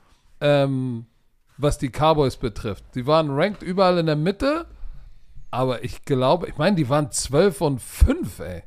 ähm, 0.41 1.07
was 1.57 1.79
die 1.79 1.91
Cowboys 1.91 2.37
betrifft. 2.37 2.85
Die 2.95 3.07
waren 3.07 3.31
ranked 3.31 3.63
überall 3.63 3.99
in 3.99 4.07
der 4.07 4.17
Mitte, 4.17 4.67
aber 5.51 5.83
ich 5.83 6.05
glaube, 6.05 6.49
ich 6.49 6.57
meine, 6.57 6.77
die 6.77 6.89
waren 6.89 7.11
12 7.11 7.61
und 7.63 7.83
5, 7.83 8.41
ey. 8.41 8.63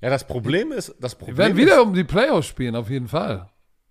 Ja, 0.00 0.10
das 0.10 0.26
Problem 0.26 0.70
ist, 0.70 0.94
das 1.00 1.12
Die 1.12 1.18
Problem 1.18 1.36
werden 1.38 1.58
ist, 1.58 1.64
wieder 1.64 1.82
um 1.82 1.92
die 1.92 2.04
Playoffs 2.04 2.46
spielen, 2.46 2.76
auf 2.76 2.88
jeden 2.88 3.08
Fall. 3.08 3.48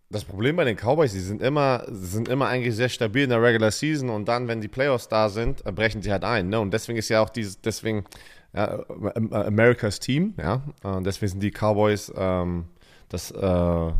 Das 0.09 0.23
Problem 0.23 0.55
bei 0.55 0.63
den 0.63 0.77
Cowboys, 0.77 1.11
die 1.11 1.19
sind 1.19 1.41
immer, 1.41 1.83
sind 1.89 2.29
immer 2.29 2.47
eigentlich 2.47 2.75
sehr 2.75 2.87
stabil 2.87 3.23
in 3.23 3.29
der 3.29 3.41
Regular 3.41 3.71
Season 3.71 4.09
und 4.09 4.25
dann, 4.27 4.47
wenn 4.47 4.61
die 4.61 4.69
Playoffs 4.69 5.09
da 5.09 5.27
sind, 5.27 5.65
äh, 5.65 5.71
brechen 5.71 6.01
sie 6.01 6.11
halt 6.11 6.23
ein. 6.23 6.47
Ne? 6.47 6.59
Und 6.59 6.73
deswegen 6.73 6.97
ist 6.97 7.09
ja 7.09 7.21
auch 7.21 7.29
dieses, 7.29 7.59
deswegen 7.59 8.05
ja, 8.53 8.79
äh, 8.79 9.35
Americas 9.35 9.99
Team, 9.99 10.33
ja. 10.37 10.61
Und 10.83 11.03
deswegen 11.03 11.31
sind 11.31 11.43
die 11.43 11.51
Cowboys 11.51 12.11
ähm, 12.15 12.65
das 13.09 13.31
äh, 13.31 13.91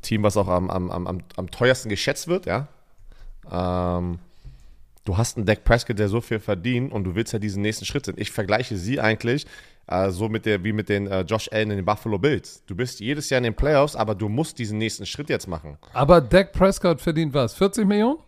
Team, 0.00 0.22
was 0.22 0.38
auch 0.38 0.48
am, 0.48 0.70
am, 0.70 0.90
am, 0.90 1.06
am, 1.06 1.18
am 1.36 1.50
teuersten 1.50 1.90
geschätzt 1.90 2.28
wird, 2.28 2.46
ja. 2.46 2.68
Ähm, 3.50 4.18
du 5.04 5.16
hast 5.16 5.36
einen 5.36 5.46
Dak 5.46 5.64
Prescott, 5.64 5.98
der 5.98 6.08
so 6.08 6.20
viel 6.20 6.38
verdient 6.40 6.92
und 6.92 7.04
du 7.04 7.14
willst 7.14 7.32
ja 7.32 7.38
diesen 7.38 7.62
nächsten 7.62 7.84
Schritt 7.84 8.06
sind. 8.06 8.18
Ich 8.20 8.30
vergleiche 8.30 8.76
sie 8.76 9.00
eigentlich 9.00 9.46
äh, 9.88 10.10
so 10.10 10.28
mit 10.28 10.46
der, 10.46 10.62
wie 10.64 10.72
mit 10.72 10.88
den 10.88 11.06
äh, 11.06 11.22
Josh 11.22 11.48
Allen 11.52 11.70
in 11.70 11.76
den 11.76 11.84
Buffalo 11.84 12.18
Bills. 12.18 12.62
Du 12.66 12.74
bist 12.76 13.00
jedes 13.00 13.28
Jahr 13.30 13.38
in 13.38 13.44
den 13.44 13.54
Playoffs, 13.54 13.96
aber 13.96 14.14
du 14.14 14.28
musst 14.28 14.58
diesen 14.58 14.78
nächsten 14.78 15.06
Schritt 15.06 15.28
jetzt 15.28 15.46
machen. 15.48 15.78
Aber 15.92 16.20
Dak 16.20 16.52
Prescott 16.52 17.00
verdient 17.00 17.34
was? 17.34 17.54
40 17.54 17.86
Millionen? 17.86 18.18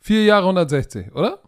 Vier 0.00 0.24
Jahre 0.24 0.42
160, 0.46 1.14
oder? 1.14 1.38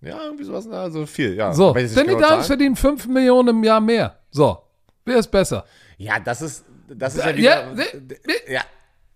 Ja, 0.00 0.22
irgendwie 0.24 0.44
sowas, 0.44 0.68
also 0.68 1.06
viel, 1.06 1.34
ja. 1.34 1.52
So, 1.54 1.72
Danny 1.72 1.88
genau 1.88 2.18
Dimes 2.28 2.46
verdient 2.46 2.78
5 2.78 3.06
Millionen 3.08 3.48
im 3.48 3.64
Jahr 3.64 3.80
mehr. 3.80 4.18
So, 4.30 4.58
wer 5.04 5.16
ist 5.16 5.30
besser? 5.30 5.64
Ja, 5.96 6.20
das 6.20 6.42
ist, 6.42 6.64
das 6.88 7.14
ist 7.16 7.24
ja 7.24 7.30
Ja, 7.30 7.36
wieder, 7.36 7.74
ne- 7.74 8.52
ja. 8.52 8.60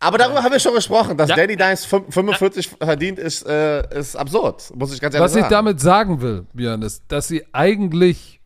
Aber 0.00 0.16
darüber 0.18 0.42
haben 0.42 0.52
wir 0.52 0.60
schon 0.60 0.74
gesprochen, 0.74 1.16
dass 1.16 1.28
Ja. 1.28 1.36
Danny 1.36 1.56
Dimes 1.56 1.84
fün- 1.86 2.10
45 2.10 2.68
verdient, 2.80 3.18
ist, 3.18 3.44
äh, 3.46 3.98
ist 3.98 4.14
absurd, 4.16 4.72
muss 4.76 4.92
ich 4.94 5.00
ganz 5.00 5.14
ehrlich 5.14 5.24
Was 5.24 5.34
ich 5.34 5.42
sagen. 5.42 5.50
damit 5.52 5.80
sagen 5.80 6.20
will, 6.20 6.46
Björn, 6.52 6.82
ist, 6.82 7.02
dass 7.08 7.26
sie 7.26 7.44
eigentlich, 7.52 8.40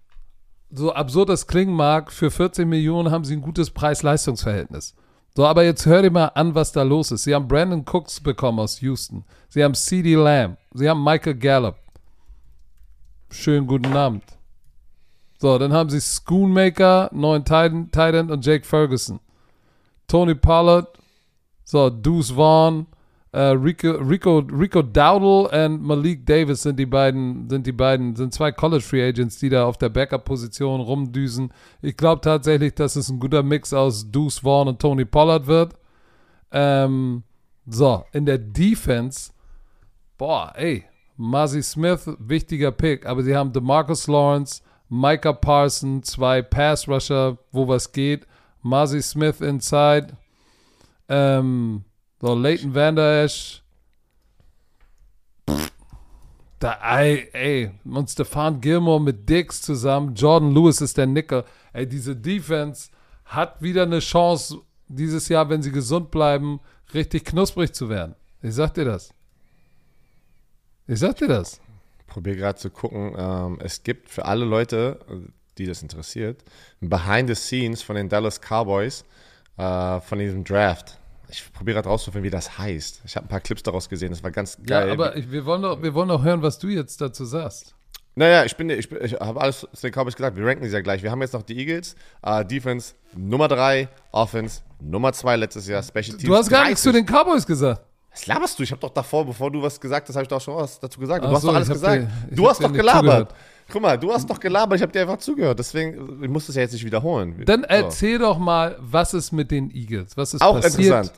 so 0.70 0.92
absurd 0.94 1.28
das 1.28 1.46
klingen 1.46 1.74
mag, 1.74 2.10
für 2.10 2.30
14 2.30 2.66
Millionen 2.68 3.10
haben 3.10 3.24
sie 3.24 3.36
ein 3.36 3.42
gutes 3.42 3.68
Preis-Leistungs-Verhältnis. 3.70 4.94
So, 5.36 5.46
aber 5.46 5.64
jetzt 5.64 5.84
hör 5.86 6.00
dir 6.02 6.10
mal 6.10 6.26
an, 6.34 6.54
was 6.54 6.72
da 6.72 6.82
los 6.82 7.10
ist. 7.10 7.24
Sie 7.24 7.34
haben 7.34 7.48
Brandon 7.48 7.84
Cooks 7.90 8.20
bekommen 8.20 8.58
aus 8.58 8.80
Houston. 8.80 9.24
Sie 9.48 9.62
haben 9.62 9.74
CD 9.74 10.14
Lamb. 10.14 10.56
Sie 10.72 10.88
haben 10.88 11.02
Michael 11.04 11.34
Gallup. 11.34 11.76
Schönen 13.30 13.66
guten 13.66 13.94
Abend. 13.96 14.24
So, 15.38 15.58
dann 15.58 15.72
haben 15.72 15.90
sie 15.90 16.00
Schoonmaker, 16.00 17.10
neuen 17.12 17.44
Titan, 17.44 17.86
Titan 17.90 18.30
und 18.30 18.44
Jake 18.44 18.64
Ferguson. 18.64 19.20
Tony 20.06 20.34
Pollard, 20.34 20.86
so, 21.64 21.90
Deuce 21.90 22.32
Vaughn, 22.32 22.86
äh, 23.32 23.40
Rico, 23.40 23.92
Rico, 23.92 24.38
Rico 24.38 24.82
Dowdle 24.82 25.66
und 25.66 25.82
Malik 25.82 26.26
Davis 26.26 26.62
sind 26.62 26.78
die 26.78 26.86
beiden, 26.86 27.48
sind 27.48 27.66
die 27.66 27.72
beiden, 27.72 28.14
sind 28.14 28.34
zwei 28.34 28.52
College 28.52 28.82
Free 28.82 29.08
Agents, 29.08 29.38
die 29.38 29.48
da 29.48 29.64
auf 29.64 29.78
der 29.78 29.88
Backup-Position 29.88 30.80
rumdüsen. 30.80 31.52
Ich 31.80 31.96
glaube 31.96 32.20
tatsächlich, 32.20 32.74
dass 32.74 32.96
es 32.96 33.08
ein 33.08 33.18
guter 33.18 33.42
Mix 33.42 33.72
aus 33.72 34.10
Deuce 34.10 34.40
Vaughn 34.40 34.68
und 34.68 34.80
Tony 34.80 35.06
Pollard 35.06 35.46
wird. 35.46 35.74
Ähm, 36.50 37.22
so, 37.66 38.04
in 38.12 38.26
der 38.26 38.38
Defense, 38.38 39.32
boah, 40.18 40.52
ey, 40.54 40.84
Muzzy 41.16 41.62
Smith, 41.62 42.10
wichtiger 42.18 42.72
Pick, 42.72 43.06
aber 43.06 43.22
sie 43.22 43.34
haben 43.34 43.52
DeMarcus 43.52 44.08
Lawrence, 44.08 44.62
Micah 44.88 45.32
Parson, 45.32 46.02
zwei 46.02 46.42
Pass-Rusher, 46.42 47.38
wo 47.50 47.66
was 47.66 47.92
geht, 47.92 48.26
Muzzy 48.60 49.00
Smith 49.00 49.40
inside, 49.40 50.16
ähm, 51.08 51.84
so, 52.20 52.34
Leighton 52.34 52.74
Van 52.74 52.96
Der 52.96 53.24
Esch. 53.24 53.62
Da, 56.58 56.78
ey, 56.96 57.28
ey, 57.32 57.70
und 57.84 58.08
Stefan 58.08 58.60
Gilmore 58.60 59.00
mit 59.00 59.28
Dix 59.28 59.62
zusammen. 59.62 60.14
Jordan 60.14 60.54
Lewis 60.54 60.80
ist 60.80 60.96
der 60.96 61.06
Nickel. 61.06 61.44
Ey, 61.72 61.88
diese 61.88 62.14
Defense 62.14 62.90
hat 63.24 63.60
wieder 63.60 63.82
eine 63.82 63.98
Chance, 63.98 64.58
dieses 64.86 65.28
Jahr, 65.28 65.48
wenn 65.48 65.62
sie 65.62 65.72
gesund 65.72 66.12
bleiben, 66.12 66.60
richtig 66.94 67.24
knusprig 67.24 67.72
zu 67.74 67.88
werden. 67.88 68.14
Ich 68.42 68.54
sag 68.54 68.74
dir 68.74 68.84
das. 68.84 69.12
Ich 70.86 71.00
sag 71.00 71.16
dir 71.16 71.28
das. 71.28 71.60
probiere 72.06 72.36
gerade 72.36 72.58
zu 72.58 72.70
gucken. 72.70 73.14
Ähm, 73.16 73.58
es 73.60 73.82
gibt 73.82 74.08
für 74.08 74.26
alle 74.26 74.44
Leute, 74.44 75.00
die 75.58 75.66
das 75.66 75.82
interessiert, 75.82 76.44
ein 76.80 76.88
Behind 76.88 77.28
the 77.28 77.34
Scenes 77.34 77.82
von 77.82 77.96
den 77.96 78.08
Dallas 78.08 78.40
Cowboys 78.40 79.04
äh, 79.62 80.00
von 80.00 80.18
diesem 80.18 80.44
Draft. 80.44 80.98
Ich 81.28 81.50
probiere 81.52 81.76
gerade 81.76 81.88
rauszufinden, 81.88 82.24
wie 82.24 82.30
das 82.30 82.58
heißt. 82.58 83.00
Ich 83.04 83.16
habe 83.16 83.26
ein 83.26 83.28
paar 83.28 83.40
Clips 83.40 83.62
daraus 83.62 83.88
gesehen. 83.88 84.10
Das 84.10 84.22
war 84.22 84.30
ganz 84.30 84.58
geil. 84.66 84.88
Ja, 84.88 84.92
aber 84.92 85.14
wir, 85.16 85.46
wollen 85.46 85.62
doch, 85.62 85.82
wir 85.82 85.94
wollen 85.94 86.08
doch 86.08 86.22
hören, 86.22 86.42
was 86.42 86.58
du 86.58 86.68
jetzt 86.68 87.00
dazu 87.00 87.24
sagst. 87.24 87.74
Naja, 88.14 88.44
ich 88.44 88.54
bin, 88.56 88.68
ich, 88.68 88.90
bin, 88.90 89.02
ich 89.02 89.14
habe 89.14 89.40
alles 89.40 89.60
zu 89.72 89.86
den 89.86 89.92
Cowboys 89.92 90.14
gesagt. 90.14 90.36
Wir 90.36 90.44
ranken 90.44 90.66
sie 90.66 90.72
ja 90.74 90.82
gleich. 90.82 91.02
Wir 91.02 91.10
haben 91.10 91.22
jetzt 91.22 91.32
noch 91.32 91.42
die 91.42 91.56
Eagles. 91.58 91.96
Äh, 92.22 92.44
Defense 92.44 92.92
Nummer 93.16 93.48
3, 93.48 93.88
Offense 94.10 94.60
Nummer 94.80 95.14
2 95.14 95.36
letztes 95.36 95.66
Jahr, 95.66 95.82
Special 95.82 96.04
Teams. 96.18 96.24
Du 96.24 96.36
hast 96.36 96.50
gar 96.50 96.66
nichts 96.66 96.82
zu 96.82 96.92
30. 96.92 97.06
den 97.06 97.16
Cowboys 97.16 97.46
gesagt. 97.46 97.80
Was 98.10 98.26
laberst 98.26 98.58
du? 98.58 98.62
Ich 98.64 98.70
habe 98.70 98.80
doch 98.82 98.90
davor, 98.90 99.24
bevor 99.24 99.50
du 99.50 99.62
was 99.62 99.80
gesagt 99.80 100.06
hast, 100.06 100.16
habe 100.16 100.24
ich 100.24 100.28
doch 100.28 100.40
schon 100.42 100.56
was 100.56 100.78
dazu 100.78 101.00
gesagt. 101.00 101.24
Ach 101.24 101.30
Du 101.30 101.34
hast 101.34 101.42
so, 101.42 101.48
doch 101.48 101.54
alles 101.54 101.68
gesagt. 101.70 102.08
ich 102.30 102.36
du 102.36 102.46
hast 102.50 102.62
doch 102.62 102.70
gelabert. 102.70 103.00
zugehört. 103.30 103.34
Guck 103.70 103.82
mal, 103.82 103.98
du 103.98 104.12
hast 104.12 104.28
doch 104.28 104.38
gelabert, 104.40 104.76
ich 104.76 104.82
habe 104.82 104.92
dir 104.92 105.02
einfach 105.02 105.18
zugehört. 105.18 105.58
Deswegen, 105.58 106.22
ich 106.22 106.28
muss 106.30 106.46
das 106.46 106.56
ja 106.56 106.62
jetzt 106.62 106.72
nicht 106.72 106.84
wiederholen. 106.84 107.42
Dann 107.46 107.60
So. 107.62 107.66
erzähl 107.68 108.18
doch 108.18 108.38
mal, 108.38 108.76
was 108.80 109.14
ist 109.14 109.32
mit 109.32 109.50
den 109.50 109.70
Eagles? 109.70 110.16
Was 110.16 110.34
ist 110.34 110.42
Auch 110.42 110.60
passiert? 110.60 110.84
interessant. 110.84 111.12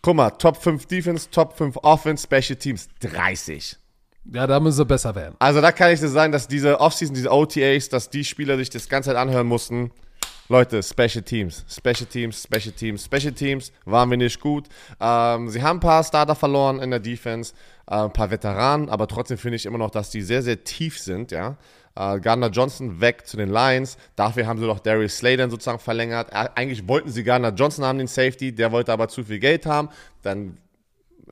Guck 0.00 0.16
mal, 0.16 0.30
Top 0.30 0.56
5 0.56 0.86
Defense, 0.86 1.28
Top 1.30 1.56
5 1.56 1.76
Offense, 1.82 2.24
Special 2.26 2.56
Teams, 2.56 2.88
30. 3.00 3.76
Ja, 4.32 4.46
da 4.46 4.60
müssen 4.60 4.76
sie 4.76 4.84
besser 4.84 5.14
werden. 5.14 5.34
Also 5.40 5.60
da 5.60 5.72
kann 5.72 5.92
ich 5.92 5.98
dir 6.00 6.08
sagen, 6.08 6.32
dass 6.32 6.46
diese 6.46 6.80
Offseason, 6.80 7.14
diese 7.14 7.30
OTAs, 7.32 7.88
dass 7.88 8.08
die 8.08 8.24
Spieler 8.24 8.56
sich 8.56 8.70
das 8.70 8.88
ganze 8.88 9.08
Zeit 9.10 9.16
anhören 9.16 9.46
mussten. 9.48 9.90
Leute, 10.52 10.82
Special 10.82 11.22
Teams, 11.22 11.64
Special 11.66 12.04
Teams, 12.06 12.42
Special 12.42 12.72
Teams, 12.72 13.04
Special 13.06 13.32
Teams 13.32 13.72
waren 13.86 14.10
wir 14.10 14.18
nicht 14.18 14.38
gut. 14.38 14.68
Ähm, 15.00 15.48
sie 15.48 15.62
haben 15.62 15.78
ein 15.78 15.80
paar 15.80 16.04
Starter 16.04 16.34
verloren 16.34 16.78
in 16.78 16.90
der 16.90 17.00
Defense, 17.00 17.54
äh, 17.86 17.94
ein 17.94 18.12
paar 18.12 18.30
Veteranen, 18.30 18.90
aber 18.90 19.08
trotzdem 19.08 19.38
finde 19.38 19.56
ich 19.56 19.64
immer 19.64 19.78
noch, 19.78 19.90
dass 19.90 20.10
die 20.10 20.20
sehr, 20.20 20.42
sehr 20.42 20.62
tief 20.62 20.98
sind, 20.98 21.32
ja. 21.32 21.56
Äh, 21.94 22.20
Gardner 22.20 22.50
Johnson 22.50 23.00
weg 23.00 23.26
zu 23.26 23.38
den 23.38 23.48
Lions. 23.48 23.96
Dafür 24.14 24.46
haben 24.46 24.60
sie 24.60 24.66
doch 24.66 24.78
Darius 24.78 25.16
Sladen 25.16 25.50
sozusagen 25.50 25.78
verlängert. 25.78 26.28
Äh, 26.30 26.50
eigentlich 26.54 26.86
wollten 26.86 27.10
sie 27.10 27.24
Gardner 27.24 27.54
Johnson 27.54 27.86
haben, 27.86 27.96
den 27.96 28.06
Safety. 28.06 28.54
Der 28.54 28.72
wollte 28.72 28.92
aber 28.92 29.08
zu 29.08 29.24
viel 29.24 29.38
Geld 29.38 29.64
haben. 29.64 29.88
Dann 30.20 30.58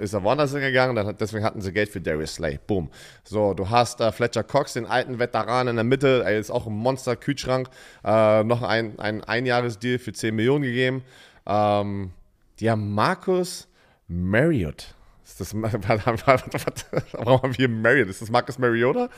ist 0.01 0.13
er 0.15 0.23
woanders 0.25 0.51
hingegangen, 0.53 0.97
dann, 0.97 1.07
hat- 1.07 1.21
deswegen 1.21 1.45
hatten 1.45 1.61
sie 1.61 1.73
Geld 1.73 1.89
für 1.91 2.01
Darius 2.01 2.35
Slay. 2.35 2.59
Boom. 2.67 2.91
So, 3.25 3.55
du 3.55 3.69
hast 3.71 4.01
äh, 4.01 4.11
Fletcher 4.13 4.43
Cox, 4.43 4.73
den 4.73 4.87
alten 4.87 5.19
Veteran 5.19 5.69
in 5.69 5.77
der 5.77 5.85
Mitte, 5.85 6.23
er 6.25 6.39
ist 6.39 6.51
auch 6.51 6.67
ein 6.67 6.73
Monster-Kühlschrank, 6.73 7.69
äh, 8.05 8.43
noch 8.45 8.63
ein, 8.63 8.99
ein 8.99 9.23
Einjahresdeal 9.23 9.99
für 9.99 10.13
10 10.13 10.35
Millionen 10.35 10.63
gegeben. 10.65 11.03
Ähm, 11.47 12.13
die 12.59 12.71
haben 12.71 12.93
Markus 12.95 13.69
Marriott. 14.09 14.95
Ist 15.25 15.41
das, 15.41 15.55
warum 15.55 17.43
haben 17.43 17.57
wir 17.59 17.69
Marriott? 17.69 18.09
Ist 18.09 18.23
das 18.23 18.31
Marcus 18.31 18.59
Mariota? 18.59 19.09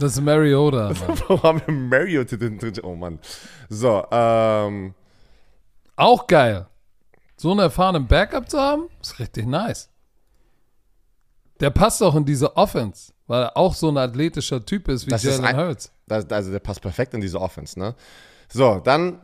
Das 0.00 0.12
ist 0.12 0.20
Mariota. 0.20 0.92
Warum 1.26 1.42
haben 1.42 1.62
wir 1.66 1.74
Marriott 1.74 2.30
drin? 2.30 2.56
Oh 2.84 2.94
Mann. 2.94 3.18
So, 3.68 4.06
ähm, 4.12 4.94
Auch 5.96 6.28
geil. 6.28 6.66
So 7.36 7.50
einen 7.50 7.58
erfahrenen 7.60 8.06
Backup 8.06 8.48
zu 8.48 8.58
haben, 8.60 8.84
ist 9.02 9.18
richtig 9.18 9.46
nice. 9.46 9.90
Der 11.60 11.70
passt 11.70 12.02
auch 12.02 12.14
in 12.14 12.24
diese 12.24 12.56
Offense, 12.56 13.12
weil 13.26 13.42
er 13.42 13.56
auch 13.56 13.74
so 13.74 13.88
ein 13.88 13.96
athletischer 13.96 14.64
Typ 14.64 14.88
ist 14.88 15.06
wie 15.06 15.10
Das 15.10 15.22
Jalen 15.22 15.56
Hurts. 15.56 15.92
Also 16.08 16.50
der 16.50 16.60
passt 16.60 16.80
perfekt 16.80 17.14
in 17.14 17.20
diese 17.20 17.40
Offense, 17.40 17.78
ne? 17.78 17.94
So, 18.48 18.80
dann 18.82 19.20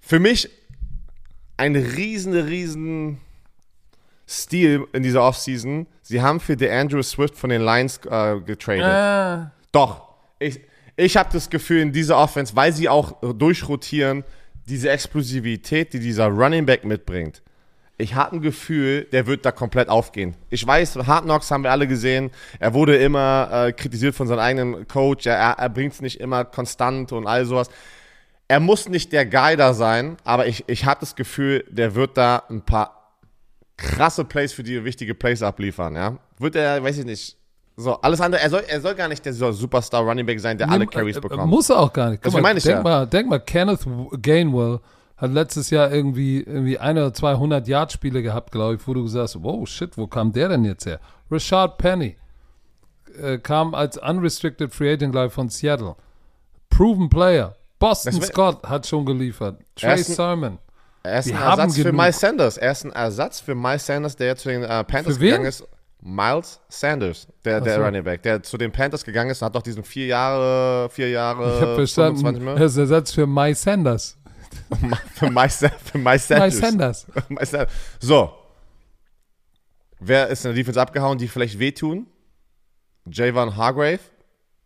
für 0.00 0.18
mich 0.18 0.50
ein 1.56 1.76
riesen, 1.76 2.34
riesen 2.34 3.20
Stil 4.28 4.86
in 4.92 5.02
dieser 5.02 5.22
Offseason. 5.22 5.86
Sie 6.02 6.20
haben 6.20 6.40
für 6.40 6.56
DeAndrew 6.56 7.02
Swift 7.02 7.36
von 7.36 7.50
den 7.50 7.62
Lions 7.62 7.98
äh, 8.08 8.40
getradet. 8.40 9.46
Äh, 9.46 9.50
Doch, 9.72 10.08
ich, 10.38 10.60
ich 10.96 11.16
habe 11.16 11.30
das 11.32 11.48
Gefühl 11.48 11.80
in 11.80 11.92
dieser 11.92 12.18
Offense, 12.18 12.54
weil 12.56 12.72
sie 12.72 12.88
auch 12.88 13.20
durchrotieren, 13.32 14.24
diese 14.68 14.90
Explosivität, 14.90 15.92
die 15.92 16.00
dieser 16.00 16.26
Running 16.26 16.66
Back 16.66 16.84
mitbringt. 16.84 17.42
Ich 18.02 18.16
habe 18.16 18.34
ein 18.34 18.42
Gefühl, 18.42 19.06
der 19.12 19.28
wird 19.28 19.46
da 19.46 19.52
komplett 19.52 19.88
aufgehen. 19.88 20.34
Ich 20.50 20.66
weiß, 20.66 20.96
Hard 21.06 21.22
Knocks 21.22 21.52
haben 21.52 21.62
wir 21.62 21.70
alle 21.70 21.86
gesehen. 21.86 22.32
Er 22.58 22.74
wurde 22.74 22.96
immer 22.96 23.48
äh, 23.68 23.72
kritisiert 23.72 24.16
von 24.16 24.26
seinem 24.26 24.40
eigenen 24.40 24.88
Coach. 24.88 25.24
Er, 25.26 25.36
er, 25.36 25.68
bringt 25.68 25.92
es 25.92 26.00
nicht 26.00 26.18
immer 26.18 26.44
konstant 26.44 27.12
und 27.12 27.28
all 27.28 27.44
sowas. 27.44 27.70
Er 28.48 28.58
muss 28.58 28.88
nicht 28.88 29.12
der 29.12 29.24
Guy 29.24 29.56
da 29.56 29.72
sein, 29.72 30.16
aber 30.24 30.48
ich, 30.48 30.64
ich 30.66 30.84
habe 30.84 30.98
das 30.98 31.14
Gefühl, 31.14 31.64
der 31.70 31.94
wird 31.94 32.16
da 32.16 32.42
ein 32.50 32.62
paar 32.62 33.12
krasse 33.76 34.24
Plays 34.24 34.52
für 34.52 34.64
die 34.64 34.84
wichtige 34.84 35.14
Plays 35.14 35.40
abliefern. 35.40 35.94
Ja? 35.94 36.18
Wird 36.40 36.56
er, 36.56 36.82
weiß 36.82 36.98
ich 36.98 37.04
nicht. 37.04 37.36
So, 37.76 38.00
alles 38.00 38.20
andere, 38.20 38.42
er 38.42 38.50
soll, 38.50 38.64
er 38.66 38.80
soll 38.80 38.96
gar 38.96 39.06
nicht 39.06 39.24
der 39.24 39.32
Superstar 39.32 40.02
Running 40.02 40.26
Back 40.26 40.40
sein, 40.40 40.58
der 40.58 40.68
alle 40.68 40.80
nimm- 40.80 40.90
Carries 40.90 41.18
äh, 41.18 41.20
bekommt. 41.20 41.46
Muss 41.46 41.70
er 41.70 41.78
auch 41.78 41.92
gar 41.92 42.10
nicht. 42.10 42.20
Guck 42.20 42.32
Deswegen 42.32 42.42
mal, 42.42 42.48
meine 42.48 42.58
ich 42.58 42.64
denk, 42.64 42.78
ja. 42.78 42.82
mal, 42.82 43.06
denk 43.06 43.28
mal, 43.28 43.38
Kenneth 43.38 43.86
Gainwell 44.20 44.80
hat 45.22 45.30
letztes 45.32 45.70
Jahr 45.70 45.90
irgendwie, 45.92 46.40
irgendwie 46.40 46.78
ein 46.78 46.98
oder 46.98 47.14
zwei 47.14 47.30
100 47.30 47.66
Yard 47.68 47.92
Spiele 47.92 48.22
gehabt, 48.22 48.50
glaube 48.52 48.74
ich, 48.74 48.86
wo 48.86 48.92
du 48.92 49.04
gesagt 49.04 49.22
hast, 49.34 49.42
wow, 49.42 49.66
shit, 49.68 49.96
wo 49.96 50.06
kam 50.06 50.32
der 50.32 50.48
denn 50.48 50.64
jetzt 50.64 50.84
her? 50.84 51.00
Rashad 51.30 51.78
Penny 51.78 52.16
äh, 53.22 53.38
kam 53.38 53.74
als 53.74 53.96
unrestricted 53.96 54.74
Free 54.74 54.92
Agent, 54.92 55.12
glaube 55.12 55.28
ich, 55.28 55.32
von 55.32 55.48
Seattle. 55.48 55.94
Proven 56.70 57.08
Player. 57.08 57.54
Boston 57.78 58.18
Das 58.18 58.28
Scott 58.28 58.62
hat 58.64 58.86
schon 58.86 59.04
geliefert. 59.06 59.60
Trey 59.76 59.90
Er 59.90 59.94
ist 59.96 60.08
ein- 60.10 60.14
Sermon. 60.14 60.58
Er 61.04 61.18
ist 61.18 61.30
ein 61.32 61.36
Ersatz 61.36 61.76
für. 61.78 61.92
Miles 61.92 62.20
Sanders. 62.20 62.56
Er 62.58 62.72
ist 62.72 62.84
ein 62.84 62.92
Ersatz 62.92 63.40
für 63.40 63.54
Miles 63.54 63.86
Sanders, 63.86 64.14
der 64.16 64.36
zu 64.36 64.48
den 64.50 64.62
äh, 64.62 64.84
Panthers 64.84 65.18
gegangen 65.18 65.46
ist. 65.46 65.66
Miles 66.00 66.60
Sanders, 66.68 67.28
der, 67.44 67.60
der 67.60 67.76
so. 67.76 67.82
Running 67.84 68.02
Back, 68.04 68.22
der 68.22 68.42
zu 68.42 68.56
den 68.56 68.72
Panthers 68.72 69.04
gegangen 69.04 69.30
ist, 69.30 69.40
hat 69.42 69.54
doch 69.54 69.62
diesen 69.62 69.84
vier 69.84 70.06
Jahre, 70.06 70.88
vier 70.90 71.10
Jahre, 71.10 71.54
Ich 71.56 71.60
habe 71.62 71.74
verstanden, 71.76 72.18
25 72.18 72.60
er 72.60 72.66
ist 72.66 72.76
Ersatz 72.76 73.12
für 73.12 73.26
Mike 73.26 73.54
Sanders. 73.56 74.16
für 75.14 75.30
Miles, 75.30 75.58
Sa- 75.58 75.68
für 75.70 75.98
Miles 75.98 76.28
Mike 76.28 76.50
Sanders. 76.50 77.06
Sanders. 77.06 77.06
Sanders. 77.50 77.72
So. 78.00 78.32
Wer 80.00 80.28
ist 80.28 80.44
in 80.44 80.50
der 80.50 80.56
Defense 80.56 80.80
abgehauen, 80.80 81.18
die 81.18 81.28
vielleicht 81.28 81.58
wehtun? 81.58 82.06
Javon 83.06 83.56
Hargrave. 83.56 84.00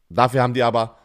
Dafür 0.08 0.42
haben 0.42 0.54
die 0.54 0.62
aber 0.62 0.96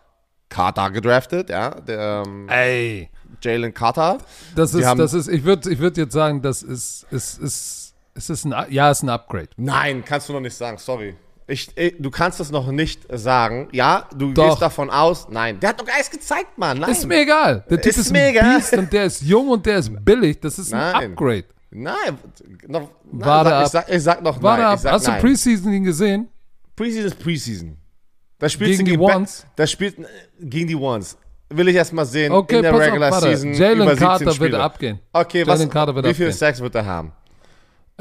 Carter 0.50 0.92
gedraftet, 0.92 1.50
ja, 1.50 1.72
der, 1.72 2.24
ähm, 2.26 2.48
Ey. 2.50 3.10
Jalen 3.42 3.74
Carter. 3.74 4.18
Das 4.56 4.74
ist, 4.74 4.84
das 4.86 5.14
ist, 5.14 5.28
ich 5.30 5.44
würde 5.44 5.72
ich 5.72 5.80
würd 5.80 5.98
jetzt 5.98 6.14
sagen, 6.14 6.42
das 6.42 6.62
ist, 6.62 7.08
ist, 7.10 7.40
ist, 7.40 7.96
ist 8.14 8.30
es 8.30 8.46
ein, 8.46 8.54
ja, 8.70 8.92
ist 8.92 9.02
ein 9.02 9.10
Upgrade. 9.10 9.48
Nein, 9.56 10.04
kannst 10.06 10.28
du 10.30 10.34
noch 10.34 10.42
nicht 10.42 10.56
sagen, 10.56 10.78
sorry. 10.78 11.16
Ich, 11.52 11.70
ich, 11.76 11.96
du 12.00 12.10
kannst 12.10 12.40
es 12.40 12.50
noch 12.50 12.72
nicht 12.72 13.02
sagen. 13.12 13.68
Ja, 13.74 14.08
du 14.16 14.32
Doch. 14.34 14.50
gehst 14.52 14.62
davon 14.62 14.90
aus. 14.90 15.28
Nein, 15.30 15.60
der 15.60 15.70
hat 15.70 15.82
doch 15.82 15.86
nichts 15.86 16.10
gezeigt, 16.10 16.58
Mann. 16.58 16.80
Nein. 16.80 16.92
Ist 16.92 17.06
mir 17.06 17.22
egal. 17.22 17.66
Der 17.70 17.82
Typ 17.82 17.92
Ist 17.92 17.98
ist, 17.98 18.16
ein. 18.16 18.34
Beast 18.34 18.74
und 18.78 18.94
der 18.94 19.04
ist 19.06 19.22
jung 19.22 19.50
und 19.50 19.66
der 19.66 19.80
ist 19.80 19.92
billig. 20.06 20.40
Das 20.40 20.58
ist 20.58 20.74
ein 20.74 20.80
Nein. 20.80 21.12
Upgrade. 21.12 21.44
Nein, 21.72 22.18
noch, 22.68 22.82
nein 22.82 22.90
Warte 23.26 23.50
sag, 23.50 23.54
ab. 23.54 23.66
ich, 23.66 23.72
sag, 23.72 23.90
ich 23.98 24.04
sag 24.04 24.22
noch 24.24 24.42
Warte 24.42 24.64
nein. 24.64 24.72
ab. 24.72 24.80
Hast 24.94 25.08
du 25.08 25.12
nein. 25.12 25.22
Preseason 25.22 25.74
ihn 25.74 25.84
gesehen? 25.84 26.30
Preseason 26.76 27.06
ist 27.08 27.20
Preseason. 27.20 27.78
Da 28.40 28.50
spielst 28.50 28.80
Gegen 28.80 28.86
du 28.86 28.92
die 28.98 29.14
Ones? 29.14 29.46
Da 29.56 29.68
spielt 29.68 30.00
äh, 30.00 30.04
gegen 30.40 30.68
die 30.68 30.76
Ones. 30.76 31.18
Will 31.50 31.68
ich 31.68 31.76
erst 31.76 31.92
mal 31.92 32.06
sehen 32.06 32.32
Okay, 32.32 32.56
in 32.58 32.62
der 32.64 32.74
auf, 32.74 32.80
Regular 32.80 33.12
warte. 33.12 33.28
Season 33.28 33.54
Jalen 33.54 33.82
über 33.82 33.90
17 33.92 34.08
Carter 34.08 34.26
wird 34.26 34.36
Spiele. 34.36 34.60
abgehen. 34.64 35.00
Okay, 35.12 35.46
was, 35.46 35.60
Jalen 35.60 35.70
Carter 35.70 35.96
wird 35.96 36.06
wie 36.06 36.10
abgehen. 36.12 36.32
Sacks 36.32 36.62
wird 36.62 36.76
er 36.76 36.86
haben? 36.86 37.12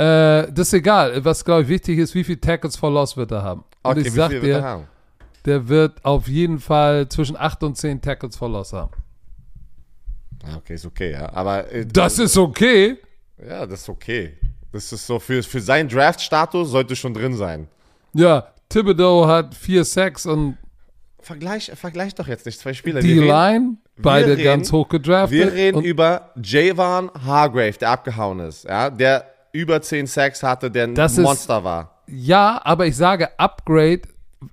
Äh, 0.00 0.50
das 0.52 0.68
ist 0.68 0.72
egal. 0.74 1.24
Was, 1.24 1.44
glaube 1.44 1.62
ich, 1.62 1.68
wichtig 1.68 1.98
ist, 1.98 2.14
wie 2.14 2.24
viele 2.24 2.40
Tackles 2.40 2.76
for 2.76 2.90
Loss 2.90 3.16
wird 3.16 3.30
er 3.32 3.42
haben. 3.42 3.64
Und 3.82 3.90
Okay, 3.98 4.00
ich 4.08 4.12
sag 4.12 4.30
wird 4.30 4.42
dir, 4.44 4.62
haben? 4.62 4.84
der 5.44 5.68
wird 5.68 6.04
auf 6.04 6.26
jeden 6.28 6.58
Fall 6.58 7.08
zwischen 7.08 7.36
8 7.36 7.62
und 7.64 7.76
10 7.76 8.00
Tackles 8.00 8.36
for 8.36 8.48
Loss 8.48 8.72
haben. 8.72 8.90
Okay, 10.56 10.74
ist 10.74 10.86
okay, 10.86 11.12
ja. 11.12 11.30
Aber 11.32 11.70
äh, 11.70 11.84
Das 11.86 12.18
ist 12.18 12.36
okay. 12.36 12.96
ja, 13.46 13.66
das 13.66 13.82
ist 13.82 13.88
okay. 13.88 14.36
Das 14.72 14.92
ist 14.92 15.06
so 15.06 15.18
für, 15.18 15.42
für 15.42 15.60
seinen 15.60 15.88
Draft-Status 15.88 16.70
sollte 16.70 16.94
schon 16.96 17.12
drin 17.12 17.34
sein. 17.36 17.66
Ja, 18.14 18.46
Thibodeau 18.68 19.26
hat 19.26 19.54
4 19.54 19.84
Sacks 19.84 20.26
und 20.26 20.56
Vergleich, 21.22 21.70
vergleich 21.74 22.14
doch 22.14 22.26
jetzt 22.28 22.46
nicht 22.46 22.58
zwei 22.58 22.72
Spieler. 22.72 23.00
die 23.02 23.12
Line, 23.18 23.76
beide 23.98 24.28
reden- 24.38 24.44
ganz 24.44 24.72
hoch 24.72 24.88
gedraftet. 24.88 25.38
Wir 25.38 25.52
reden 25.52 25.82
über 25.82 26.30
Javon 26.42 27.10
Hargrave, 27.12 27.72
der 27.72 27.90
abgehauen 27.90 28.40
ist, 28.40 28.64
ja, 28.64 28.88
der 28.88 29.26
über 29.52 29.80
10 29.82 30.06
Sacks 30.06 30.42
hatte, 30.42 30.70
der 30.70 30.84
ein 30.84 30.94
Das 30.94 31.12
ist- 31.12 31.24
Monster 31.24 31.62
war. 31.64 32.02
Ja, 32.06 32.60
aber 32.64 32.86
ich 32.86 32.96
sage 32.96 33.28
Upgrade 33.38 34.02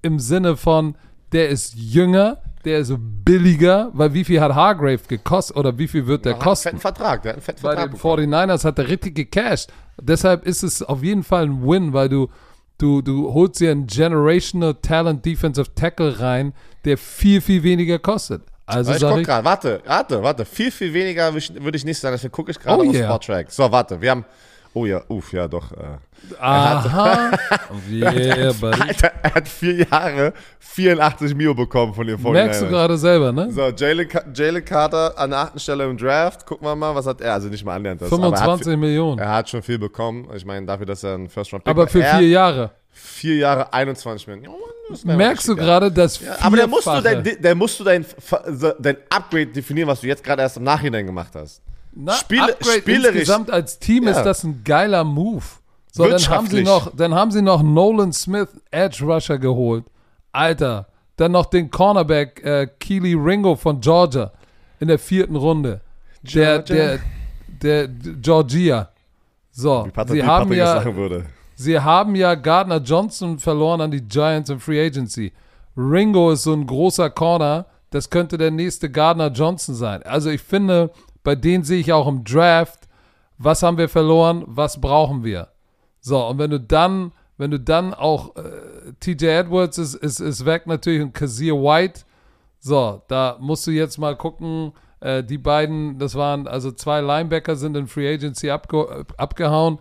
im 0.02 0.20
Sinne 0.20 0.58
von, 0.58 0.96
der 1.32 1.50
ist 1.50 1.74
jünger, 1.76 2.38
der 2.66 2.80
ist 2.80 2.94
billiger, 2.98 3.90
weil 3.94 4.14
wie 4.14 4.24
viel 4.24 4.40
hat 4.42 4.54
Hargrave 4.54 5.00
gekostet 5.08 5.56
oder 5.58 5.78
wie 5.78 5.88
viel 5.88 6.06
wird 6.06 6.26
der 6.26 6.34
Der 6.34 6.40
hat 6.42 6.48
einen 6.48 6.56
fetten 6.56 6.76
kosten? 6.78 6.80
Vertrag, 6.82 7.22
der 7.24 7.30
hat 7.32 7.36
einen 7.38 7.42
fetten 7.44 7.62
Bei 7.62 7.70
Vertrag 7.70 7.90
den 7.92 7.94
bekommen. 7.94 8.34
49ers 8.34 8.64
hat 8.66 8.78
er 8.80 8.88
richtig 8.88 9.16
gecashed. 9.16 9.70
Deshalb 10.02 10.46
ist 10.46 10.64
es 10.64 10.84
auf 10.84 11.04
jeden 11.04 11.24
Fall 11.24 11.46
ein 11.46 11.66
Win, 11.68 11.94
weil 11.94 12.10
du, 12.10 12.30
du, 12.78 13.02
du 13.02 13.34
holst 13.34 13.60
dir 13.60 13.72
einen 13.72 13.88
Generational 13.88 14.76
Talent 14.76 15.26
Defensive 15.26 15.74
Tackle 15.74 16.20
rein, 16.20 16.54
der 16.86 16.98
viel, 16.98 17.42
viel 17.42 17.64
weniger 17.64 17.98
kostet. 18.00 18.44
Also 18.66 18.92
Ich 18.94 19.02
guck 19.02 19.24
gerade, 19.24 19.46
warte, 19.46 19.82
warte, 19.86 20.22
warte. 20.22 20.44
Viel, 20.46 20.72
viel 20.72 20.94
weniger 20.94 21.34
würde 21.34 21.78
ich- 21.78 21.86
nicht 21.86 21.98
sagen, 22.00 22.14
deswegen 22.16 22.34
gucke 22.34 22.52
ich 22.52 22.60
gerade 22.60 22.84
Oh 22.84 22.88
auf 22.88 22.94
yeah. 22.94 23.06
Sportrack. 23.06 23.50
So, 23.52 23.72
warte, 23.72 24.00
wir 24.02 24.12
haben. 24.12 24.26
Oh 24.78 24.86
ja, 24.86 25.02
uff, 25.08 25.34
ja 25.34 25.48
doch. 25.48 25.72
Äh. 25.72 25.98
aha, 26.40 27.32
yeah, 27.92 28.52
buddy. 28.62 28.82
Alter, 28.88 29.12
er 29.24 29.34
hat 29.36 29.48
vier 29.48 29.74
Jahre 29.90 30.34
84 30.60 31.34
Mio 31.36 31.56
bekommen 31.56 31.94
von 31.96 32.06
den 32.06 32.18
49ers. 32.18 32.32
Merkst 32.32 32.62
du 32.62 32.68
gerade 32.68 32.96
selber, 32.98 33.32
ne? 33.32 33.52
So, 33.52 33.70
Jalen, 33.76 34.08
Ca- 34.08 34.24
Jalen 34.34 34.64
Carter 34.64 35.18
an 35.18 35.32
der 35.32 35.40
achten 35.40 35.60
Stelle 35.60 35.86
im 35.86 35.98
Draft. 35.98 36.46
Gucken 36.46 36.68
wir 36.68 36.76
mal, 36.76 36.94
was 36.94 37.08
hat 37.08 37.22
er? 37.22 37.34
Also 37.34 37.48
nicht 37.48 37.66
mal 37.66 37.76
annähernd 37.76 38.02
das. 38.02 38.12
aber 38.14 38.24
er 38.28 38.32
hat 38.34 38.38
25 38.40 38.68
viel- 38.68 38.78
Millionen. 38.78 39.20
Er 39.20 39.32
hat 39.34 39.50
schon 39.50 39.64
viel 39.64 39.80
bekommen. 39.80 40.28
Ich 40.36 40.46
meine, 40.46 40.66
dafür, 40.68 40.86
dass 40.86 41.04
er 41.04 41.16
ein 41.16 41.28
First 41.28 41.54
Round 41.54 41.64
Pick 41.64 41.72
Aber 41.72 41.88
für 41.88 42.04
er, 42.04 42.18
vier 42.20 42.28
Jahre. 42.30 42.72
Vier 42.92 43.38
Jahre 43.38 43.74
21 43.74 44.28
Millionen. 44.28 44.58
Merkst 45.04 45.48
du 45.48 45.56
gerade, 45.56 45.92
dass 45.92 46.20
Ja, 46.22 46.38
aber 46.42 46.56
da 46.58 46.68
musst 46.68 46.86
du, 46.88 47.02
dein, 47.02 47.24
da 47.42 47.56
musst 47.56 47.80
du 47.80 47.84
dein, 47.84 48.06
dein 48.80 48.98
Upgrade 49.10 49.48
definieren, 49.48 49.88
was 49.90 50.02
du 50.02 50.08
jetzt 50.08 50.24
gerade 50.24 50.44
erst 50.44 50.58
im 50.58 50.64
Nachhinein 50.64 51.06
gemacht 51.06 51.32
hast. 51.36 51.62
Na, 52.00 52.14
Spiele- 52.14 52.54
Upgrade 52.54 52.80
spielerisch- 52.82 53.12
insgesamt 53.22 53.50
als 53.52 53.80
Team 53.80 54.04
Ja. 54.04 54.12
ist 54.12 54.24
das 54.24 54.44
ein 54.44 54.62
geiler 54.64 55.04
Move. 55.04 55.44
So, 55.92 56.06
dann 56.08 56.28
haben, 56.30 56.48
sie 56.48 56.62
noch, 56.64 56.96
dann 56.96 57.16
haben 57.16 57.32
sie 57.32 57.42
noch 57.42 57.64
Nolan 57.64 58.14
Smith, 58.14 58.50
Edge 58.70 59.04
Rusher, 59.04 59.40
geholt. 59.40 59.84
Alter, 60.32 60.88
Dann 61.16 61.32
noch 61.32 61.48
den 61.48 61.72
Cornerback 61.72 62.44
äh, 62.46 62.68
Keely 62.80 63.16
Ringo 63.16 63.56
von 63.56 63.82
Georgia 63.82 64.32
in 64.80 64.88
der 64.88 65.00
vierten 65.00 65.36
Runde. 65.36 65.82
Der, 66.22 66.60
Georgia? 66.62 67.00
der, 67.64 67.88
der, 67.88 67.88
Georgia. 68.22 68.90
So, 69.52 69.86
Wie 69.88 69.90
Patrick, 69.90 70.12
sie 70.12 70.24
wie 70.24 70.28
haben 70.28 70.44
Patrick 70.50 70.58
ja, 70.60 70.74
sagen 70.76 70.96
würde. 70.96 71.26
Sie 71.56 71.80
haben 71.80 72.14
ja 72.14 72.36
Gardner 72.36 72.78
Johnson 72.78 73.40
verloren 73.40 73.82
an 73.82 73.90
die 73.90 74.02
Giants 74.02 74.52
in 74.52 74.60
Free 74.60 74.80
Agency. 74.86 75.34
Ringo 75.76 76.30
ist 76.30 76.44
so 76.44 76.54
ein 76.54 76.68
großer 76.68 77.10
Corner, 77.10 77.66
das 77.90 78.12
könnte 78.12 78.38
der 78.38 78.52
nächste 78.52 78.92
Gardner 78.92 79.30
Johnson 79.32 79.74
sein. 79.74 80.04
Also 80.04 80.30
ich 80.30 80.42
finde, 80.44 80.92
bei 81.28 81.36
denen 81.36 81.66
sehe 81.66 81.82
ich 81.82 81.92
auch 81.92 82.08
im 82.08 82.24
Draft, 82.24 82.88
was 83.38 83.62
haben 83.62 83.78
wir 83.78 83.90
verloren, 83.90 84.46
was 84.48 84.80
brauchen 84.80 85.26
wir. 85.26 85.50
So, 86.00 86.26
und 86.26 86.38
wenn 86.38 86.52
du 86.52 86.58
dann, 86.58 87.12
wenn 87.38 87.52
du 87.52 87.60
dann 87.60 87.94
auch 87.94 88.38
äh, 88.38 88.94
TJ 89.02 89.26
Edwards 89.26 89.78
ist, 89.78 89.96
ist, 89.96 90.22
ist 90.22 90.46
weg 90.46 90.68
natürlich 90.68 91.02
und 91.02 91.14
Kazir 91.14 91.56
White, 91.56 92.06
so, 92.60 93.02
da 93.10 93.36
musst 93.42 93.68
du 93.68 93.72
jetzt 93.72 93.98
mal 93.98 94.16
gucken, 94.16 94.72
äh, 95.02 95.22
die 95.22 95.38
beiden, 95.38 96.00
das 96.00 96.16
waren, 96.16 96.48
also 96.48 96.72
zwei 96.72 97.02
Linebacker 97.02 97.58
sind 97.58 97.76
in 97.76 97.88
Free 97.88 98.08
Agency 98.14 98.50
abge 98.50 99.06
abgehauen. 99.18 99.80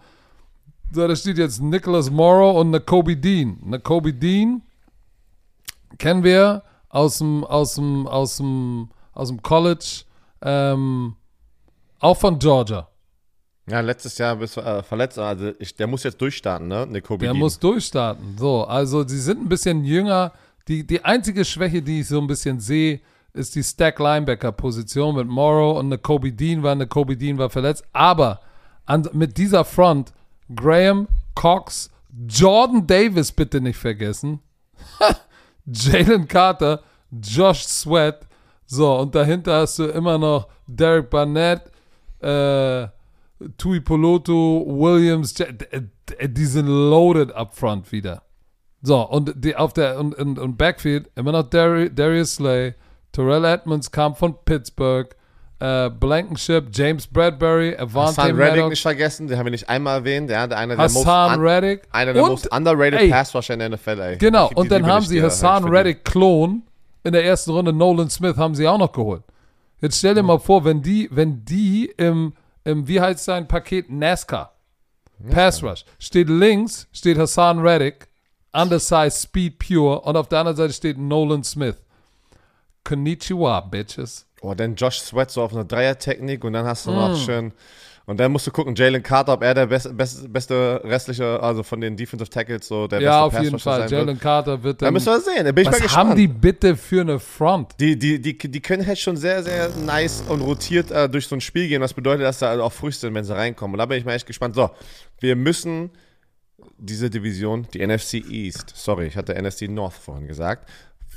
So, 0.90 1.06
da 1.06 1.14
steht 1.14 1.39
jetzt 1.39 1.62
Nicholas 1.62 2.10
Morrow 2.10 2.59
und 2.59 2.85
Kobe 2.86 3.16
Dean. 3.16 3.81
Kobe 3.85 4.12
Dean 4.12 4.62
kennen 5.98 6.24
wir 6.24 6.64
aus 6.89 7.18
dem, 7.18 7.44
aus 7.44 7.77
dem, 7.77 8.09
aus 8.09 8.39
dem, 8.39 8.89
aus 9.12 9.28
dem 9.28 9.40
College, 9.43 10.02
ähm, 10.43 11.14
auch 12.01 12.16
von 12.16 12.39
Georgia. 12.39 12.89
Ja, 13.68 13.81
letztes 13.81 14.16
Jahr 14.18 14.36
bist 14.36 14.56
du 14.56 14.60
äh, 14.60 14.82
verletzt. 14.82 15.18
Also 15.18 15.52
ich, 15.59 15.74
der 15.74 15.86
muss 15.89 16.05
jetzt 16.05 16.20
durchstarten, 16.20 16.68
ne? 16.68 16.86
Ne, 16.86 17.02
Kobe 17.02 17.24
Der 17.24 17.32
Dean. 17.32 17.40
muss 17.40 17.59
durchstarten. 17.59 18.36
So, 18.39 18.64
also 18.64 19.06
sie 19.06 19.18
sind 19.18 19.43
ein 19.43 19.48
bisschen 19.48 19.85
jünger. 19.85 20.32
Die, 20.68 20.86
die 20.86 21.05
einzige 21.05 21.44
Schwäche, 21.44 21.82
die 21.82 22.01
ich 22.01 22.09
so 22.09 22.20
ein 22.20 22.27
bisschen 22.27 22.60
sehe, 22.60 23.01
ist 23.32 23.55
die 23.55 23.62
Stack 23.62 23.98
Linebacker 23.98 24.52
Position 24.52 25.16
mit 25.16 25.27
Morrow 25.27 25.78
und 25.78 25.86
eine 25.86 25.98
Kobe 25.98 26.32
Dean 26.32 26.62
war, 26.62 26.73
eine 26.73 26.86
Kobe 26.86 27.16
Dean 27.16 27.39
war 27.39 27.51
verletzt. 27.51 27.85
Aber 27.93 28.40
an, 28.85 29.09
mit 29.12 29.36
dieser 29.36 29.64
Front, 29.64 30.12
Graham, 30.55 31.09
Cox, 31.35 31.90
Jordan 32.28 32.86
Davis 32.86 33.32
bitte 33.32 33.60
nicht 33.60 33.77
vergessen. 33.78 34.40
Jalen 35.66 36.28
Carter, 36.28 36.82
Josh 37.10 37.64
Sweat. 37.64 38.20
So, 38.66 38.97
und 38.98 39.14
dahinter 39.14 39.60
hast 39.60 39.78
du 39.78 39.85
immer 39.86 40.18
noch 40.18 40.48
Derek 40.66 41.10
Barnett, 41.10 41.62
äh, 42.20 42.88
Tui 43.59 43.80
Poloto, 43.80 44.64
Williams, 44.66 45.34
die 45.34 46.44
sind 46.47 46.66
loaded 46.68 47.32
up 47.32 47.55
front 47.55 47.93
wieder. 47.93 48.22
So, 48.82 49.01
und 49.02 49.32
die 49.36 49.56
auf 49.56 49.72
der 49.72 49.98
und, 49.98 50.14
und, 50.14 50.38
und 50.38 50.56
Backfield 50.56 51.10
immer 51.16 51.32
noch 51.32 51.43
Dari- 51.51 51.90
Darius 51.94 52.36
Slay, 52.36 52.74
Terrell 53.12 53.44
Edmonds 53.44 53.90
kam 53.90 54.14
von 54.14 54.34
Pittsburgh, 54.44 55.14
äh, 55.59 55.90
Blankenship, 55.90 56.68
James 56.72 57.06
Bradbury, 57.06 57.74
Avante 57.76 58.22
Hassan 58.22 58.36
Reddick 58.36 58.68
nicht 58.68 58.82
vergessen, 58.82 59.26
den 59.26 59.38
haben 59.38 59.47
wir 59.47 59.51
nicht 59.51 59.68
einmal 59.68 59.98
erwähnt. 59.98 60.30
Ja, 60.30 60.47
der 60.47 60.59
einer 60.59 60.76
der 60.76 60.84
most, 60.84 61.06
Hassan 61.06 61.40
un, 61.40 61.47
Reddick. 61.47 61.82
einer 61.90 62.12
der 62.12 62.22
und, 62.22 62.30
most 62.30 62.52
underrated 62.55 63.01
ey, 63.01 63.10
Pass 63.10 63.34
Rusher 63.34 63.55
in 63.55 63.60
der 63.60 63.70
NFL, 63.70 64.01
ey. 64.01 64.16
Genau, 64.18 64.51
und 64.55 64.70
dann 64.70 64.82
Liebe 64.82 64.93
haben 64.93 65.05
sie 65.05 65.22
Hassan. 65.22 65.64
Reddick 65.64 66.05
Klon 66.05 66.62
in 67.05 67.12
der 67.12 67.24
ersten 67.24 67.51
Runde, 67.52 67.72
Nolan 67.72 68.10
Smith 68.10 68.36
haben 68.36 68.55
sie 68.55 68.66
auch 68.68 68.78
noch 68.78 68.93
geholt. 68.93 69.22
Jetzt 69.86 69.98
stell 69.98 70.16
dir 70.16 70.24
mal 70.24 70.40
vor, 70.40 70.64
wenn 70.64 70.82
die, 70.82 71.08
wenn 71.12 71.44
die 71.44 71.84
im, 71.96 72.32
im 72.64 72.88
wie 72.88 73.00
heißt 73.00 73.24
sein 73.24 73.46
Paket 73.46 73.88
NASCAR, 73.88 74.52
Pass 75.30 75.62
Rush, 75.62 75.84
steht 76.00 76.28
links, 76.28 76.88
steht 76.90 77.16
Hassan 77.16 77.60
Reddick, 77.60 78.08
undersized, 78.52 79.12
speed 79.22 79.60
pure, 79.60 80.00
und 80.00 80.16
auf 80.16 80.28
der 80.28 80.40
anderen 80.40 80.56
Seite 80.56 80.72
steht 80.72 80.98
Nolan 80.98 81.44
Smith. 81.44 81.76
Konnichiwa, 82.82 83.60
Bitches. 83.60 84.26
Oh, 84.40 84.54
dann 84.54 84.74
Josh 84.74 84.98
Sweat 84.98 85.30
so 85.30 85.42
auf 85.42 85.52
eine 85.54 85.64
Dreier-Technik 85.64 86.42
und 86.42 86.54
dann 86.54 86.66
hast 86.66 86.86
du 86.86 86.90
Mm. 86.90 86.94
noch 86.96 87.16
schön. 87.16 87.52
Und 88.08 88.20
dann 88.20 88.30
musst 88.30 88.46
du 88.46 88.52
gucken, 88.52 88.72
Jalen 88.76 89.02
Carter, 89.02 89.32
ob 89.32 89.42
er 89.42 89.52
der 89.52 89.66
best, 89.66 89.96
best, 89.96 90.32
beste 90.32 90.80
restliche, 90.84 91.40
also 91.42 91.64
von 91.64 91.80
den 91.80 91.96
Defensive 91.96 92.30
Tackles, 92.30 92.68
so 92.68 92.86
der 92.86 93.00
Ja, 93.00 93.24
beste 93.26 93.38
auf 93.38 93.44
jeden 93.44 93.58
Fall. 93.58 93.90
Jalen 93.90 94.20
Carter 94.20 94.62
wird 94.62 94.80
Da 94.80 94.86
dann. 94.86 94.94
müssen 94.94 95.06
wir 95.06 95.20
sehen, 95.20 95.44
da 95.44 95.50
bin 95.50 95.62
ich 95.62 95.66
mal 95.68 95.72
Was 95.72 95.82
gespannt. 95.82 96.10
haben 96.10 96.16
die 96.16 96.28
bitte 96.28 96.76
für 96.76 97.00
eine 97.00 97.18
Front? 97.18 97.72
Die, 97.80 97.98
die, 97.98 98.20
die, 98.22 98.38
die 98.38 98.60
können 98.60 98.86
halt 98.86 98.98
schon 99.00 99.16
sehr, 99.16 99.42
sehr 99.42 99.70
nice 99.84 100.22
und 100.28 100.40
rotiert 100.40 100.92
äh, 100.92 101.08
durch 101.08 101.26
so 101.26 101.34
ein 101.34 101.40
Spiel 101.40 101.66
gehen, 101.66 101.82
was 101.82 101.94
bedeutet, 101.94 102.24
dass 102.24 102.38
da 102.38 102.60
auch 102.60 102.72
frisch 102.72 102.98
sind, 102.98 103.12
wenn 103.12 103.24
sie 103.24 103.34
reinkommen. 103.34 103.74
Und 103.74 103.78
da 103.78 103.86
bin 103.86 103.98
ich 103.98 104.04
mal 104.04 104.14
echt 104.14 104.26
gespannt. 104.26 104.54
So, 104.54 104.70
wir 105.18 105.34
müssen 105.34 105.90
diese 106.78 107.10
Division, 107.10 107.66
die 107.74 107.84
NFC 107.84 108.14
East, 108.30 108.72
sorry, 108.76 109.06
ich 109.06 109.16
hatte 109.16 109.34
NFC 109.34 109.62
North 109.62 109.94
vorhin 109.94 110.28
gesagt. 110.28 110.68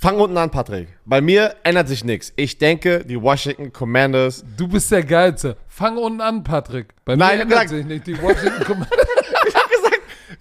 Fang 0.02 0.18
unten 0.20 0.38
an, 0.38 0.50
Patrick. 0.50 0.88
Bei 1.06 1.20
mir 1.20 1.56
ändert 1.64 1.90
sich 1.90 2.06
nichts. 2.06 2.32
Ich 2.38 2.58
denke, 2.58 3.04
die 3.04 3.22
Washington 3.22 3.74
Commanders. 3.74 4.46
Du 4.56 4.68
bist 4.68 4.90
der 4.92 5.04
Geilste. 5.04 5.58
Fang 5.68 5.98
unten 5.98 6.22
an, 6.22 6.44
Patrick. 6.44 6.94
Bei 7.04 7.18
mir 7.18 7.20
Nein, 7.20 7.34
ich 7.36 7.40
hab 7.40 7.42
ändert 7.44 7.62
gesagt- 7.64 7.70
sich 7.70 7.86
nicht. 7.86 8.08
Die 8.08 8.22
Washington 8.22 8.64
Commanders. 8.64 8.98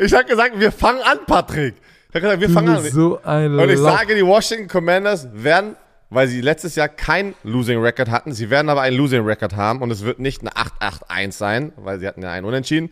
Ich 0.01 0.12
habe 0.14 0.26
gesagt, 0.26 0.60
wir 0.60 0.70
fangen 0.70 1.01
an, 1.02 1.18
Patrick. 1.26 1.74
Ich 2.10 2.14
habe 2.14 2.20
gesagt, 2.20 2.40
wir 2.40 2.47
Du 2.48 2.55
fangen 2.55 2.68
an. 2.68 2.85
so 2.85 3.20
ein 3.24 3.59
Und 3.59 3.68
ich 3.68 3.78
Loch. 3.80 3.98
sage, 3.98 4.14
die 4.14 4.24
Washington 4.24 4.68
Commanders 4.68 5.26
werden, 5.32 5.74
weil 6.09 6.28
sie 6.28 6.40
letztes 6.40 6.76
Jahr 6.76 6.89
kein 6.89 7.35
Losing 7.43 7.80
Record 7.80 8.09
hatten, 8.09 8.32
sie 8.32 8.48
werden 8.48 8.68
aber 8.68 8.82
einen 8.82 8.97
Losing 8.97 9.24
Record 9.24 9.56
haben 9.56 9.82
und 9.82 9.90
es 9.90 10.05
wird 10.05 10.20
nicht 10.20 10.43
eine 10.43 10.52
8-8-1 10.52 11.32
sein, 11.32 11.72
weil 11.76 11.98
sie 11.98 12.06
hatten 12.06 12.22
ja 12.22 12.30
einen 12.30 12.47
Unentschieden. 12.47 12.90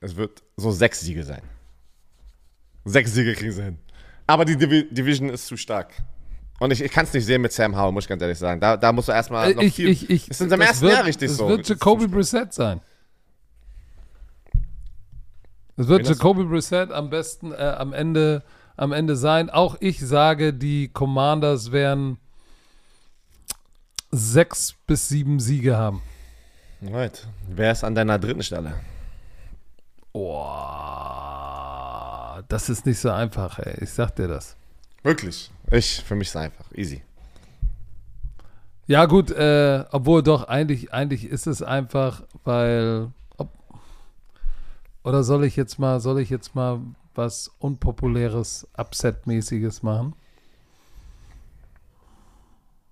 Es 0.00 0.16
wird 0.16 0.42
so 0.58 0.70
sechs 0.70 1.00
Siege 1.00 1.24
sein. 1.24 1.40
Sechs 2.84 3.14
Siege 3.14 3.32
kriegen 3.34 3.52
sie 3.52 3.62
hin. 3.62 3.78
Aber 4.28 4.44
die 4.44 4.56
Divi 4.56 4.86
Division 4.90 5.30
ist 5.30 5.46
zu 5.46 5.56
stark. 5.56 5.90
Und 6.60 6.70
ich, 6.70 6.82
ich 6.82 6.92
kann 6.92 7.04
es 7.04 7.14
nicht 7.14 7.24
sehen 7.24 7.40
mit 7.40 7.52
Sam 7.52 7.76
Howell, 7.76 7.92
muss 7.92 8.04
ich 8.04 8.08
ganz 8.08 8.20
ehrlich 8.20 8.38
sagen. 8.38 8.60
Da, 8.60 8.76
da 8.76 8.92
musst 8.92 9.08
du 9.08 9.12
erstmal 9.12 9.54
noch 9.54 9.62
ich, 9.62 9.74
viel. 9.74 9.88
ich, 9.88 10.10
ich, 10.10 10.28
ist 10.28 10.40
in 10.40 10.50
seinem 10.50 10.60
das 10.60 10.68
ersten 10.68 10.84
wird, 10.84 10.94
Jahr 10.94 11.04
richtig 11.06 11.30
es 11.30 11.36
so. 11.38 11.48
wird 11.48 11.66
Jacoby 11.66 12.06
Brissett 12.08 12.52
sein. 12.52 12.80
Es 15.76 15.88
wird 15.88 16.06
Wen? 16.06 16.12
Jacoby 16.12 16.44
Brissett 16.44 16.92
am 16.92 17.08
besten 17.08 17.52
äh, 17.52 17.56
am, 17.56 17.92
Ende, 17.94 18.42
am 18.76 18.92
Ende 18.92 19.16
sein. 19.16 19.48
Auch 19.48 19.76
ich 19.80 20.00
sage, 20.00 20.52
die 20.52 20.88
Commanders 20.88 21.72
werden 21.72 22.18
sechs 24.10 24.74
bis 24.86 25.08
sieben 25.08 25.40
Siege 25.40 25.78
haben. 25.78 26.02
Right. 26.82 27.26
Wer 27.48 27.72
ist 27.72 27.82
an 27.82 27.94
deiner 27.94 28.18
dritten 28.18 28.42
Stelle? 28.42 28.74
Oh, 30.12 30.44
das 32.48 32.68
ist 32.68 32.86
nicht 32.86 32.98
so 32.98 33.10
einfach, 33.10 33.58
ey. 33.58 33.82
Ich 33.82 33.90
sag 33.90 34.16
dir 34.16 34.28
das. 34.28 34.56
Wirklich. 35.02 35.50
Ich, 35.70 36.02
für 36.02 36.14
mich 36.14 36.28
ist 36.28 36.34
es 36.34 36.40
einfach. 36.40 36.64
Easy. 36.72 37.02
Ja, 38.86 39.04
gut, 39.04 39.30
äh, 39.30 39.84
obwohl 39.90 40.22
doch, 40.22 40.44
eigentlich, 40.44 40.92
eigentlich 40.92 41.26
ist 41.26 41.46
es 41.46 41.62
einfach, 41.62 42.22
weil. 42.44 43.12
Ob, 43.36 43.50
oder 45.04 45.22
soll 45.22 45.44
ich 45.44 45.56
jetzt 45.56 45.78
mal, 45.78 46.00
soll 46.00 46.20
ich 46.20 46.30
jetzt 46.30 46.54
mal 46.54 46.80
was 47.14 47.50
Unpopuläres, 47.58 48.66
Upset-mäßiges 48.76 49.82
machen? 49.82 50.14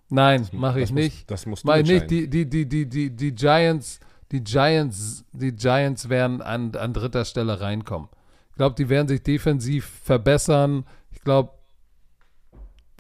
Nein, 0.09 0.47
mache 0.53 0.81
ich 0.81 0.91
das 0.91 0.95
nicht. 0.95 1.31
das 1.31 1.47
musst 1.47 1.65
du 1.65 1.69
Mach 1.69 1.77
ich 1.77 1.87
nicht. 1.89 2.11
Die, 2.11 2.29
die, 2.29 2.49
die, 2.49 2.67
die, 2.69 2.87
die, 2.87 3.11
die 3.11 3.35
Giants, 3.35 3.99
die 4.31 4.45
Giants, 4.45 5.25
die 5.33 5.53
Giants 5.53 6.09
werden 6.09 6.43
an, 6.43 6.75
an 6.77 6.93
dritter 6.93 7.25
Stelle 7.25 7.61
reinkommen. 7.61 8.09
Ich 8.57 8.59
glaube, 8.59 8.75
die 8.75 8.89
werden 8.89 9.07
sich 9.07 9.23
defensiv 9.23 9.85
verbessern. 10.03 10.87
Ich 11.11 11.21
glaube, 11.21 11.51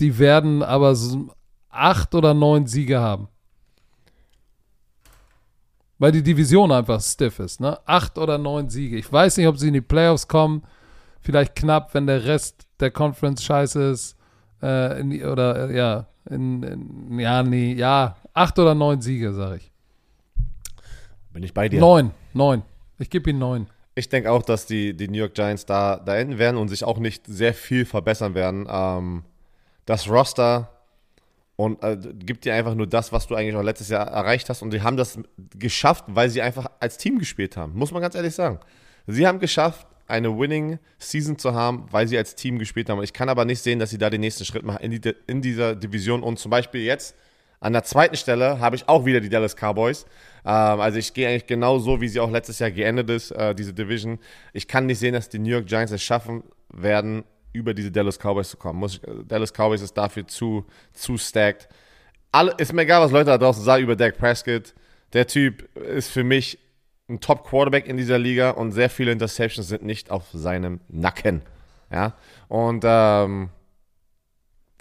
die 0.00 0.18
werden 0.18 0.62
aber 0.62 0.94
so 0.94 1.30
acht 1.70 2.14
oder 2.14 2.34
neun 2.34 2.66
Siege 2.66 3.00
haben. 3.00 3.28
Weil 5.96 6.12
die 6.12 6.22
Division 6.22 6.70
einfach 6.72 7.00
stiff 7.00 7.38
ist, 7.38 7.60
ne? 7.60 7.78
Acht 7.86 8.18
oder 8.18 8.36
neun 8.36 8.68
Siege. 8.68 8.98
Ich 8.98 9.10
weiß 9.10 9.38
nicht, 9.38 9.46
ob 9.46 9.56
sie 9.56 9.68
in 9.68 9.72
die 9.72 9.80
Playoffs 9.80 10.28
kommen. 10.28 10.62
Vielleicht 11.22 11.56
knapp, 11.56 11.94
wenn 11.94 12.06
der 12.06 12.26
Rest 12.26 12.66
der 12.78 12.90
Conference 12.90 13.42
scheiße 13.42 13.82
ist. 13.82 14.18
Äh, 14.60 15.00
in 15.00 15.24
oder, 15.24 15.70
äh, 15.70 15.74
ja, 15.74 16.06
in, 16.28 16.62
in, 16.64 17.18
ja, 17.18 17.42
nee, 17.42 17.72
ja, 17.72 18.18
acht 18.34 18.58
oder 18.58 18.74
neun 18.74 19.00
Siege, 19.00 19.32
sag 19.32 19.56
ich. 19.56 19.72
Bin 21.32 21.42
ich 21.42 21.54
bei 21.54 21.70
dir? 21.70 21.80
Neun, 21.80 22.10
neun. 22.34 22.62
Ich 22.98 23.08
gebe 23.08 23.30
ihnen 23.30 23.38
neun. 23.38 23.68
Ich 23.98 24.10
denke 24.10 24.30
auch, 24.30 24.42
dass 24.42 24.66
die, 24.66 24.94
die 24.94 25.08
New 25.08 25.18
York 25.18 25.34
Giants 25.34 25.64
da, 25.64 25.96
da 25.96 26.16
enden 26.16 26.38
werden 26.38 26.58
und 26.58 26.68
sich 26.68 26.84
auch 26.84 26.98
nicht 26.98 27.26
sehr 27.26 27.54
viel 27.54 27.86
verbessern 27.86 28.34
werden. 28.34 28.68
Ähm, 28.70 29.24
das 29.86 30.08
Roster 30.08 30.70
und 31.56 31.82
äh, 31.82 31.96
gibt 31.96 32.44
dir 32.44 32.54
einfach 32.54 32.74
nur 32.74 32.86
das, 32.86 33.10
was 33.10 33.26
du 33.26 33.34
eigentlich 33.34 33.56
auch 33.56 33.62
letztes 33.62 33.88
Jahr 33.88 34.06
erreicht 34.06 34.50
hast. 34.50 34.60
Und 34.60 34.70
sie 34.70 34.82
haben 34.82 34.98
das 34.98 35.18
geschafft, 35.58 36.04
weil 36.08 36.28
sie 36.28 36.42
einfach 36.42 36.66
als 36.78 36.98
Team 36.98 37.18
gespielt 37.18 37.56
haben. 37.56 37.72
Muss 37.74 37.90
man 37.90 38.02
ganz 38.02 38.14
ehrlich 38.14 38.34
sagen. 38.34 38.60
Sie 39.06 39.26
haben 39.26 39.38
geschafft, 39.38 39.86
eine 40.06 40.38
Winning 40.38 40.78
Season 40.98 41.38
zu 41.38 41.54
haben, 41.54 41.86
weil 41.90 42.06
sie 42.06 42.18
als 42.18 42.34
Team 42.34 42.58
gespielt 42.58 42.90
haben. 42.90 43.02
Ich 43.02 43.14
kann 43.14 43.30
aber 43.30 43.46
nicht 43.46 43.62
sehen, 43.62 43.78
dass 43.78 43.88
sie 43.88 43.98
da 43.98 44.10
den 44.10 44.20
nächsten 44.20 44.44
Schritt 44.44 44.62
machen 44.62 44.82
in, 44.82 45.00
die, 45.00 45.14
in 45.26 45.40
dieser 45.40 45.74
Division. 45.74 46.22
Und 46.22 46.38
zum 46.38 46.50
Beispiel 46.50 46.82
jetzt 46.82 47.16
an 47.60 47.72
der 47.72 47.84
zweiten 47.84 48.16
Stelle 48.16 48.60
habe 48.60 48.76
ich 48.76 48.88
auch 48.88 49.04
wieder 49.04 49.20
die 49.20 49.28
Dallas 49.28 49.56
Cowboys. 49.56 50.04
Ähm, 50.44 50.80
also 50.80 50.98
ich 50.98 51.14
gehe 51.14 51.28
eigentlich 51.28 51.46
genau 51.46 51.78
so, 51.78 52.00
wie 52.00 52.08
sie 52.08 52.20
auch 52.20 52.30
letztes 52.30 52.58
Jahr 52.58 52.70
geendet 52.70 53.10
ist, 53.10 53.30
äh, 53.32 53.54
diese 53.54 53.72
Division. 53.72 54.18
Ich 54.52 54.68
kann 54.68 54.86
nicht 54.86 54.98
sehen, 54.98 55.14
dass 55.14 55.28
die 55.28 55.38
New 55.38 55.50
York 55.50 55.66
Giants 55.66 55.92
es 55.92 56.02
schaffen 56.02 56.44
werden, 56.72 57.24
über 57.52 57.74
diese 57.74 57.90
Dallas 57.90 58.18
Cowboys 58.18 58.50
zu 58.50 58.56
kommen. 58.56 58.78
Muss, 58.78 59.00
Dallas 59.26 59.52
Cowboys 59.52 59.80
ist 59.80 59.94
dafür 59.94 60.26
zu, 60.26 60.66
zu 60.92 61.16
stacked. 61.16 61.68
Alle, 62.32 62.54
ist 62.58 62.72
mir 62.72 62.82
egal, 62.82 63.00
was 63.00 63.10
Leute 63.10 63.26
da 63.26 63.38
draußen 63.38 63.64
sagen 63.64 63.82
über 63.82 63.96
Dak 63.96 64.18
Prescott. 64.18 64.74
Der 65.12 65.26
Typ 65.26 65.74
ist 65.76 66.10
für 66.10 66.24
mich 66.24 66.58
ein 67.08 67.20
Top-Quarterback 67.20 67.86
in 67.86 67.96
dieser 67.96 68.18
Liga 68.18 68.50
und 68.50 68.72
sehr 68.72 68.90
viele 68.90 69.12
Interceptions 69.12 69.68
sind 69.68 69.84
nicht 69.84 70.10
auf 70.10 70.24
seinem 70.32 70.80
Nacken. 70.88 71.42
Ja, 71.90 72.14
und, 72.48 72.82
ähm, 72.84 73.50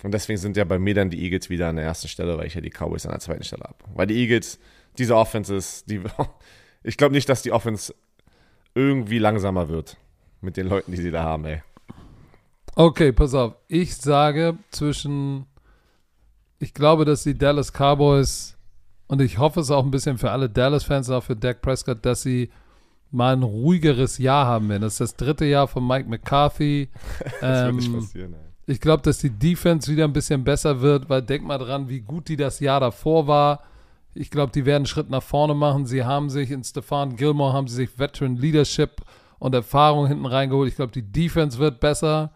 und 0.06 0.14
deswegen 0.14 0.38
sind 0.38 0.56
ja 0.56 0.64
bei 0.66 0.78
mir 0.78 0.94
dann 0.94 1.10
die 1.10 1.20
Eagles 1.24 1.50
wieder 1.50 1.68
an 1.68 1.78
der 1.78 1.86
ersten 1.86 2.08
Stelle, 2.08 2.38
weil 2.38 2.46
ich 2.46 2.54
ja 2.54 2.62
die 2.62 2.70
Cowboys 2.70 3.06
an 3.08 3.12
der 3.12 3.20
zweiten 3.22 3.44
Stelle 3.44 3.64
habe. 3.64 3.76
Weil 3.96 4.06
die 4.06 4.16
Eagles, 4.16 4.60
diese 5.00 5.16
Offense 5.16 5.56
ist, 5.56 5.90
die, 5.90 6.00
ich 6.84 6.96
glaube 6.96 7.16
nicht, 7.16 7.28
dass 7.28 7.42
die 7.42 7.52
Offense 7.52 7.96
irgendwie 8.76 9.18
langsamer 9.18 9.68
wird 9.68 9.98
mit 10.42 10.58
den 10.58 10.68
Leuten, 10.68 10.92
die 10.92 10.98
sie 11.02 11.10
da 11.10 11.24
haben, 11.24 11.46
ey. 11.46 11.64
Okay, 12.76 13.12
pass 13.14 13.34
auf. 13.34 13.56
Ich 13.68 13.96
sage 13.96 14.58
zwischen, 14.70 15.48
ich 16.60 16.76
glaube, 16.76 17.04
dass 17.06 17.24
die 17.24 17.36
Dallas 17.36 17.72
Cowboys 17.72 18.58
und 19.08 19.22
ich 19.22 19.40
hoffe 19.40 19.60
es 19.62 19.72
auch 19.72 19.84
ein 19.84 19.92
bisschen 19.92 20.20
für 20.20 20.30
alle 20.30 20.50
Dallas-Fans, 20.50 21.10
auch 21.10 21.24
für 21.24 21.36
Dak 21.36 21.64
Prescott, 21.64 22.06
dass 22.06 22.22
sie 22.22 22.52
mal 23.10 23.34
ein 23.36 23.42
ruhigeres 23.44 24.20
Jahr 24.20 24.46
haben 24.46 24.70
werden. 24.70 24.84
Das 24.84 24.94
ist 24.94 25.02
das 25.02 25.16
dritte 25.16 25.46
Jahr 25.46 25.68
von 25.68 25.88
Mike 25.88 26.08
McCarthy. 26.10 26.90
Das 27.42 27.66
wird 27.66 27.76
nicht 27.76 27.88
Ähm, 27.88 27.94
passieren, 27.96 28.34
ey. 28.34 28.45
Ich 28.68 28.82
glaube, 28.82 29.04
dass 29.04 29.20
die 29.20 29.30
Defense 29.30 29.92
wieder 29.92 30.06
ein 30.06 30.14
bisschen 30.14 30.44
besser 30.44 30.82
wird, 30.82 31.10
weil 31.10 31.22
denk 31.22 31.44
mal 31.44 31.58
dran, 31.58 31.90
wie 31.90 32.02
gut 32.02 32.28
die 32.30 32.38
das 32.38 32.60
Jahr 32.60 32.80
davor 32.80 33.28
war. 33.28 33.64
Ich 34.14 34.32
glaube, 34.32 34.52
die 34.52 34.66
werden 34.66 34.78
einen 34.78 34.86
Schritt 34.86 35.10
nach 35.10 35.24
vorne 35.24 35.54
machen. 35.54 35.86
Sie 35.86 36.04
haben 36.04 36.30
sich 36.30 36.50
in 36.50 36.64
Stefan 36.64 37.16
Gilmore, 37.16 37.54
haben 37.54 37.68
sie 37.68 37.76
sich 37.76 38.00
Veteran 38.00 38.38
Leadership 38.38 39.02
und 39.40 39.54
Erfahrung 39.54 40.08
hinten 40.08 40.26
reingeholt. 40.26 40.70
Ich 40.70 40.78
glaube, 40.78 40.94
die 40.94 41.12
Defense 41.12 41.60
wird 41.60 41.80
besser. 41.80 42.32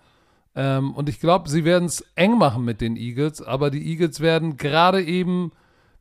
Ähm, 0.55 0.93
und 0.93 1.09
ich 1.09 1.19
glaube, 1.19 1.49
sie 1.49 1.65
werden 1.65 1.85
es 1.85 2.03
eng 2.15 2.37
machen 2.37 2.65
mit 2.65 2.81
den 2.81 2.95
Eagles. 2.95 3.41
Aber 3.41 3.71
die 3.71 3.87
Eagles 3.89 4.19
werden 4.19 4.57
gerade 4.57 5.01
eben 5.01 5.51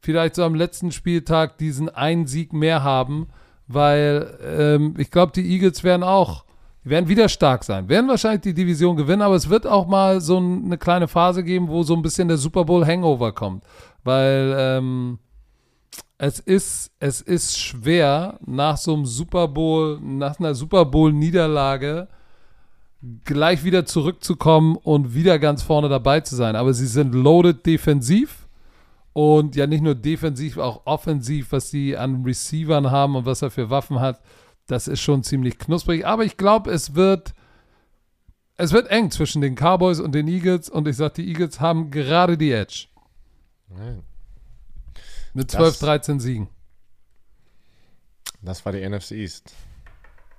vielleicht 0.01 0.35
so 0.35 0.45
am 0.45 0.55
letzten 0.55 0.93
Spieltag 0.93 1.59
diesen 1.59 1.89
einen 1.89 2.27
Sieg 2.27 2.53
mehr 2.53 2.83
haben, 2.83 3.29
weil 3.67 4.39
ähm, 4.45 4.95
ich 4.99 5.11
glaube, 5.11 5.33
die 5.33 5.49
Eagles 5.53 5.85
werden 5.85 6.03
auch, 6.03 6.45
die 6.89 6.91
werden 6.91 7.09
wieder 7.09 7.29
stark 7.29 7.65
sein, 7.65 7.89
werden 7.91 8.09
wahrscheinlich 8.09 8.41
die 8.41 8.55
Division 8.55 8.97
gewinnen, 8.97 9.21
aber 9.21 9.35
es 9.35 9.51
wird 9.51 9.67
auch 9.67 9.87
mal 9.87 10.23
so 10.23 10.39
ein, 10.39 10.65
eine 10.65 10.79
kleine 10.79 11.07
Phase 11.07 11.45
geben, 11.45 11.69
wo 11.69 11.83
so 11.83 11.95
ein 11.95 12.01
bisschen 12.01 12.29
der 12.29 12.39
Super 12.39 12.65
Bowl 12.65 12.87
Hangover 12.87 13.33
kommt, 13.33 13.63
weil 14.05 14.55
ähm, 14.57 15.19
es 16.17 16.41
ist, 16.41 16.91
es 16.99 17.21
ist 17.21 17.59
schwer 17.59 18.39
nach 18.47 18.79
so 18.79 18.95
einem 18.95 19.05
Super 19.05 19.49
Bowl, 19.49 20.01
nach 20.01 20.41
einer 20.41 20.55
Super 20.55 20.87
Bowl 20.87 21.13
Niederlage 21.13 22.09
gleich 23.25 23.65
wieder 23.65 23.85
zurückzukommen 23.85 24.77
und 24.77 25.15
wieder 25.15 25.39
ganz 25.39 25.63
vorne 25.63 25.91
dabei 25.91 26.21
zu 26.21 26.37
sein. 26.37 26.57
Aber 26.57 26.73
sie 26.73 26.87
sind 26.87 27.15
loaded 27.15 27.67
defensiv 27.67 28.49
und 29.13 29.57
ja 29.57 29.67
nicht 29.67 29.83
nur 29.83 29.95
defensiv, 29.95 30.57
auch 30.57 30.83
offensiv, 30.87 31.53
was 31.53 31.71
sie 31.71 31.97
an 31.97 32.25
Receivern 32.25 32.91
haben 32.91 33.15
und 33.15 33.27
was 33.27 33.43
er 33.43 33.51
für 33.51 33.69
Waffen 33.69 34.01
hat. 34.01 34.21
Das 34.69 34.87
ist 34.87 35.01
schon 35.01 35.25
ziemlich 35.25 35.59
knusprig. 35.59 36.07
Aber 36.07 36.25
ich 36.25 36.37
glaube, 36.37 36.71
es 36.71 36.95
wird, 36.95 37.35
es 38.57 38.73
wird 38.73 38.87
eng 38.89 39.11
zwischen 39.11 39.41
den 39.43 39.57
Cowboys 39.57 39.99
und 39.99 40.13
den 40.13 40.29
Eagles. 40.29 40.69
Und 40.69 40.87
ich 40.87 40.97
sage, 40.97 41.15
die 41.15 41.29
Eagles 41.29 41.59
haben 41.59 41.91
gerade 41.91 42.39
die 42.39 42.53
Edge. 42.53 42.87
Nein. 43.69 44.05
Mit 45.35 45.53
Das- 45.53 45.59
12, 45.59 45.79
13 45.81 46.21
Siegen. 46.21 46.49
Das 48.43 48.65
war 48.65 48.73
die 48.73 48.81
NFC 48.89 49.13
East. 49.13 49.53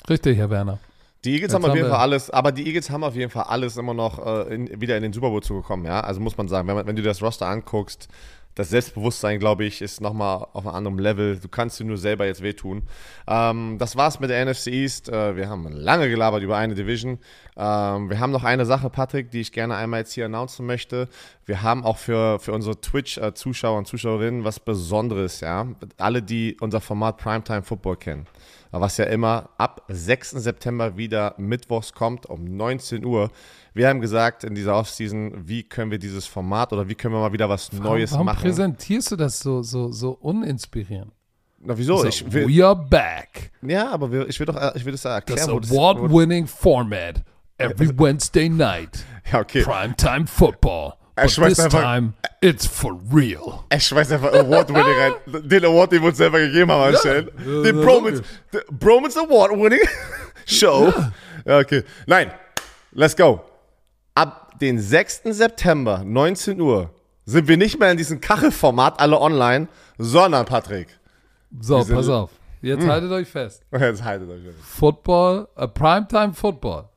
Richtig, 0.08 0.38
Herr 0.38 0.50
Werner. 0.50 0.80
Die 1.26 1.32
Eagles 1.32 1.52
Jetzt 1.52 1.56
haben 1.56 1.64
auf 1.64 1.70
haben 1.72 1.78
jeden 1.78 1.90
Fall 1.90 2.00
alles, 2.00 2.30
aber 2.30 2.52
die 2.52 2.66
Eagles 2.66 2.90
haben 2.90 3.04
auf 3.04 3.16
jeden 3.16 3.30
Fall 3.30 3.44
alles 3.44 3.76
immer 3.76 3.94
noch 3.94 4.26
äh, 4.26 4.54
in, 4.54 4.82
wieder 4.82 4.96
in 4.96 5.04
den 5.04 5.12
Super 5.12 5.30
Bowl 5.30 5.44
zugekommen, 5.44 5.86
ja. 5.86 6.00
Also 6.00 6.22
muss 6.22 6.38
man 6.38 6.48
sagen, 6.48 6.68
wenn, 6.68 6.76
man, 6.76 6.88
wenn 6.88 6.96
du 6.96 7.02
das 7.02 7.22
Roster 7.22 7.48
anguckst, 7.48 8.08
das 8.56 8.72
Selbstbewusstsein, 8.72 9.40
glaube 9.40 9.64
ich, 9.64 9.82
ist 9.82 10.02
nochmal 10.02 10.46
auf 10.54 10.66
einem 10.66 10.76
anderen 10.76 11.00
Level. 11.00 11.40
Du 11.40 11.48
kannst 11.48 11.80
dir 11.80 11.86
nur 11.86 11.98
selber 11.98 12.26
jetzt 12.26 12.42
wehtun. 12.42 12.84
Ähm, 13.28 13.78
das 13.80 13.96
war's 13.96 14.20
mit 14.20 14.30
der 14.30 14.46
NFC 14.46 14.68
East. 14.68 15.08
Äh, 15.08 15.38
wir 15.38 15.48
haben 15.48 15.66
lange 15.72 16.10
gelabert 16.10 16.42
über 16.44 16.58
eine 16.58 16.76
Division. 16.76 17.20
Ähm, 17.56 18.10
wir 18.10 18.20
haben 18.20 18.32
noch 18.32 18.44
eine 18.44 18.66
Sache, 18.66 18.90
Patrick, 18.90 19.32
die 19.32 19.40
ich 19.40 19.54
gerne 19.54 19.76
einmal 19.76 20.02
jetzt 20.02 20.12
hier 20.14 20.26
announcen 20.26 20.66
möchte. 20.66 21.08
Wir 21.46 21.62
haben 21.62 21.86
auch 21.86 21.98
für, 21.98 22.40
für 22.40 22.52
unsere 22.52 22.82
Twitch-Zuschauer 22.82 23.78
und 23.78 23.88
Zuschauerinnen 23.88 24.44
was 24.44 24.60
Besonderes, 24.60 25.40
ja. 25.40 25.68
Alle, 25.98 26.22
die 26.22 26.58
unser 26.60 26.82
Format 26.82 27.18
Primetime 27.18 27.64
Football 27.64 27.96
kennen 27.98 28.28
was 28.72 28.98
ja 28.98 29.06
immer 29.06 29.50
ab 29.58 29.84
6. 29.88 30.32
September 30.32 30.98
wieder 30.98 31.34
mittwochs 31.38 31.94
kommt 31.94 32.26
um 32.28 32.46
19 32.46 33.04
Uhr. 33.04 33.32
Wir 33.74 33.88
haben 33.88 34.02
gesagt 34.02 34.44
in 34.44 34.56
dieser 34.56 34.76
Offseason, 34.76 35.48
wie 35.48 35.64
können 35.64 35.92
wir 35.92 36.00
dieses 36.00 36.26
Format 36.26 36.74
oder 36.74 36.88
wie 36.88 36.96
können 36.96 37.14
wir 37.16 37.20
mal 37.22 37.34
wieder 37.34 37.50
was 37.50 37.72
Neues 37.72 38.12
Warum 38.12 38.26
machen. 38.28 38.42
präsentierst 38.42 39.12
du 39.12 39.16
das 39.16 39.40
so, 39.40 39.62
so, 39.64 39.92
so 39.92 40.12
uninspirierend? 40.12 41.12
Na, 41.62 41.78
wieso? 41.78 41.98
So, 41.98 42.06
ich 42.08 42.32
will, 42.32 42.48
we 42.48 42.66
are 42.66 42.76
back. 42.76 43.52
ja, 43.62 43.90
aber 43.92 44.12
wir, 44.12 44.28
ich 44.30 44.40
will 44.40 44.46
doch, 44.46 44.56
äh, 44.56 44.72
ich 44.76 44.86
will 44.86 44.92
das 44.94 45.06
erklären. 45.06 45.60
das- 45.62 45.72
award-winning 45.72 46.48
format. 46.48 47.24
Every 47.58 47.90
Wednesday 47.98 48.50
night. 48.50 49.04
Ja, 49.32 49.42
okay. 49.42 49.62
Primetime 49.62 50.26
football. 50.26 50.94
Er 51.20 51.24
But 51.26 51.32
schmeißt 51.32 51.60
einfach- 51.62 51.82
time, 51.82 52.14
it's 52.42 52.66
for 52.66 53.00
real. 53.14 53.60
Ich 53.74 53.86
schmeiß 53.88 54.12
einfach 54.12 54.34
Award-Winning 54.34 54.84
rein. 55.00 55.14
Den 55.50 55.66
Award, 55.66 55.92
den 55.92 56.02
wir 56.02 56.10
uns 56.10 56.18
selber 56.18 56.40
gegeben 56.40 56.72
haben 56.72 56.94
anstellen. 56.94 57.30
ja, 57.38 57.62
den 57.64 57.82
Bromance, 57.82 58.24
Bromance 58.72 59.20
Award-Winning 59.20 59.82
Show. 60.46 60.94
Ja. 61.46 61.60
okay. 61.60 61.84
Nein, 62.08 62.32
let's 62.92 63.16
go. 63.16 63.42
Ab 64.16 64.58
den 64.60 64.80
6. 64.80 65.22
September, 65.26 66.04
19 66.04 66.60
Uhr, 66.60 66.90
sind 67.26 67.48
wir 67.48 67.58
nicht 67.58 67.80
mehr 67.80 67.92
in 67.92 67.98
diesem 67.98 68.20
Kachelformat 68.20 69.00
alle 69.00 69.20
online, 69.22 69.68
sondern, 69.98 70.46
Patrick, 70.46 70.88
So, 71.62 71.84
pass 71.86 72.10
auf. 72.10 72.32
Jetzt 72.62 72.82
Hm. 72.84 72.90
haltet 72.92 73.12
euch 73.12 73.28
fest. 73.28 73.64
jetzt 73.72 74.04
haltet 74.04 74.30
euch. 74.30 74.44
fest. 74.44 74.58
Football, 74.62 75.48
äh, 75.56 75.68
Primetime 75.68 76.34
Football. 76.34 76.90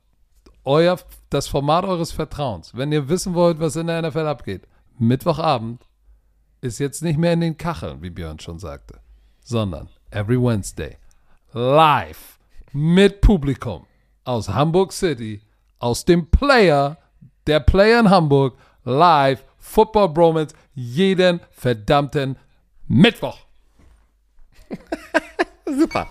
Euer, 0.64 0.98
das 1.32 1.48
Format 1.48 1.84
eures 1.84 2.12
Vertrauens. 2.12 2.76
Wenn 2.76 2.92
ihr 2.92 3.08
wissen 3.08 3.34
wollt, 3.34 3.60
was 3.60 3.76
in 3.76 3.86
der 3.86 4.02
NFL 4.02 4.26
abgeht, 4.26 4.68
Mittwochabend 4.98 5.86
ist 6.60 6.78
jetzt 6.78 7.02
nicht 7.02 7.18
mehr 7.18 7.32
in 7.32 7.40
den 7.40 7.56
Kacheln, 7.56 8.02
wie 8.02 8.10
Björn 8.10 8.38
schon 8.38 8.58
sagte, 8.58 9.00
sondern 9.42 9.88
every 10.10 10.40
Wednesday 10.40 10.96
live 11.52 12.38
mit 12.72 13.20
Publikum 13.20 13.86
aus 14.24 14.48
Hamburg 14.48 14.92
City, 14.92 15.42
aus 15.78 16.04
dem 16.04 16.30
Player, 16.30 16.98
der 17.46 17.60
Player 17.60 18.00
in 18.00 18.10
Hamburg, 18.10 18.56
live 18.84 19.44
Football 19.58 20.10
Bromance 20.10 20.54
jeden 20.74 21.40
verdammten 21.50 22.36
Mittwoch. 22.86 23.38
Super. 25.78 26.08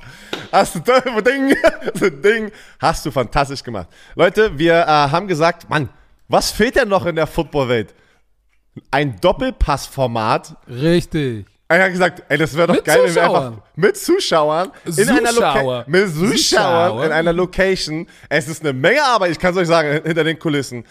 Hast 0.52 0.76
du 0.76 0.80
Ding, 1.22 1.56
Ding, 2.23 2.52
hast 2.80 3.06
du 3.06 3.11
fantastisch 3.11 3.64
gemacht. 3.64 3.88
Leute, 4.15 4.57
wir 4.57 4.73
äh, 4.82 4.86
haben 4.86 5.28
gesagt, 5.28 5.69
Mann, 5.69 5.90
was 6.28 6.52
fehlt 6.52 6.76
denn 6.76 6.90
noch 6.90 7.06
in 7.06 7.15
der 7.15 7.28
Footballwelt? 7.28 7.94
Ein 8.90 9.19
Doppelpassformat. 9.19 10.56
Richtig. 10.68 11.45
Er 11.68 11.86
hat 11.86 11.91
gesagt, 11.91 12.23
ey, 12.28 12.38
das 12.38 12.56
wäre 12.56 12.68
doch 12.68 12.76
Mit 12.76 12.86
geil, 12.86 12.98
wenn 12.98 13.15
wir 13.15 13.22
Zuschauern. 13.22 13.48
einfach 13.53 13.64
mit 13.76 13.98
Zuschauern 13.98 14.72
in 14.86 15.10
einer 15.10 15.30
Zuschauer. 15.30 15.86
Location, 15.88 15.91
mit 15.91 16.10
Zuschauern 16.14 16.38
Zuschauer. 16.38 17.06
in 17.06 17.11
einer 17.14 17.34
Location. 17.34 18.07
Es 18.28 18.48
ist 18.49 18.61
eine 18.61 18.73
Menge 18.73 19.02
Arbeit, 19.03 19.32
ich 19.32 19.40
kann 19.40 19.52
es 19.52 19.57
euch 19.57 19.68
sagen, 19.68 20.02
hinter 20.03 20.23
den 20.26 20.38
Kulissen. 20.38 20.86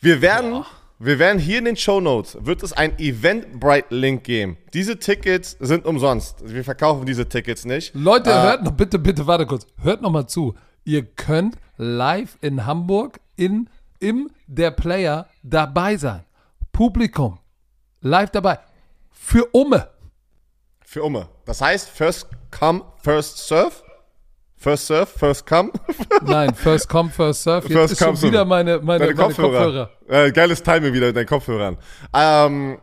Wir 0.00 0.20
werden, 0.20 0.64
wir 0.98 1.18
werden 1.18 1.38
hier 1.38 1.58
in 1.58 1.66
den 1.66 1.76
Show 1.76 2.00
Notes 2.00 2.38
wird 2.40 2.62
es 2.62 2.72
ein 2.72 2.98
Eventbrite-Link 2.98 4.24
geben. 4.24 4.56
Diese 4.72 4.98
Tickets 4.98 5.56
sind 5.60 5.84
umsonst. 5.84 6.36
Wir 6.42 6.64
verkaufen 6.64 7.04
diese 7.06 7.28
Tickets 7.28 7.64
nicht. 7.64 7.94
Leute, 7.94 8.30
Äh, 8.30 8.42
hört 8.42 8.62
noch, 8.64 8.72
bitte, 8.72 8.98
bitte, 8.98 9.26
warte 9.26 9.46
kurz. 9.46 9.66
Hört 9.82 10.00
noch 10.02 10.10
mal 10.10 10.26
zu. 10.26 10.54
Ihr 10.84 11.04
könnt 11.04 11.56
live 11.76 12.38
in 12.40 12.64
Hamburg 12.64 13.20
in, 13.36 13.68
im 14.00 14.30
Der 14.46 14.70
Player 14.70 15.28
dabei 15.42 15.96
sein. 15.96 16.24
Publikum. 16.72 17.38
Live 18.00 18.30
dabei. 18.30 18.58
Für 19.10 19.44
Umme. 19.52 19.88
Für 20.84 21.02
Umme. 21.02 21.28
Das 21.44 21.60
heißt, 21.60 21.88
first 21.90 22.28
come, 22.50 22.82
first 23.02 23.38
serve. 23.48 23.72
First 24.56 24.86
serve, 24.86 25.06
first 25.06 25.46
come. 25.46 25.70
Nein, 26.22 26.54
first 26.54 26.88
come, 26.88 27.10
first 27.10 27.42
serve. 27.42 27.68
Jetzt 27.68 27.76
First 27.76 27.92
ist 27.92 27.98
schon 27.98 28.06
come, 28.08 28.16
so. 28.16 28.26
wieder 28.28 28.44
meine, 28.44 28.78
meine, 28.78 29.04
meine 29.06 29.14
Kopfhörer. 29.14 29.90
Äh, 30.08 30.32
geiles 30.32 30.62
Timing 30.62 30.92
wieder 30.92 31.08
mit 31.08 31.16
deinen 31.16 31.26
Kopfhörern. 31.26 31.76
Ähm, 32.14 32.78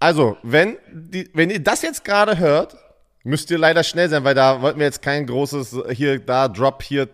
also, 0.00 0.36
wenn, 0.42 0.76
die, 0.92 1.30
wenn 1.32 1.50
ihr 1.50 1.60
das 1.60 1.82
jetzt 1.82 2.04
gerade 2.04 2.38
hört, 2.38 2.76
müsst 3.22 3.50
ihr 3.50 3.58
leider 3.58 3.82
schnell 3.82 4.08
sein, 4.08 4.24
weil 4.24 4.34
da 4.34 4.62
wollten 4.62 4.78
wir 4.78 4.86
jetzt 4.86 5.02
kein 5.02 5.26
großes 5.26 5.76
hier, 5.92 6.18
da, 6.18 6.48
Drop 6.48 6.82
hier. 6.82 7.08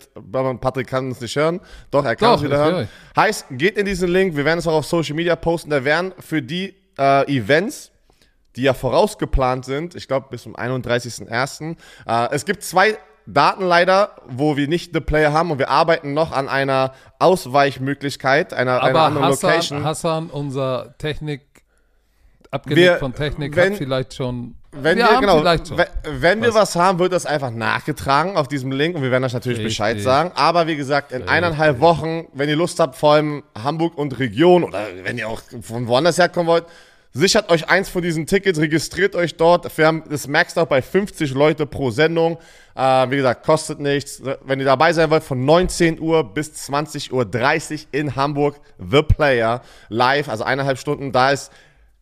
Patrick 0.60 0.86
kann 0.86 1.08
uns 1.08 1.20
nicht 1.20 1.36
hören. 1.36 1.60
Doch, 1.90 2.04
er 2.04 2.16
kann 2.16 2.34
uns 2.34 2.42
wieder 2.42 2.58
hören. 2.58 2.88
Heißt, 3.16 3.46
geht 3.50 3.76
in 3.78 3.86
diesen 3.86 4.08
Link. 4.08 4.36
Wir 4.36 4.44
werden 4.44 4.58
es 4.58 4.66
auch 4.66 4.74
auf 4.74 4.86
Social 4.86 5.14
Media 5.14 5.36
posten. 5.36 5.70
Da 5.70 5.84
werden 5.84 6.12
für 6.18 6.42
die 6.42 6.74
äh, 6.98 7.34
Events, 7.34 7.92
die 8.56 8.62
ja 8.62 8.74
vorausgeplant 8.74 9.64
sind, 9.64 9.94
ich 9.94 10.06
glaube 10.08 10.26
bis 10.30 10.42
zum 10.42 10.54
31.01. 10.54 11.76
Äh, 12.06 12.34
es 12.34 12.44
gibt 12.44 12.62
zwei 12.62 12.98
Daten 13.26 13.64
leider, 13.64 14.10
wo 14.26 14.56
wir 14.56 14.66
nicht 14.68 14.92
The 14.94 15.00
Player 15.00 15.32
haben 15.32 15.50
und 15.50 15.58
wir 15.58 15.68
arbeiten 15.70 16.12
noch 16.14 16.32
an 16.32 16.48
einer 16.48 16.92
Ausweichmöglichkeit, 17.18 18.52
einer, 18.52 18.82
einer 18.82 18.90
Aber 18.98 19.02
anderen 19.06 19.26
Hassan, 19.28 19.50
Location. 19.50 19.84
Hassan, 19.84 20.26
unser 20.30 20.94
Technik, 20.98 21.42
Wir- 22.64 22.96
von 22.98 23.14
Technik, 23.14 23.54
wenn- 23.56 23.72
hat 23.72 23.78
vielleicht 23.78 24.14
schon. 24.14 24.56
Wenn 24.74 24.96
wir, 24.96 25.06
haben 25.06 25.20
genau, 25.20 25.44
wenn, 25.44 25.86
wenn 26.22 26.40
wir 26.40 26.48
Was? 26.48 26.54
was 26.54 26.76
haben, 26.76 26.98
wird 26.98 27.12
das 27.12 27.26
einfach 27.26 27.50
nachgetragen 27.50 28.38
auf 28.38 28.48
diesem 28.48 28.72
Link 28.72 28.96
und 28.96 29.02
wir 29.02 29.10
werden 29.10 29.22
euch 29.24 29.34
natürlich 29.34 29.58
Richtig. 29.58 29.76
Bescheid 29.76 30.00
sagen. 30.00 30.32
Aber 30.34 30.66
wie 30.66 30.76
gesagt, 30.76 31.12
in 31.12 31.28
eineinhalb 31.28 31.78
Wochen, 31.80 32.26
wenn 32.32 32.48
ihr 32.48 32.56
Lust 32.56 32.80
habt, 32.80 32.96
vor 32.96 33.12
allem 33.12 33.42
Hamburg 33.62 33.98
und 33.98 34.18
Region 34.18 34.64
oder 34.64 34.86
wenn 35.02 35.18
ihr 35.18 35.28
auch 35.28 35.42
von 35.60 35.86
woanders 35.88 36.16
herkommen 36.16 36.46
wollt, 36.48 36.64
sichert 37.12 37.50
euch 37.50 37.68
eins 37.68 37.88
von 37.88 38.02
diesen 38.02 38.26
Tickets, 38.26 38.58
registriert 38.58 39.14
euch 39.14 39.36
dort. 39.36 39.76
Wir 39.76 39.86
haben 39.86 40.04
das 40.08 40.26
Max 40.26 40.56
auch 40.56 40.66
bei 40.66 40.82
50 40.82 41.32
Leute 41.32 41.66
pro 41.66 41.90
Sendung. 41.90 42.38
Äh, 42.74 43.10
wie 43.10 43.16
gesagt, 43.16 43.44
kostet 43.44 43.80
nichts. 43.80 44.22
Wenn 44.42 44.58
ihr 44.58 44.66
dabei 44.66 44.92
sein 44.92 45.10
wollt, 45.10 45.22
von 45.22 45.44
19 45.44 46.00
Uhr 46.00 46.32
bis 46.32 46.52
20.30 46.70 47.12
Uhr 47.12 47.88
in 47.92 48.16
Hamburg, 48.16 48.60
The 48.78 49.02
Player, 49.02 49.62
live, 49.88 50.28
also 50.28 50.44
eineinhalb 50.44 50.78
Stunden. 50.78 51.12
Da 51.12 51.30
ist 51.30 51.50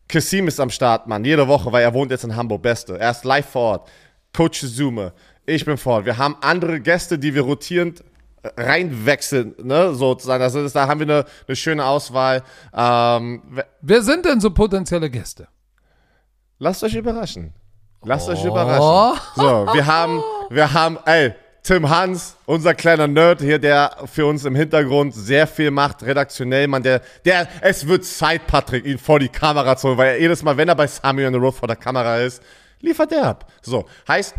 Kassim 0.07 0.47
ist 0.49 0.59
am 0.59 0.69
Start, 0.69 1.07
Mann, 1.07 1.23
jede 1.23 1.47
Woche, 1.47 1.71
weil 1.71 1.83
er 1.83 1.93
wohnt 1.93 2.11
jetzt 2.11 2.25
in 2.25 2.35
Hamburg, 2.35 2.61
Beste. 2.61 2.99
Er 2.99 3.11
ist 3.11 3.23
live 3.23 3.45
vor 3.45 3.61
Ort. 3.61 3.89
Coach 4.35 4.59
Zume, 4.59 5.13
ich 5.45 5.63
bin 5.65 5.77
vor 5.77 5.95
Ort. 5.95 6.05
Wir 6.05 6.17
haben 6.17 6.35
andere 6.41 6.81
Gäste, 6.81 7.17
die 7.17 7.33
wir 7.33 7.43
rotierend 7.43 8.03
reinwechseln, 8.57 9.55
ne, 9.61 9.93
sozusagen. 9.93 10.41
Also 10.43 10.63
das, 10.63 10.73
da 10.73 10.87
haben 10.87 10.99
wir 10.99 11.07
eine, 11.07 11.25
eine 11.47 11.55
schöne 11.55 11.85
Auswahl. 11.85 12.43
Ähm, 12.73 13.41
we- 13.49 13.65
Wer 13.81 14.01
sind 14.01 14.25
denn 14.25 14.39
so 14.39 14.51
potenzielle 14.51 15.09
Gäste? 15.09 15.47
lasst 16.59 16.83
euch 16.83 16.93
überraschen. 16.95 17.53
Lasst 18.03 18.29
euch 18.29 18.43
Oh. 18.43 18.47
überraschen. 18.47 19.21
So, 19.35 19.67
wir 19.73 19.85
haben, 19.87 20.21
wir 20.51 20.73
haben, 20.73 20.97
ey, 21.05 21.33
Tim 21.63 21.89
Hans, 21.89 22.35
unser 22.45 22.73
kleiner 22.73 23.07
Nerd 23.07 23.41
hier, 23.41 23.57
der 23.59 23.95
für 24.05 24.25
uns 24.25 24.45
im 24.45 24.55
Hintergrund 24.55 25.13
sehr 25.13 25.45
viel 25.47 25.69
macht, 25.71 26.01
redaktionell, 26.03 26.67
man, 26.67 26.81
der, 26.83 27.01
der, 27.25 27.47
es 27.61 27.87
wird 27.87 28.03
Zeit, 28.05 28.45
Patrick, 28.47 28.85
ihn 28.85 28.97
vor 28.97 29.19
die 29.19 29.29
Kamera 29.29 29.75
zu 29.77 29.89
holen, 29.89 29.97
weil 29.99 30.07
er 30.15 30.19
jedes 30.19 30.41
Mal, 30.43 30.57
wenn 30.57 30.67
er 30.69 30.75
bei 30.75 30.87
Samuel 30.87 31.27
on 31.27 31.33
the 31.33 31.39
Road 31.39 31.53
vor 31.55 31.67
der 31.67 31.75
Kamera 31.77 32.17
ist, 32.17 32.41
liefert 32.79 33.11
er 33.11 33.25
ab. 33.27 33.51
So, 33.61 33.85
heißt, 34.07 34.33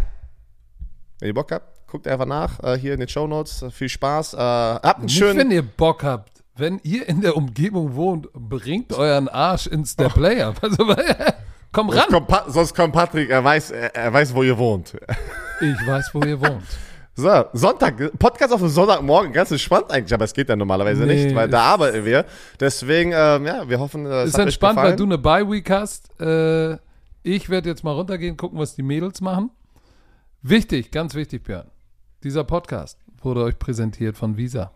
wenn 1.20 1.28
ihr 1.28 1.34
Bock 1.34 1.52
habt, 1.52 1.71
guckt 1.92 2.08
einfach 2.08 2.26
nach, 2.26 2.58
äh, 2.64 2.76
hier 2.78 2.94
in 2.94 3.00
den 3.00 3.08
Show 3.08 3.26
Notes. 3.26 3.64
Viel 3.70 3.88
Spaß. 3.88 4.34
Äh, 4.34 4.38
habt 4.38 4.84
einen 4.96 5.04
Nicht, 5.04 5.16
schönen. 5.18 5.38
wenn 5.38 5.50
ihr 5.50 5.62
Bock 5.62 6.02
habt. 6.02 6.42
Wenn 6.56 6.80
ihr 6.82 7.08
in 7.08 7.20
der 7.20 7.36
Umgebung 7.36 7.94
wohnt, 7.94 8.28
bringt 8.32 8.92
euren 8.92 9.28
Arsch 9.28 9.66
ins 9.66 9.94
der 9.96 10.08
Player. 10.08 10.54
Also, 10.62 10.86
komm 11.72 11.90
Sonst 11.90 12.02
ran. 12.02 12.08
kommt, 12.10 12.28
Pa- 12.28 12.44
sonst 12.48 12.74
kommt 12.74 12.92
Patrick, 12.92 13.30
er 13.30 13.42
weiß, 13.44 13.70
er, 13.70 13.94
er 13.94 14.12
weiß, 14.12 14.34
wo 14.34 14.42
ihr 14.42 14.56
wohnt. 14.58 14.94
Ich 15.60 15.86
weiß, 15.86 16.10
wo 16.14 16.20
ihr 16.22 16.40
wohnt. 16.40 16.62
So, 17.14 17.44
Sonntag, 17.52 18.18
Podcast 18.18 18.54
auf 18.54 18.60
dem 18.60 18.70
Sonntagmorgen, 18.70 19.34
ganz 19.34 19.50
entspannt 19.50 19.90
eigentlich, 19.90 20.14
aber 20.14 20.24
es 20.24 20.32
geht 20.32 20.48
ja 20.48 20.56
normalerweise 20.56 21.04
Nee, 21.04 21.26
nicht, 21.26 21.34
weil 21.36 21.46
da 21.46 21.60
arbeiten 21.60 22.06
wir. 22.06 22.24
Deswegen, 22.58 23.12
ähm, 23.14 23.44
ja, 23.44 23.68
wir 23.68 23.78
hoffen, 23.78 24.06
äh, 24.06 24.22
es 24.22 24.30
Ist 24.30 24.38
entspannt, 24.38 24.78
weil 24.78 24.96
du 24.96 25.04
eine 25.04 25.18
Bye-Week 25.18 25.68
hast. 25.68 26.08
Äh, 26.18 26.78
ich 27.22 27.50
werde 27.50 27.68
jetzt 27.68 27.84
mal 27.84 27.92
runtergehen, 27.92 28.38
gucken, 28.38 28.58
was 28.58 28.74
die 28.76 28.82
Mädels 28.82 29.20
machen. 29.20 29.50
Wichtig, 30.40 30.90
ganz 30.90 31.14
wichtig, 31.14 31.42
Björn. 31.44 31.66
Dieser 32.24 32.44
Podcast 32.44 32.98
wurde 33.20 33.42
euch 33.42 33.58
präsentiert 33.58 34.16
von 34.16 34.36
Visa. 34.36 34.72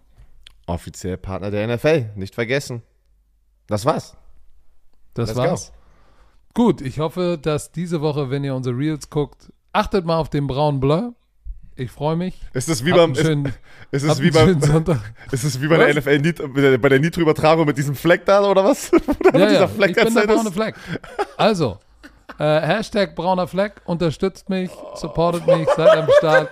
Offiziell 0.67 1.17
Partner 1.17 1.51
der 1.51 1.67
NFL, 1.77 2.11
nicht 2.17 2.35
vergessen. 2.35 2.83
Das 3.69 3.85
war's. 3.85 4.17
Das 5.15 5.29
Let's 5.31 5.39
go. 5.41 5.45
war's. 5.51 5.73
Gut, 6.55 6.81
ich 6.81 6.99
hoffe, 6.99 7.39
dass 7.41 7.71
diese 7.71 8.01
Woche, 8.01 8.31
wenn 8.31 8.43
ihr 8.43 8.55
unsere 8.55 8.77
Reels 8.77 9.11
guckt, 9.11 9.53
achtet 9.73 10.05
mal 10.07 10.19
auf 10.19 10.31
den 10.31 10.47
braunen 10.47 10.81
Blur. 10.81 11.15
Ich 11.79 11.91
freue 11.91 12.17
mich. 12.17 12.41
Ist 12.55 12.71
es 12.71 12.85
wie 12.87 12.91
beim, 12.93 13.01
einen 13.01 13.13
ist, 13.15 13.21
schönen, 13.21 13.53
ist 13.91 14.03
es 14.03 14.21
wie 14.23 14.33
schönen 14.33 14.61
beim, 14.61 14.71
Sonntag. 14.71 15.01
ist 15.31 15.45
es 15.45 15.61
wie 15.61 15.69
bei 15.69 15.77
der 15.77 15.89
Was? 15.89 15.97
NFL, 15.97 16.19
Nit- 16.21 16.55
bei 16.55 16.61
der- 16.63 16.79
bei 16.79 16.89
der 16.89 17.01
Nitro-Übertragung 17.01 17.67
mit 17.67 17.77
diesem 17.77 17.95
Fleck 17.95 18.25
da 18.25 18.43
oder 18.49 18.65
was? 18.65 18.91
Oder 19.21 19.39
Ja, 19.39 19.47
dieser 19.47 19.61
ja, 19.61 19.69
Fleck 19.69 19.91
ich 19.97 20.03
bin 20.05 20.15
der 20.15 20.27
braune? 20.27 20.51
Fleck. 20.51 20.75
Also, 21.37 21.79
äh, 22.39 22.61
Hashtag 22.61 23.15
brauner 23.15 23.47
Fleck, 23.47 23.81
unterstützt 23.85 24.49
mich, 24.49 24.71
supportet 24.95 25.47
mich, 25.47 25.69
seid 25.77 25.97
am 25.97 26.09
Start. 26.19 26.51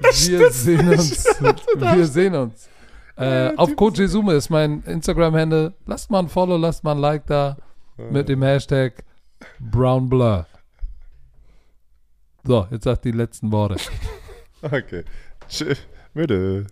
Wir 0.00 0.50
sehen 0.50 0.88
uns. 0.88 1.24
Wir 1.78 2.06
sehen 2.06 2.34
uns. 2.34 2.68
Äh, 3.16 3.52
auf 3.56 3.76
Coach 3.76 3.98
Jesume 3.98 4.32
ist 4.34 4.50
mein 4.50 4.82
Instagram-Handle. 4.84 5.74
Lasst 5.86 6.10
mal 6.10 6.20
ein 6.20 6.28
Follow, 6.28 6.56
lasst 6.56 6.82
mal 6.82 6.92
ein 6.92 6.98
Like 6.98 7.26
da 7.26 7.56
mit 8.10 8.28
dem 8.28 8.42
Hashtag 8.42 9.04
BrownBlur. 9.58 10.46
So, 12.44 12.66
jetzt 12.70 12.84
sagt 12.84 13.04
die 13.04 13.12
letzten 13.12 13.52
Worte. 13.52 13.76
Okay. 14.64 15.02
Tschö. 15.48 15.74
Müde. 16.14 16.68